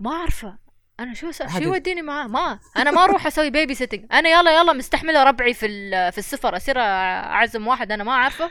ما 0.00 0.10
أعرفه. 0.12 0.58
أنا 1.00 1.14
شو 1.14 1.30
أسوي؟ 1.30 1.48
شو. 1.48 1.56
يوديني 1.58 2.02
معاه؟ 2.02 2.26
ما 2.26 2.60
أنا 2.76 2.90
ما 2.90 3.04
أروح 3.04 3.26
أسوي 3.26 3.50
babysitting 3.50 4.06
أنا 4.12 4.28
يلا 4.28 4.60
يلا 4.60 4.72
مستحملة 4.72 5.22
ربعي 5.24 5.54
في 5.54 5.68
في 6.12 6.18
السفر 6.18 6.56
أصير 6.56 6.78
أعزم 6.78 7.66
واحد 7.66 7.92
أنا 7.92 8.04
ما 8.04 8.12
أعرفه. 8.12 8.50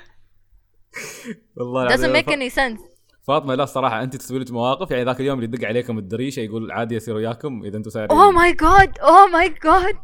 والله 1.56 1.88
doesn't 1.90 2.24
make 2.24 2.30
any 2.30 2.56
sense. 2.56 2.82
فاطمة 3.28 3.56
لا 3.56 3.64
الصراحه 3.64 4.04
أنت 4.04 4.16
تسوي 4.16 4.40
لك 4.40 4.52
مواقف 4.52 4.92
يعني 4.92 5.04
ذاك 5.04 5.20
اليوم 5.20 5.40
اللي 5.40 5.58
يدق 5.58 5.68
عليكم 5.68 5.98
الدريشة 5.98 6.40
يقول 6.40 6.72
عادي 6.72 6.96
يصير 6.96 7.16
وياكم 7.16 7.64
إذا 7.66 7.78
أنتم 7.78 7.90
سايرين 7.90 8.12
oh 8.12 8.32
my 8.32 8.54
God 8.54 9.00
oh 9.00 9.28
my 9.28 9.50
God 9.64 9.98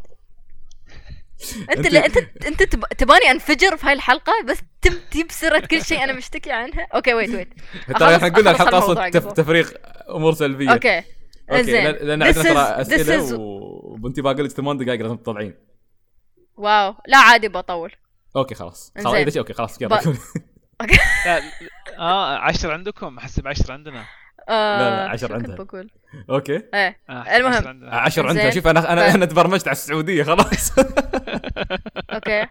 أنت 1.77 1.85
أنت 1.95 2.17
أنت 2.45 2.63
تب- 2.63 2.85
تباني 2.97 3.31
أنفجر 3.31 3.77
في 3.77 3.87
هاي 3.87 3.93
الحلقة 3.93 4.33
بس 4.45 4.57
تم 4.81 4.93
تجيب 5.11 5.31
سيرة 5.31 5.59
كل 5.59 5.81
شيء 5.85 6.03
أنا 6.03 6.13
مشتكي 6.13 6.51
عنها؟ 6.51 6.87
okay 6.95 7.13
wait 7.13 7.29
wait 7.29 7.53
ترى 7.99 8.15
إحنا 8.15 8.27
قلنا 8.27 8.51
الحلقة 8.51 8.77
أصلا. 8.77 9.09
تفريغ 9.09 9.71
أمور 10.09 10.33
سلبية. 10.33 10.71
okay 10.73 10.97
okay. 11.51 11.71
لأن 11.81 12.23
عندنا 12.23 12.43
ترى 12.43 12.81
أسئلة 12.81 13.39
وأنت 14.03 14.19
باقي 14.19 14.43
لك 14.43 14.49
ثمان 14.51 14.77
دقائق 14.77 15.01
لازم 15.01 15.15
تطلعين. 15.15 15.53
wow 16.57 16.95
لا 17.07 17.17
عادي 17.17 17.47
بطول. 17.47 17.91
okay 18.35 18.55
خلاص. 18.55 18.93
خلاص 19.03 19.37
okay 19.37 19.53
خلاص 19.53 19.77
لا 21.25 21.41
آه 21.99 22.37
10 22.37 22.73
عندكم. 22.73 23.17
احسب 23.17 23.47
10 23.47 23.73
عندنا. 23.73 24.05
آه 24.49 24.79
لا، 25.05 25.09
عشر 25.09 25.27
شو 25.27 25.33
كنت 25.33 25.49
عندها. 25.49 25.65
بقول. 25.65 25.91
أوكي. 26.29 26.61
إيه 26.73 26.99
آه 27.09 27.37
المهم. 27.37 27.53
10 27.53 27.67
عندنا. 27.67 27.95
10 27.95 28.27
عندها 28.27 28.43
زين. 28.43 28.51
شوف 28.51 28.67
أنا 28.67 28.93
أنا 28.93 29.09
ف- 29.11 29.15
أنا 29.15 29.25
تبرمجت 29.25 29.67
على 29.67 29.71
السعودية 29.75 30.23
خلاص. 30.23 30.71
أوكي. 32.13 32.47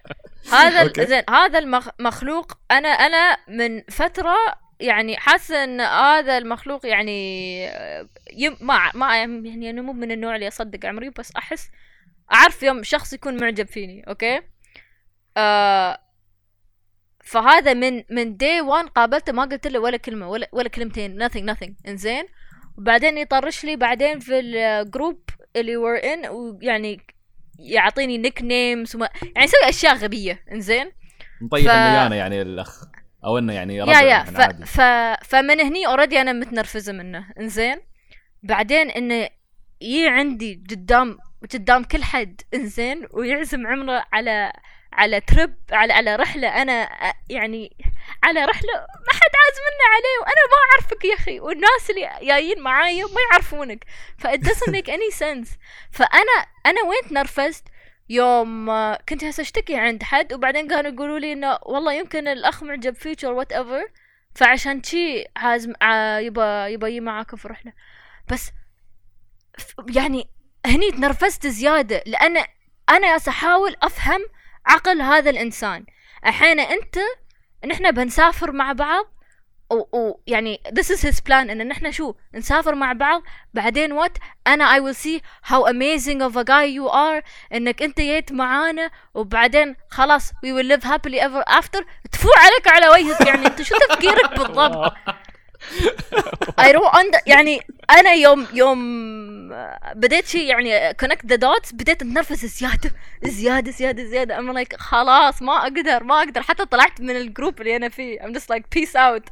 هذا 0.53 0.82
okay. 0.82 1.06
زين 1.07 1.23
هذا 1.31 1.59
المخلوق 1.59 2.53
أنا 2.70 2.89
أنا 2.89 3.36
من 3.49 3.82
فترة 3.90 4.35
يعني 4.81 5.16
حاسه 5.16 5.65
إن 5.65 5.81
هذا 5.81 6.39
المخلوق 6.39 6.86
يعني 6.86 7.69
آه، 7.69 8.09
يم 8.36 8.57
ما 8.61 8.90
ما 8.94 9.16
يعني 9.19 9.70
أنا 9.70 9.82
مو 9.82 9.93
من 9.93 10.12
النوع 10.12 10.35
اللي 10.35 10.49
أصدق 10.49 10.86
عمري 10.86 11.11
بس 11.11 11.32
أحس 11.36 11.70
أعرف 12.32 12.62
يوم 12.62 12.82
شخص 12.82 13.12
يكون 13.12 13.40
معجب 13.40 13.66
فيني 13.66 14.05
okay؟ 14.09 14.40
آه 15.36 15.99
فهذا 17.23 17.74
من 17.74 18.03
من 18.11 18.36
day 18.36 18.60
1 18.61 18.89
قابلته 18.89 19.32
ما 19.32 19.43
قلت 19.44 19.66
له 19.66 19.78
ولا 19.78 19.97
كلمة 19.97 20.28
ولا 20.28 20.49
ولا 20.53 20.69
كلمتين 20.69 21.28
nothing 21.28 21.55
nothing 21.55 21.70
إنزين. 21.89 22.24
وبعدين 22.78 23.19
يطرش 23.19 23.65
لي 23.65 23.77
بعدين 23.77 24.19
في 24.19 24.40
ال 24.40 24.54
group 24.54 25.20
اللي 25.57 25.77
we're 25.77 26.03
in 26.05 26.31
ويعني 26.31 27.01
يعطيني 27.59 28.19
nicknames 28.18 28.97
وما 28.97 29.09
يعني 29.23 29.44
يسوي 29.44 29.69
أشياء 29.69 29.94
غبية 29.97 30.44
إنزين. 30.53 30.93
مطيح 31.40 31.65
ف- 31.66 31.70
الميانة 31.70 32.15
يعني 32.15 32.43
الأخ 32.43 32.85
أو 33.24 33.39
إنه 33.39 33.53
يعني 33.53 33.77
يا 33.77 33.85
ربع 33.85 34.01
يا 34.01 34.07
يعني 34.09 34.31
ف... 34.31 34.40
عادي. 34.40 34.66
ف... 34.66 34.81
فمن 35.28 35.61
هني 35.61 35.86
already 35.86 36.20
أنا 36.20 36.32
متنرفزة 36.32 36.93
منه 36.93 37.27
إنزين. 37.40 37.77
بعدين 38.43 38.90
إنه 38.90 39.28
يجي 39.81 40.09
عندي 40.09 40.65
قدام 40.70 41.19
قدام 41.55 41.85
كل 41.85 42.05
حد 42.05 42.40
إنزين 42.55 43.07
ويعزم 43.12 43.66
عمره 43.66 44.05
على 44.12 44.53
على 44.93 45.20
trip 45.20 45.55
على 45.73 45.93
على 45.93 46.16
رحلة 46.16 46.62
أنا 46.62 46.89
يعني 47.31 47.77
على 48.23 48.44
رحلة 48.44 48.73
ما 48.73 49.12
حد 49.12 49.32
عازمنا 49.43 49.85
عليه 49.94 50.20
وأنا 50.20 50.43
ما 50.51 50.56
أعرفك 50.73 51.05
يا 51.05 51.14
أخي 51.14 51.40
والناس 51.40 51.90
اللي 51.90 52.27
جايين 52.27 52.60
معايا 52.60 53.05
ما 53.05 53.20
يعرفونك. 53.32 53.85
ف 54.19 54.27
it 54.27 54.40
doesn't 54.40 54.73
make 54.73 54.89
any 54.89 55.14
sense. 55.19 55.59
فأنا 55.93 56.47
أنا 56.66 56.82
وين 56.82 57.10
تنرفزت 57.10 57.64
يوم 58.09 58.66
كنت 59.09 59.24
هسه 59.24 59.40
أشتكي 59.40 59.77
عند 59.77 60.02
حد 60.02 60.32
وبعدين 60.32 60.69
كانوا 60.69 60.90
يقولوا 60.90 61.19
لي 61.19 61.32
إنه 61.32 61.59
والله 61.62 61.93
يمكن 61.93 62.28
الأخ 62.28 62.62
معجب 62.62 62.94
فيك 62.94 63.24
or 63.24 63.34
whatever 63.34 63.90
فعشان 64.35 64.82
شي 64.82 65.24
عازم 65.36 65.73
يبا 66.20 66.66
يجي 66.69 67.01
معاكم 67.01 67.36
في 67.36 67.48
رحلة. 67.48 67.73
بس 68.31 68.51
يعني 69.89 70.28
هني 70.66 70.90
تنرفزت 70.90 71.47
زيادة 71.47 72.02
لأن 72.06 72.44
أنا 72.90 73.06
أحاول 73.28 73.77
أفهم 73.82 74.20
عقل 74.66 75.02
هذا 75.02 75.30
الإنسان. 75.30 75.86
الحين 76.26 76.60
أنت 76.60 76.98
نحن 77.66 77.90
بنسافر 77.90 78.52
مع 78.52 78.72
بعض 78.72 79.05
ويعني 79.93 80.60
this 80.68 80.86
is 80.90 81.01
his 81.02 81.20
plan 81.20 81.32
إن 81.51 81.68
نحن 81.68 81.93
شو 81.93 82.14
نسافر 82.34 82.74
مع 82.74 82.93
بعض. 82.93 83.22
بعدين 83.55 83.93
وات 83.93 84.18
أنا 84.47 84.76
I 84.76 84.80
will 84.80 84.97
see 84.97 85.20
how 85.52 85.64
amazing 85.66 86.20
of 86.22 86.36
a 86.36 86.44
guy 86.44 86.64
you 86.64 86.89
are 86.89 87.22
إنك 87.52 87.82
أنت 87.82 88.01
جيت 88.01 88.32
معانا 88.32 88.90
وبعدين 89.14 89.76
خلاص 89.90 90.30
we 90.32 90.52
will 90.52 90.66
live 90.76 90.84
happily 90.84 91.18
ever 91.20 91.44
after. 91.59 91.84
تفو 92.12 92.32
عليك 92.39 92.68
على 92.68 92.89
وجهك 92.89 93.26
يعني 93.26 93.47
أنت 93.47 93.62
شو 93.62 93.74
تفكيرك 93.89 94.30
بالضبط؟ 94.39 94.93
I 96.60 96.72
don't 96.72 96.94
under 96.94 97.20
يعني 97.26 97.60
أنا 97.90 98.12
يوم 98.12 98.47
يوم 98.52 98.82
بديت 99.94 100.26
شيء 100.26 100.44
يعني 100.44 100.90
connect 100.93 101.26
the 101.32 101.36
dots 101.36 101.74
بديت 101.74 102.02
أتنرفز 102.02 102.44
زيادة 102.44 102.90
زيادة 103.24 103.70
زيادة 103.70 104.05
زيادة. 104.05 104.36
I'm 104.36 104.55
like 104.56 104.76
خلاص 104.76 105.43
ما 105.43 105.62
أقدر 105.62 106.05
ما 106.05 106.18
أقدر. 106.18 106.43
حتى 106.43 106.64
طلعت 106.66 107.01
من 107.01 107.16
ال 107.16 107.24
group 107.24 107.60
اللي 107.60 107.76
أنا 107.76 107.89
فيه. 107.89 108.20
I'm 108.20 108.32
just 108.34 108.55
like 108.55 108.62
peace 108.78 108.94
out. 108.97 109.22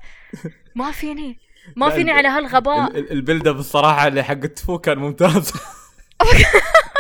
ما 0.74 0.93
فيني 0.93 1.39
ما 1.77 1.90
فيني 1.90 2.11
على 2.11 2.28
هالغباء. 2.28 2.90
ال- 2.90 2.97
ال- 2.97 3.11
ال 3.12 3.19
build 3.19 3.48
up 3.48 3.57
الصراحة 3.59 4.07
اللي 4.07 4.23
حق 4.23 4.32
التفو 4.32 4.78
كان 4.78 4.98
ممتاز. 4.98 5.52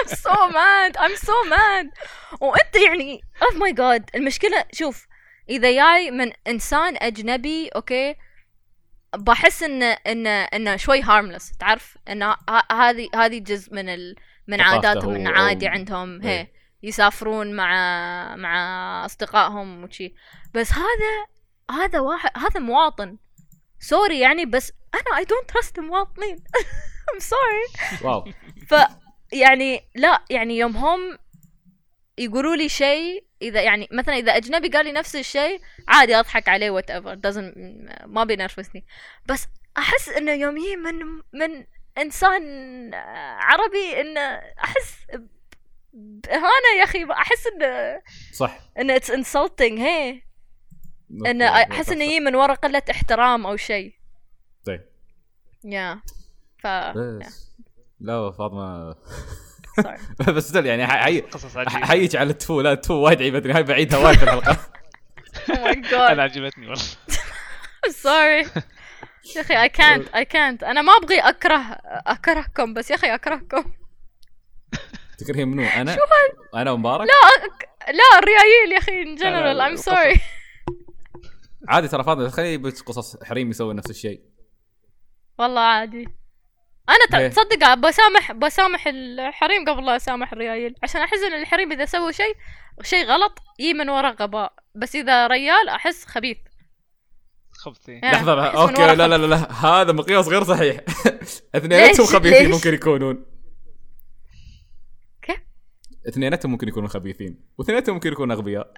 I'm 0.00 0.08
so 0.08 0.36
mad 0.58 0.92
I'm 0.96 1.16
so 1.26 1.36
mad. 1.50 1.86
وأنت 2.40 2.76
يعني 2.86 3.20
oh 3.44 3.54
my 3.54 3.72
god. 3.74 4.02
المشكلة 4.14 4.64
شوف 4.72 5.06
إذا 5.50 5.72
جاي 5.72 6.10
من 6.10 6.32
إنسان 6.48 6.96
أجنبي 6.96 7.68
okay 7.68 8.14
بحس 9.16 9.62
إن 9.62 9.82
إن 9.82 10.26
انه 10.26 10.76
شوي 10.76 11.02
harmless 11.02 11.52
تعرف؟ 11.52 11.96
إن 12.08 12.22
ه- 12.22 12.36
هذه 12.72 13.08
هذه 13.14 13.38
جزء 13.38 13.74
من 13.74 13.88
ال 13.88 14.16
من 14.46 14.60
عاداتهم 14.60 15.14
انه 15.14 15.30
عادي 15.30 15.68
عندهم 15.68 16.22
إيه. 16.22 16.28
هي 16.40 16.46
يسافرون 16.82 17.56
مع 17.56 17.70
مع 18.36 19.04
أصدقائهم 19.04 19.84
وشي. 19.84 20.14
بس 20.54 20.72
هذا 20.72 21.26
هذا 21.82 22.00
واحد 22.00 22.30
هذا 22.36 22.60
مواطن. 22.60 23.16
sorry 23.80 24.20
يعني 24.20 24.46
بس 24.46 24.72
أنا 24.94 25.24
I 25.24 25.26
don't 25.26 25.52
trust 25.52 25.78
المواطنين. 25.78 26.36
I'm 27.10 27.20
sorry. 27.22 28.04
wow. 28.04 28.24
ف 28.68 28.74
يعني 29.32 29.84
لا 29.94 30.22
يعني 30.30 30.58
يوم 30.58 30.76
هم 30.76 31.18
يقولوا 32.20 32.56
لي 32.56 32.68
شيء 32.68 33.24
إذا 33.42 33.62
يعني 33.62 33.88
مثلا 33.92 34.16
إذا 34.16 34.36
أجنبي 34.36 34.68
قال 34.68 34.84
لي 34.84 34.92
نفس 34.92 35.16
الشيء 35.16 35.60
عادي 35.88 36.16
أضحك 36.16 36.48
عليه 36.48 36.70
whatever 36.70 37.52
ما 38.06 38.24
بينرفزني. 38.24 38.84
بس 39.26 39.46
أحس 39.78 40.08
إنه 40.08 40.32
يوم 40.32 40.56
يجي 40.56 40.76
من 40.76 40.94
من 41.32 41.66
إنسان 41.98 42.94
عربي 43.38 44.00
إنه 44.00 44.20
أحس 44.64 45.06
بإهانة 45.92 46.78
يا 46.78 46.84
أخي. 46.84 47.04
أحس 47.10 47.46
إنه 47.46 48.02
صح. 48.32 48.60
انه 48.78 48.96
it's 48.96 49.10
insulting 49.10 49.78
هي. 49.78 50.22
إنه 51.26 51.44
أحس 51.44 51.88
إنه. 51.88 52.04
يجي 52.04 52.20
من 52.20 52.34
ورا 52.34 52.54
قلة 52.54 52.82
احترام 52.90 53.46
أو 53.46 53.56
شيء. 53.56 53.94
طيب. 54.66 54.84
يا 55.64 56.00
ف 56.58 56.66
لا 58.00 58.30
فاطمة. 58.30 58.96
بس 60.36 60.54
يعني 60.54 60.86
حيك 61.86 62.16
على 62.16 62.30
التفو 62.30 62.60
لا 62.60 62.72
التفو 62.72 62.94
وايد 62.94 63.22
عيبتني 63.22 63.52
هاي 63.52 63.62
بعيدها 63.62 63.98
وايد 63.98 64.18
في 64.18 64.24
الحلقة. 64.24 64.56
Oh 65.30 65.94
أنا 65.94 66.22
عجبتني 66.22 66.66
والله. 66.66 66.84
Sorry. 68.04 68.62
يا 69.36 69.40
أخي 69.40 69.68
I 69.68 69.72
can't 69.72 70.08
I 70.08 70.24
can't. 70.24 70.64
أنا 70.68 70.82
ما 70.82 70.92
أبغي 70.96 71.18
اكره 71.20 71.58
أكرهكم 72.06 72.74
بس 72.74 72.90
يا 72.90 72.96
أخي 72.96 73.14
أكرهكم. 73.14 73.72
تكرهين 75.18 75.48
منو؟ 75.48 75.62
أنا؟ 75.62 75.96
أنا 76.54 76.70
ومبارك؟ 76.70 77.08
لا. 77.08 77.46
لا 77.92 78.18
الريايل 78.18 78.72
يا 78.72 78.78
أخي 78.78 79.16
general. 79.16 79.60
I'm 79.60 79.70
القصص. 79.72 79.88
sorry. 79.88 80.20
عادي 81.68 81.88
ترى 81.88 82.04
فاضل 82.04 82.30
خلي 82.30 82.58
بس 82.58 82.80
قصص 82.82 83.24
حريم 83.24 83.50
يسوي 83.50 83.74
نفس 83.74 83.90
الشيء. 83.90 84.20
والله 85.38 85.60
عادي. 85.60 86.08
أنا 86.90 87.20
إيه. 87.20 87.28
تصدق 87.28 87.74
بسامح 87.74 88.32
بسامح 88.32 88.86
الحريم 88.86 89.64
قبل 89.64 89.86
لا 89.86 89.96
أسامح 89.96 90.32
الريايل 90.32 90.74
عشان 90.82 91.00
أحس 91.00 91.18
إن 91.22 91.40
الحريم 91.40 91.72
إذا 91.72 91.84
سووا 91.84 92.10
شيء 92.10 92.36
شيء 92.82 93.04
غلط 93.06 93.38
يجي 93.58 93.74
من 93.74 93.88
ورا 93.88 94.10
غباء 94.10 94.52
بس 94.74 94.96
إذا 94.96 95.26
ريال 95.26 95.68
أحس 95.68 96.04
خبيث 96.04 96.38
خبثي 97.52 97.92
يعني 97.92 98.16
لحظة 98.16 98.48
أحس 98.48 98.54
من 98.54 98.60
okay 98.60 98.96
لا 98.96 99.08
لا 99.08 99.18
لا, 99.18 99.26
لا. 99.26 99.52
هذا 99.52 99.92
مقياس 99.92 100.28
غير 100.28 100.44
صحيح 100.44 100.76
اثنيناتهم؟ 101.54 102.06
خبيثين 102.06 102.46
ليش؟ 102.46 102.54
ممكن 102.54 102.74
يكونون 102.74 103.26
كيف؟ 105.22 105.40
اثنيناتهم 106.08 106.52
ممكن 106.52 106.68
يكونوا 106.68 106.88
خبيثين 106.88 107.40
واثنيناتهم 107.58 107.94
ممكن 107.94 108.12
يكونوا 108.12 108.36
أغبياء 108.36 108.72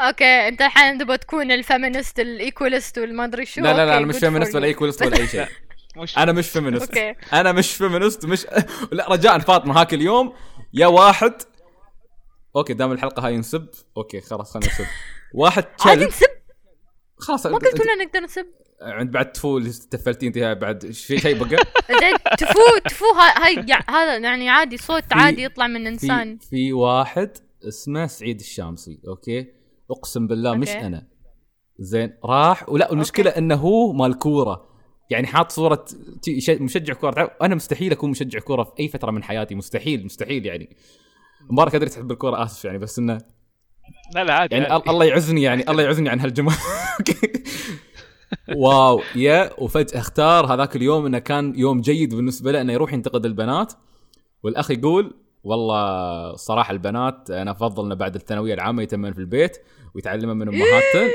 أوكي 0.00 0.48
أنت 0.48 0.62
الحين 0.62 0.98
تبغى 0.98 1.18
تكون 1.18 1.52
الفيمينست 1.52 2.20
الايكولست 2.20 2.98
والما 2.98 3.24
أدري 3.24 3.46
شو 3.46 3.60
لا 3.60 3.72
لا 3.72 3.86
لا 3.86 3.96
أنا 3.98 4.06
مش 4.06 4.18
فيمينست 4.18 4.54
ولا. 4.54 4.66
ايكولست 4.66 5.02
ولا 5.02 5.16
أي 5.16 5.26
شيء 5.26 5.46
مش 5.96 6.18
أنا 6.18 6.32
مش 6.32 6.48
فيمينست. 6.48 6.88
أوكي. 6.88 7.14
أنا 7.32 7.52
مش 7.52 7.72
فيمينست 7.72 8.26
مش 8.26 8.46
لا 8.92 9.08
رجاء 9.12 9.38
فاطمة 9.38 9.80
هاك 9.80 9.94
اليوم. 9.94 10.32
يا 10.74 10.86
واحد. 10.86 11.34
أوكي 12.56 12.74
دام 12.74 12.92
الحلقة 12.92 13.26
هاي 13.26 13.36
نسب 13.36 13.68
أوكي 13.96 14.20
خلاص 14.20 14.52
خلينا 14.54 14.68
نسب. 14.68 14.84
واحد 15.34 15.64
عادي 15.86 16.04
نسب. 16.04 16.26
خلاص 17.16 17.46
ما 17.46 17.58
قلت 17.58 17.80
لنا 17.80 18.04
نقدر 18.04 18.20
نسب؟ 18.20 18.46
عند 18.82 19.10
بعد 19.10 19.32
تفو 19.32 19.58
اللي 19.58 19.70
تفلتي 19.90 20.26
انت 20.26 20.38
هاي 20.38 20.54
بعد. 20.54 20.86
في 20.92 21.18
شيء 21.18 21.38
بقى؟ 21.44 21.56
تفو 22.38 22.78
تفو 22.88 23.04
هاي 23.12 23.66
هذا 23.88 24.16
يعني 24.16 24.50
عادي 24.50 24.76
صوت 24.76 25.04
عادي 25.12 25.42
يطلع 25.44 25.66
من 25.66 25.86
انسان 25.86 26.38
في 26.38 26.46
في 26.48 26.72
واحد 26.72 27.30
اسمه 27.68 28.06
سعيد 28.06 28.40
الشامسي 28.40 29.00
okay؟ 29.08 29.46
أقسم 29.90 30.26
بالله 30.26 30.54
مش 30.54 30.68
okay. 30.68 30.86
أنا. 30.86 31.06
زين 31.78 32.18
راح. 32.24 32.68
ولا 32.68 32.92
المشكلة 32.92 33.30
إنه 33.30 33.54
هو 33.54 33.92
مال 33.92 34.18
كورة. 34.18 34.71
يعني 35.12 35.26
حاط 35.26 35.52
صورة 35.52 35.84
مشجع 36.48 36.94
تعرف 36.94 37.30
أنا 37.42 37.54
مستحيل 37.54 37.92
أكون 37.92 38.10
مشجع 38.10 38.38
كوره 38.40 38.62
في 38.64 38.70
أي 38.80 38.88
فترة 38.88 39.10
من 39.10 39.22
حياتي. 39.22 39.54
مستحيل 39.54 40.04
مستحيل 40.04 40.46
يعني. 40.46 40.76
مبارك 41.50 41.74
أدري 41.74 41.88
تحب 41.90 42.10
الكورة 42.12 42.44
آسف 42.44 42.64
يعني 42.64 42.78
بس 42.78 42.98
إنه 42.98 43.18
لا 44.14 44.24
لا 44.24 44.34
عادي 44.34 44.54
يعني 44.54 44.66
عادي. 44.66 44.84
أل- 44.84 44.88
الله 44.88 45.04
يعزني 45.04 45.42
يعني 45.42 45.70
الله 45.70 45.82
يعزني 45.82 46.08
عن 46.08 46.20
هالجمال 46.20 46.54
wow 48.56 49.00
يا 49.16 49.50
وفجأة 49.58 49.98
اختار 49.98 50.54
هذاك 50.54 50.76
اليوم 50.76 51.06
إنه 51.06 51.18
كان 51.18 51.52
يوم 51.58 51.80
جيد 51.80 52.14
بالنسبة 52.14 52.52
له 52.52 52.60
إنه 52.60 52.72
يروح 52.72 52.92
ينتقد 52.92 53.26
البنات. 53.26 53.72
والأخ 54.42 54.70
يقول 54.70 55.14
والله 55.44 56.36
صراحة 56.36 56.72
البنات 56.72 57.30
أنا 57.30 57.50
أفضل 57.50 57.84
إنه 57.84 57.94
بعد 57.94 58.14
الثانوية 58.14 58.54
العامة 58.54 58.82
يتمن 58.82 59.12
في 59.12 59.18
البيت 59.18 59.56
ويتعلمن 59.94 60.36
من 60.36 60.48
امهاتهن 60.48 61.10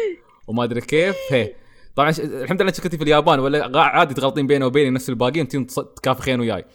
وما 0.48 0.64
أدري 0.64 0.82
كيف. 0.82 1.16
هي 1.32 1.54
طبعا 1.98 2.10
الحمد 2.20 2.62
لله 2.62 2.72
كنتي 2.72 2.98
في 2.98 3.04
اليابان 3.04 3.40
ولا 3.40 3.80
عادي 3.80 4.14
تغلطين 4.14 4.48
بيني 4.48 4.66
وبيني 4.66 4.90
نفس 4.90 5.10
الباقيين 5.10 5.48
تكافخين 5.96 6.40
وياي. 6.40 6.66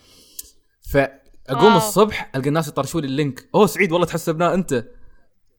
فأقوم 0.92 1.64
wow. 1.64 1.76
الصبح 1.76 2.30
ألقى 2.36 2.48
الناس 2.48 2.68
يطرشوا 2.68 3.00
لي 3.00 3.06
ال 3.06 3.13
link. 3.13 3.48
أوه 3.54 3.66
سعيد 3.66 3.92
والله 3.92 4.06
تحسبناه 4.06 4.54
أنت. 4.54 4.84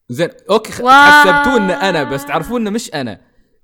زين 0.09 0.29
okay. 0.49 0.71
حسبتونا 0.71 1.89
أنا 1.89 2.03
بس 2.03 2.25
تعرفون 2.25 2.61
إنه 2.61 2.69
مش 2.69 2.93
أنا. 2.93 3.21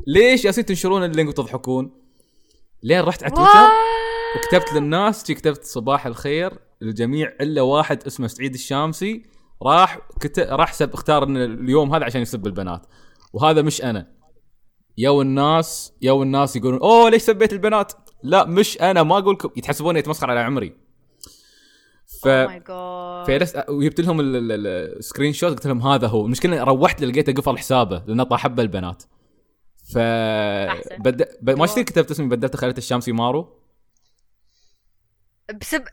ليش 0.07 0.45
يالسين 0.45 0.65
تنشرون 0.65 1.03
ال 1.03 1.09
link 1.09 1.29
وتضحكون؟ 1.29 1.91
لين 2.83 3.01
رحت 3.01 3.23
على 3.23 3.33
تويتر. 3.33 3.69
وكتبت 4.37 4.73
للناس 4.73 5.23
كتبت 5.23 5.63
صباح 5.63 6.05
الخير 6.05 6.53
للجميع 6.81 7.33
إلا 7.41 7.61
واحد 7.61 8.03
اسمه 8.03 8.27
سعيد 8.27 8.53
الشامسي 8.53 9.25
راح 9.63 9.99
كت... 10.19 10.39
راح 10.39 10.73
سب 10.73 10.93
اختار 10.93 11.23
اليوم 11.23 11.95
هذا 11.95 12.05
عشان 12.05 12.21
يسب 12.21 12.47
البنات. 12.47 12.85
وهذا 13.33 13.61
مش 13.61 13.83
أنا. 13.83 14.18
يو 15.01 15.21
الناس 15.21 15.93
يو 16.01 16.23
الناس 16.23 16.55
يقولون 16.55 16.79
أوه 16.79 17.09
ليش 17.09 17.21
سبيت 17.21 17.53
البنات؟ 17.53 17.93
لا 18.23 18.45
مش 18.45 18.81
أنا 18.81 19.03
ما 19.03 19.17
أقول 19.17 19.33
لكم 19.33 19.49
يتحسبوني 19.57 19.99
يتمسخر 19.99 20.29
على 20.29 20.39
عمري. 20.39 20.75
ف 22.23 22.27
Oh. 22.27 23.25
فيرس 23.25 23.53
وجبت 23.69 24.01
لهم 24.01 24.19
ال- 24.19 24.35
ال- 24.35 24.51
ال- 24.51 24.97
السكرين 24.97 25.33
شوت 25.33 25.51
قلت 25.51 25.67
لهم 25.67 25.81
هذا 25.87 26.07
هو. 26.07 26.25
المشكلة 26.25 26.63
روحت 26.63 27.03
لقيته 27.03 27.33
قفل 27.33 27.57
حسابه 27.57 28.03
لأنه 28.07 28.23
طاحب 28.23 28.59
البنات. 28.59 29.03
ف. 29.93 29.97
بد... 30.99 31.27
ب... 31.41 31.49
ما 31.49 31.65
اشتري 31.65 31.83
كتبت 31.83 32.11
اسمي 32.11 32.27
بدلت 32.27 32.55
خليت 32.55 32.77
الشامسي 32.77 33.11
مارو. 33.11 33.59
بسب 35.61 35.83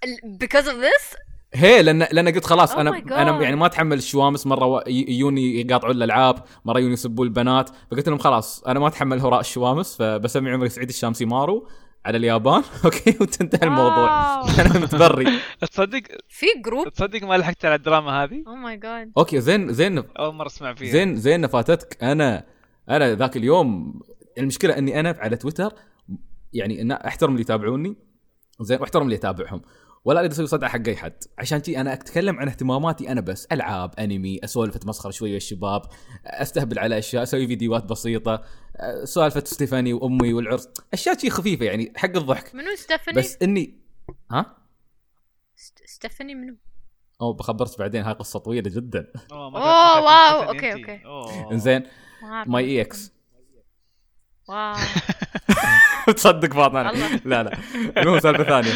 because 0.44 0.66
of 0.66 0.76
this 0.86 1.16
هي 1.56 1.82
لأن 1.82 2.06
لأن 2.12 2.28
قلت 2.28 2.44
خلاص 2.44 2.74
Oh 2.74 2.78
أنا. 2.78 2.90
أنا 2.98 3.42
يعني 3.42 3.56
ما 3.56 3.66
اتحمل 3.66 3.98
الشوامس 3.98 4.46
مرة 4.46 4.84
يجوني 4.88 5.60
يقاطعون 5.60 5.96
الألعاب 5.96 6.44
مرة 6.64 6.78
يجوني 6.78 6.92
يسبون 6.92 7.26
البنات. 7.26 7.70
فقلت 7.90 8.08
لهم 8.08 8.18
خلاص 8.18 8.62
أنا 8.64 8.80
ما 8.80 8.88
اتحمل 8.88 9.20
هراء 9.20 9.40
الشوامس 9.40 9.96
فبسمي 9.96 10.50
عمري 10.50 10.68
سعيد 10.68 10.88
الشامسي 10.88 11.24
مارو 11.24 11.68
على 12.06 12.18
اليابان. 12.18 12.62
أوكي 12.84 13.16
وتنتهي 13.20 13.68
الموضوع. 13.68 14.40
أنا 14.60 14.78
متبري. 14.78 15.38
تصدق 15.60 16.02
في 16.28 16.46
جروب 16.64 16.88
تصدق 16.88 17.22
ما 17.22 17.38
لحقت 17.38 17.64
على 17.64 17.74
الدراما 17.74 18.24
هذه؟ 18.24 18.44
أو 18.46 18.54
ماي 18.54 18.76
جاد 18.76 19.12
أوكي 19.18 19.40
زين 19.40 19.72
زين 19.72 19.98
أول 20.18 20.34
مرة 20.34 20.46
أسمع 20.46 20.74
فيها. 20.74 20.92
زين 20.92 21.16
زين 21.16 21.46
فاتتك 21.46 22.04
أنا 22.04 22.46
أنا 22.90 23.14
ذاك 23.14 23.36
اليوم 23.36 24.00
المشكلة 24.38 24.78
إني 24.78 25.00
أنا 25.00 25.16
على 25.18 25.36
تويتر 25.36 25.72
يعني 26.52 26.94
أحترم 27.06 27.30
اللي 27.30 27.40
يتابعوني. 27.40 27.96
زين 28.60 28.80
واحترم 28.80 29.02
اللي 29.02 29.14
يتابعهم. 29.14 29.62
ولا 30.06 30.20
أريد 30.20 30.30
أسوي 30.30 30.46
صدعه 30.46 30.70
حق 30.70 30.88
أي 30.88 30.96
حد 30.96 31.24
عشان 31.38 31.62
تي 31.62 31.80
أنا 31.80 31.92
أتكلم 31.92 32.38
عن 32.38 32.48
اهتماماتي 32.48 33.12
أنا 33.12 33.20
بس 33.20 33.46
ألعاب 33.52 33.94
أنمي 33.98 34.40
أسولف 34.44 34.76
أتمسخر 34.76 35.10
شوي 35.10 35.28
ويا 35.30 35.36
الشباب 35.36 35.82
أستهبل 36.26 36.78
على 36.78 36.98
أشياء 36.98 37.22
أسوي 37.22 37.46
فيديوهات 37.46 37.84
بسيطة 37.84 38.42
سالفه 39.04 39.42
ستيفاني 39.44 39.92
وأمي 39.92 40.32
والعرس 40.32 40.68
أشياء 40.92 41.18
شي 41.18 41.30
خفيفة 41.30 41.64
يعني 41.64 41.92
حق 41.96 42.16
الضحك 42.16 42.54
منو 42.54 42.74
ستيفاني؟ 42.76 43.18
بس 43.18 43.38
اني 43.42 43.78
ها 44.30 44.56
ست- 45.56 45.82
ستيفاني 45.86 46.34
منو؟ 46.34 46.56
أو 47.20 47.32
بخبرت 47.32 47.78
بعدين 47.78 48.02
هاي 48.02 48.14
قصة 48.14 48.38
طويلة 48.38 48.70
جدا 48.70 49.12
أوه 49.32 49.56
أوه، 49.56 50.00
واو،. 50.02 50.42
أوكي. 50.42 51.04
أوه. 51.04 51.52
إنزين. 51.52 51.82
ماي 52.46 52.64
إي 52.64 52.80
إكس 52.80 53.12
واو 54.48 54.76
تصدق 56.16 56.52
فاطمة. 56.54 56.92
لا 57.24 57.42
لا 57.42 57.58
المهم 57.96 58.20
سالفة 58.20 58.44
ثانية 58.44 58.72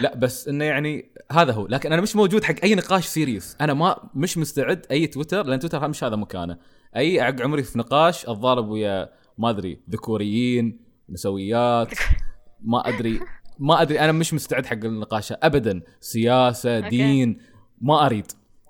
لا 0.00 0.16
بس 0.16 0.48
إنه 0.48 0.64
يعني 0.64 1.12
هذا 1.32 1.52
هو. 1.52 1.66
لكن 1.66 1.92
أنا 1.92 2.02
مش 2.02 2.16
موجود 2.16 2.44
حق 2.44 2.54
أي 2.64 2.74
نقاش 2.74 3.06
سيريس 3.06 3.56
أنا 3.60 3.74
ما 3.74 4.10
مش 4.14 4.38
مستعد 4.38 4.86
أي 4.90 5.06
تويتر 5.06 5.46
لأن 5.46 5.58
تويتر 5.58 5.88
مش 5.88 6.04
هذا 6.04 6.16
مكانه. 6.16 6.58
أي 6.96 7.20
اعق 7.20 7.40
عمري 7.40 7.62
في 7.62 7.78
نقاش 7.78 8.26
أتضارب 8.26 8.68
ويا 8.68 9.08
ما 9.38 9.50
أدري 9.50 9.80
ذكوريين 9.90 10.80
نسويات 11.08 11.94
ما 12.72 12.88
أدري 12.88 13.20
ما 13.58 13.82
أدري. 13.82 14.00
أنا 14.00 14.12
مش 14.12 14.34
مستعد 14.34 14.66
حق 14.66 14.84
النقاش 14.84 15.32
ابدا. 15.32 15.82
سياسة. 16.00 16.80
دين 16.80 17.38
ما 17.80 18.06
أريد. 18.06 18.26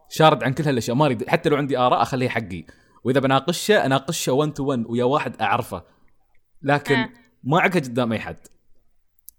شارد 0.09 0.44
عن 0.44 0.53
كل 0.53 0.65
هالأشياء 0.65 0.97
ما 0.97 1.07
أريد. 1.07 1.28
حتى 1.28 1.49
لو 1.49 1.57
عندي 1.57 1.78
آراء 1.78 2.03
أخليها 2.03 2.31
حقي. 2.31 2.65
وإذا 3.05 3.20
بناقشه 3.20 3.86
اناقشه 3.86 4.32
1 4.32 4.53
تو 4.53 4.65
1 4.65 4.85
ويا 4.86 5.05
واحد 5.05 5.40
أعرفه. 5.40 5.82
لكن 6.62 6.94
آه. 6.94 7.09
ما 7.44 7.59
اعقها 7.59 7.81
قدام 7.81 8.12
أي 8.12 8.19
حد. 8.19 8.39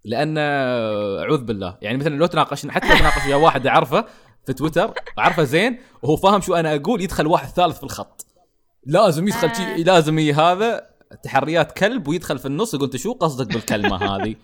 لأن 0.04 0.38
اعوذ 0.38 1.44
بالله 1.44 1.78
يعني 1.82 1.98
مثلا 1.98 2.16
لو 2.16 2.26
تناقشنا 2.26 2.72
حتى 2.72 2.88
لو 2.88 2.98
تناقش 2.98 3.26
ويا 3.26 3.36
واحد 3.36 3.66
اعرفه 3.66 4.04
في 4.46 4.52
تويتر 4.52 4.94
اعرفه 5.18 5.44
زين 5.44 5.78
وهو 6.02 6.16
فاهم 6.16 6.40
شو 6.40 6.54
أنا 6.54 6.74
أقول 6.74 7.02
يدخل 7.02 7.26
واحد 7.26 7.48
ثالث 7.48 7.76
في 7.76 7.82
الخط 7.82 8.26
لازم 8.86 9.28
يدخل 9.28 9.48
آه. 9.48 9.76
لازم 9.76 10.18
هذا 10.18 10.86
تحريات 11.22 11.72
كلب 11.72 12.08
ويدخل 12.08 12.38
في 12.38 12.46
النص 12.46 12.74
يقول 12.74 12.86
أنت 12.86 12.96
شو 12.96 13.12
قصدك 13.12 13.54
بالكلمة 13.54 13.96
هذه 14.16 14.36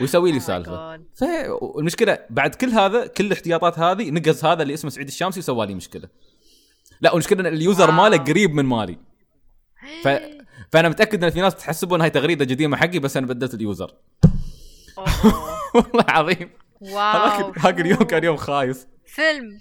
ويسوي 0.00 0.32
لي 0.32 0.40
Oh 0.40 0.42
سالفة. 0.42 1.00
فالمشكلة 1.14 2.18
بعد 2.30 2.54
كل 2.54 2.68
هذا 2.70 3.06
كل 3.06 3.26
الاحتياطات 3.26 3.78
هذه 3.78 4.10
نقز 4.10 4.44
هذا 4.44 4.62
اللي 4.62 4.74
اسمه 4.74 4.90
سعيد 4.90 5.06
الشامسي 5.06 5.40
وسوى 5.40 5.66
لي 5.66 5.74
مشكلة 5.74 6.08
لا 7.00 7.10
والمشكلة 7.10 7.40
إن 7.40 7.46
ال 7.46 7.53
user. 7.53 7.90
ماله 7.90 8.16
قريب 8.16 8.54
من 8.54 8.64
مالي 8.64 8.98
ف... 10.04 10.08
فأنا 10.72 10.88
متأكد 10.88 11.24
إن 11.24 11.30
في 11.30 11.40
ناس 11.40 11.54
تحسبون 11.54 12.00
هاي 12.00 12.10
تغريدة 12.10 12.44
قديمة 12.44 12.76
حقي 12.76 12.98
بس 12.98 13.16
أنا 13.16 13.26
بدلت 13.26 13.54
ال 13.54 13.61
user. 13.61 13.94
والله 15.74 16.04
العظيم. 16.04 16.50
wow. 16.80 16.98
هذاك 16.98 17.58
هذاك 17.58 17.80
اليوم 17.80 18.02
كان 18.02 18.24
يوم 18.24 18.36
خايس. 18.36 18.88
فيلم. 19.06 19.58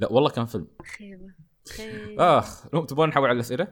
لا 0.00 0.12
والله 0.12 0.30
كان 0.30 0.46
فيلم. 0.46 0.66
خيبة. 0.96 2.38
آخ 2.38 2.68
تبون 2.68 3.08
نحول 3.08 3.28
على 3.28 3.36
الأسئلة؟ 3.36 3.68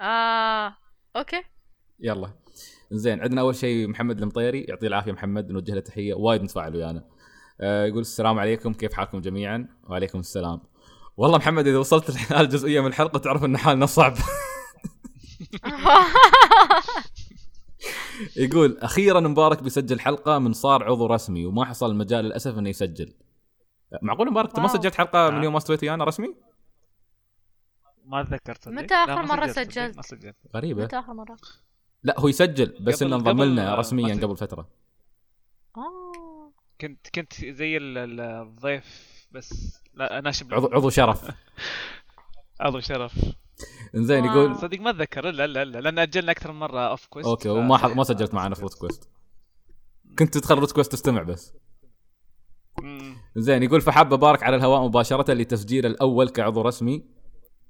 آه 0.00 0.76
أوكي. 1.16 1.42
يلا. 2.00 2.30
زين 2.92 3.20
عندنا 3.20 3.40
أول 3.40 3.54
شيء 3.54 3.88
محمد 3.88 4.18
المطيري. 4.22 4.60
يعطيه 4.60 4.86
العافية 4.86 5.12
محمد 5.12 5.50
نوجه 5.50 5.74
له 5.74 5.80
تحية. 5.80 6.14
وايد 6.14 6.42
متفاعل 6.42 6.76
ويانا. 6.76 7.08
آه 7.60 7.86
يقول 7.86 8.00
السلام 8.00 8.38
عليكم 8.38 8.72
كيف 8.72 8.92
حالكم 8.92 9.20
جميعا؟ 9.20 9.68
وعليكم 9.88 10.18
السلام. 10.18 10.60
والله 11.16 11.38
محمد 11.38 11.66
إذا 11.66 11.78
وصلت 11.78 12.10
لهالجزئيه 12.30 12.80
من 12.80 12.86
الحلقة 12.86 13.18
تعرف 13.18 13.44
إن 13.44 13.56
حالنا 13.56 13.86
صعب. 13.86 14.14
يقول 18.36 18.78
أخيرا 18.78 19.20
مبارك 19.20 19.62
بيسجل 19.62 20.00
حلقة 20.00 20.38
من 20.38 20.52
صار 20.52 20.84
عضو 20.84 21.06
رسمي 21.06 21.46
وما 21.46 21.64
حصل 21.64 21.90
المجال 21.90 22.24
للأسف 22.24 22.58
إنه 22.58 22.68
يسجل 22.68 23.12
معقول 24.02 24.30
مبارك 24.30 24.48
انت 24.48 24.60
ما. 24.60 24.68
سجلت 24.68 24.94
حلقة 24.94 25.26
من 25.28 25.34
نعم. 25.34 25.42
يوم 25.44 25.52
ما 25.52 25.58
استويت 25.58 25.82
ويانا 25.82 26.04
رسمي؟ 26.04 26.34
ما 28.04 28.20
أتذكر 28.20 28.54
تصدق. 28.54 28.72
متى 28.74 28.94
مرة 29.06 29.46
تصدق، 29.46 29.62
سجلت؟ 29.62 29.96
ما 29.96 30.02
سجلت 30.02 30.36
غريبة 30.54 30.82
متى 30.84 30.98
آخر 30.98 31.12
مرة؟ 31.14 31.36
لا 32.02 32.20
هو 32.20 32.28
يسجل 32.28 32.76
بس 32.80 33.02
إنه 33.02 33.16
انضم 33.16 33.42
لنا 33.42 33.72
آه، 33.72 33.74
رسميا. 33.74 34.14
قبل 34.14 34.36
فترة 34.36 34.68
آه 35.76 36.52
كنت 36.80 37.08
كنت 37.14 37.44
زي 37.44 37.76
ال- 37.76 37.98
ال- 37.98 38.20
الضيف 38.20 39.10
بس 39.32 39.80
لا 39.94 40.20
ناشب 40.20 40.54
عضو 40.54 40.66
عضو 40.72 40.90
شرف 40.90 41.30
عضو 42.60 42.80
شرف 42.80 43.12
انزين. 43.94 44.24
يقول 44.24 44.56
صدق 44.56 44.80
ما 44.80 44.90
أتذكر 44.90 45.28
الا 45.28 45.44
الا 45.44 45.62
الا 45.62 45.78
لأن 45.80 45.98
أجلنا 45.98 46.32
أكثر 46.32 46.52
من 46.52 46.58
مرة 46.58 46.80
OffQuest 46.80 47.28
okay 47.28 47.48
وما 47.48 47.94
ما 47.94 48.04
سجلت 48.04 48.34
معنا 48.34 48.54
في 48.54 48.62
root 48.62 48.74
quest 48.74 49.08
كنت 50.18 50.34
تدخل 50.38 50.54
root 50.54 50.72
quest 50.72 50.92
تستمع 50.92 51.22
بس. 51.22 51.54
زين 53.36 53.62
يقول 53.62 53.80
فحاب 53.80 54.12
ابارك 54.12 54.42
على 54.42 54.56
الهواء 54.56 54.82
مباشرة 54.82 55.34
لتسجيل 55.34 55.86
الأول 55.86 56.28
كعضو 56.28 56.60
رسمي 56.60 57.04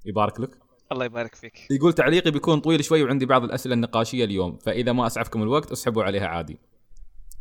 يبارك 0.06 0.40
لك 0.40 0.58
الله 0.92 1.04
يبارك 1.04 1.34
فيك 1.34 1.70
يقول 1.70 1.92
تعليقي 1.92 2.30
بيكون 2.30 2.60
طويل 2.60 2.84
شوي 2.84 3.02
وعندي 3.02 3.26
بعض 3.26 3.44
الأسئلة 3.44 3.74
النقاشية 3.74 4.24
اليوم 4.24 4.58
فإذا 4.58 4.92
ما 4.92 5.06
أسعفكم 5.06 5.42
الوقت 5.42 5.72
اسحبوا 5.72 6.02
عليها 6.02 6.26
عادي 6.26 6.58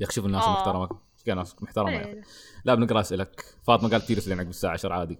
شوف 0.10 0.26
الناس 0.26 0.44
آه. 0.44 0.48
المحترمه 0.48 0.90
ناس 1.28 1.56
محترمة. 1.62 1.90
إيه. 1.90 2.22
لا 2.66 2.76
بنقرأ 2.76 3.00
أسئلك 3.00 3.46
فاطمة 3.64 3.90
قالت 3.90 4.04
تجلس 4.06 4.28
لين 4.28 4.40
عقب 4.40 4.50
الساعة 4.50 4.72
10 4.72 4.94
عادي. 4.94 5.20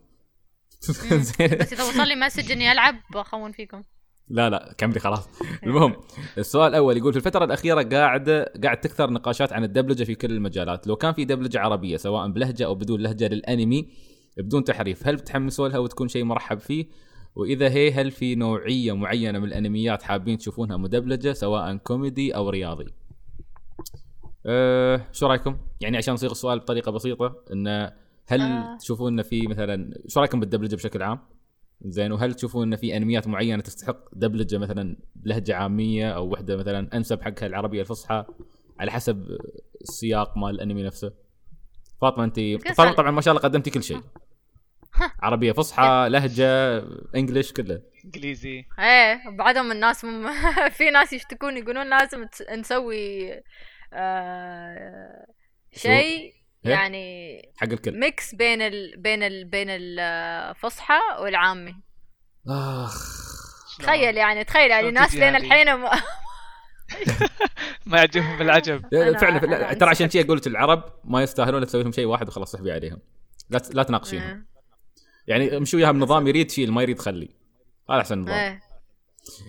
زين. 1.30 1.58
بس 1.58 1.74
إذا 1.74 1.84
وصل 1.84 2.08
لي 2.08 2.16
مسج 2.16 2.52
إني 2.52 2.72
ألعب 2.72 2.96
بخون 3.14 3.52
فيكم. 3.52 3.84
لا 4.30 4.50
لا 4.50 4.76
كملي 4.78 5.00
خلاص. 5.00 5.28
المهم 5.64 5.96
السؤال 6.38 6.70
الأول 6.70 6.98
يقول 6.98 7.14
في 7.14 7.20
الفترة 7.20 7.46
الأخيرة 7.46 7.84
قاعد 7.84 8.30
قاعد 8.64 8.80
تكثر 8.80 9.10
نقاشات 9.10 9.54
عن 9.54 9.64
الدبلجة 9.64 10.04
في 10.04 10.16
كل 10.16 10.32
المجالات. 10.32 10.88
لو 10.88 10.96
كان 10.96 11.14
في 11.14 11.26
دبلجة 11.26 11.60
عربية 11.60 11.98
سواء 11.98 12.28
بلهجة 12.28 12.66
أو 12.66 12.76
بدون 12.76 13.02
لهجة 13.02 13.28
للأنمي 13.28 13.90
بدون 14.38 14.64
تحريف 14.64 15.08
هل 15.08 15.16
بتحمسوا 15.16 15.68
لها 15.68 15.78
وتكون 15.78 16.08
شيء 16.08 16.24
مرحب 16.24 16.60
فيه؟ 16.60 16.86
وإذا 17.36 17.70
هي 17.70 17.92
هل 17.92 18.12
في 18.12 18.36
نوعية 18.36 18.94
معينة 18.94 19.40
من 19.40 19.46
الأنميات 19.46 20.04
حابين 20.04 20.38
تشوفونها 20.38 20.78
مدبلجة 20.78 21.34
سواء 21.34 21.78
كوميدي 21.78 22.36
أو 22.36 22.50
رياضي؟ 22.50 22.86
أه 24.46 25.08
شو 25.12 25.28
رأيكم؟ 25.28 25.58
يعني 25.82 25.98
عشان 25.98 26.14
نصيغ 26.14 26.32
السؤال 26.32 26.60
بطريقة 26.60 26.92
بسيطة 26.92 27.36
انه 27.54 27.94
هل 28.30 28.42
آه. 28.42 28.78
تشوفون 28.78 29.14
انه 29.14 29.22
في 29.22 29.48
مثلا 29.48 29.94
شو 30.08 30.20
رأيكم 30.20 30.40
بالدبلجة 30.40 30.76
بشكل 30.76 31.02
عام؟ 31.04 31.20
زين 31.82 32.12
وهل 32.12 32.34
تشوفون 32.34 32.68
إن 32.68 32.76
في 32.76 32.98
أنميات 32.98 33.28
معينة 33.28 33.62
تستحق 33.62 33.98
دبلجة 34.14 34.58
مثلا 34.58 34.98
بلهجه 35.16 35.56
عامية 35.56 36.12
أو 36.12 36.34
وحدة 36.34 36.58
مثلا 36.58 36.90
أنسب 36.94 37.22
حقها 37.22 37.46
العربية 37.46 37.82
الفصحى 37.82 38.26
على 38.80 38.92
حسب 38.92 39.38
السياق 39.82 40.38
مال 40.38 40.50
الأنمي 40.50 40.84
نفسه؟ 40.84 41.14
فاطمة 42.02 42.24
انت 42.24 42.40
فاطمة 42.68 42.94
طبعا 42.94 43.12
ما 43.12 43.22
شاء 43.22 43.32
الله 43.32 43.44
قدمتي 43.44 43.70
كل 43.70 43.84
شيء. 43.84 44.02
عربية 45.20 45.52
فصحى 45.52 46.08
لهجة 46.12 46.84
انجلش 47.16 47.52
كله. 47.52 47.82
إنجليزي. 48.06 48.66
إيه 48.80 49.30
بعدهم 49.38 49.72
الناس 49.72 50.06
مم... 50.06 50.28
في 50.78 50.90
ناس 50.90 51.14
يشتكون 51.14 51.58
يقولون 51.58 51.90
لازم 51.90 52.26
نسوي 52.52 53.34
آه... 53.94 55.26
شيء؟ 55.72 56.39
يعني 56.64 57.38
حق 57.58 57.68
الكل. 57.68 58.00
ميكس 58.00 58.36
بين 58.36 58.62
ال... 58.62 58.98
بين 59.02 59.24
ال... 59.24 59.46
بين 59.46 59.68
الفصحى 59.70 61.00
والعامي. 61.22 61.76
آخ. 62.50 63.20
تخيل 63.80 64.18
يعني 64.18 64.44
تخيل 64.44 64.70
يعني 64.72 64.82
شلون 64.82 64.94
ناس 64.94 65.12
تجي 65.12 65.20
لين؟ 65.20 65.36
الحين 65.36 65.76
م... 65.76 65.86
ما 67.86 67.98
يعجبهم 67.98 68.38
بالعجب 68.38 68.82
أنا- 68.82 69.18
فعلا 69.20 69.74
ترى 69.74 69.90
عشان 69.90 70.10
شيء 70.10 70.26
أقول 70.26 70.38
لك 70.38 70.48
العرب 70.48 70.84
ما 71.04 71.24
يستاهلون 71.24 71.66
تسوي 71.66 71.84
لهم 71.84 71.92
شيء 71.92 72.06
واحد 72.06 72.28
وخلاص 72.28 72.52
سحبي 72.52 72.72
عليهم 72.72 73.00
لا 73.50 73.60
ت- 73.60 73.76
لا 73.76 73.84
تناقشينهم. 73.84 74.28
إيه. 74.30 74.46
يعني 75.28 75.58
امشوا 75.58 75.80
وياها 75.80 75.92
بنظام 75.92 76.28
يريد 76.28 76.52
شيل 76.52 76.72
ما 76.72 76.82
يريد 76.82 77.00
خلي. 77.00 77.30
هذا 77.90 78.00
أحسن 78.00 78.20
نظام. 78.20 78.34
إيه. 78.36 78.62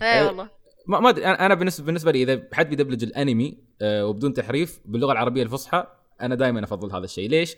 إيه. 0.01 0.19
إيه 0.19 0.27
والله. 0.27 0.49
ما 0.87 0.99
ما 0.99 1.09
أدري 1.09 1.25
أنا 1.25 1.45
أنا 1.45 1.53
بالنسبة 1.53 1.85
بالنسبة 1.85 2.11
لي 2.11 2.23
إذا 2.23 2.43
حد 2.53 2.69
بيدبلج 2.69 3.03
الأنمي 3.03 3.57
آه، 3.81 4.05
وبدون 4.05 4.33
تحريف 4.33 4.79
باللغة 4.85 5.11
العربية 5.11 5.43
الفصحى 5.43 5.87
أنا 6.21 6.35
دائما 6.35 6.63
أفضل 6.63 6.91
هذا 6.91 7.05
الشيء. 7.05 7.29
ليش؟ 7.29 7.55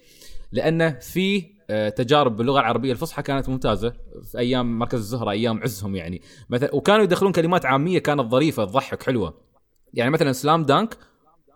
لأنه 0.51 0.89
في 0.89 1.53
آه، 1.69 1.89
تجارب 1.89 2.37
باللغة 2.37 2.59
العربية 2.59 2.91
الفصحى 2.91 3.21
كانت 3.21 3.49
ممتازة. 3.49 3.93
في 4.31 4.37
أيام 4.37 4.79
مركز 4.79 4.99
الزهرة 4.99 5.31
أيام 5.31 5.61
عزهم 5.63 5.95
يعني. 5.95 6.21
مثلا 6.49 6.75
وكانوا 6.75 7.03
يدخلون 7.03 7.31
كلمات 7.31 7.65
عامية 7.65 7.99
كانت 7.99 8.21
ظريفة 8.21 8.65
تضحك 8.65 9.03
حلوة. 9.03 9.33
يعني 9.93 10.11
مثلا 10.11 10.31
سلام 10.31 10.63
دانك 10.63 10.97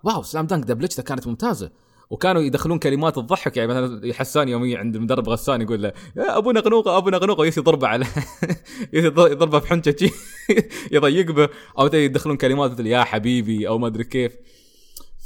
واو 0.03 0.23
سلام 0.23 0.45
دانك 0.47 0.63
دبلجته 0.65 1.03
كانت 1.03 1.27
ممتازة. 1.27 1.71
وكانوا 2.09 2.41
يدخلون 2.41 2.79
كلمات 2.79 3.15
تضحك 3.15 3.57
يعني 3.57 3.69
مثلا 3.69 4.13
حسان 4.13 4.49
يوميا 4.49 4.77
عند 4.77 4.95
المدرب 4.95 5.29
غسان 5.29 5.61
يقول 5.61 5.83
له 5.83 5.93
يا 6.17 6.37
ابونا 6.37 6.59
غنوقه 6.59 6.97
ابونا 6.97 7.17
غنوقه 7.17 7.41
ويس 7.41 7.57
يضربه 7.57 7.87
على 7.87 8.05
يضربه 8.93 9.59
في 9.59 9.67
حنشه 9.67 9.95
شي، 9.99 10.11
يضيق 10.95 11.31
به 11.31 11.49
أو 11.79 11.89
يدخلون 11.93 12.37
كلمات 12.37 12.71
مثل 12.71 12.87
يا 12.87 13.03
حبيبي 13.03 13.67
أو 13.67 13.77
ما 13.77 13.87
أدري 13.87 14.03
كيف. 14.03 14.37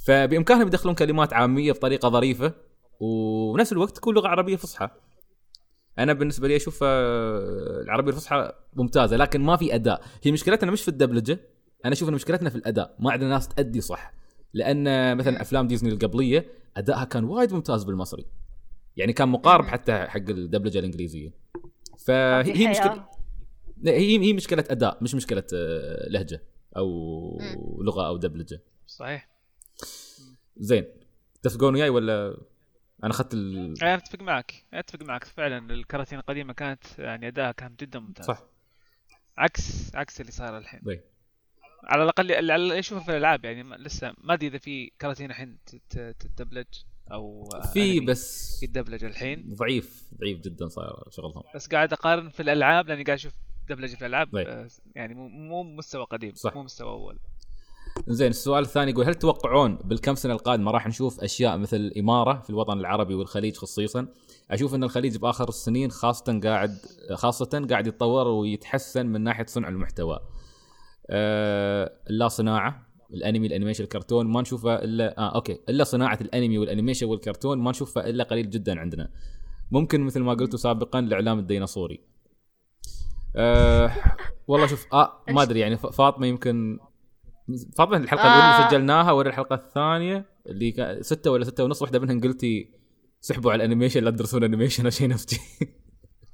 فبإمكانهم 0.06 0.68
يدخلون 0.68 0.96
كلمات 0.96 1.34
عامية 1.34 1.72
بطريقة 1.72 2.10
ظريفة 2.10 2.54
وبنفس 3.00 3.72
الوقت 3.72 3.96
تكون 3.96 4.16
لغة 4.16 4.28
عربية 4.28 4.56
فصحى. 4.56 4.90
أنا 6.00 6.14
بالنسبة 6.14 6.48
لي 6.48 6.56
أشوف 6.56 6.80
آه، 6.84 7.82
العربية 7.82 8.12
الفصحى 8.12 8.52
ممتازة 8.74 9.18
لكن 9.18 9.42
ما 9.42 9.56
في 9.56 9.76
أداء. 9.76 10.02
هي 10.24 10.32
مشكلتنا 10.32 10.72
مش 10.72 10.82
في 10.82 10.88
الدبلجة 10.88 11.40
أنا 11.86 11.94
أشوف 11.94 12.10
إن 12.10 12.14
مشكلتنا 12.14 12.50
في 12.50 12.56
الأداء. 12.56 12.96
ما 13.00 13.12
عندنا 13.12 13.30
ناس 13.30 13.48
تأدي 13.48 13.82
صح. 13.82 14.14
لأن 14.54 15.18
مثلا 15.18 15.42
أفلام 15.42 15.68
ديزني 15.68 15.90
القبلية 15.90 16.46
أدائها 16.78 17.04
كان 17.04 17.24
وايد 17.24 17.54
ممتاز 17.54 17.84
بالمصري. 17.84 18.26
يعني 18.98 19.14
كان 19.14 19.30
مقارب 19.30 19.66
حتى 19.66 19.94
حق 19.94 20.30
الدبلجة 20.30 20.80
الإنجليزية. 20.80 21.34
فهي 22.06 22.54
حياة. 22.54 22.70
مشكله 22.70 23.06
هي 23.86 24.20
هي 24.20 24.34
مشكلة 24.34 24.64
أداء 24.70 24.98
مش 25.02 25.16
مشكلة 25.16 25.44
آه، 25.54 26.10
لهجة 26.10 26.44
أو 26.78 26.88
لغة 27.82 28.08
أو 28.08 28.18
دبلجة. 28.18 28.64
صحيح. 28.88 29.31
زين 30.58 30.86
تتفقون 31.42 31.74
وياي 31.76 31.90
ولا 31.90 32.38
أنا 33.04 33.12
أخذت 33.12 33.34
ال... 33.34 33.82
أنا 33.84 33.96
أتفق 33.96 34.22
معك 34.22 34.66
أتفق 34.74 35.04
معك 35.04 35.24
فعلا. 35.24 35.74
الكراتين 35.74 36.20
القديمة 36.20 36.54
كانت 36.54 36.84
يعني 37.00 37.28
اداءها 37.28 37.52
كان 37.52 37.76
جدا 37.80 38.00
ممتاز 38.00 38.26
صح. 38.26 38.44
عكس 39.38 39.96
عكس 39.96 40.22
اللي 40.22 40.32
صار 40.32 40.58
الحين. 40.58 40.80
طيب. 40.86 41.02
على 41.84 42.04
الأقل 42.04 42.32
اللي 42.32 42.56
اللي 42.56 42.80
اشوفه 42.80 43.06
في 43.06 43.12
الألعاب 43.12 43.46
يعني 43.46 43.64
ما- 43.64 43.76
لسه 43.76 44.14
ما 44.18 44.34
أدري 44.34 44.48
إذا 44.48 44.58
في 44.58 44.92
كراتين 45.02 45.30
الحين 45.30 45.58
تتدبلج 45.90 46.66
أو 47.12 47.50
في 47.74 48.00
بس 48.00 48.64
يتدبلج 48.64 49.04
الحين. 49.04 49.54
ضعيف 49.56 50.04
ضعيف 50.20 50.40
جدا 50.40 50.68
صاير 50.68 50.94
شغلهم. 51.10 51.44
بس 51.56 51.68
قاعد 51.68 51.94
أقارن 51.94 52.30
في 52.30 52.40
الألعاب 52.40 52.88
لأني 52.88 53.04
قاعد 53.04 53.18
أشوف 53.18 53.34
دبلجة 53.70 53.96
في 53.96 54.02
الألعاب 54.02 54.32
طيب. 54.34 54.48
آه، 54.48 54.68
يعني 54.96 55.14
مو 55.14 55.28
مو 55.28 55.64
مستوى 55.64 56.04
قديم 56.06 56.34
صح. 56.36 56.56
مو 56.56 56.64
مستوى 56.64 56.90
أول. 56.90 57.20
زين 58.08 58.28
السؤال 58.28 58.64
الثاني 58.64 58.92
يقول 58.92 59.06
هل 59.06 59.16
تتوقعون 59.16 59.76
بالكم 59.76 60.16
سنة 60.16 60.34
القادمة 60.34 60.72
راح 60.72 60.88
نشوف 60.88 61.24
أشياء 61.24 61.58
مثل 61.58 61.78
الإمارة 61.78 62.42
في 62.42 62.50
الوطن 62.50 62.80
العربي 62.80 63.16
والخليج 63.16 63.56
خصيصا؟ 63.56 64.08
أشوف 64.52 64.76
إن 64.76 64.84
الخليج 64.84 65.18
بآخر 65.18 65.50
السنين 65.50 65.92
خاصة 65.92 66.40
قاعد 66.44 66.78
خاصة 67.14 67.68
قاعد 67.70 67.88
يتطور 67.88 68.28
ويتحسن 68.28 69.06
من 69.06 69.22
ناحية 69.22 69.46
صنع 69.46 69.70
المحتوى. 69.70 70.20
أه 71.10 71.92
لا 72.10 72.28
صناعة 72.28 72.88
الأنمي 73.14 73.48
ال 73.48 73.51
animation 73.51 73.84
الكرتون 73.84 74.28
ما 74.28 74.42
نشوفه 74.42 74.76
إلا 74.76 75.18
آه 75.18 75.36
okay 75.36 75.60
إلا 75.70 75.84
صناعة 75.84 76.18
الأنمي 76.22 76.58
وال 76.58 76.67
animation 76.67 77.08
والكرتون 77.08 77.58
ما 77.58 77.72
نشوفه 77.72 78.10
إلا 78.10 78.24
قليل 78.24 78.50
جدا 78.50 78.80
عندنا. 78.80 79.12
ممكن 79.72 80.02
مثل 80.02 80.20
ما 80.20 80.34
قلتوا 80.34 80.60
سابقا 80.60 81.00
الإعلام 81.00 81.40
الديناصوري. 81.40 82.02
أه 83.36 83.92
والله 84.48 84.68
شوف 84.68 84.94
آه 84.94 85.24
ما 85.30 85.42
أدري 85.44 85.60
يعني 85.60 85.78
فاطمة 85.78 86.28
يمكن 86.28 86.80
فاطمه 87.78 87.98
الحلقة 87.98 88.24
الأولى 88.24 88.56
اللي 88.56 88.66
آه. 88.66 88.70
سجلناها 88.70 89.12
ولا 89.12 89.30
الحلقة 89.30 89.56
الثانية 89.56 90.26
اللي 90.48 90.98
ستة 91.02 91.32
ولا 91.32 91.44
ستة 91.44 91.64
ونص 91.64 91.82
واحدة 91.82 92.00
منهم 92.00 92.22
قلتي 92.22 92.72
سحبوا 93.22 93.52
على 93.52 93.64
ال 93.64 93.68
animation 93.68 94.04
لا 94.04 94.12
تدرسون 94.12 94.44
animation 94.44 94.86
أو 94.86 94.90
شيء 94.90 95.08
نفسي. 95.08 95.40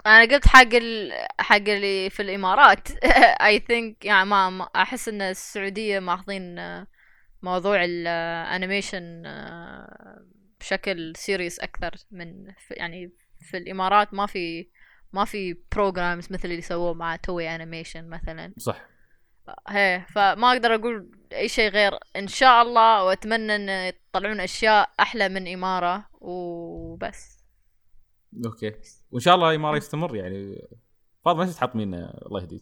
أنا 0.05 0.33
قلت 0.33 0.47
حق 0.47 0.73
ال... 0.73 1.11
حق 1.39 1.69
اللي 1.69 2.09
في 2.09 2.21
الإمارات. 2.21 2.91
I 3.45 3.59
think 3.59 4.05
يعني 4.05 4.29
ما, 4.29 4.67
أحس 4.75 5.07
إن 5.07 5.21
السعودية 5.21 5.99
ماخذين 5.99 6.59
آه، 6.59 6.87
موضوع 7.41 7.83
ال 7.83 7.97
animation 7.97 9.23
بشكل 10.59 11.13
serious 11.15 11.59
أكثر 11.59 11.91
من 12.11 12.51
في 12.67 12.73
يعني 12.73 13.11
في 13.39 13.57
الإمارات 13.57 14.13
ما 14.13 14.25
في 14.25 14.69
ما 15.13 15.25
في 15.25 15.55
programs 15.75 16.31
مثل 16.31 16.49
اللي 16.51 16.61
سووه 16.61 16.93
مع 16.93 17.15
Toei 17.15 17.55
Animation 17.55 18.09
مثلا. 18.09 18.53
صح. 18.57 18.96
هي 19.67 20.05
فما 20.09 20.51
أقدر 20.51 20.75
أقول 20.75 21.11
أي 21.33 21.49
شيء 21.49 21.69
غير 21.69 21.91
إن 22.15 22.27
شاء 22.27 22.61
الله 22.61 23.03
وأتمنى 23.03 23.55
إن 23.55 23.69
يطلعون 23.69 24.39
أشياء 24.39 24.89
أحلى 24.99 25.29
من 25.29 25.53
إمارة 25.53 26.09
وبس. 26.13 27.43
okay. 28.45 28.73
وإن 29.11 29.21
شاء 29.21 29.35
الله 29.35 29.57
ما 29.57 29.77
يستمر 29.77 30.15
يعني. 30.15 30.67
فاضل 31.25 31.39
ما 31.39 31.51
تحط 31.51 31.75
مين؟ 31.75 31.93
الله 31.93 32.41
يهديك. 32.41 32.61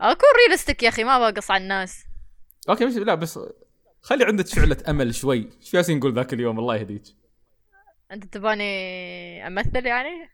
أكون 0.00 0.28
realistic 0.48 0.82
يا 0.82 0.88
أخي 0.88 1.04
ما 1.04 1.30
بقص 1.30 1.50
على 1.50 1.62
الناس. 1.62 2.04
okay 2.68 2.86
مش 2.86 2.94
لا 2.94 3.14
بس 3.14 3.38
خلي 4.02 4.24
عندك 4.24 4.46
شعلة 4.46 4.76
أمل 4.88 5.14
شوي. 5.14 5.50
إيش 5.60 5.74
يالسين 5.74 5.98
نقول 5.98 6.14
ذاك 6.14 6.32
اليوم؟ 6.32 6.58
الله 6.58 6.76
يهديك. 6.76 7.02
أنت 8.12 8.24
تباني 8.24 9.46
أمثل 9.46 9.86
يعني؟ 9.86 10.30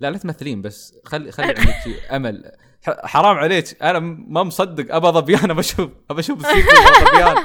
لا 0.00 0.10
لا 0.10 0.18
تمثلين 0.18 0.62
بس. 0.62 0.94
خلي 1.04 1.32
خلي 1.32 1.46
عندك 1.46 2.10
أمل. 2.12 2.52
حرام 2.86 3.36
عليك. 3.36 3.82
أنا 3.82 3.98
ما 3.98 4.42
مصدق. 4.42 4.94
أبى 4.94 5.08
ظبيان 5.08 5.50
أبى 5.50 5.60
أشوف 5.60 5.90
أبى 6.10 6.20
أشوف 6.20 6.40
ال 6.40 6.45
sequel 6.45 6.74
ظبيان 7.06 7.36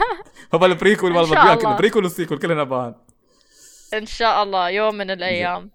هو 0.56 0.66
ال 0.66 0.71
prequel 0.71 1.12
مال 1.14 1.28
شاء 1.28 1.56
ظبيان 1.56 1.72
ال 1.74 1.77
prequel 1.77 2.04
وال 2.04 2.12
sequel 2.12 2.38
كلنا 2.38 2.64
نبان 2.64 2.96
إن 3.94 4.06
شاء 4.06 4.44
الله. 4.44 4.70
يوم 4.70 4.96
من 4.96 5.12
الأيام. 5.12 5.72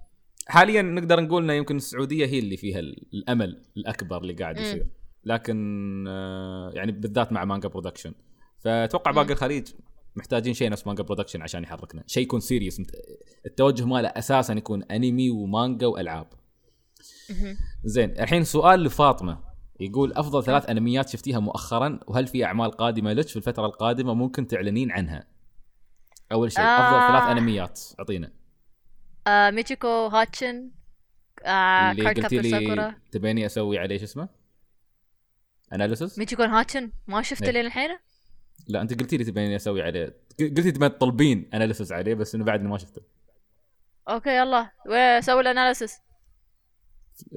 حاليا 0.49 0.83
نقدر 0.83 1.21
نقول 1.21 1.43
إنه 1.43 1.53
يمكن 1.53 1.77
السعودية 1.77 2.27
هي 2.27 2.39
اللي 2.39 2.57
فيها 2.57 2.79
ال- 2.79 3.07
الأمل 3.15 3.63
الأكبر 3.77 4.19
اللي 4.19 4.33
قاعد. 4.33 4.59
يصير. 4.59 4.87
لكن 5.25 6.05
آه، 6.09 6.71
يعني 6.75 6.93
بالذات 6.93 7.33
مع 7.33 7.45
مانجا 7.45 7.69
برودكشن 7.69 8.13
فأتوقع 8.59 9.11
باقي. 9.11 9.33
الخليج 9.33 9.69
محتاجين 10.17 10.55
شيء 10.55 10.71
نفس 10.71 10.87
مانجا 10.87 11.03
برودكشن 11.03 11.43
عشان 11.43 11.63
يحركنا. 11.63 12.05
شيء 12.07 12.23
يكون 12.23 12.41
serious 12.41 12.83
التوجه 13.47 13.85
ماله 13.85 14.09
أساسا 14.09 14.55
يكون 14.55 14.83
انمي 14.83 15.31
ومانجا 15.31 15.87
وألعاب. 15.87 16.27
زين 17.85 18.11
الحين 18.11 18.45
سؤال 18.45 18.85
لفاطمة. 18.85 19.51
يقول 19.81 20.13
أفضل 20.13 20.45
ثلاث 20.45 20.71
أنميات 20.71 21.09
شفتيها 21.09 21.41
مؤخرا 21.41 22.01
وهل 22.07 22.27
في 22.27 22.45
أعمال 22.45 22.71
قادمة 22.71 23.13
لك 23.13 23.29
في 23.29 23.37
الفترة 23.37 23.67
القادمة 23.67 24.15
ممكن 24.15 24.47
تعلنين 24.47 24.93
عنها؟ 24.93 25.27
أول 26.33 26.53
شيء 26.53 26.65
أفضل 26.65 26.99
آه. 26.99 27.09
ثلاث 27.09 27.37
أنميات 27.37 27.81
أعطينا. 27.99 28.33
آه 29.27 29.51
ميتشيكو 29.51 30.07
هاتشن 30.07 30.71
آه 31.45 31.91
اللي 31.91 32.11
قلتي 32.11 32.39
لي 32.39 32.95
تبيني 33.11 33.47
أسوي 33.47 33.79
عليه 33.79 33.99
شو 33.99 34.05
اسمه؟ 34.05 34.29
analysis 35.73 36.19
ميتشيكو 36.19 36.43
هاتشن؟ 36.43 36.93
ما 37.07 37.23
شفته 37.23 37.47
إيه. 37.47 37.51
لين 37.51 37.67
الحين؟ 37.67 37.91
لا 38.69 38.83
أنت 38.83 39.01
قلتي 39.01 39.17
لي 39.17 39.25
تبيني 39.25 39.57
أسوي 39.57 39.83
عليه. 39.83 40.17
قلتي 40.41 40.73
تبين 40.73 40.99
تطلبين 40.99 41.51
analysis 41.55 41.93
عليه 41.93 42.15
بس 42.15 42.35
إنه 42.35 42.45
بعد 42.45 42.63
ما 42.63 42.79
شفته. 42.79 43.03
okay 44.09 44.37
يلا. 44.37 44.71
وسوي 44.87 45.41
ال 45.41 45.46
analysis. 45.46 45.95
آه، 45.95 46.10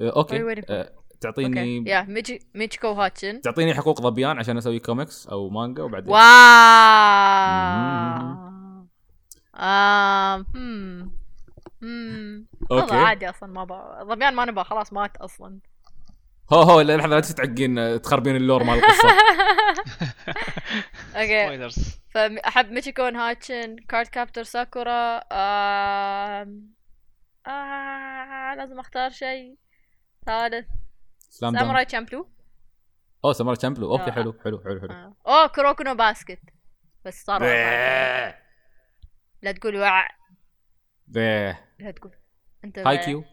okay? 0.00 0.36
آه، 0.36 0.50
okay. 0.50 0.88
تعطيني 1.20 1.90
يا 1.90 2.02
ميتشي 2.02 2.38
ميتشيكو 2.54 2.92
هاتشن 2.92 3.40
تعطيني 3.40 3.74
حقوق 3.74 4.00
ظبيان 4.00 4.38
عشان 4.38 4.56
أسوي 4.56 4.78
كوميكس 4.78 5.26
أو 5.26 5.50
مانجا 5.50 5.82
وبعدين. 5.82 6.10
wow 6.12 6.20
آم 9.56 10.46
هم 10.54 11.12
هم 11.82 12.46
والله 12.70 12.84
okay. 12.84 12.96
عادي 12.96 13.30
أصلا 13.30 13.52
ما 13.52 13.64
ظبيان 14.04 14.34
ما 14.34 14.44
نبغى 14.44 14.64
خلاص 14.64 14.92
مات 14.92 15.16
أصلا. 15.16 15.58
هو 16.52 16.62
هو 16.62 16.80
لا 16.80 16.96
لحظة 16.96 17.08
لا 17.08 17.20
تستعقين 17.20 17.78
آه، 17.78 17.96
تخربين 17.96 18.36
ال 18.36 18.42
lore 18.42 18.64
مال 18.64 18.78
القصة. 18.78 19.08
okay 21.16 21.68
فاحب 22.10 22.70
ميتشيكون 22.70 23.16
هاتشن 23.16 23.76
كارد 23.88 24.06
كابتر 24.06 24.42
ساكورا 24.42 25.16
آم... 25.32 26.74
آه... 27.46 28.54
لازم 28.54 28.78
أختار 28.78 29.10
شيء. 29.10 29.63
ثالث 30.26 30.66
ساموراي 31.18 31.84
تشامبلو. 31.84 32.28
أوه 33.24 33.32
سمارة 33.32 33.56
تشامبلو. 33.56 33.92
أوكي 33.92 34.10
آه. 34.10 34.10
حلو 34.10 34.32
حلو 34.44 34.60
حلو 34.64 34.80
حلو. 34.80 34.90
آه. 34.90 35.16
أوه 35.26 35.46
كروكونو 35.46 35.94
باسكت. 35.94 36.40
بس 37.04 37.24
صار. 37.24 37.42
لا 39.42 39.52
تقول 39.52 39.76
وع 39.76 40.08
بيه. 41.06 41.74
لا 41.78 41.90
تقول. 41.90 42.12
أنت 42.64 42.78
هاي 42.78 42.98
كيو 42.98 43.24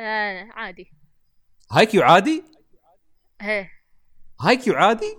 آه 0.00 0.48
عادي. 0.52 0.92
هاي 1.72 1.86
كيو 1.86 2.02
عادي؟ 2.02 2.44
هي. 3.40 3.68
هاي 4.40 4.56
كيو 4.56 4.74
عادي؟ 4.74 5.16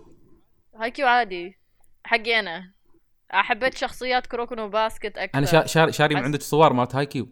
هاي 0.75 0.91
كيو 0.91 1.07
عادي. 1.07 1.59
حقي 2.03 2.39
أنا. 2.39 2.73
حبيت 3.29 3.77
شخصيات 3.77 4.27
كروكونو 4.27 4.69
باسكت 4.69 5.17
أكثر. 5.17 5.37
أنا 5.37 5.45
شا- 5.45 5.65
شاري 5.65 5.91
شاري 5.91 6.15
من 6.15 6.23
عندك 6.23 6.41
صور 6.41 6.73
مالت 6.73 6.95
هاي 6.95 7.05
كيو 7.05 7.27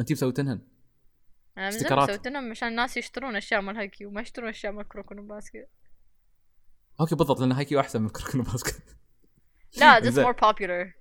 أنت 0.00 0.12
مسويتنهن 0.12 0.60
أنا 1.58 1.68
استيكرات. 1.68 2.10
سويتهم 2.10 2.50
عشان 2.50 2.68
الناس 2.68 2.96
يشترون 2.96 3.36
أشياء 3.36 3.60
مال 3.60 3.76
هاي 3.76 3.88
كيو 3.88 4.10
ما 4.10 4.20
يشترون 4.20 4.48
أشياء 4.48 4.72
مال 4.72 4.88
كروكونو 4.88 5.22
باسكت. 5.22 5.68
okay 7.00 7.14
بالضبط 7.14 7.40
لأن 7.40 7.52
هاي 7.52 7.64
كيو 7.64 7.80
أحسن 7.80 8.02
من 8.02 8.08
كركون 8.08 8.42
باسكت. 8.42 8.96
لا 9.80 10.00
this 10.00 10.04
زين. 10.04 10.24
more 10.24 10.36
popular. 10.36 10.92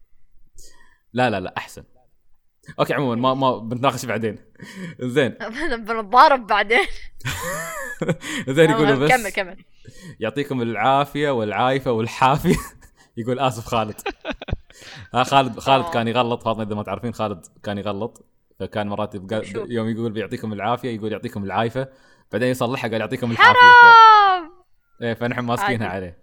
لا 1.14 1.30
لا 1.30 1.40
لا 1.40 1.54
أحسن. 1.58 1.84
okay 2.80 2.94
عموما 2.94 3.16
ما 3.16 3.34
ما 3.34 3.58
بنتناقش 3.58 4.06
بعدين. 4.06 4.38
زين 5.00 5.30
بنتضارب 5.86 6.48
بعدين. 6.48 6.86
زين 8.56 8.70
يقولوا 8.70 8.96
بس 8.96 9.12
كمل 9.12 9.30
كمل. 9.30 9.66
يعطيكم 10.20 10.62
العافية 10.62 11.30
والعايفه 11.30 11.92
والحافية. 11.92 12.56
يقول 13.18 13.40
آسف 13.40 13.66
خالد. 13.66 13.96
ها 15.14 15.24
خالد 15.24 15.60
خالد 15.60 15.86
آه. 15.86 15.92
كان 15.92 16.08
يغلط 16.08 16.44
فاطمة 16.44 16.64
إذا 16.64 16.76
ما 16.76 16.84
تعرفين 16.84 17.14
خالد 17.14 17.46
كان 17.64 17.78
يغلط. 17.78 18.26
فكان 18.60 18.88
مرات 18.88 19.16
يبقى؟ 19.16 19.42
يوم 19.56 19.90
يقول 19.90 20.12
بيعطيكم 20.12 20.54
العافية 20.54 20.96
يقول 20.96 21.12
يعطيكم 21.12 21.44
العايفه 21.44 21.88
بعدين 22.32 22.50
يصلحها 22.50 22.92
قال 22.92 23.02
يعطيكم 23.02 23.32
الحافيه 23.32 23.60
ف... 23.60 23.84
حرام! 23.84 24.52
إيه 25.02 25.14
فنحن 25.14 25.40
ماسكينها. 25.40 25.88
عليه. 25.88 26.18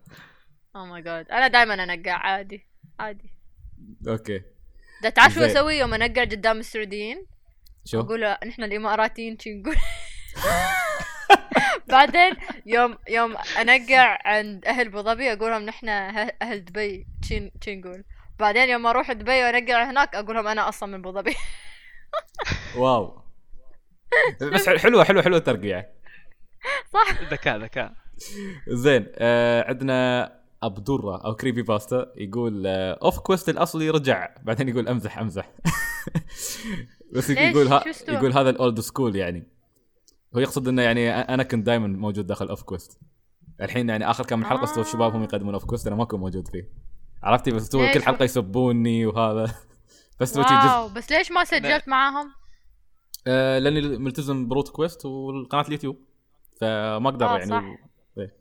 oh 0.76 0.86
my 0.86 1.02
god 1.02 1.30
أنا 1.30 1.48
دائما 1.48 1.74
أنقع 1.74 2.12
عادي 2.12 2.66
عادي. 3.00 3.32
okay. 4.08 4.42
ده 5.02 5.08
تعرف 5.08 5.34
شو. 5.34 5.40
أسوي؟ 5.40 5.78
يوم 5.78 5.94
أنقع 5.94 6.22
قدام 6.22 6.58
السعوديين؟ 6.58 7.26
شو؟ 7.84 8.00
أقول 8.00 8.36
نحن 8.46 8.62
الإماراتيين 8.62 9.38
شي 9.38 9.54
نقول. 9.54 9.76
بعدين 11.88 12.36
يوم 12.66 12.98
يوم 13.08 13.36
أنقع 13.60 14.18
عند 14.24 14.64
أهل 14.66 14.86
أبو 14.86 15.02
ظبي 15.02 15.32
أقول 15.32 15.50
لهم 15.50 15.62
نحن 15.62 15.86
أه- 15.86 16.32
أهل 16.42 16.64
دبي 16.64 17.06
شي 17.24 17.50
نقول. 17.76 18.04
بعدين 18.38 18.68
يوم 18.68 18.86
أروح 18.86 19.12
دبي 19.12 19.42
وأنقع 19.44 19.90
هناك 19.90 20.14
أقول 20.14 20.36
لهم 20.36 20.46
أنا 20.46 20.68
أصلا 20.68 20.88
من 20.88 20.94
أبو 20.98 21.12
ظبي. 21.12 21.34
wow. 22.76 23.22
بس 24.40 24.68
حلوة 24.84 25.04
حلوة 25.04 25.22
حلوة 25.22 25.38
الترقيع 25.38 25.86
صح. 26.92 27.32
ذكاء 27.32 27.58
ذكاء. 27.58 27.92
زين 28.68 29.06
آه 29.16 29.68
عندنا 29.68 30.32
ابدوره 30.62 31.24
أو 31.24 31.34
كريبي 31.34 31.62
باستا 31.62 32.06
يقول 32.16 32.66
آه 32.66 32.98
اوف 33.02 33.18
كويست 33.18 33.48
الاصلي 33.48 33.90
رجع. 33.90 34.34
بعدين 34.42 34.68
يقول 34.68 34.88
أمزح 34.88 35.18
أمزح. 35.18 35.52
بس؟ 37.14 37.30
يقول 37.30 37.68
ها؟ 37.68 37.84
يقول 38.08 38.32
هذا 38.32 38.50
ال 38.50 38.58
old 38.58 38.80
school 38.80 39.16
يعني. 39.16 39.48
هو 40.36 40.40
يقصد 40.40 40.68
إنه 40.68 40.82
يعني 40.82 41.10
أنا 41.10 41.42
كنت 41.42 41.66
دائما 41.66 41.86
موجود 41.86 42.26
داخل 42.26 42.48
اوف 42.48 42.62
كويست 42.62 43.00
الحين 43.60 43.88
يعني 43.88 44.10
آخر 44.10 44.24
كم 44.24 44.38
من 44.38 44.44
حلقة 44.44 44.64
استوى 44.64 44.84
آه. 44.84 44.86
الشباب 44.86 45.14
هم 45.14 45.22
يقدمون 45.22 45.54
اوف 45.54 45.64
كويست 45.64 45.86
أنا 45.86 45.96
ما 45.96 46.04
كنت 46.04 46.20
موجود 46.20 46.48
فيه. 46.48 46.68
عرفتي؟ 47.22 47.50
بس؟ 47.50 47.68
كل 47.68 48.02
حلقة 48.02 48.24
يسبوني 48.24 49.06
وهذا. 49.06 49.54
بس 50.20 50.32
توجي 50.32 50.48
جزء 50.48 50.66
واو 50.66 50.88
بس 50.88 51.12
ليش 51.12 51.30
ما 51.30 51.44
سجلت 51.44 51.88
معاهم؟ 51.88 52.32
آه 53.26 53.58
لأني 53.58 53.80
ملتزم 53.80 54.48
بروت 54.48 54.68
كويست 54.68 55.06
والقناة 55.06 55.62
اليوتيوب 55.66 55.98
فما 56.60 57.08
أقدر 57.08 57.26
آه، 57.26 57.38
يعني. 57.38 57.50
صح. 57.50 57.64
إيه. 58.18 58.36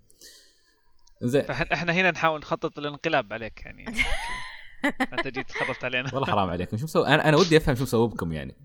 زين 1.21 1.43
فاحنا 1.43 1.93
هنا 1.93 2.11
نحاول 2.11 2.39
نخطط 2.39 2.79
الانقلاب 2.79 3.33
عليك 3.33 3.61
يعني. 3.65 3.85
أنت 5.13 5.27
جيت 5.27 5.51
خربت 5.51 5.83
علينا. 5.83 6.09
والله 6.13 6.27
حرام 6.27 6.49
عليكم. 6.49 6.77
شو 6.77 6.83
مسوي؟ 6.83 7.07
أنا 7.07 7.29
أنا 7.29 7.37
ودي 7.37 7.57
أفهم 7.57 7.75
شو 7.75 7.83
مسوي 7.83 8.07
بكم 8.07 8.33
يعني. 8.33 8.55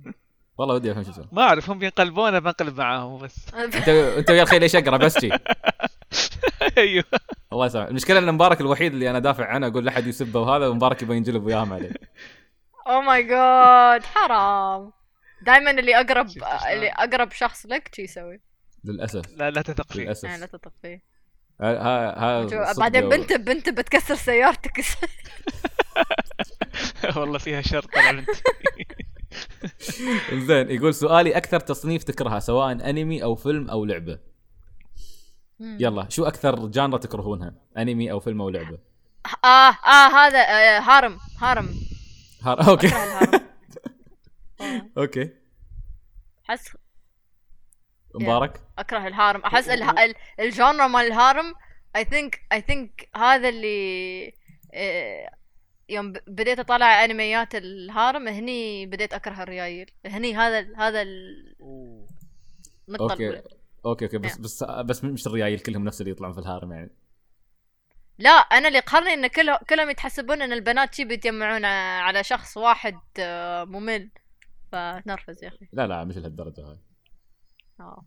والله 0.59 0.75
ودي 0.75 0.93
أفهم 0.93 1.03
شو 1.03 1.11
مسوي. 1.11 1.29
ما 1.33 1.43
أعرف 1.43 1.71
هم 1.71 1.79
بينقلبونا 1.79 2.39
بنقلب 2.39 2.79
معاهم 2.79 3.19
بس. 3.19 3.55
انت 3.65 3.89
أنت 3.89 4.31
ويا 4.31 4.43
الخيل 4.43 4.63
إيش 4.63 4.77
اقرا 4.77 4.97
بس 4.97 5.19
شي. 5.19 5.31
أيوه. 6.79 7.05
الله 7.53 7.67
يسامحك. 7.67 7.91
المشكلة 7.91 8.19
إن 8.19 8.35
مبارك 8.35 8.61
الوحيد 8.61 8.93
اللي 8.93 9.11
أنا 9.11 9.19
دافع 9.19 9.47
عنه 9.47 9.67
أقول 9.67 9.85
لا 9.85 9.91
أحد 9.91 10.07
يسبه 10.07 10.41
وهذا 10.41 10.69
ومبارك 10.69 11.03
يبغى 11.03 11.17
ينجلب 11.17 11.45
وياهم 11.45 11.73
عليه. 11.73 11.93
أو 12.87 13.01
ماي 13.01 13.23
جاد 13.23 14.05
حرام. 14.05 14.93
دائما 15.43 15.71
اللي 15.71 15.97
اقرب؟ 15.97 16.27
اللي 16.73 16.89
أقرب 16.89 17.33
شخص 17.33 17.67
لك 17.67 17.95
شي 17.95 18.03
يسوي. 18.03 18.41
للأسف. 18.85 19.23
لا 19.37 19.51
لا 19.51 19.63
تثق 19.63 19.93
فيه 19.93 20.03
للأسف. 20.03 20.25
يعني 20.25 20.41
لا 20.41 20.47
تثق 20.47 20.73
فيه 20.83 21.03
ها 21.61 22.19
ها 22.19 22.73
بعدين 22.79 23.09
بنت 23.09 23.33
بنت 23.33 23.69
بتكسر 23.69 24.15
سيارتك. 24.15 24.81
والله 27.17 27.39
فيها 27.39 27.61
شر 27.61 27.83
طلع 27.83 28.11
بنت 28.11 28.31
زين 30.49 30.71
يقول 30.71 30.95
سؤالي 30.95 31.37
أكثر 31.37 31.61
تصنيف 31.61 32.05
تكرهها 32.05 32.39
سواء 32.39 32.73
أنمي 32.73 33.23
أو 33.23 33.35
فيلم 33.35 33.71
أو 33.71 33.85
لعبة. 33.85 34.19
يلا 35.61 36.07
شو 36.09 36.25
أكثر 36.25 36.67
جانرا 36.67 36.99
تكرهونها؟ 36.99 37.55
أنمي 37.79 38.11
أو 38.11 38.21
فيلم 38.21 38.41
أو 38.41 38.51
لعبة؟ 38.51 38.79
آه 39.45 39.77
آه 39.87 40.09
هذا 40.09 40.39
آه 40.39 40.81
harem. 40.81 41.19
harem. 41.39 41.69
هار... 42.43 42.69
okay. 42.69 42.89
okay. 44.99 45.31
أحس 46.51 46.77
مبارك. 48.15 48.61
أكره 48.79 49.07
ال 49.07 49.12
harem 49.12 49.41
أحس 49.41 49.69
ال- 49.69 49.99
ال- 49.99 50.15
ال 50.41 50.48
genre 50.48 50.87
مال 50.87 51.01
ال 51.07 51.15
harem 51.15 51.55
I 51.97 52.05
think 52.05 52.41
I 52.53 52.61
think 52.61 53.09
هذا 53.17 53.49
اللي 53.49 54.27
آه، 54.75 55.31
يوم 55.89 56.13
بديت 56.27 56.59
اطالع 56.59 57.05
أنميات 57.05 57.55
ال 57.55 57.67
harem 57.67 58.29
هني 58.29 58.87
بديت 58.87 59.15
أكره 59.15 59.43
الريايل. 59.43 59.91
هني 60.07 60.37
هذا 60.37 60.77
هذا 60.77 61.03
النقطة 61.03 63.03
أوكي. 63.13 63.43
أوكي 63.87 64.05
أوكي. 64.05 64.19
بس. 64.19 64.39
بس 64.39 64.65
بس 64.65 65.05
مش 65.05 65.27
الريايل 65.27 65.59
كلهم 65.61 65.85
نفس 65.85 66.01
اللي 66.01 66.11
يطلعون 66.13 66.33
في 66.35 66.41
ال 66.41 66.46
harem 66.46 66.73
يعني. 66.73 66.91
لا 68.19 68.31
أنا 68.31 68.69
اللي 68.69 68.79
قهرني 68.81 69.15
إن 69.15 69.27
كله 69.27 69.59
كلهم 69.71 69.91
يتحسبون 69.91 70.43
إن 70.43 70.53
البنات 70.53 70.95
شي 70.95 71.05
بيتجمعون 71.05 71.65
على 71.65 72.25
شخص 72.25 72.57
واحد 72.57 72.99
آه، 73.19 73.65
ممل. 73.65 74.11
فنرفز 74.73 75.45
يا 75.45 75.49
أخي. 75.49 75.69
لا 75.73 75.87
لا 75.87 76.05
مش 76.05 76.17
لهالدرجه 76.17 76.61
هاي. 76.69 76.79
آه. 77.81 78.05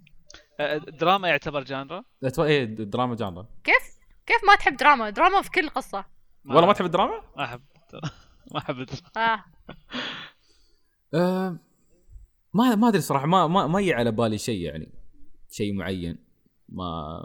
آه، 0.60 0.78
دراما 0.78 1.28
يعتبر 1.28 1.64
genre؟ 1.64 2.04
لا، 2.22 2.30
تو- 2.30 2.44
إيه 2.44 2.64
دراما 2.66 3.16
genre. 3.16 3.48
كيف؟ 3.64 3.98
كيف 4.26 4.38
ما 4.48 4.56
تحب 4.56 4.78
دراما؟ 4.78 5.10
دراما 5.10 5.42
في 5.42 5.50
كل 5.52 5.70
قصة. 5.70 6.06
والله 6.46 6.66
ما 6.68 6.74
تحب 6.74 6.86
الدراما؟ 6.86 7.22
ما 7.38 7.44
أحب 7.44 7.62
ما 8.54 8.60
أحب 8.60 8.80
الدراما. 8.80 9.10
آه. 9.18 9.44
أه 11.14 11.60
ما 12.54 12.76
ما 12.76 12.88
أدري 12.88 13.02
صراحة 13.02 13.26
ما 13.26 13.48
ما 13.48 13.68
ما 13.68 13.80
يجي 13.82 13.94
على 13.94 14.12
بالي 14.12 14.38
شيء 14.38 14.62
يعني 14.62 14.92
شيء 15.52 15.74
معين. 15.74 16.29
ما 16.72 17.20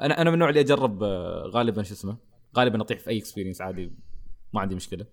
أنا 0.00 0.20
أنا 0.20 0.30
من 0.30 0.34
النوع 0.34 0.48
اللي 0.48 0.60
أجرب 0.60 1.02
آه، 1.02 1.42
غالبا 1.54 1.82
شو 1.82 1.94
اسمه 1.94 2.16
غالبا 2.56 2.80
أطيح 2.82 2.98
في 2.98 3.10
أي 3.10 3.18
experience 3.18 3.60
عادي 3.60 3.92
ما 4.52 4.60
عندي 4.60 4.74
مشكلة. 4.74 5.06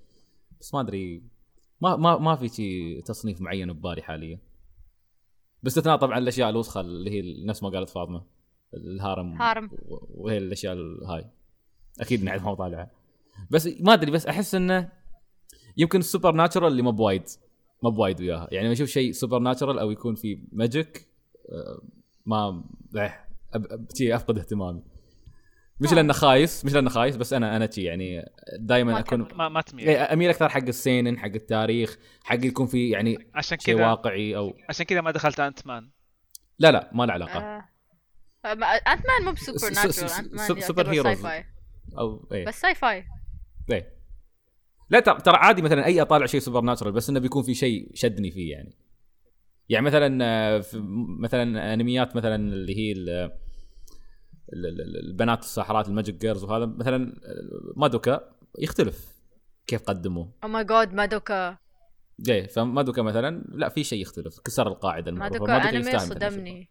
بس 0.60 0.74
ما 0.74 0.80
أدري 0.82 1.24
ما 1.82 1.96
ما 1.96 2.18
ما 2.18 2.36
في 2.36 2.50
شيء 2.50 3.02
تصنيف 3.04 3.42
معين 3.42 3.74
ببالي 3.74 4.02
حاليا. 4.02 4.40
باستثناء 5.64 5.98
طبعا 5.98 6.18
الأشياء 6.18 6.50
الوسخة 6.50 6.82
اللي 6.82 7.12
هي 7.12 7.46
نفس 7.46 7.64
ما 7.64 7.70
قالت 7.70 7.90
فاطمة 7.90 8.24
ال 8.74 8.85
harem 8.85 9.42
harem. 9.42 9.70
وهي 10.16 10.38
الأشياء 10.38 10.74
ال- 10.74 11.04
هاي 11.06 11.26
أكيد 12.02 12.24
نعرف 12.24 12.44
ما 12.46 12.54
طالعها 12.56 12.92
بس 13.52 13.70
ما 13.80 13.94
أدري 13.94 14.12
بس 14.12 14.26
أحس 14.28 14.56
إنه 14.56 14.92
يمكن 15.78 16.00
ال 16.00 16.32
supernatural 16.32 16.72
اللي 16.72 16.82
ما 16.82 16.92
بوايد 16.92 17.24
ما 17.84 17.90
بوايد 17.90 18.22
وياها. 18.22 18.48
يعني 18.52 18.66
لما 18.66 18.74
أشوف 18.74 18.90
شيء 18.90 19.12
supernatural 19.12 19.80
أو 19.80 19.92
يكون 19.92 20.16
في 20.16 20.40
magic 20.52 21.08
ما 22.26 22.64
أفقد 24.16 24.38
اهتمامي. 24.38 24.84
مش 25.80 25.92
آه. 25.92 25.96
لأنه 25.96 26.14
خايس 26.14 26.66
مش 26.66 26.74
لأنه 26.74 26.90
خايس 26.90 27.16
بس 27.16 27.34
أنا 27.34 27.56
أنا 27.56 27.72
شي 27.72 27.84
يعني 27.84 28.26
دائما 28.60 28.92
ما 28.94 29.00
أكون. 29.00 29.28
ما 29.36 29.50
ما 29.50 29.62
تميل. 29.62 29.88
إيه، 29.88 30.14
أميل 30.14 30.30
أكثر 30.30 30.50
حق 30.50 30.62
السينن 30.68 31.20
حق 31.20 31.26
التاريخ 31.26 31.98
حق 32.24 32.46
يكون 32.46 32.68
في 32.68 32.90
يعني 32.90 33.18
عشان 33.34 33.60
شيء 33.60 33.76
كذا 33.76 33.88
واقعي 33.88 34.36
أو 34.36 34.54
عشان 34.70 34.86
كذا 34.86 35.02
ما 35.02 35.12
دخلت 35.12 35.40
انت 35.40 35.68
man 35.68 35.90
لا 36.60 36.72
لا 36.72 36.90
ما 36.94 37.04
له 37.06 37.14
علاقة. 37.14 37.40
آه. 37.40 37.66
انت 38.94 39.04
مان 39.08 39.26
مو 39.26 39.32
بسوبر 39.32 39.58
سوب- 40.48 40.60
سوبر 40.60 41.14
فاي 41.16 41.46
أو 41.98 42.28
إيه. 42.32 42.46
بس 42.46 42.62
ساي 42.62 42.76
فاي 42.76 43.06
إيه. 43.72 43.94
لا 44.90 45.00
ترى 45.00 45.38
عادي 45.38 45.62
مثلا 45.62 45.86
أي 45.86 46.02
أطالع 46.02 46.26
شيء 46.26 46.40
supernatural 46.40 46.92
بس 46.92 47.10
إنه 47.10 47.20
بيكون 47.20 47.44
في 47.44 47.54
شيء 47.54 47.92
شدني 47.94 48.32
فيه 48.32 48.52
يعني. 48.52 48.76
يعني 49.70 49.86
مثلا 49.86 50.26
آه، 50.26 50.60
في 50.60 50.78
مثلا 51.20 51.74
أنميات 51.74 52.16
مثلا 52.16 52.36
اللي 52.36 52.78
هي 52.78 52.92
البنات 54.54 55.40
الساحرات 55.40 55.88
ال 55.88 55.91
magical 55.91 56.16
girls 56.16 56.44
وهذا 56.44 56.66
مثلا 56.66 57.16
مادوكا 57.76 58.36
يختلف 58.60 59.14
كيف 59.68 59.82
قدموه 59.84 60.32
oh 60.44 60.48
my 60.50 60.64
God 60.64 60.94
مادوكا 60.94 61.58
جاي 62.20 62.48
فمادوكا 62.48 63.02
مثلا 63.02 63.44
لا 63.50 63.70
في 63.70 63.84
شيء 63.84 64.02
يختلف 64.02 64.40
كسر 64.40 64.68
القاعدة 64.68 65.12
المعروفة. 65.12 65.40
مادوكا 65.40 65.70
أنمي 65.70 65.80
يستاهل 65.80 65.96
مثلاً 66.10 66.30
صدمني. 66.30 66.70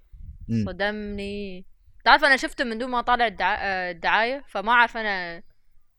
صدمني 0.66 1.66
تعرف 2.04 2.24
أنا 2.24 2.36
شفته 2.36 2.64
من 2.64 2.78
دون 2.78 2.90
ما. 2.90 3.04
آه، 3.40 3.90
الدعاية 3.90 4.44
فما 4.48 4.72
أعرف 4.72 4.96
أنا 4.96 5.42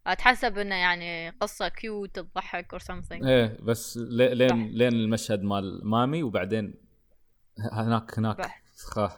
أتحسب 0.08 0.58
إنه 0.58 0.76
يعني 0.76 1.30
قصة 1.30 1.68
cute 1.68 2.20
تضحك 2.20 2.74
or 2.74 2.80
something 2.82 3.26
إيه 3.26 3.58
بس 3.62 3.98
لي- 3.98 4.36
لين 4.36 4.50
صح. 4.50 4.56
لين 4.56 4.94
المشهد 4.94 5.42
مال 5.44 5.82
مامي 5.88 6.24
وبعدين 6.24 6.74
هناك 7.72 8.20
هناك 8.20 8.38
بح. 8.38 8.64
خاه 8.86 9.12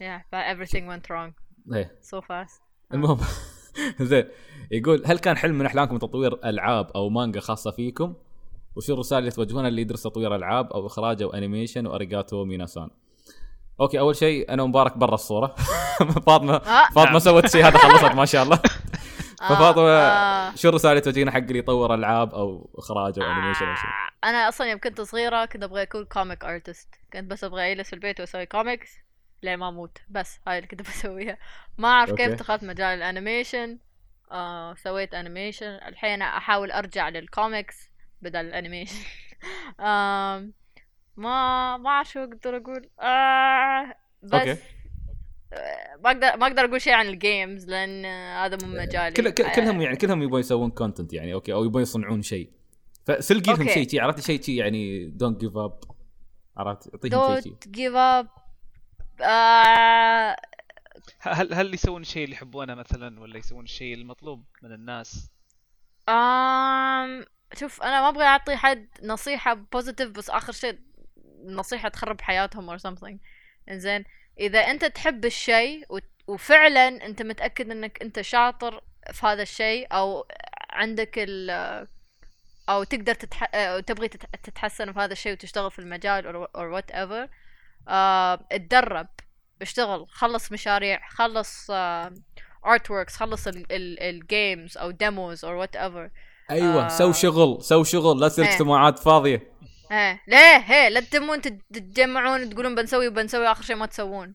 yeah 0.00 0.20
but 0.32 0.56
everything 0.56 0.84
went 0.88 1.10
wrong 1.10 1.32
إيه 1.72 1.98
so 2.02 2.20
fast 2.20 2.60
المهم 2.94 3.18
زين 4.00 4.28
يقول 4.70 5.02
هل 5.06 5.18
كان 5.18 5.36
حلم 5.36 5.58
من 5.58 5.66
أحلامكم 5.66 5.98
تطوير 5.98 6.38
ألعاب 6.44 6.90
أو 6.94 7.08
مانجا 7.08 7.40
خاصة 7.40 7.70
فيكم؟ 7.70 8.14
وشو 8.76 8.94
الرساله 8.94 9.18
اللي 9.18 9.30
توجهونها 9.30 9.68
اللي 9.68 9.82
يدرس 9.82 10.02
تطوير 10.02 10.34
ألعاب 10.36 10.72
أو 10.72 10.86
إخراج 10.86 11.22
أو 11.22 11.30
animation 11.34 11.86
و 11.86 11.92
arigatou 11.92 12.44
minasan؟ 12.44 12.90
okay 13.80 13.98
أول 13.98 14.16
شيء 14.16 14.52
أنا 14.52 14.62
ومبارك 14.62 14.98
برا 14.98 15.14
الصورة 15.14 15.54
فاطمة 16.26 16.54
آه. 16.54 16.90
فاطمة. 16.94 17.18
سوت 17.18 17.46
شيء 17.46 17.66
هذا 17.66 17.78
خلصت 17.78 18.14
ما 18.14 18.24
شاء 18.24 18.42
الله 18.42 18.56
ففاطمة 19.48 19.88
آه. 19.90 20.54
شو 20.54 20.68
الرسالة 20.68 20.92
اللي 20.92 21.00
توجهينها 21.00 21.32
حق 21.32 21.38
اللي 21.38 21.58
يطور 21.58 21.94
ألعاب 21.94 22.34
أو 22.34 22.70
إخراج 22.78 23.18
أو 23.18 23.26
animation 23.32 23.66
أو 23.66 23.74
شيء؟ 23.74 23.84
آه، 24.24 24.28
أنا 24.28 24.48
أصلا 24.48 24.70
يوم 24.70 24.80
كنت 24.80 25.00
صغيرة 25.00 25.44
كنت 25.44 25.62
أبغى 25.62 25.82
أكون 25.82 26.04
comic 26.04 26.44
artist 26.44 26.88
كنت 27.12 27.30
بس 27.30 27.44
أبغى 27.44 27.72
أجلس 27.72 27.86
في 27.88 27.92
البيت 27.92 28.20
وأسوي 28.20 28.46
كوميكس 28.46 29.03
لين 29.44 29.56
ما 29.56 29.68
أموت. 29.68 29.98
بس 30.08 30.40
هاي 30.46 30.56
اللي 30.58 30.68
كنت 30.68 30.82
بسويها. 30.88 31.38
ما 31.78 31.88
أعرف 31.88 32.12
كيف. 32.14 32.30
دخلت 32.34 32.64
مجال 32.64 32.98
ال 32.98 33.05
animation. 33.05 33.78
آه 34.32 34.74
سويت 34.74 35.14
animation. 35.14 35.66
الحين 35.66 36.22
أحاول 36.22 36.70
أرجع 36.72 37.08
للكوميكس 37.08 37.90
بدل 38.22 38.40
ال 38.40 38.45
animation. 38.45 38.94
آم، 39.80 40.52
ما 41.16 41.76
ما 41.76 41.88
أعرف 41.90 42.10
شو 42.10 42.20
أقدر 42.20 42.56
أقول. 42.56 42.88
آه 43.00 43.94
بس 44.22 44.34
okay. 44.34 44.52
آه، 45.52 45.96
ما 46.04 46.10
أقدر 46.10 46.36
ما 46.36 46.46
أقدر 46.46 46.64
أقول 46.64 46.80
شيء 46.80 46.92
عن 46.92 47.06
ال 47.06 47.16
games 47.16 47.68
لأن 47.70 48.04
آه، 48.04 48.46
هذا 48.46 48.66
مو 48.66 48.76
مجالي. 48.82 49.14
كل 49.14 49.30
كل- 49.30 49.42
آه، 49.44 49.54
كلهم 49.54 49.80
يعني 49.80 49.96
كلهم 49.96 50.22
يبغون 50.22 50.40
يسوون 50.40 50.70
content 50.70 51.12
يعني 51.12 51.32
okay 51.34 51.52
أو 51.52 51.64
يبغون 51.64 51.82
يصنعون 51.82 52.22
شيء. 52.22 52.50
فسلقي 53.06 53.52
لهم. 53.52 53.68
شيء 53.68 53.88
شي 53.88 54.00
عرفت 54.00 54.20
شيء 54.20 54.42
شي 54.42 54.56
يعني 54.56 55.06
don't 55.06 55.40
give 55.40 55.56
up 55.56 55.78
عرفت 56.56 56.94
اعطيهم 56.94 57.40
شيء 57.40 57.42
شي. 57.42 57.50
don't 57.50 57.68
give 57.76 57.94
up. 58.26 58.43
آه 59.22 60.36
هل 61.20 61.54
هل 61.54 61.74
يسوون 61.74 62.02
الشيء 62.02 62.24
اللي 62.24 62.34
يحبونه 62.36 62.74
مثلا 62.74 63.20
ولا 63.20 63.38
يسوون 63.38 63.64
الشيء 63.64 63.94
المطلوب 63.94 64.44
من 64.62 64.72
الناس؟ 64.72 65.30
آم 66.08 67.24
شوف 67.56 67.82
أنا 67.82 68.00
ما 68.00 68.08
أبغى 68.08 68.24
أعطي 68.24 68.56
حد 68.56 68.88
نصيحة 69.02 69.54
بوزيتيف 69.54 70.10
بس 70.10 70.30
آخر 70.30 70.52
شيء 70.52 70.78
نصيحة 71.46 71.88
تخرب 71.88 72.20
حياتهم 72.20 72.76
or 72.76 72.80
something 72.80 73.16
إنزين 73.68 74.04
إذا 74.40 74.58
أنت 74.60 74.84
تحب 74.84 75.24
الشيء 75.24 75.84
وت- 75.88 76.04
وفعلا 76.26 76.88
أنت 76.88 77.22
متأكد 77.22 77.70
إنك 77.70 78.02
أنت 78.02 78.20
شاطر 78.20 78.84
في 79.12 79.26
هذا 79.26 79.42
الشيء 79.42 79.86
أو 79.92 80.26
عندك 80.70 81.14
ال 81.18 81.50
أو 82.68 82.84
تقدر 82.84 83.14
تتح... 83.14 83.54
أو 83.54 83.80
تبغي 83.80 84.08
تت- 84.08 84.36
تتحسن 84.42 84.92
في 84.92 84.98
هذا 85.00 85.12
الشيء 85.12 85.32
وتشتغل 85.32 85.70
في 85.70 85.78
المجال 85.78 86.24
or, 86.24 86.48
or 86.58 86.82
whatever 86.82 87.28
آه، 87.88 88.46
اتدرب 88.52 89.08
اشتغل 89.62 90.06
خلص 90.08 90.52
مشاريع 90.52 91.00
خلص 91.08 91.70
artworks 92.66 93.16
خلص 93.16 93.44
ال 93.70 93.88
games 93.88 94.78
أو 94.78 94.90
demos 94.90 95.44
أو 95.44 95.60
whatever 95.60 96.10
أيوه 96.50 96.86
آه. 96.86 96.88
سووا 96.88 97.12
شغل 97.12 97.62
سووا 97.62 97.84
شغل 97.84 98.20
لا 98.20 98.28
تصير 98.28 98.44
إيه. 98.44 98.52
اجتماعات 98.52 98.98
فاضية. 98.98 99.52
إيه 99.92 100.20
ليه 100.28 100.56
هي 100.64 100.90
لا 100.90 101.00
تتمون 101.00 101.40
تت- 101.40 101.62
تتجمعون 101.74 102.50
تقولون 102.50 102.74
بنسوي 102.74 103.08
وبنسوي 103.08 103.46
آخر 103.46 103.62
شيء 103.62 103.76
ما 103.76 103.86
تسوون. 103.86 104.34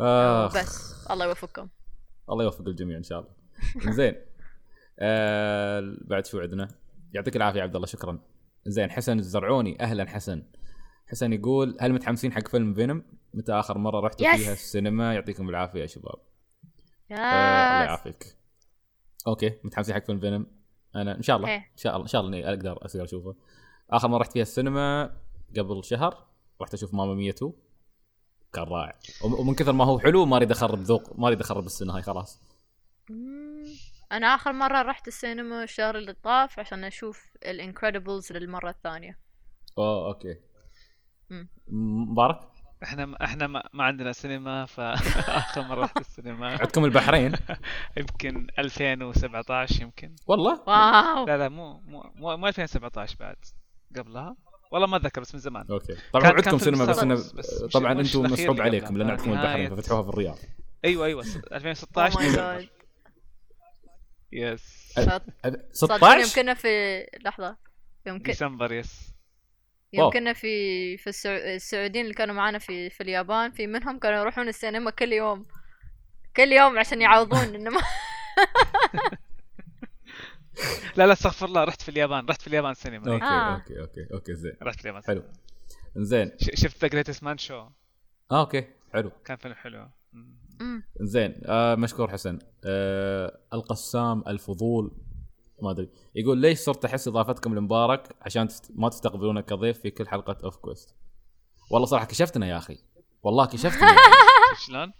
آخ. 0.00 0.56
بس 0.56 0.94
الله 1.10 1.24
يوفقكم. 1.26 1.68
الله 2.30 2.44
يوفق 2.44 2.68
الجميع 2.68 2.96
إن 2.98 3.02
شاء 3.02 3.18
الله. 3.20 3.30
زين 3.92 4.14
آه 4.98 5.96
بعد 6.00 6.26
شو 6.26 6.40
عندنا 6.40 6.68
يعطيك 7.14 7.36
العافية 7.36 7.62
عبد 7.62 7.74
الله 7.74 7.86
شكرا. 7.86 8.18
زين 8.66 8.90
حسن 8.90 9.18
الزرعوني 9.18 9.80
أهلا 9.80 10.08
حسن. 10.08 10.42
حسن 11.12 11.32
يقول 11.32 11.76
هل 11.80 11.92
متحمسين 11.92 12.32
حق 12.32 12.48
فيلم 12.48 12.74
فينوم؟ 12.74 13.02
متى 13.34 13.52
آخر 13.52 13.78
مرة 13.78 14.00
رحتوا 14.00 14.26
yes. 14.32 14.36
فيها 14.36 14.52
السينما؟ 14.52 15.14
يعطيكم 15.14 15.48
العافية 15.48 15.80
يا 15.80 15.86
شباب. 15.86 16.14
آه 17.10 17.14
الله 17.14 17.84
يعافيك. 17.84 18.36
okay 19.26 19.58
متحمسين 19.64 19.94
حق 19.94 20.04
فيلم 20.04 20.20
فينوم؟ 20.20 20.46
أنا 20.96 21.16
إن 21.16 21.22
شاء 21.22 21.36
الله. 21.36 21.54
إن 21.56 21.62
شاء 21.76 21.92
الله 21.94 22.02
إن 22.04 22.08
شاء 22.08 22.20
الله 22.20 22.38
إني 22.38 22.48
أقدر 22.48 22.84
أصير 22.84 23.04
أشوفه. 23.04 23.34
آخر 23.90 24.08
مرة 24.08 24.18
رحت 24.20 24.32
فيها 24.32 24.42
السينما 24.42 25.16
قبل 25.56 25.84
شهر 25.84 26.26
رحت 26.60 26.74
أشوف 26.74 26.94
ماما 26.94 27.14
ميا 27.14 27.30
2 27.30 27.52
كان 28.52 28.64
رائع. 28.64 28.98
وم- 29.24 29.34
ومن 29.34 29.54
كثر 29.54 29.72
ما 29.72 29.84
هو 29.84 29.98
حلو 29.98 30.26
ما 30.26 30.36
أريد 30.36 30.50
أخرب 30.50 30.82
ذوق 30.82 31.18
ما 31.18 31.26
أريد 31.28 31.40
أخرب 31.40 31.66
السنة 31.66 31.96
هاي 31.96 32.02
خلاص. 32.02 32.42
أنا 34.12 34.26
آخر 34.34 34.52
مرة 34.52 34.82
رحت 34.82 35.08
السينما 35.08 35.62
الشهر 35.64 35.98
اللي 35.98 36.12
طاف 36.12 36.58
عشان 36.58 36.84
أشوف 36.84 37.36
الانكريدبلز 37.46 38.32
للمرة 38.32 38.70
الثانية. 38.70 39.18
أوه 39.78 40.06
okay. 40.08 40.36
مبارك؟ 41.68 42.40
إحنا 42.82 43.16
إحنا 43.24 43.46
ما, 43.46 43.62
ما 43.72 43.84
عندنا 43.84 44.12
سينما 44.12 44.66
فآخر 44.66 45.62
مرة 45.68 45.80
رحت 45.84 46.00
السينما. 46.00 46.46
عندكم 46.48 46.84
البحرين؟ 46.84 47.32
يمكن 47.98 48.46
2017 48.58 49.82
يمكن. 49.82 50.14
والله؟ 50.26 50.60
wow. 50.66 51.26
لا 51.26 51.36
لا 51.38 51.48
مو 51.48 51.80
مو 51.80 52.02
مو, 52.14 52.36
مو 52.36 52.46
2017 52.48 53.16
بعد. 53.20 53.36
قبلها؟ 53.96 54.36
والله 54.72 54.86
ما 54.86 54.96
أتذكر 54.96 55.20
بس 55.20 55.34
من 55.34 55.40
زمان. 55.40 55.66
okay. 55.70 55.96
طبعا 56.12 56.26
عندكم 56.26 56.58
سينما 56.58 56.84
بس 56.84 56.98
انه 56.98 57.22
طبعا 57.72 57.92
أنتم 57.92 58.22
مصعوب 58.22 58.60
عليكم 58.60 58.96
لأن 58.96 59.10
عندكم 59.10 59.30
البحرين 59.32 59.76
ففتحوها 59.76 60.02
في 60.02 60.08
الرياض. 60.08 60.38
أيوه 60.84 61.06
أيوه 61.06 61.22
س- 61.22 61.36
2016 61.36 62.14
Oh 62.14 62.18
my 62.18 62.22
ديسمبر. 62.22 62.62
God. 62.62 62.66
yes 64.32 64.94
أب- 65.00 65.58
صدقني 65.72 66.12
يوم 66.20 66.24
16 66.24 66.42
كنا 66.42 66.54
في 66.54 67.02
لحظة. 67.24 67.56
يوم 68.06 68.18
ك... 68.18 68.26
ديسمبر 68.26 68.72
yes 68.72 69.11
كنا 69.96 70.32
في 70.32 70.96
في 70.96 71.06
السعو... 71.06 71.36
السعوديين 71.36 72.04
اللي 72.04 72.14
كانوا 72.14 72.34
معانا 72.34 72.58
في 72.58 72.90
في 72.90 73.00
اليابان 73.02 73.50
في 73.50 73.66
منهم 73.66 73.98
كانوا 73.98 74.20
يروحون 74.20 74.48
السينما 74.48 74.90
كل 74.90 75.12
يوم. 75.12 75.46
كل 76.36 76.52
يوم 76.52 76.78
عشان 76.78 77.02
يعوضون 77.02 77.54
انه 77.54 77.70
لا 80.96 81.06
لا 81.06 81.12
استغفر 81.12 81.46
الله 81.46 81.64
رحت 81.64 81.82
في 81.82 81.88
اليابان 81.88 82.26
رحت 82.26 82.40
في 82.42 82.46
اليابان 82.46 82.74
سينما. 82.74 83.12
okay 83.12 83.24
آه. 83.24 83.54
okay 83.54 83.80
okay 83.80 84.06
okay 84.14 84.34
زين. 84.34 84.52
رحت 84.62 84.76
في 84.76 84.82
اليابان 84.84 85.02
حلو. 85.04 85.22
زين. 85.96 86.30
ش- 86.40 86.60
شفت 86.62 86.82
The 86.82 86.88
Greatest 86.88 87.22
Showman 87.22 87.54
آه 87.54 87.72
okay 88.40 88.64
حلو. 88.92 89.10
كان 89.24 89.36
فيلم 89.36 89.54
حلو. 89.54 89.88
زين 91.00 91.40
آه 91.46 91.74
مشكور 91.74 92.10
حسن. 92.10 92.38
آه 92.64 93.38
القسام 93.54 94.24
الفضول. 94.28 94.92
ما 95.62 95.70
أدري. 95.70 95.88
يقول 96.14 96.38
ليش 96.38 96.58
صرت 96.58 96.84
أحس 96.84 97.08
إضافتكم 97.08 97.54
لمبارك؟ 97.54 98.16
عشان. 98.22 98.48
ما 98.74 98.88
تستقبلونه 98.88 99.40
كضيف 99.40 99.78
في 99.80 99.90
كل 99.90 100.08
حلقة 100.08 100.36
OffQuest 100.44 100.94
والله 101.70 101.86
صراحة 101.86 102.04
كشفتنا 102.06 102.46
يا 102.46 102.56
أخي. 102.56 102.78
والله 103.22 103.46
كشفتنا 103.46 103.96
شلون؟ 104.66 104.92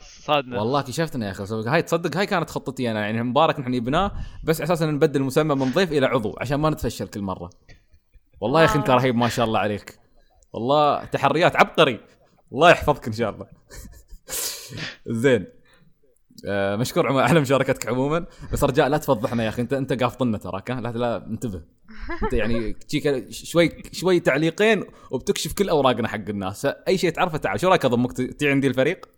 صادنا. 0.00 0.58
والله 0.58 0.82
كشفتنا 0.82 1.26
يا 1.26 1.30
أخي. 1.30 1.44
هاي 1.66 1.82
تصدق 1.82 2.16
هاي 2.16 2.26
كانت 2.26 2.50
خطتي 2.50 2.90
أنا. 2.90 3.00
يعني 3.00 3.22
مبارك 3.22 3.60
نحن 3.60 3.72
جبناه 3.72 4.12
بس 4.44 4.60
أساسا 4.60 4.86
نبدل 4.86 5.20
المسمى 5.20 5.54
من 5.54 5.72
ضيف 5.72 5.92
إلى 5.92 6.06
عضو 6.06 6.34
عشان 6.40 6.56
ما 6.60 6.70
نتفشل 6.70 7.08
كل 7.08 7.20
مرة. 7.20 7.50
والله 8.40 8.60
يا 8.60 8.64
أخي 8.64 8.78
أنت 8.78 8.88
wow. 8.90 8.98
رهيب 8.98 9.14
ما 9.14 9.28
شاء 9.28 9.46
الله 9.46 9.58
عليك. 9.58 9.98
والله 10.52 11.04
تحريات 11.04 11.56
عبقري. 11.56 12.00
الله 12.52 12.70
يحفظك 12.70 13.06
إن 13.06 13.12
شاء 13.12 13.30
الله. 13.30 13.46
زين. 15.22 15.42
آه 15.42 15.57
مشكور 16.46 17.06
عمر 17.06 17.22
على 17.22 17.40
مشاركتك 17.40 17.88
عموما. 17.88 18.26
بس 18.52 18.64
رجاء 18.64 18.88
لا 18.88 18.98
تفضحنا 18.98 19.44
يا 19.44 19.48
أخي. 19.48 19.62
انت 19.62 19.72
أنت 19.72 20.02
قافطنا 20.02 20.38
تراك 20.38 20.70
ها؟ 20.70 20.80
لا 20.80 20.88
لا 20.88 21.26
انتبه. 21.26 21.62
أنت 22.22 22.32
يعني 22.32 22.72
تجيك 22.72 23.26
شوي 23.30 23.82
شوي 23.92 24.20
تعليقين 24.20 24.84
وبتكشف 25.10 25.52
كل 25.52 25.68
أوراقنا 25.68 26.08
حق 26.08 26.28
الناس. 26.28 26.66
أي 26.88 26.98
شيء 26.98 27.10
تعرفه 27.10 27.38
تعال. 27.38 27.60
شو 27.60 27.68
رأيك 27.68 27.84
اضمك 27.84 28.12
تجي 28.12 28.50
عندي 28.50 28.66
الفريق؟ 28.66 29.08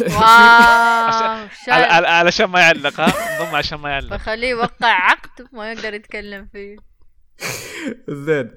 واو 0.00 1.46
علشان 2.18 2.46
ما 2.46 2.60
يعلق 2.60 3.00
ها؟ 3.00 3.06
انضم 3.42 3.56
عشان 3.56 3.78
ما 3.78 3.90
يعلق. 3.90 4.16
فخليه 4.16 4.50
يوقع 4.50 5.10
عقد 5.10 5.46
ما 5.52 5.72
يقدر 5.72 5.94
يتكلم 5.94 6.48
فيه. 6.52 6.76
زين. 8.08 8.50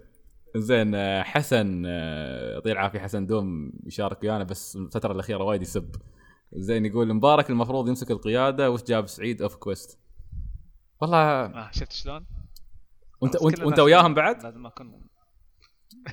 زين 0.56 0.96
آه، 0.96 1.24
حسن 1.24 1.84
آه، 1.86 2.54
يعطيه 2.54 2.72
العافية. 2.72 3.00
حسن 3.00 3.26
دوم 3.26 3.72
يشارك 3.86 4.24
ويانا 4.24 4.44
بس 4.44 4.76
الفترة 4.76 5.12
الأخيرة 5.12 5.44
وايد 5.44 5.62
يسب. 5.62 5.96
زين 6.58 6.86
يقول 6.86 7.14
مبارك 7.14 7.50
المفروض 7.50 7.88
يمسك 7.88 8.12
القيادة 8.12 8.72
وش 8.72 8.84
جاب 8.84 9.08
سعيد 9.08 9.42
OffQuest 9.42 10.00
والله 11.02 11.18
آه 11.18 11.70
شفت 11.72 11.92
شلون؟ 11.92 12.26
وانت 13.22 13.42
وانت, 13.42 13.60
وانت 13.60 13.80
وياهم 13.80 14.14
بعد؟ 14.14 14.44
لازم 14.44 14.62
ما 14.62 14.68
اكون 14.68 15.02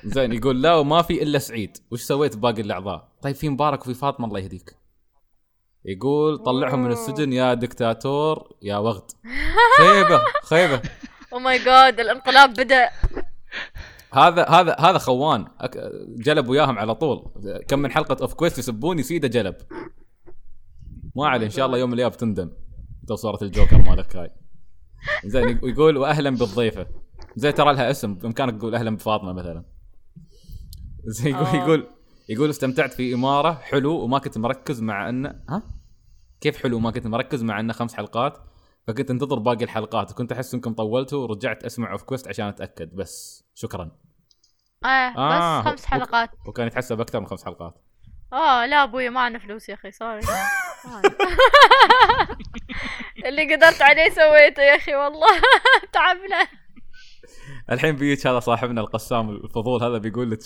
زين 0.03 0.33
يقول 0.33 0.61
لا 0.61 0.75
وما 0.75 1.01
في 1.01 1.23
إلا 1.23 1.39
سعيد. 1.39 1.77
وش 1.91 2.01
سويت 2.01 2.37
باقي 2.37 2.61
الأعضاء؟ 2.61 3.09
طيب 3.21 3.35
في 3.35 3.49
مبارك 3.49 3.81
وفي 3.81 3.93
فاطمة 3.93 4.27
الله 4.27 4.39
يهديك. 4.39 4.75
يقول 5.85 6.37
طلعهم 6.37 6.83
من 6.83 6.91
السجن 6.91 7.33
يا 7.33 7.53
دكتاتور 7.53 8.55
يا 8.61 8.77
وغد. 8.77 9.11
خيبة 9.77 10.21
خيبة. 10.43 10.81
oh 11.33 11.39
my 11.39 11.59
God 11.65 11.99
الانقلاب 11.99 12.49
بدأ. 12.49 12.89
هذا 14.13 14.45
هذا 14.49 14.75
هذا 14.79 14.97
خوان. 14.97 15.47
قلب 16.07 16.47
وياهم 16.47 16.79
على 16.79 16.95
طول. 16.95 17.31
كم 17.67 17.79
من 17.79 17.91
حلقة 17.91 18.17
OffQuest 18.21 18.57
يسبوني 18.57 19.03
سيده 19.03 19.27
جلب. 19.27 19.55
ما 21.15 21.27
عليه 21.27 21.45
إن 21.45 21.51
شاء 21.51 21.65
الله 21.65 21.77
يوم 21.77 21.89
من 21.89 21.93
الأيام 21.93 22.11
بتندم. 22.11 22.51
انت 23.01 23.13
صورة 23.13 23.39
الجوكر 23.41 23.77
مالك 23.77 24.15
هاي. 24.15 24.31
زين 25.25 25.59
ويقول 25.63 25.97
واهلا 25.97 26.29
بالضيفة. 26.29 26.87
زين 27.35 27.51
ترى 27.51 27.73
لها 27.73 27.91
اسم 27.91 28.15
بإمكانك 28.15 28.57
تقول 28.57 28.75
أهلا 28.75 28.95
بفاطمة 28.95 29.33
مثلا. 29.33 29.65
زين 31.05 31.29
يقول 31.29 31.45
آه. 31.45 31.55
يقول 31.55 31.87
يقول 32.29 32.49
استمتعت 32.49 32.93
في 32.93 33.13
إمارة 33.13 33.53
حلو 33.53 33.99
وما 33.99 34.19
كنت 34.19 34.37
مركز 34.37 34.81
مع 34.81 35.09
انه 35.09 35.35
ها؟ 35.49 35.63
كيف 36.41 36.57
حلو 36.57 36.79
ما 36.79 36.91
كنت 36.91 37.07
مركز 37.07 37.43
مع 37.43 37.59
انه 37.59 37.73
خمس 37.73 37.93
حلقات؟ 37.93 38.37
فكنت 38.87 39.11
انتظر 39.11 39.39
باقي 39.39 39.63
الحلقات. 39.63 40.11
وكنت 40.11 40.31
أحس 40.31 40.53
إنكم 40.53 40.73
طولتوا 40.73 41.23
ورجعت 41.23 41.63
أسمع 41.63 41.91
OffQuest 41.91 42.27
عشان 42.27 42.45
أتأكد. 42.45 42.95
بس 42.95 43.45
شكرا. 43.53 43.91
آه, 44.85 44.87
آه، 44.87 45.59
بس 45.59 45.67
خمس 45.67 45.85
حلقات. 45.85 46.29
وكان 46.47 46.67
يتحسب 46.67 47.01
أكثر 47.01 47.19
من 47.19 47.27
خمس 47.27 47.45
حلقات. 47.45 47.81
آه 48.33 48.65
لا 48.65 48.83
أبوي 48.83 49.09
ما 49.09 49.21
عندنا 49.21 49.39
فلوس 49.43 49.69
يا 49.69 49.73
أخي 49.73 49.91
sorry 49.91 50.21
اللي 53.25 53.55
قدرت 53.55 53.81
عليه 53.81 54.09
سويته 54.09 54.61
يا 54.63 54.75
أخي 54.75 54.95
والله. 54.95 55.27
تعبنا. 55.93 56.47
الحين 57.71 57.95
بيجيك 57.95 58.27
هذا 58.27 58.39
صاحبنا 58.39 58.81
القسام 58.81 59.29
الفضول 59.29 59.83
هذا 59.83 59.97
بيقول 59.97 60.31
لك 60.31 60.39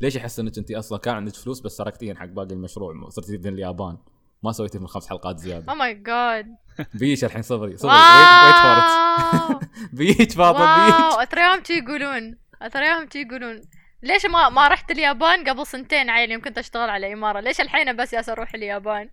ليش 0.00 0.16
احس 0.16 0.40
إنك 0.40 0.58
أنت 0.58 0.70
أصلا 0.70 0.98
كان 0.98 1.14
عندك 1.14 1.34
فلوس 1.34 1.60
بس 1.60 1.72
سرقتيهن 1.72 2.16
حق 2.18 2.26
باقي 2.26 2.54
المشروع 2.54 3.08
صرتي 3.08 3.36
تبين 3.36 3.54
اليابان؟ 3.54 3.98
ما 4.42 4.52
سويتي 4.52 4.78
من 4.78 4.86
خمس 4.86 5.08
حلقات 5.08 5.38
زيادة. 5.38 5.72
أو 5.72 5.76
ماي 5.76 5.94
جاد 5.94 6.46
بيجيك 6.94 7.24
الحين 7.24 7.42
صبري 7.42 7.76
صبري 7.76 7.94
ويت 7.94 8.56
فور 8.56 9.60
بيجيك 9.92 10.32
فاطمه 10.32 10.60
wow 10.60 10.84
بيجيك 10.84 11.20
أتريهم 11.20 11.60
تي 11.60 11.78
يقولون. 11.78 12.38
أتريهم 12.62 13.06
تي 13.06 13.20
يقولون. 13.22 13.60
ليش 14.02 14.26
ما 14.26 14.48
ما 14.48 14.68
رحت 14.68 14.90
اليابان 14.90 15.48
قبل 15.48 15.66
سنتين 15.66 16.10
عيل 16.10 16.30
يوم 16.30 16.40
كنت 16.40 16.58
اشتغل 16.58 16.90
على 16.90 17.12
إمارة؟ 17.12 17.40
ليش 17.40 17.60
الحين 17.60 17.96
بس 17.96 18.12
ياس 18.12 18.28
أروح 18.28 18.54
اليابان؟ 18.54 19.10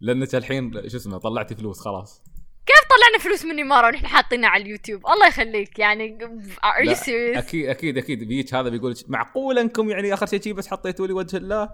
لانك 0.00 0.34
الحين 0.34 0.88
شو 0.88 0.96
اسمه 0.96 1.18
طلعتي 1.18 1.54
فلوس 1.54 1.80
خلاص. 1.80 2.22
كيف 2.66 2.76
طلعنا 2.90 3.24
فلوس 3.24 3.44
من 3.44 3.60
إمارة 3.60 3.86
ونحن 3.86 4.06
حاطينها 4.06 4.48
على 4.48 4.62
اليوتيوب؟ 4.62 5.06
الله 5.06 5.26
يخليك 5.26 5.78
يعني 5.78 6.18
are 6.64 6.84
لا، 6.84 6.94
you 6.94 6.98
serious 6.98 7.38
أكيد 7.38 7.68
أكيد 7.68 7.98
أكيد. 7.98 8.18
بيجيك 8.24 8.54
هذا 8.54 8.68
بيقول 8.68 8.94
معقول 9.08 9.58
انكم 9.58 9.90
يعني 9.90 10.14
آخر 10.14 10.26
شيء 10.26 10.52
بس 10.52 10.68
حطيتوا 10.68 11.06
لي 11.06 11.12
وجه 11.12 11.36
الله؟ 11.36 11.70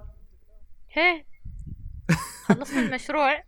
هي. 0.92 1.24
خلصنا 2.48 2.80
المشروع. 2.80 3.44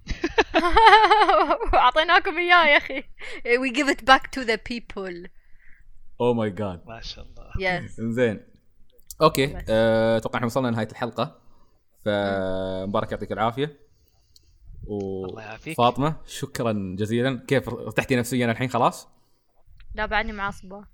واعطيناكم 1.72 2.38
إياه 2.38 2.66
يا 2.66 2.76
أخي. 2.76 3.02
We 3.44 3.72
give 3.76 3.88
it 3.88 4.04
back 4.10 4.22
to 4.36 4.44
the 4.46 4.58
people. 4.72 5.28
oh 6.20 6.34
my 6.34 6.50
god 6.50 6.82
ما 6.86 7.00
شاء 7.00 7.24
الله. 7.24 7.50
Yes. 7.80 7.90
زين 8.00 8.55
okay. 9.22 9.58
أه، 9.68 10.16
أتوقع 10.16 10.36
إحنا 10.36 10.46
وصلنا 10.46 10.68
لنهاية 10.68 10.88
الحلقة. 10.90 11.38
فمبارك 12.04 13.12
يعطيك 13.12 13.32
العافية. 13.32 13.80
الله 14.88 15.42
يعافيك. 15.42 15.78
وفاطمه 15.78 16.16
شكرا 16.26 16.96
جزيلا. 16.98 17.44
كيف 17.48 17.68
ارتحتي 17.68 18.16
نفسيا 18.16 18.50
الحين؟ 18.50 18.68
خلاص؟ 18.70 19.08
لا 19.94 20.06
بعدني 20.06 20.32
معصبه 20.32 20.84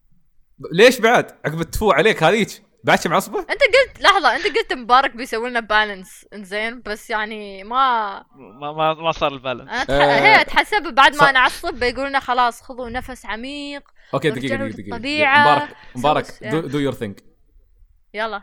ليش 0.72 1.00
بعد؟ 1.00 1.26
عقب 1.44 1.60
التفو 1.60 1.90
عليك 1.90 2.22
هذيك. 2.22 2.62
بعدش 2.84 3.06
معصبه 3.06 3.38
أنت 3.38 3.48
قلت 3.50 4.02
لحظة 4.02 4.36
أنت 4.36 4.44
قلت 4.46 4.72
مبارك 4.72 5.16
بيسوي 5.16 5.50
لنا 5.50 5.60
balance 5.60 6.26
إنزين 6.34 6.82
بس 6.86 7.10
يعني 7.10 7.64
ما 7.64 8.12
ما 8.60 8.72
ما, 8.72 8.94
ما 8.94 9.12
صار 9.12 9.32
ال 9.32 9.37
balance 9.37 9.70
أنا 9.70 9.84
تح... 9.84 9.90
آه، 9.94 10.20
هي 10.20 10.40
اتحسب 10.40 10.94
بعد 10.94 11.14
ص- 11.14 11.22
ما 11.22 11.32
نعصب 11.32 11.74
بيقولوا 11.74 12.08
لنا 12.08 12.20
خلاص 12.20 12.62
خذوا 12.62 12.88
نفس 12.88 13.26
عميق 13.26 13.82
okay 14.14 14.30
دقيقة 14.30 14.68
دقيقة 14.68 14.98
دقيقة. 14.98 15.40
مبارك 15.40 15.68
مبارك. 15.96 16.44
do 16.44 16.78
your 16.78 16.92
thing 16.92 17.24
يلا. 18.14 18.42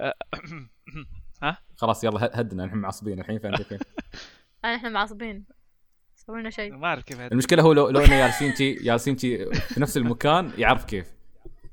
خلاص 1.76 2.04
يلا 2.04 2.30
هدنا. 2.40 2.66
نحن 2.66 2.76
معصبين 2.76 3.20
الحين 3.20 3.38
فأنت 3.38 3.62
كيف 3.62 3.80
أنا 4.64 4.74
إحنا 4.76 4.88
معصبين. 4.88 5.44
سوي 6.14 6.40
لنا 6.40 6.50
شيء. 6.50 6.72
ما 6.76 6.86
أعرف 6.86 7.02
كيف 7.04 7.20
هد- 7.20 7.32
المشكلة 7.32 7.62
هو 7.62 7.72
لو 7.72 7.88
لو 7.88 8.00
إنه 8.00 8.18
جالسين 8.18 8.54
جالسين 8.82 9.16
في 9.16 9.50
نفس 9.78 9.96
المكان 9.96 10.50
يعرف 10.58 10.84
كيف. 10.84 11.06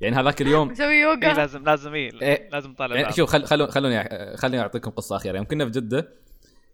يعني 0.01 0.15
هذاك 0.15 0.41
اليوم 0.41 0.69
نسوي 0.71 0.87
إيه 0.87 1.01
يوغا 1.01 1.33
لازم 1.33 1.63
لازم 1.63 1.93
إيه 1.93 2.21
إيه. 2.21 2.49
لازم 2.49 2.73
طالع 2.73 2.95
يعني. 2.95 3.13
شوف 3.13 3.29
خل 3.29 3.45
خلوني 3.45 3.71
خلوني 3.71 4.37
خليني 4.37 4.61
أعطيكم 4.63 4.91
قصة 4.91 5.15
أخيرة. 5.15 5.37
يوم 5.37 5.45
كنا 5.45 5.65
في 5.65 5.71
جدة 5.71 6.13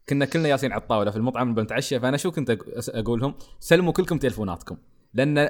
كنا 0.09 0.25
كلنا 0.25 0.47
جالسين 0.47 0.71
على 0.71 0.81
الطاولة 0.81 1.11
في 1.11 1.17
المطعم 1.17 1.53
بنتعشى 1.55 1.99
فأنا 1.99 2.17
شو 2.17 2.31
كنت 2.31 2.57
أقول 2.89 3.19
لهم 3.19 3.35
سلموا 3.59 3.93
كلكم 3.93 4.17
تلفوناتكم 4.17 4.77
لأن 5.13 5.49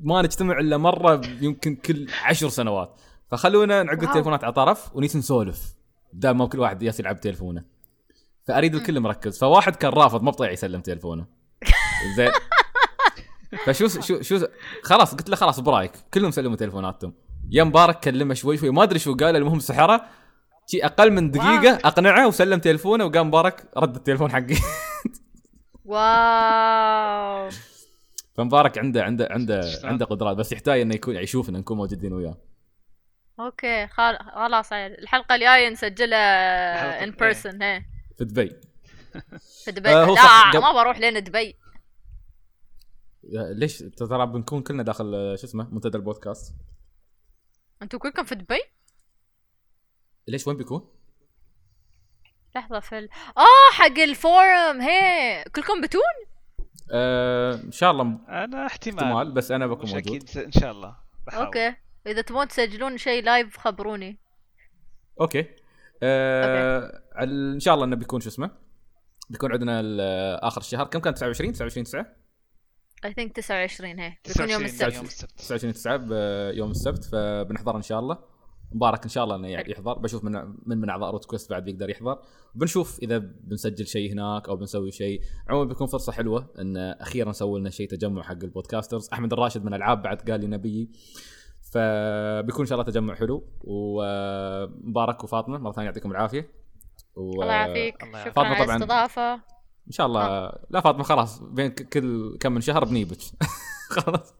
ما 0.00 0.22
نجتمع 0.22 0.58
إلا 0.58 0.76
مرة 0.76 1.20
يمكن 1.40 1.76
كل 1.76 2.06
عشر 2.24 2.48
سنوات. 2.48 3.00
فخلونا 3.30 3.82
نعق 3.82 3.98
واو. 3.98 4.08
التليفونات 4.08 4.44
على 4.44 4.52
طرف 4.52 4.96
ونيس 4.96 5.16
نسولف. 5.16 5.74
بدال 6.12 6.36
ما 6.36 6.46
كل 6.46 6.58
واحد 6.58 6.78
جالس 6.78 7.00
يلعب 7.00 7.20
تلفونه 7.20 7.64
فأريد 8.44 8.74
الكل 8.74 9.00
مركز. 9.00 9.38
فواحد 9.38 9.76
كان 9.76 9.90
رافض 9.92 10.22
ما 10.22 10.30
بطيع 10.30 10.50
يسلم 10.50 10.80
تلفونه 10.80 11.26
زين. 12.16 12.30
فشو 13.66 13.88
شو 13.88 14.22
شو 14.22 14.46
خلاص 14.82 15.14
قلت 15.14 15.28
له 15.28 15.36
خلاص 15.36 15.60
برايك. 15.60 15.92
كلهم 16.14 16.30
سلموا 16.30 16.56
تلفوناتهم 16.56 17.14
يا 17.50 17.64
مبارك 17.64 18.00
كلمه 18.00 18.34
شوي 18.34 18.56
شوي 18.56 18.70
ما 18.70 18.82
أدري 18.82 18.98
شو 18.98 19.16
قال 19.16 19.36
المهم 19.36 19.58
سحره. 19.58 20.04
شي 20.66 20.84
أقل 20.84 21.10
من 21.10 21.30
دقيقة. 21.30 21.74
أقنعه 21.84 22.26
وسلم 22.26 22.60
تلفونه 22.60 23.04
وقام 23.04 23.28
مبارك 23.28 23.64
رد 23.76 23.96
التلفون 23.96 24.30
حقي. 24.32 24.56
wow. 25.84 27.48
فمبارك 28.34 28.78
عنده 28.78 29.04
عنده 29.04 29.28
عنده؟ 29.30 29.60
عنده 29.84 30.06
قدرات 30.06 30.36
بس 30.36 30.52
يحتاج 30.52 30.80
إنه 30.80 30.94
يكون 30.94 31.16
يشوفنا 31.16 31.58
نكون 31.58 31.76
موجودين 31.76 32.12
وياه. 32.12 32.36
okay 33.40 33.86
خال- 33.88 34.18
خلاص. 34.34 34.72
الحلقة 34.72 35.34
الجاية 35.34 35.68
نسجلها 35.68 37.04
in 37.04 37.10
person 37.10 37.62
هي 37.62 37.84
في 38.18 38.24
دبي 38.24 38.48
في 39.64 39.70
دبي 39.72 39.88
آه، 39.88 40.06
لا 40.06 40.50
قبل- 40.50 40.60
ما 40.60 40.72
بروح 40.72 40.98
لين 40.98 41.24
دبي 41.24 41.56
ليش 43.32 43.78
ترى 43.78 44.26
بنكون 44.26 44.62
كلنا 44.62 44.82
داخل 44.82 45.14
آه، 45.14 45.36
شو 45.36 45.46
اسمه 45.46 45.68
منتدى 45.74 45.96
البودكاست 45.98 46.54
أنتوا 47.82 47.98
كلكم 47.98 48.24
في 48.24 48.34
دبي؟ 48.34 48.60
ليش 50.28 50.46
وين 50.46 50.56
بيكون؟ 50.56 50.88
لحظة 52.56 52.80
في 52.80 52.98
ال... 52.98 53.08
آه 53.38 53.72
حق 53.74 53.98
ال 53.98 54.12
forum 54.12 54.80
هي 54.80 55.44
كلكم 55.56 55.80
بتون؟ 55.80 56.02
آه 56.92 57.54
إن 57.54 57.72
شاء 57.72 57.90
الله 57.90 58.02
أنا 58.28 58.66
احتمال 58.66 59.04
احتمال 59.04 59.32
بس 59.32 59.50
أنا 59.50 59.66
بكون 59.66 59.90
موجود 59.90 60.06
أكيد 60.06 60.38
إن 60.38 60.52
شاء 60.52 60.70
الله 60.70 60.96
بحاول. 61.26 61.44
okay 61.44 61.74
إذا 62.10 62.20
تبون 62.22 62.48
تسجلون 62.48 62.96
شيء 62.96 63.24
live 63.24 63.56
خبروني. 63.58 64.18
okay. 65.20 65.46
آه 66.02 67.02
ال- 67.20 67.52
إن 67.54 67.60
شاء 67.60 67.74
الله 67.74 67.84
إنه 67.84 67.96
بيكون 67.96 68.20
شو 68.20 68.28
اسمه؟ 68.28 68.50
بيكون 69.30 69.52
عندنا 69.52 69.80
ال- 69.80 70.40
آخر 70.40 70.60
الشهر. 70.60 70.86
كم 70.86 70.98
كان؟ 70.98 71.14
29 71.14 71.52
29 71.52 71.84
9 71.84 72.06
I 73.04 73.12
think 73.12 73.36
29 73.36 74.00
هي. 74.00 74.12
بيكون 74.28 74.50
يوم 74.50 74.66
29 74.66 74.66
السبت. 74.66 74.94
يوم 74.94 75.04
السبت 75.04 75.32
29 75.38 75.72
9 75.72 75.96
بيوم 76.50 76.70
السبت 76.70 77.04
فبنحضر 77.04 77.76
إن 77.76 77.82
شاء 77.82 77.98
الله. 78.00 78.18
مبارك 78.72 79.02
إن 79.02 79.08
شاء 79.08 79.24
الله 79.24 79.36
إنه 79.36 79.48
يحضر. 79.48 79.98
بشوف 79.98 80.24
من 80.24 80.32
من 80.66 80.78
من 80.78 80.88
اعضاء 80.90 81.10
RotQuest 81.10 81.50
بعد 81.50 81.64
بيقدر 81.64 81.90
يحضر. 81.90 82.18
بنشوف 82.54 82.98
إذا 83.02 83.18
بنسجل 83.18 83.86
شيء 83.86 84.12
هناك 84.12 84.48
أو 84.48 84.56
بنسوي 84.56 84.90
شيء. 84.92 85.20
عموما 85.48 85.68
بيكون 85.68 85.86
فرصة 85.86 86.12
حلوة 86.12 86.54
إن 86.58 86.76
أخيرا 86.76 87.30
نسوي 87.30 87.60
لنا 87.60 87.70
شيء 87.70 87.88
تجمع 87.88 88.22
حق 88.22 88.32
ال 88.42 88.48
podcasters 88.48 89.08
أحمد 89.12 89.32
الراشد 89.32 89.64
من 89.64 89.74
ألعاب 89.74 90.02
بعد 90.02 90.30
قال 90.30 90.40
لي 90.40 90.46
نبي. 90.46 90.90
فبيكون 91.72 92.60
إن 92.60 92.66
شاء 92.66 92.80
الله 92.80 92.90
تجمع 92.92 93.14
حلو. 93.14 93.44
ومبارك 93.60 95.24
وفاطمة 95.24 95.58
مرة 95.58 95.72
ثانية 95.72 95.86
يعطيكم 95.88 96.10
العافية. 96.10 96.50
و... 97.16 97.42
الله 97.42 97.52
يعافيك. 97.54 98.02
الله 98.02 98.20
شكرا 98.20 98.32
فاطمة 98.32 98.54
على 98.54 98.64
طبعاً. 98.64 98.76
الاستضافة. 98.76 99.34
إن 99.34 99.92
شاء 99.92 100.06
الله. 100.06 100.52
لا 100.70 100.80
فاطمة 100.80 101.02
خلاص 101.02 101.38
بين 101.42 101.68
كل 101.70 102.38
كم 102.40 102.52
من 102.52 102.60
شهر 102.60 102.84
بنيبك. 102.84 103.18
خلاص. 103.96 104.34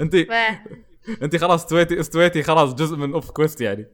انت 0.00 0.16
ف- 0.16 0.32
انت 1.22 1.36
خلاص 1.36 1.62
استويتي 1.62 2.00
استويتي 2.00 2.42
خلاص 2.42 2.74
جزء 2.74 2.96
من 2.96 3.12
أوف 3.12 3.30
كويست 3.30 3.60
يعني. 3.60 3.86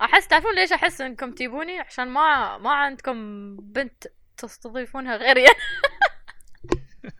أحس 0.00 0.28
تعرفون 0.28 0.54
ليش 0.54 0.72
أحس 0.72 1.00
إنكم 1.00 1.32
تجيبوني؟ 1.32 1.78
عشان 1.78 2.08
ما 2.08 2.58
ما 2.58 2.70
عندكم 2.70 3.16
بنت 3.56 4.04
تستضيفونها 4.36 5.16
غيري. 5.16 5.44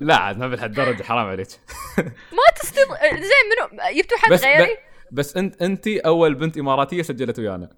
لا 0.01 0.17
عاد 0.17 0.39
ما 0.39 0.49
بهالدرجه 0.49 1.03
حرام 1.03 1.27
عليك. 1.27 1.49
ما 2.37 2.55
تستض 2.61 2.79
زين 3.03 3.71
منو؟ 3.73 3.83
جبتوا 3.99 4.19
حد 4.19 4.33
بس 4.33 4.45
غيري؟ 4.45 4.77
بس 5.13 5.37
انت 5.37 5.63
انت 5.63 5.89
أول 5.89 6.35
بنت 6.35 6.59
إماراتية 6.59 7.03
سجلت 7.03 7.39
ويانا. 7.39 7.71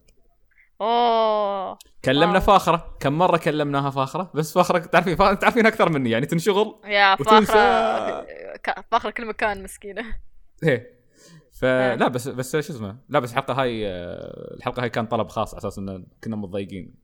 أوه. 0.81 1.79
كلمنا 2.05 2.33
واو. 2.33 2.41
فاخرة. 2.41 2.97
كم 3.01 3.13
مرة 3.19 3.37
كلمناها 3.37 3.91
فاخرة؟ 3.91 4.31
بس 4.35 4.55
فاخره 4.55 4.79
تعرفين 4.79 5.17
فا... 5.17 5.35
تعرفين 5.35 5.67
أكثر 5.67 5.89
مني 5.89 6.11
يعني 6.11 6.27
تنشغل 6.27 6.81
يا 6.85 7.13
وتنسى. 7.21 7.53
فاخرة. 7.53 8.27
ك- 8.57 8.85
فاخرة 8.91 9.11
كل 9.11 9.27
مكان 9.27 9.63
مسكينة. 9.63 10.05
إيه. 10.65 11.03
فلا 11.61 12.09
بس 12.09 12.29
بس 12.29 12.53
شو 12.53 12.59
اسمه؟ 12.59 12.97
لا 13.09 13.19
بس 13.19 13.31
الحلقة 13.31 13.55
هاي 13.63 13.87
آه، 13.89 14.55
الحلقة 14.57 14.83
هاي 14.83 14.91
كان 14.91 15.07
طلب 15.07 15.29
خاص 15.29 15.55
على 15.55 15.59
أساس 15.59 15.79
إن 15.79 16.07
كنا 16.25 16.37
متضايقين. 16.37 16.95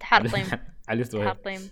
اليوتيوب 0.90 1.22
هي. 1.22 1.28
حاطيم 1.28 1.70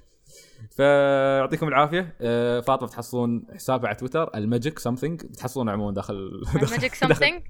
فيعطيكم 0.71 1.69
العافية. 1.69 2.17
آه، 2.21 2.61
فاطمة 2.61 2.89
تحصلون 2.89 3.47
حسابها 3.55 3.89
على 3.89 3.97
تويتر 3.97 4.31
ال 4.35 4.42
magic 4.42 4.79
something 4.79 5.27
بتحصلونه 5.27 5.73
عموما 5.73 5.95
داخل 5.95 6.43
magic 6.71 6.95
something 6.95 7.43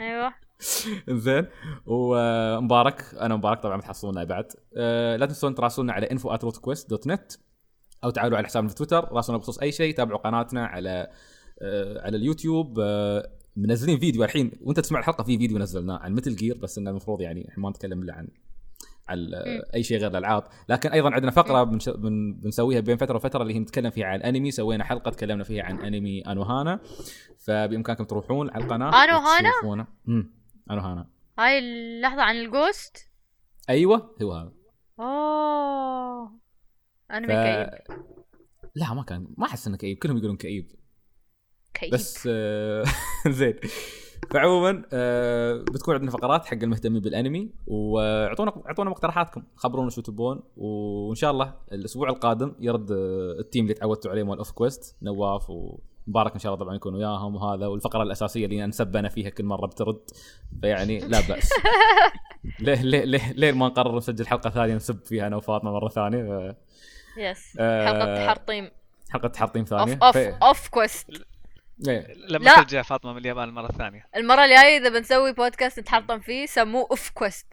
أيوه. 0.00 0.34
زين. 1.08 1.46
ومبارك. 1.86 3.04
أنا 3.14 3.36
مبارك 3.36 3.62
طبعا 3.62 3.76
بتحصلونه 3.76 4.24
بعد. 4.24 4.52
آه، 4.76 5.16
لا 5.16 5.26
تنسون 5.26 5.54
تراسلونا 5.54 5.92
على 5.92 6.06
info@rotquest.net 6.06 7.38
أو 8.04 8.10
تعالوا 8.10 8.36
على 8.38 8.46
حسابنا 8.46 8.68
في 8.68 8.74
تويتر. 8.74 9.12
راسلونا 9.12 9.38
بخصوص 9.38 9.58
أي 9.58 9.72
شيء 9.72 9.94
تابعوا 9.94 10.18
قناتنا 10.18 10.66
على 10.66 11.10
آه، 11.62 12.02
على 12.06 12.16
اليوتيوب. 12.16 12.80
منزلين 13.56 13.98
فيديو 13.98 14.24
الحين 14.24 14.52
وأنت 14.60 14.80
تسمع 14.80 14.98
الحلقة 14.98 15.24
في 15.24 15.38
فيديو 15.38 15.58
نزلناه 15.58 15.98
عن 15.98 16.12
Metal 16.12 16.36
Gear 16.36 16.58
بس 16.58 16.78
إنه 16.78 16.90
المفروض 16.90 17.20
يعني 17.20 17.48
إحنا 17.48 17.62
ما 17.62 17.70
نتكلم 17.70 18.02
إلا 18.02 18.14
عن 18.14 18.28
مم. 19.10 19.62
أي 19.74 19.82
شيء 19.82 19.98
غير 19.98 20.10
الألعاب. 20.10 20.44
لكن 20.68 20.88
أيضا 20.88 21.10
عندنا 21.10 21.30
فقرة. 21.30 21.64
بنسويها 22.42 22.80
بين 22.80 22.96
فترة 22.96 23.16
وفترة 23.16 23.42
اللي 23.42 23.54
هي 23.54 23.58
نتكلم 23.58 23.90
فيها 23.90 24.06
عن 24.06 24.22
أنمي. 24.22 24.50
سوينا 24.50 24.84
حلقة 24.84 25.10
تكلمنا 25.10 25.44
فيها 25.44 25.64
عن 25.64 25.80
أنمي 25.80 26.20
أنوهانا. 26.20 26.80
فبإمكانكم 27.38 28.04
تروحون 28.04 28.50
على 28.50 28.64
القناة. 28.64 28.90
امم 30.08 30.34
أنوهانا. 30.70 31.08
هاي 31.38 31.58
اللحظة 31.58 32.22
عن 32.22 32.36
الجوست؟ 32.36 33.10
أيوه 33.70 34.16
هو 34.22 34.32
هذا. 34.32 34.52
أوه. 35.00 36.40
أنمي 37.10 37.26
ف... 37.26 37.30
كئيب. 37.30 37.98
لا 38.74 38.94
ما 38.94 39.02
كان 39.02 39.26
ما 39.38 39.46
أحس 39.46 39.66
إنه 39.66 39.76
كئيب. 39.76 39.98
كلهم 39.98 40.16
يقولون 40.16 40.36
كئيب. 40.36 40.72
كئيب. 41.74 41.94
بس 41.94 42.28
آه، 42.32 42.84
زين. 43.28 43.54
فعموما 44.30 44.82
آه، 44.92 45.54
بتكون 45.54 45.94
عندنا 45.94 46.10
فقرات 46.10 46.44
حق 46.46 46.54
المهتمين 46.62 47.02
بالانمي 47.02 47.50
واعطونا 47.66 48.52
اعطونا 48.66 48.90
مقترحاتكم. 48.90 49.42
خبرونا 49.56 49.90
شو 49.90 50.00
تبون 50.00 50.40
وإن 50.56 51.14
شاء 51.14 51.30
الله 51.30 51.54
الأسبوع 51.72 52.08
القادم 52.08 52.52
يرد 52.60 52.90
ال 53.40 53.44
team 53.44 53.62
اللي 53.64 53.74
تعودتوا 53.74 54.10
عليه 54.10 54.22
مال 54.22 54.38
OffQuest 54.38 54.96
نواف 55.02 55.50
ومبارك 55.50 56.32
إن 56.32 56.38
شاء 56.38 56.54
الله 56.54 56.64
طبعا 56.64 56.76
يكون 56.76 56.94
وياهم 56.94 57.34
وهذا 57.36 57.66
والفقرة 57.66 58.02
الأساسية 58.02 58.44
اللي 58.44 58.66
نسب 58.66 58.96
أنا 58.96 59.08
فيها 59.08 59.30
كل 59.30 59.44
مرة 59.44 59.66
بترد. 59.66 60.00
فيعني 60.60 60.98
لا 60.98 61.20
بأس. 61.28 61.50
ليه 62.60 62.82
ليه 62.82 63.04
ليه 63.04 63.32
ليه 63.32 63.52
ما 63.52 63.66
نقرر 63.66 63.96
نسجل 63.96 64.26
حلقة 64.26 64.50
ثانية 64.50 64.74
نسب 64.74 64.98
فيها 65.04 65.26
أنا 65.26 65.36
وفاطمة 65.36 65.70
مرة 65.72 65.88
ثانية؟ 65.88 66.18
آه، 66.22 66.56
yes 67.18 67.56
آه، 67.60 67.86
حلقة 67.86 68.24
تحرطيم. 68.24 68.70
حلقة 69.10 69.28
تحرطيم 69.28 69.60
off 69.62 69.68
ثانية. 69.68 69.98
off 70.02 70.18
ف- 70.18 70.42
OffQuest 70.44 71.10
إيه. 71.88 72.14
لما 72.28 72.44
لا. 72.44 72.54
ترجع 72.56 72.82
فاطمة 72.82 73.12
من 73.12 73.18
اليابان 73.18 73.48
المرة 73.48 73.70
الثانية. 73.70 74.08
المرة 74.16 74.44
الجاية 74.44 74.78
إذا 74.78 74.88
بنسوي 74.88 75.32
بودكاست 75.32 75.78
نتحرطم 75.80 76.20
فيه 76.20 76.46
سموه 76.46 76.86
OffQuest. 76.90 77.46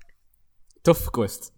توف 0.83 1.09
Quest. 1.09 1.53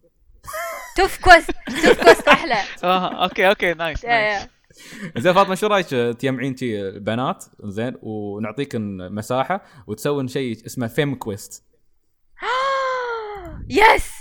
توف 0.98 1.24
Quest. 1.24 1.52
توف 1.84 2.04
Quest 2.04 2.28
أحلى. 2.28 2.56
آه 2.84 3.24
okay 3.24 3.50
okay 3.50 3.74
nice 3.74 4.04
يا 4.04 4.10
nice. 4.10 4.48
يا 5.16 5.22
زين 5.22 5.34
فاطمة 5.34 5.56
شو 5.56 5.68
رأيك 5.68 5.88
تجمعين 5.88 6.56
بنات؟ 6.98 7.46
زين 7.64 7.94
ونعطيكن 8.02 8.98
مساحة 9.14 9.66
وتسوين 9.88 10.28
شيء 10.28 10.66
اسمه 10.66 10.88
Fem 10.88 11.16
Quest. 11.16 11.66
yes! 13.70 14.12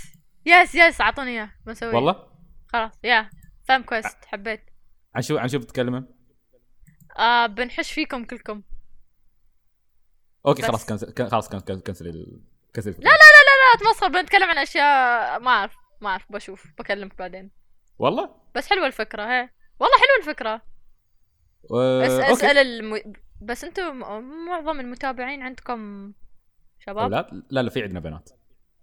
yes 0.45 0.75
yes 0.75 1.01
أعطوني 1.01 1.31
إياه. 1.31 1.49
بنسويه. 1.65 1.95
والله؟ 1.95 2.15
خلاص 2.67 2.91
يا. 3.03 3.29
Fem 3.67 3.83
Quest 3.83 4.17
حبيت. 4.25 4.61
عن 5.15 5.21
شو 5.21 5.37
عن 5.37 5.47
شو 5.47 5.59
بتتكلمين؟ 5.59 6.14
آه 7.17 7.45
بنحش 7.45 7.91
فيكم 7.91 8.25
كلكم. 8.25 8.61
okay 10.47 10.61
بس. 10.61 10.67
خلاص 10.67 10.85
cancel 10.85 11.11
can- 11.13 11.29
خلاص 11.29 11.49
cancel 11.49 11.79
cancel 11.81 12.41
cancel 12.75 12.91
لا 12.91 12.97
لا 12.97 13.09
لا 13.09 13.73
لا 13.73 13.79
تمصر 13.79 14.07
بنتكلم 14.07 14.49
عن 14.49 14.57
أشياء 14.57 15.39
ما 15.39 15.51
أعرف 15.51 15.75
ما 16.01 16.09
أعرف 16.09 16.31
بشوف 16.31 16.67
بكلمك 16.79 17.17
بعدين. 17.17 17.51
والله؟ 17.99 18.35
بس 18.55 18.69
حلوة 18.69 18.87
الفكرة 18.87 19.23
هي 19.23 19.49
والله 19.79 19.95
حلوة 19.97 20.17
الفكرة. 20.19 20.61
و... 21.69 21.79
أس 22.01 22.11
أسأل 22.11 22.57
الم... 22.57 23.13
بس 23.41 23.63
أنتم 23.63 23.97
معظم 24.47 24.79
المتابعين 24.79 25.41
عندكم 25.41 26.13
شباب؟ 26.79 26.97
أولاد 26.97 27.43
لا 27.49 27.61
لا 27.61 27.69
في 27.69 27.83
عندنا 27.83 27.99
بنات. 27.99 28.29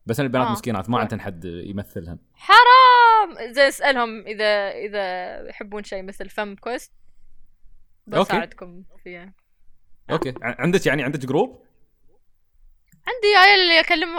بس 0.07 0.21
أنا 0.21 0.27
البنات 0.27 0.47
آه. 0.47 0.53
مسكينات 0.53 0.91
ما 0.91 0.99
عندنا 0.99 1.23
حد 1.23 1.45
يمثلهن. 1.45 2.19
حرام! 2.35 3.53
زي 3.53 3.69
اسألهم 3.69 4.21
اذا 4.27 4.71
إذا 4.71 5.49
يحبون 5.49 5.85
شيء 5.85 6.03
مثل 6.03 6.29
Fem 6.28 6.55
Quest. 6.57 6.93
بساعدكم 8.07 8.85
فيها. 9.05 9.33
okay. 10.11 10.35
عندك 10.43 10.87
يعني 10.87 11.03
عندك 11.03 11.27
group؟ 11.27 11.62
عندي 13.07 13.37
عيال 13.37 13.61
اللي 13.61 13.81
اكلم 13.81 14.19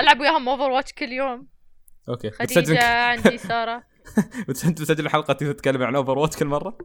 ألعب 0.00 0.20
وياهم 0.20 0.48
Overwatch 0.48 0.92
كل 0.92 1.12
يوم. 1.12 1.46
okay. 2.08 2.30
خديجة 2.30 2.60
بتسجل 2.60 2.78
عندي 2.78 3.38
سارة. 3.38 3.84
بتسجل 4.48 5.08
حلقه 5.08 5.32
تتكلم 5.34 5.82
عن 5.82 5.96
Overwatch 5.96 6.36
كل 6.36 6.46
مرة؟ 6.46 6.78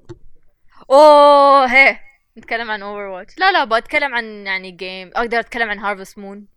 أوه 0.90 1.66
هي. 1.66 2.00
نتكلم 2.38 2.72
عن 2.72 2.82
Overwatch 2.82 3.38
لا 3.40 3.52
لا 3.52 3.64
بتكلم 3.80 4.16
عن 4.16 4.26
يعني 4.26 4.72
game 4.72 5.12
أقدر 5.16 5.40
أتكلم 5.40 5.70
عن 5.70 5.80
Harvest 5.80 6.18
Moon 6.18 6.48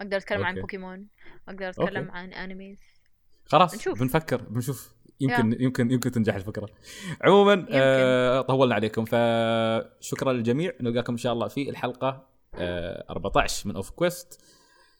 أقدر 0.00 0.16
أتكلم 0.16 0.44
عن 0.44 0.48
okay. 0.48 0.60
بوكيمون 0.60 1.06
أقدر 1.48 1.68
أتكلم 1.68 2.04
okay. 2.04 2.18
عن 2.18 2.32
animes 2.32 2.78
خلاص 3.46 3.74
نشوف. 3.74 4.00
بنفكر 4.00 4.42
بنشوف. 4.42 4.95
يمكن 5.20 5.56
يمكن 5.60 5.90
يمكن 5.90 6.10
تنجح 6.10 6.34
الفكرة. 6.34 6.68
عموما 7.22 7.66
آه 7.70 8.40
طولنا 8.40 8.74
عليكم. 8.74 9.04
فشكرا 9.04 10.32
للجميع. 10.32 10.72
نلقاكم 10.80 11.12
إن 11.12 11.18
شاء 11.18 11.32
الله 11.32 11.48
في 11.48 11.70
الحلقة 11.70 12.26
آه 12.54 13.04
14 13.10 13.68
من 13.68 13.76
OffQuest. 13.76 14.40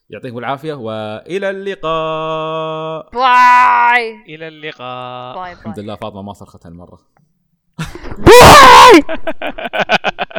يعطيكم 0.09 0.37
العافية 0.37 0.73
وإلى 0.73 1.49
اللقاء. 1.49 3.09
باي. 3.13 4.23
إلى 4.35 4.47
اللقاء. 4.47 5.35
bye 5.35 5.51
الحمد 5.51 5.75
bye 5.75 5.83
لله 5.83 5.95
فاطمة 5.95 6.21
ما 6.21 6.33
صرخت 6.33 6.65
هالمرة. 6.65 6.99
bye. 8.17 9.17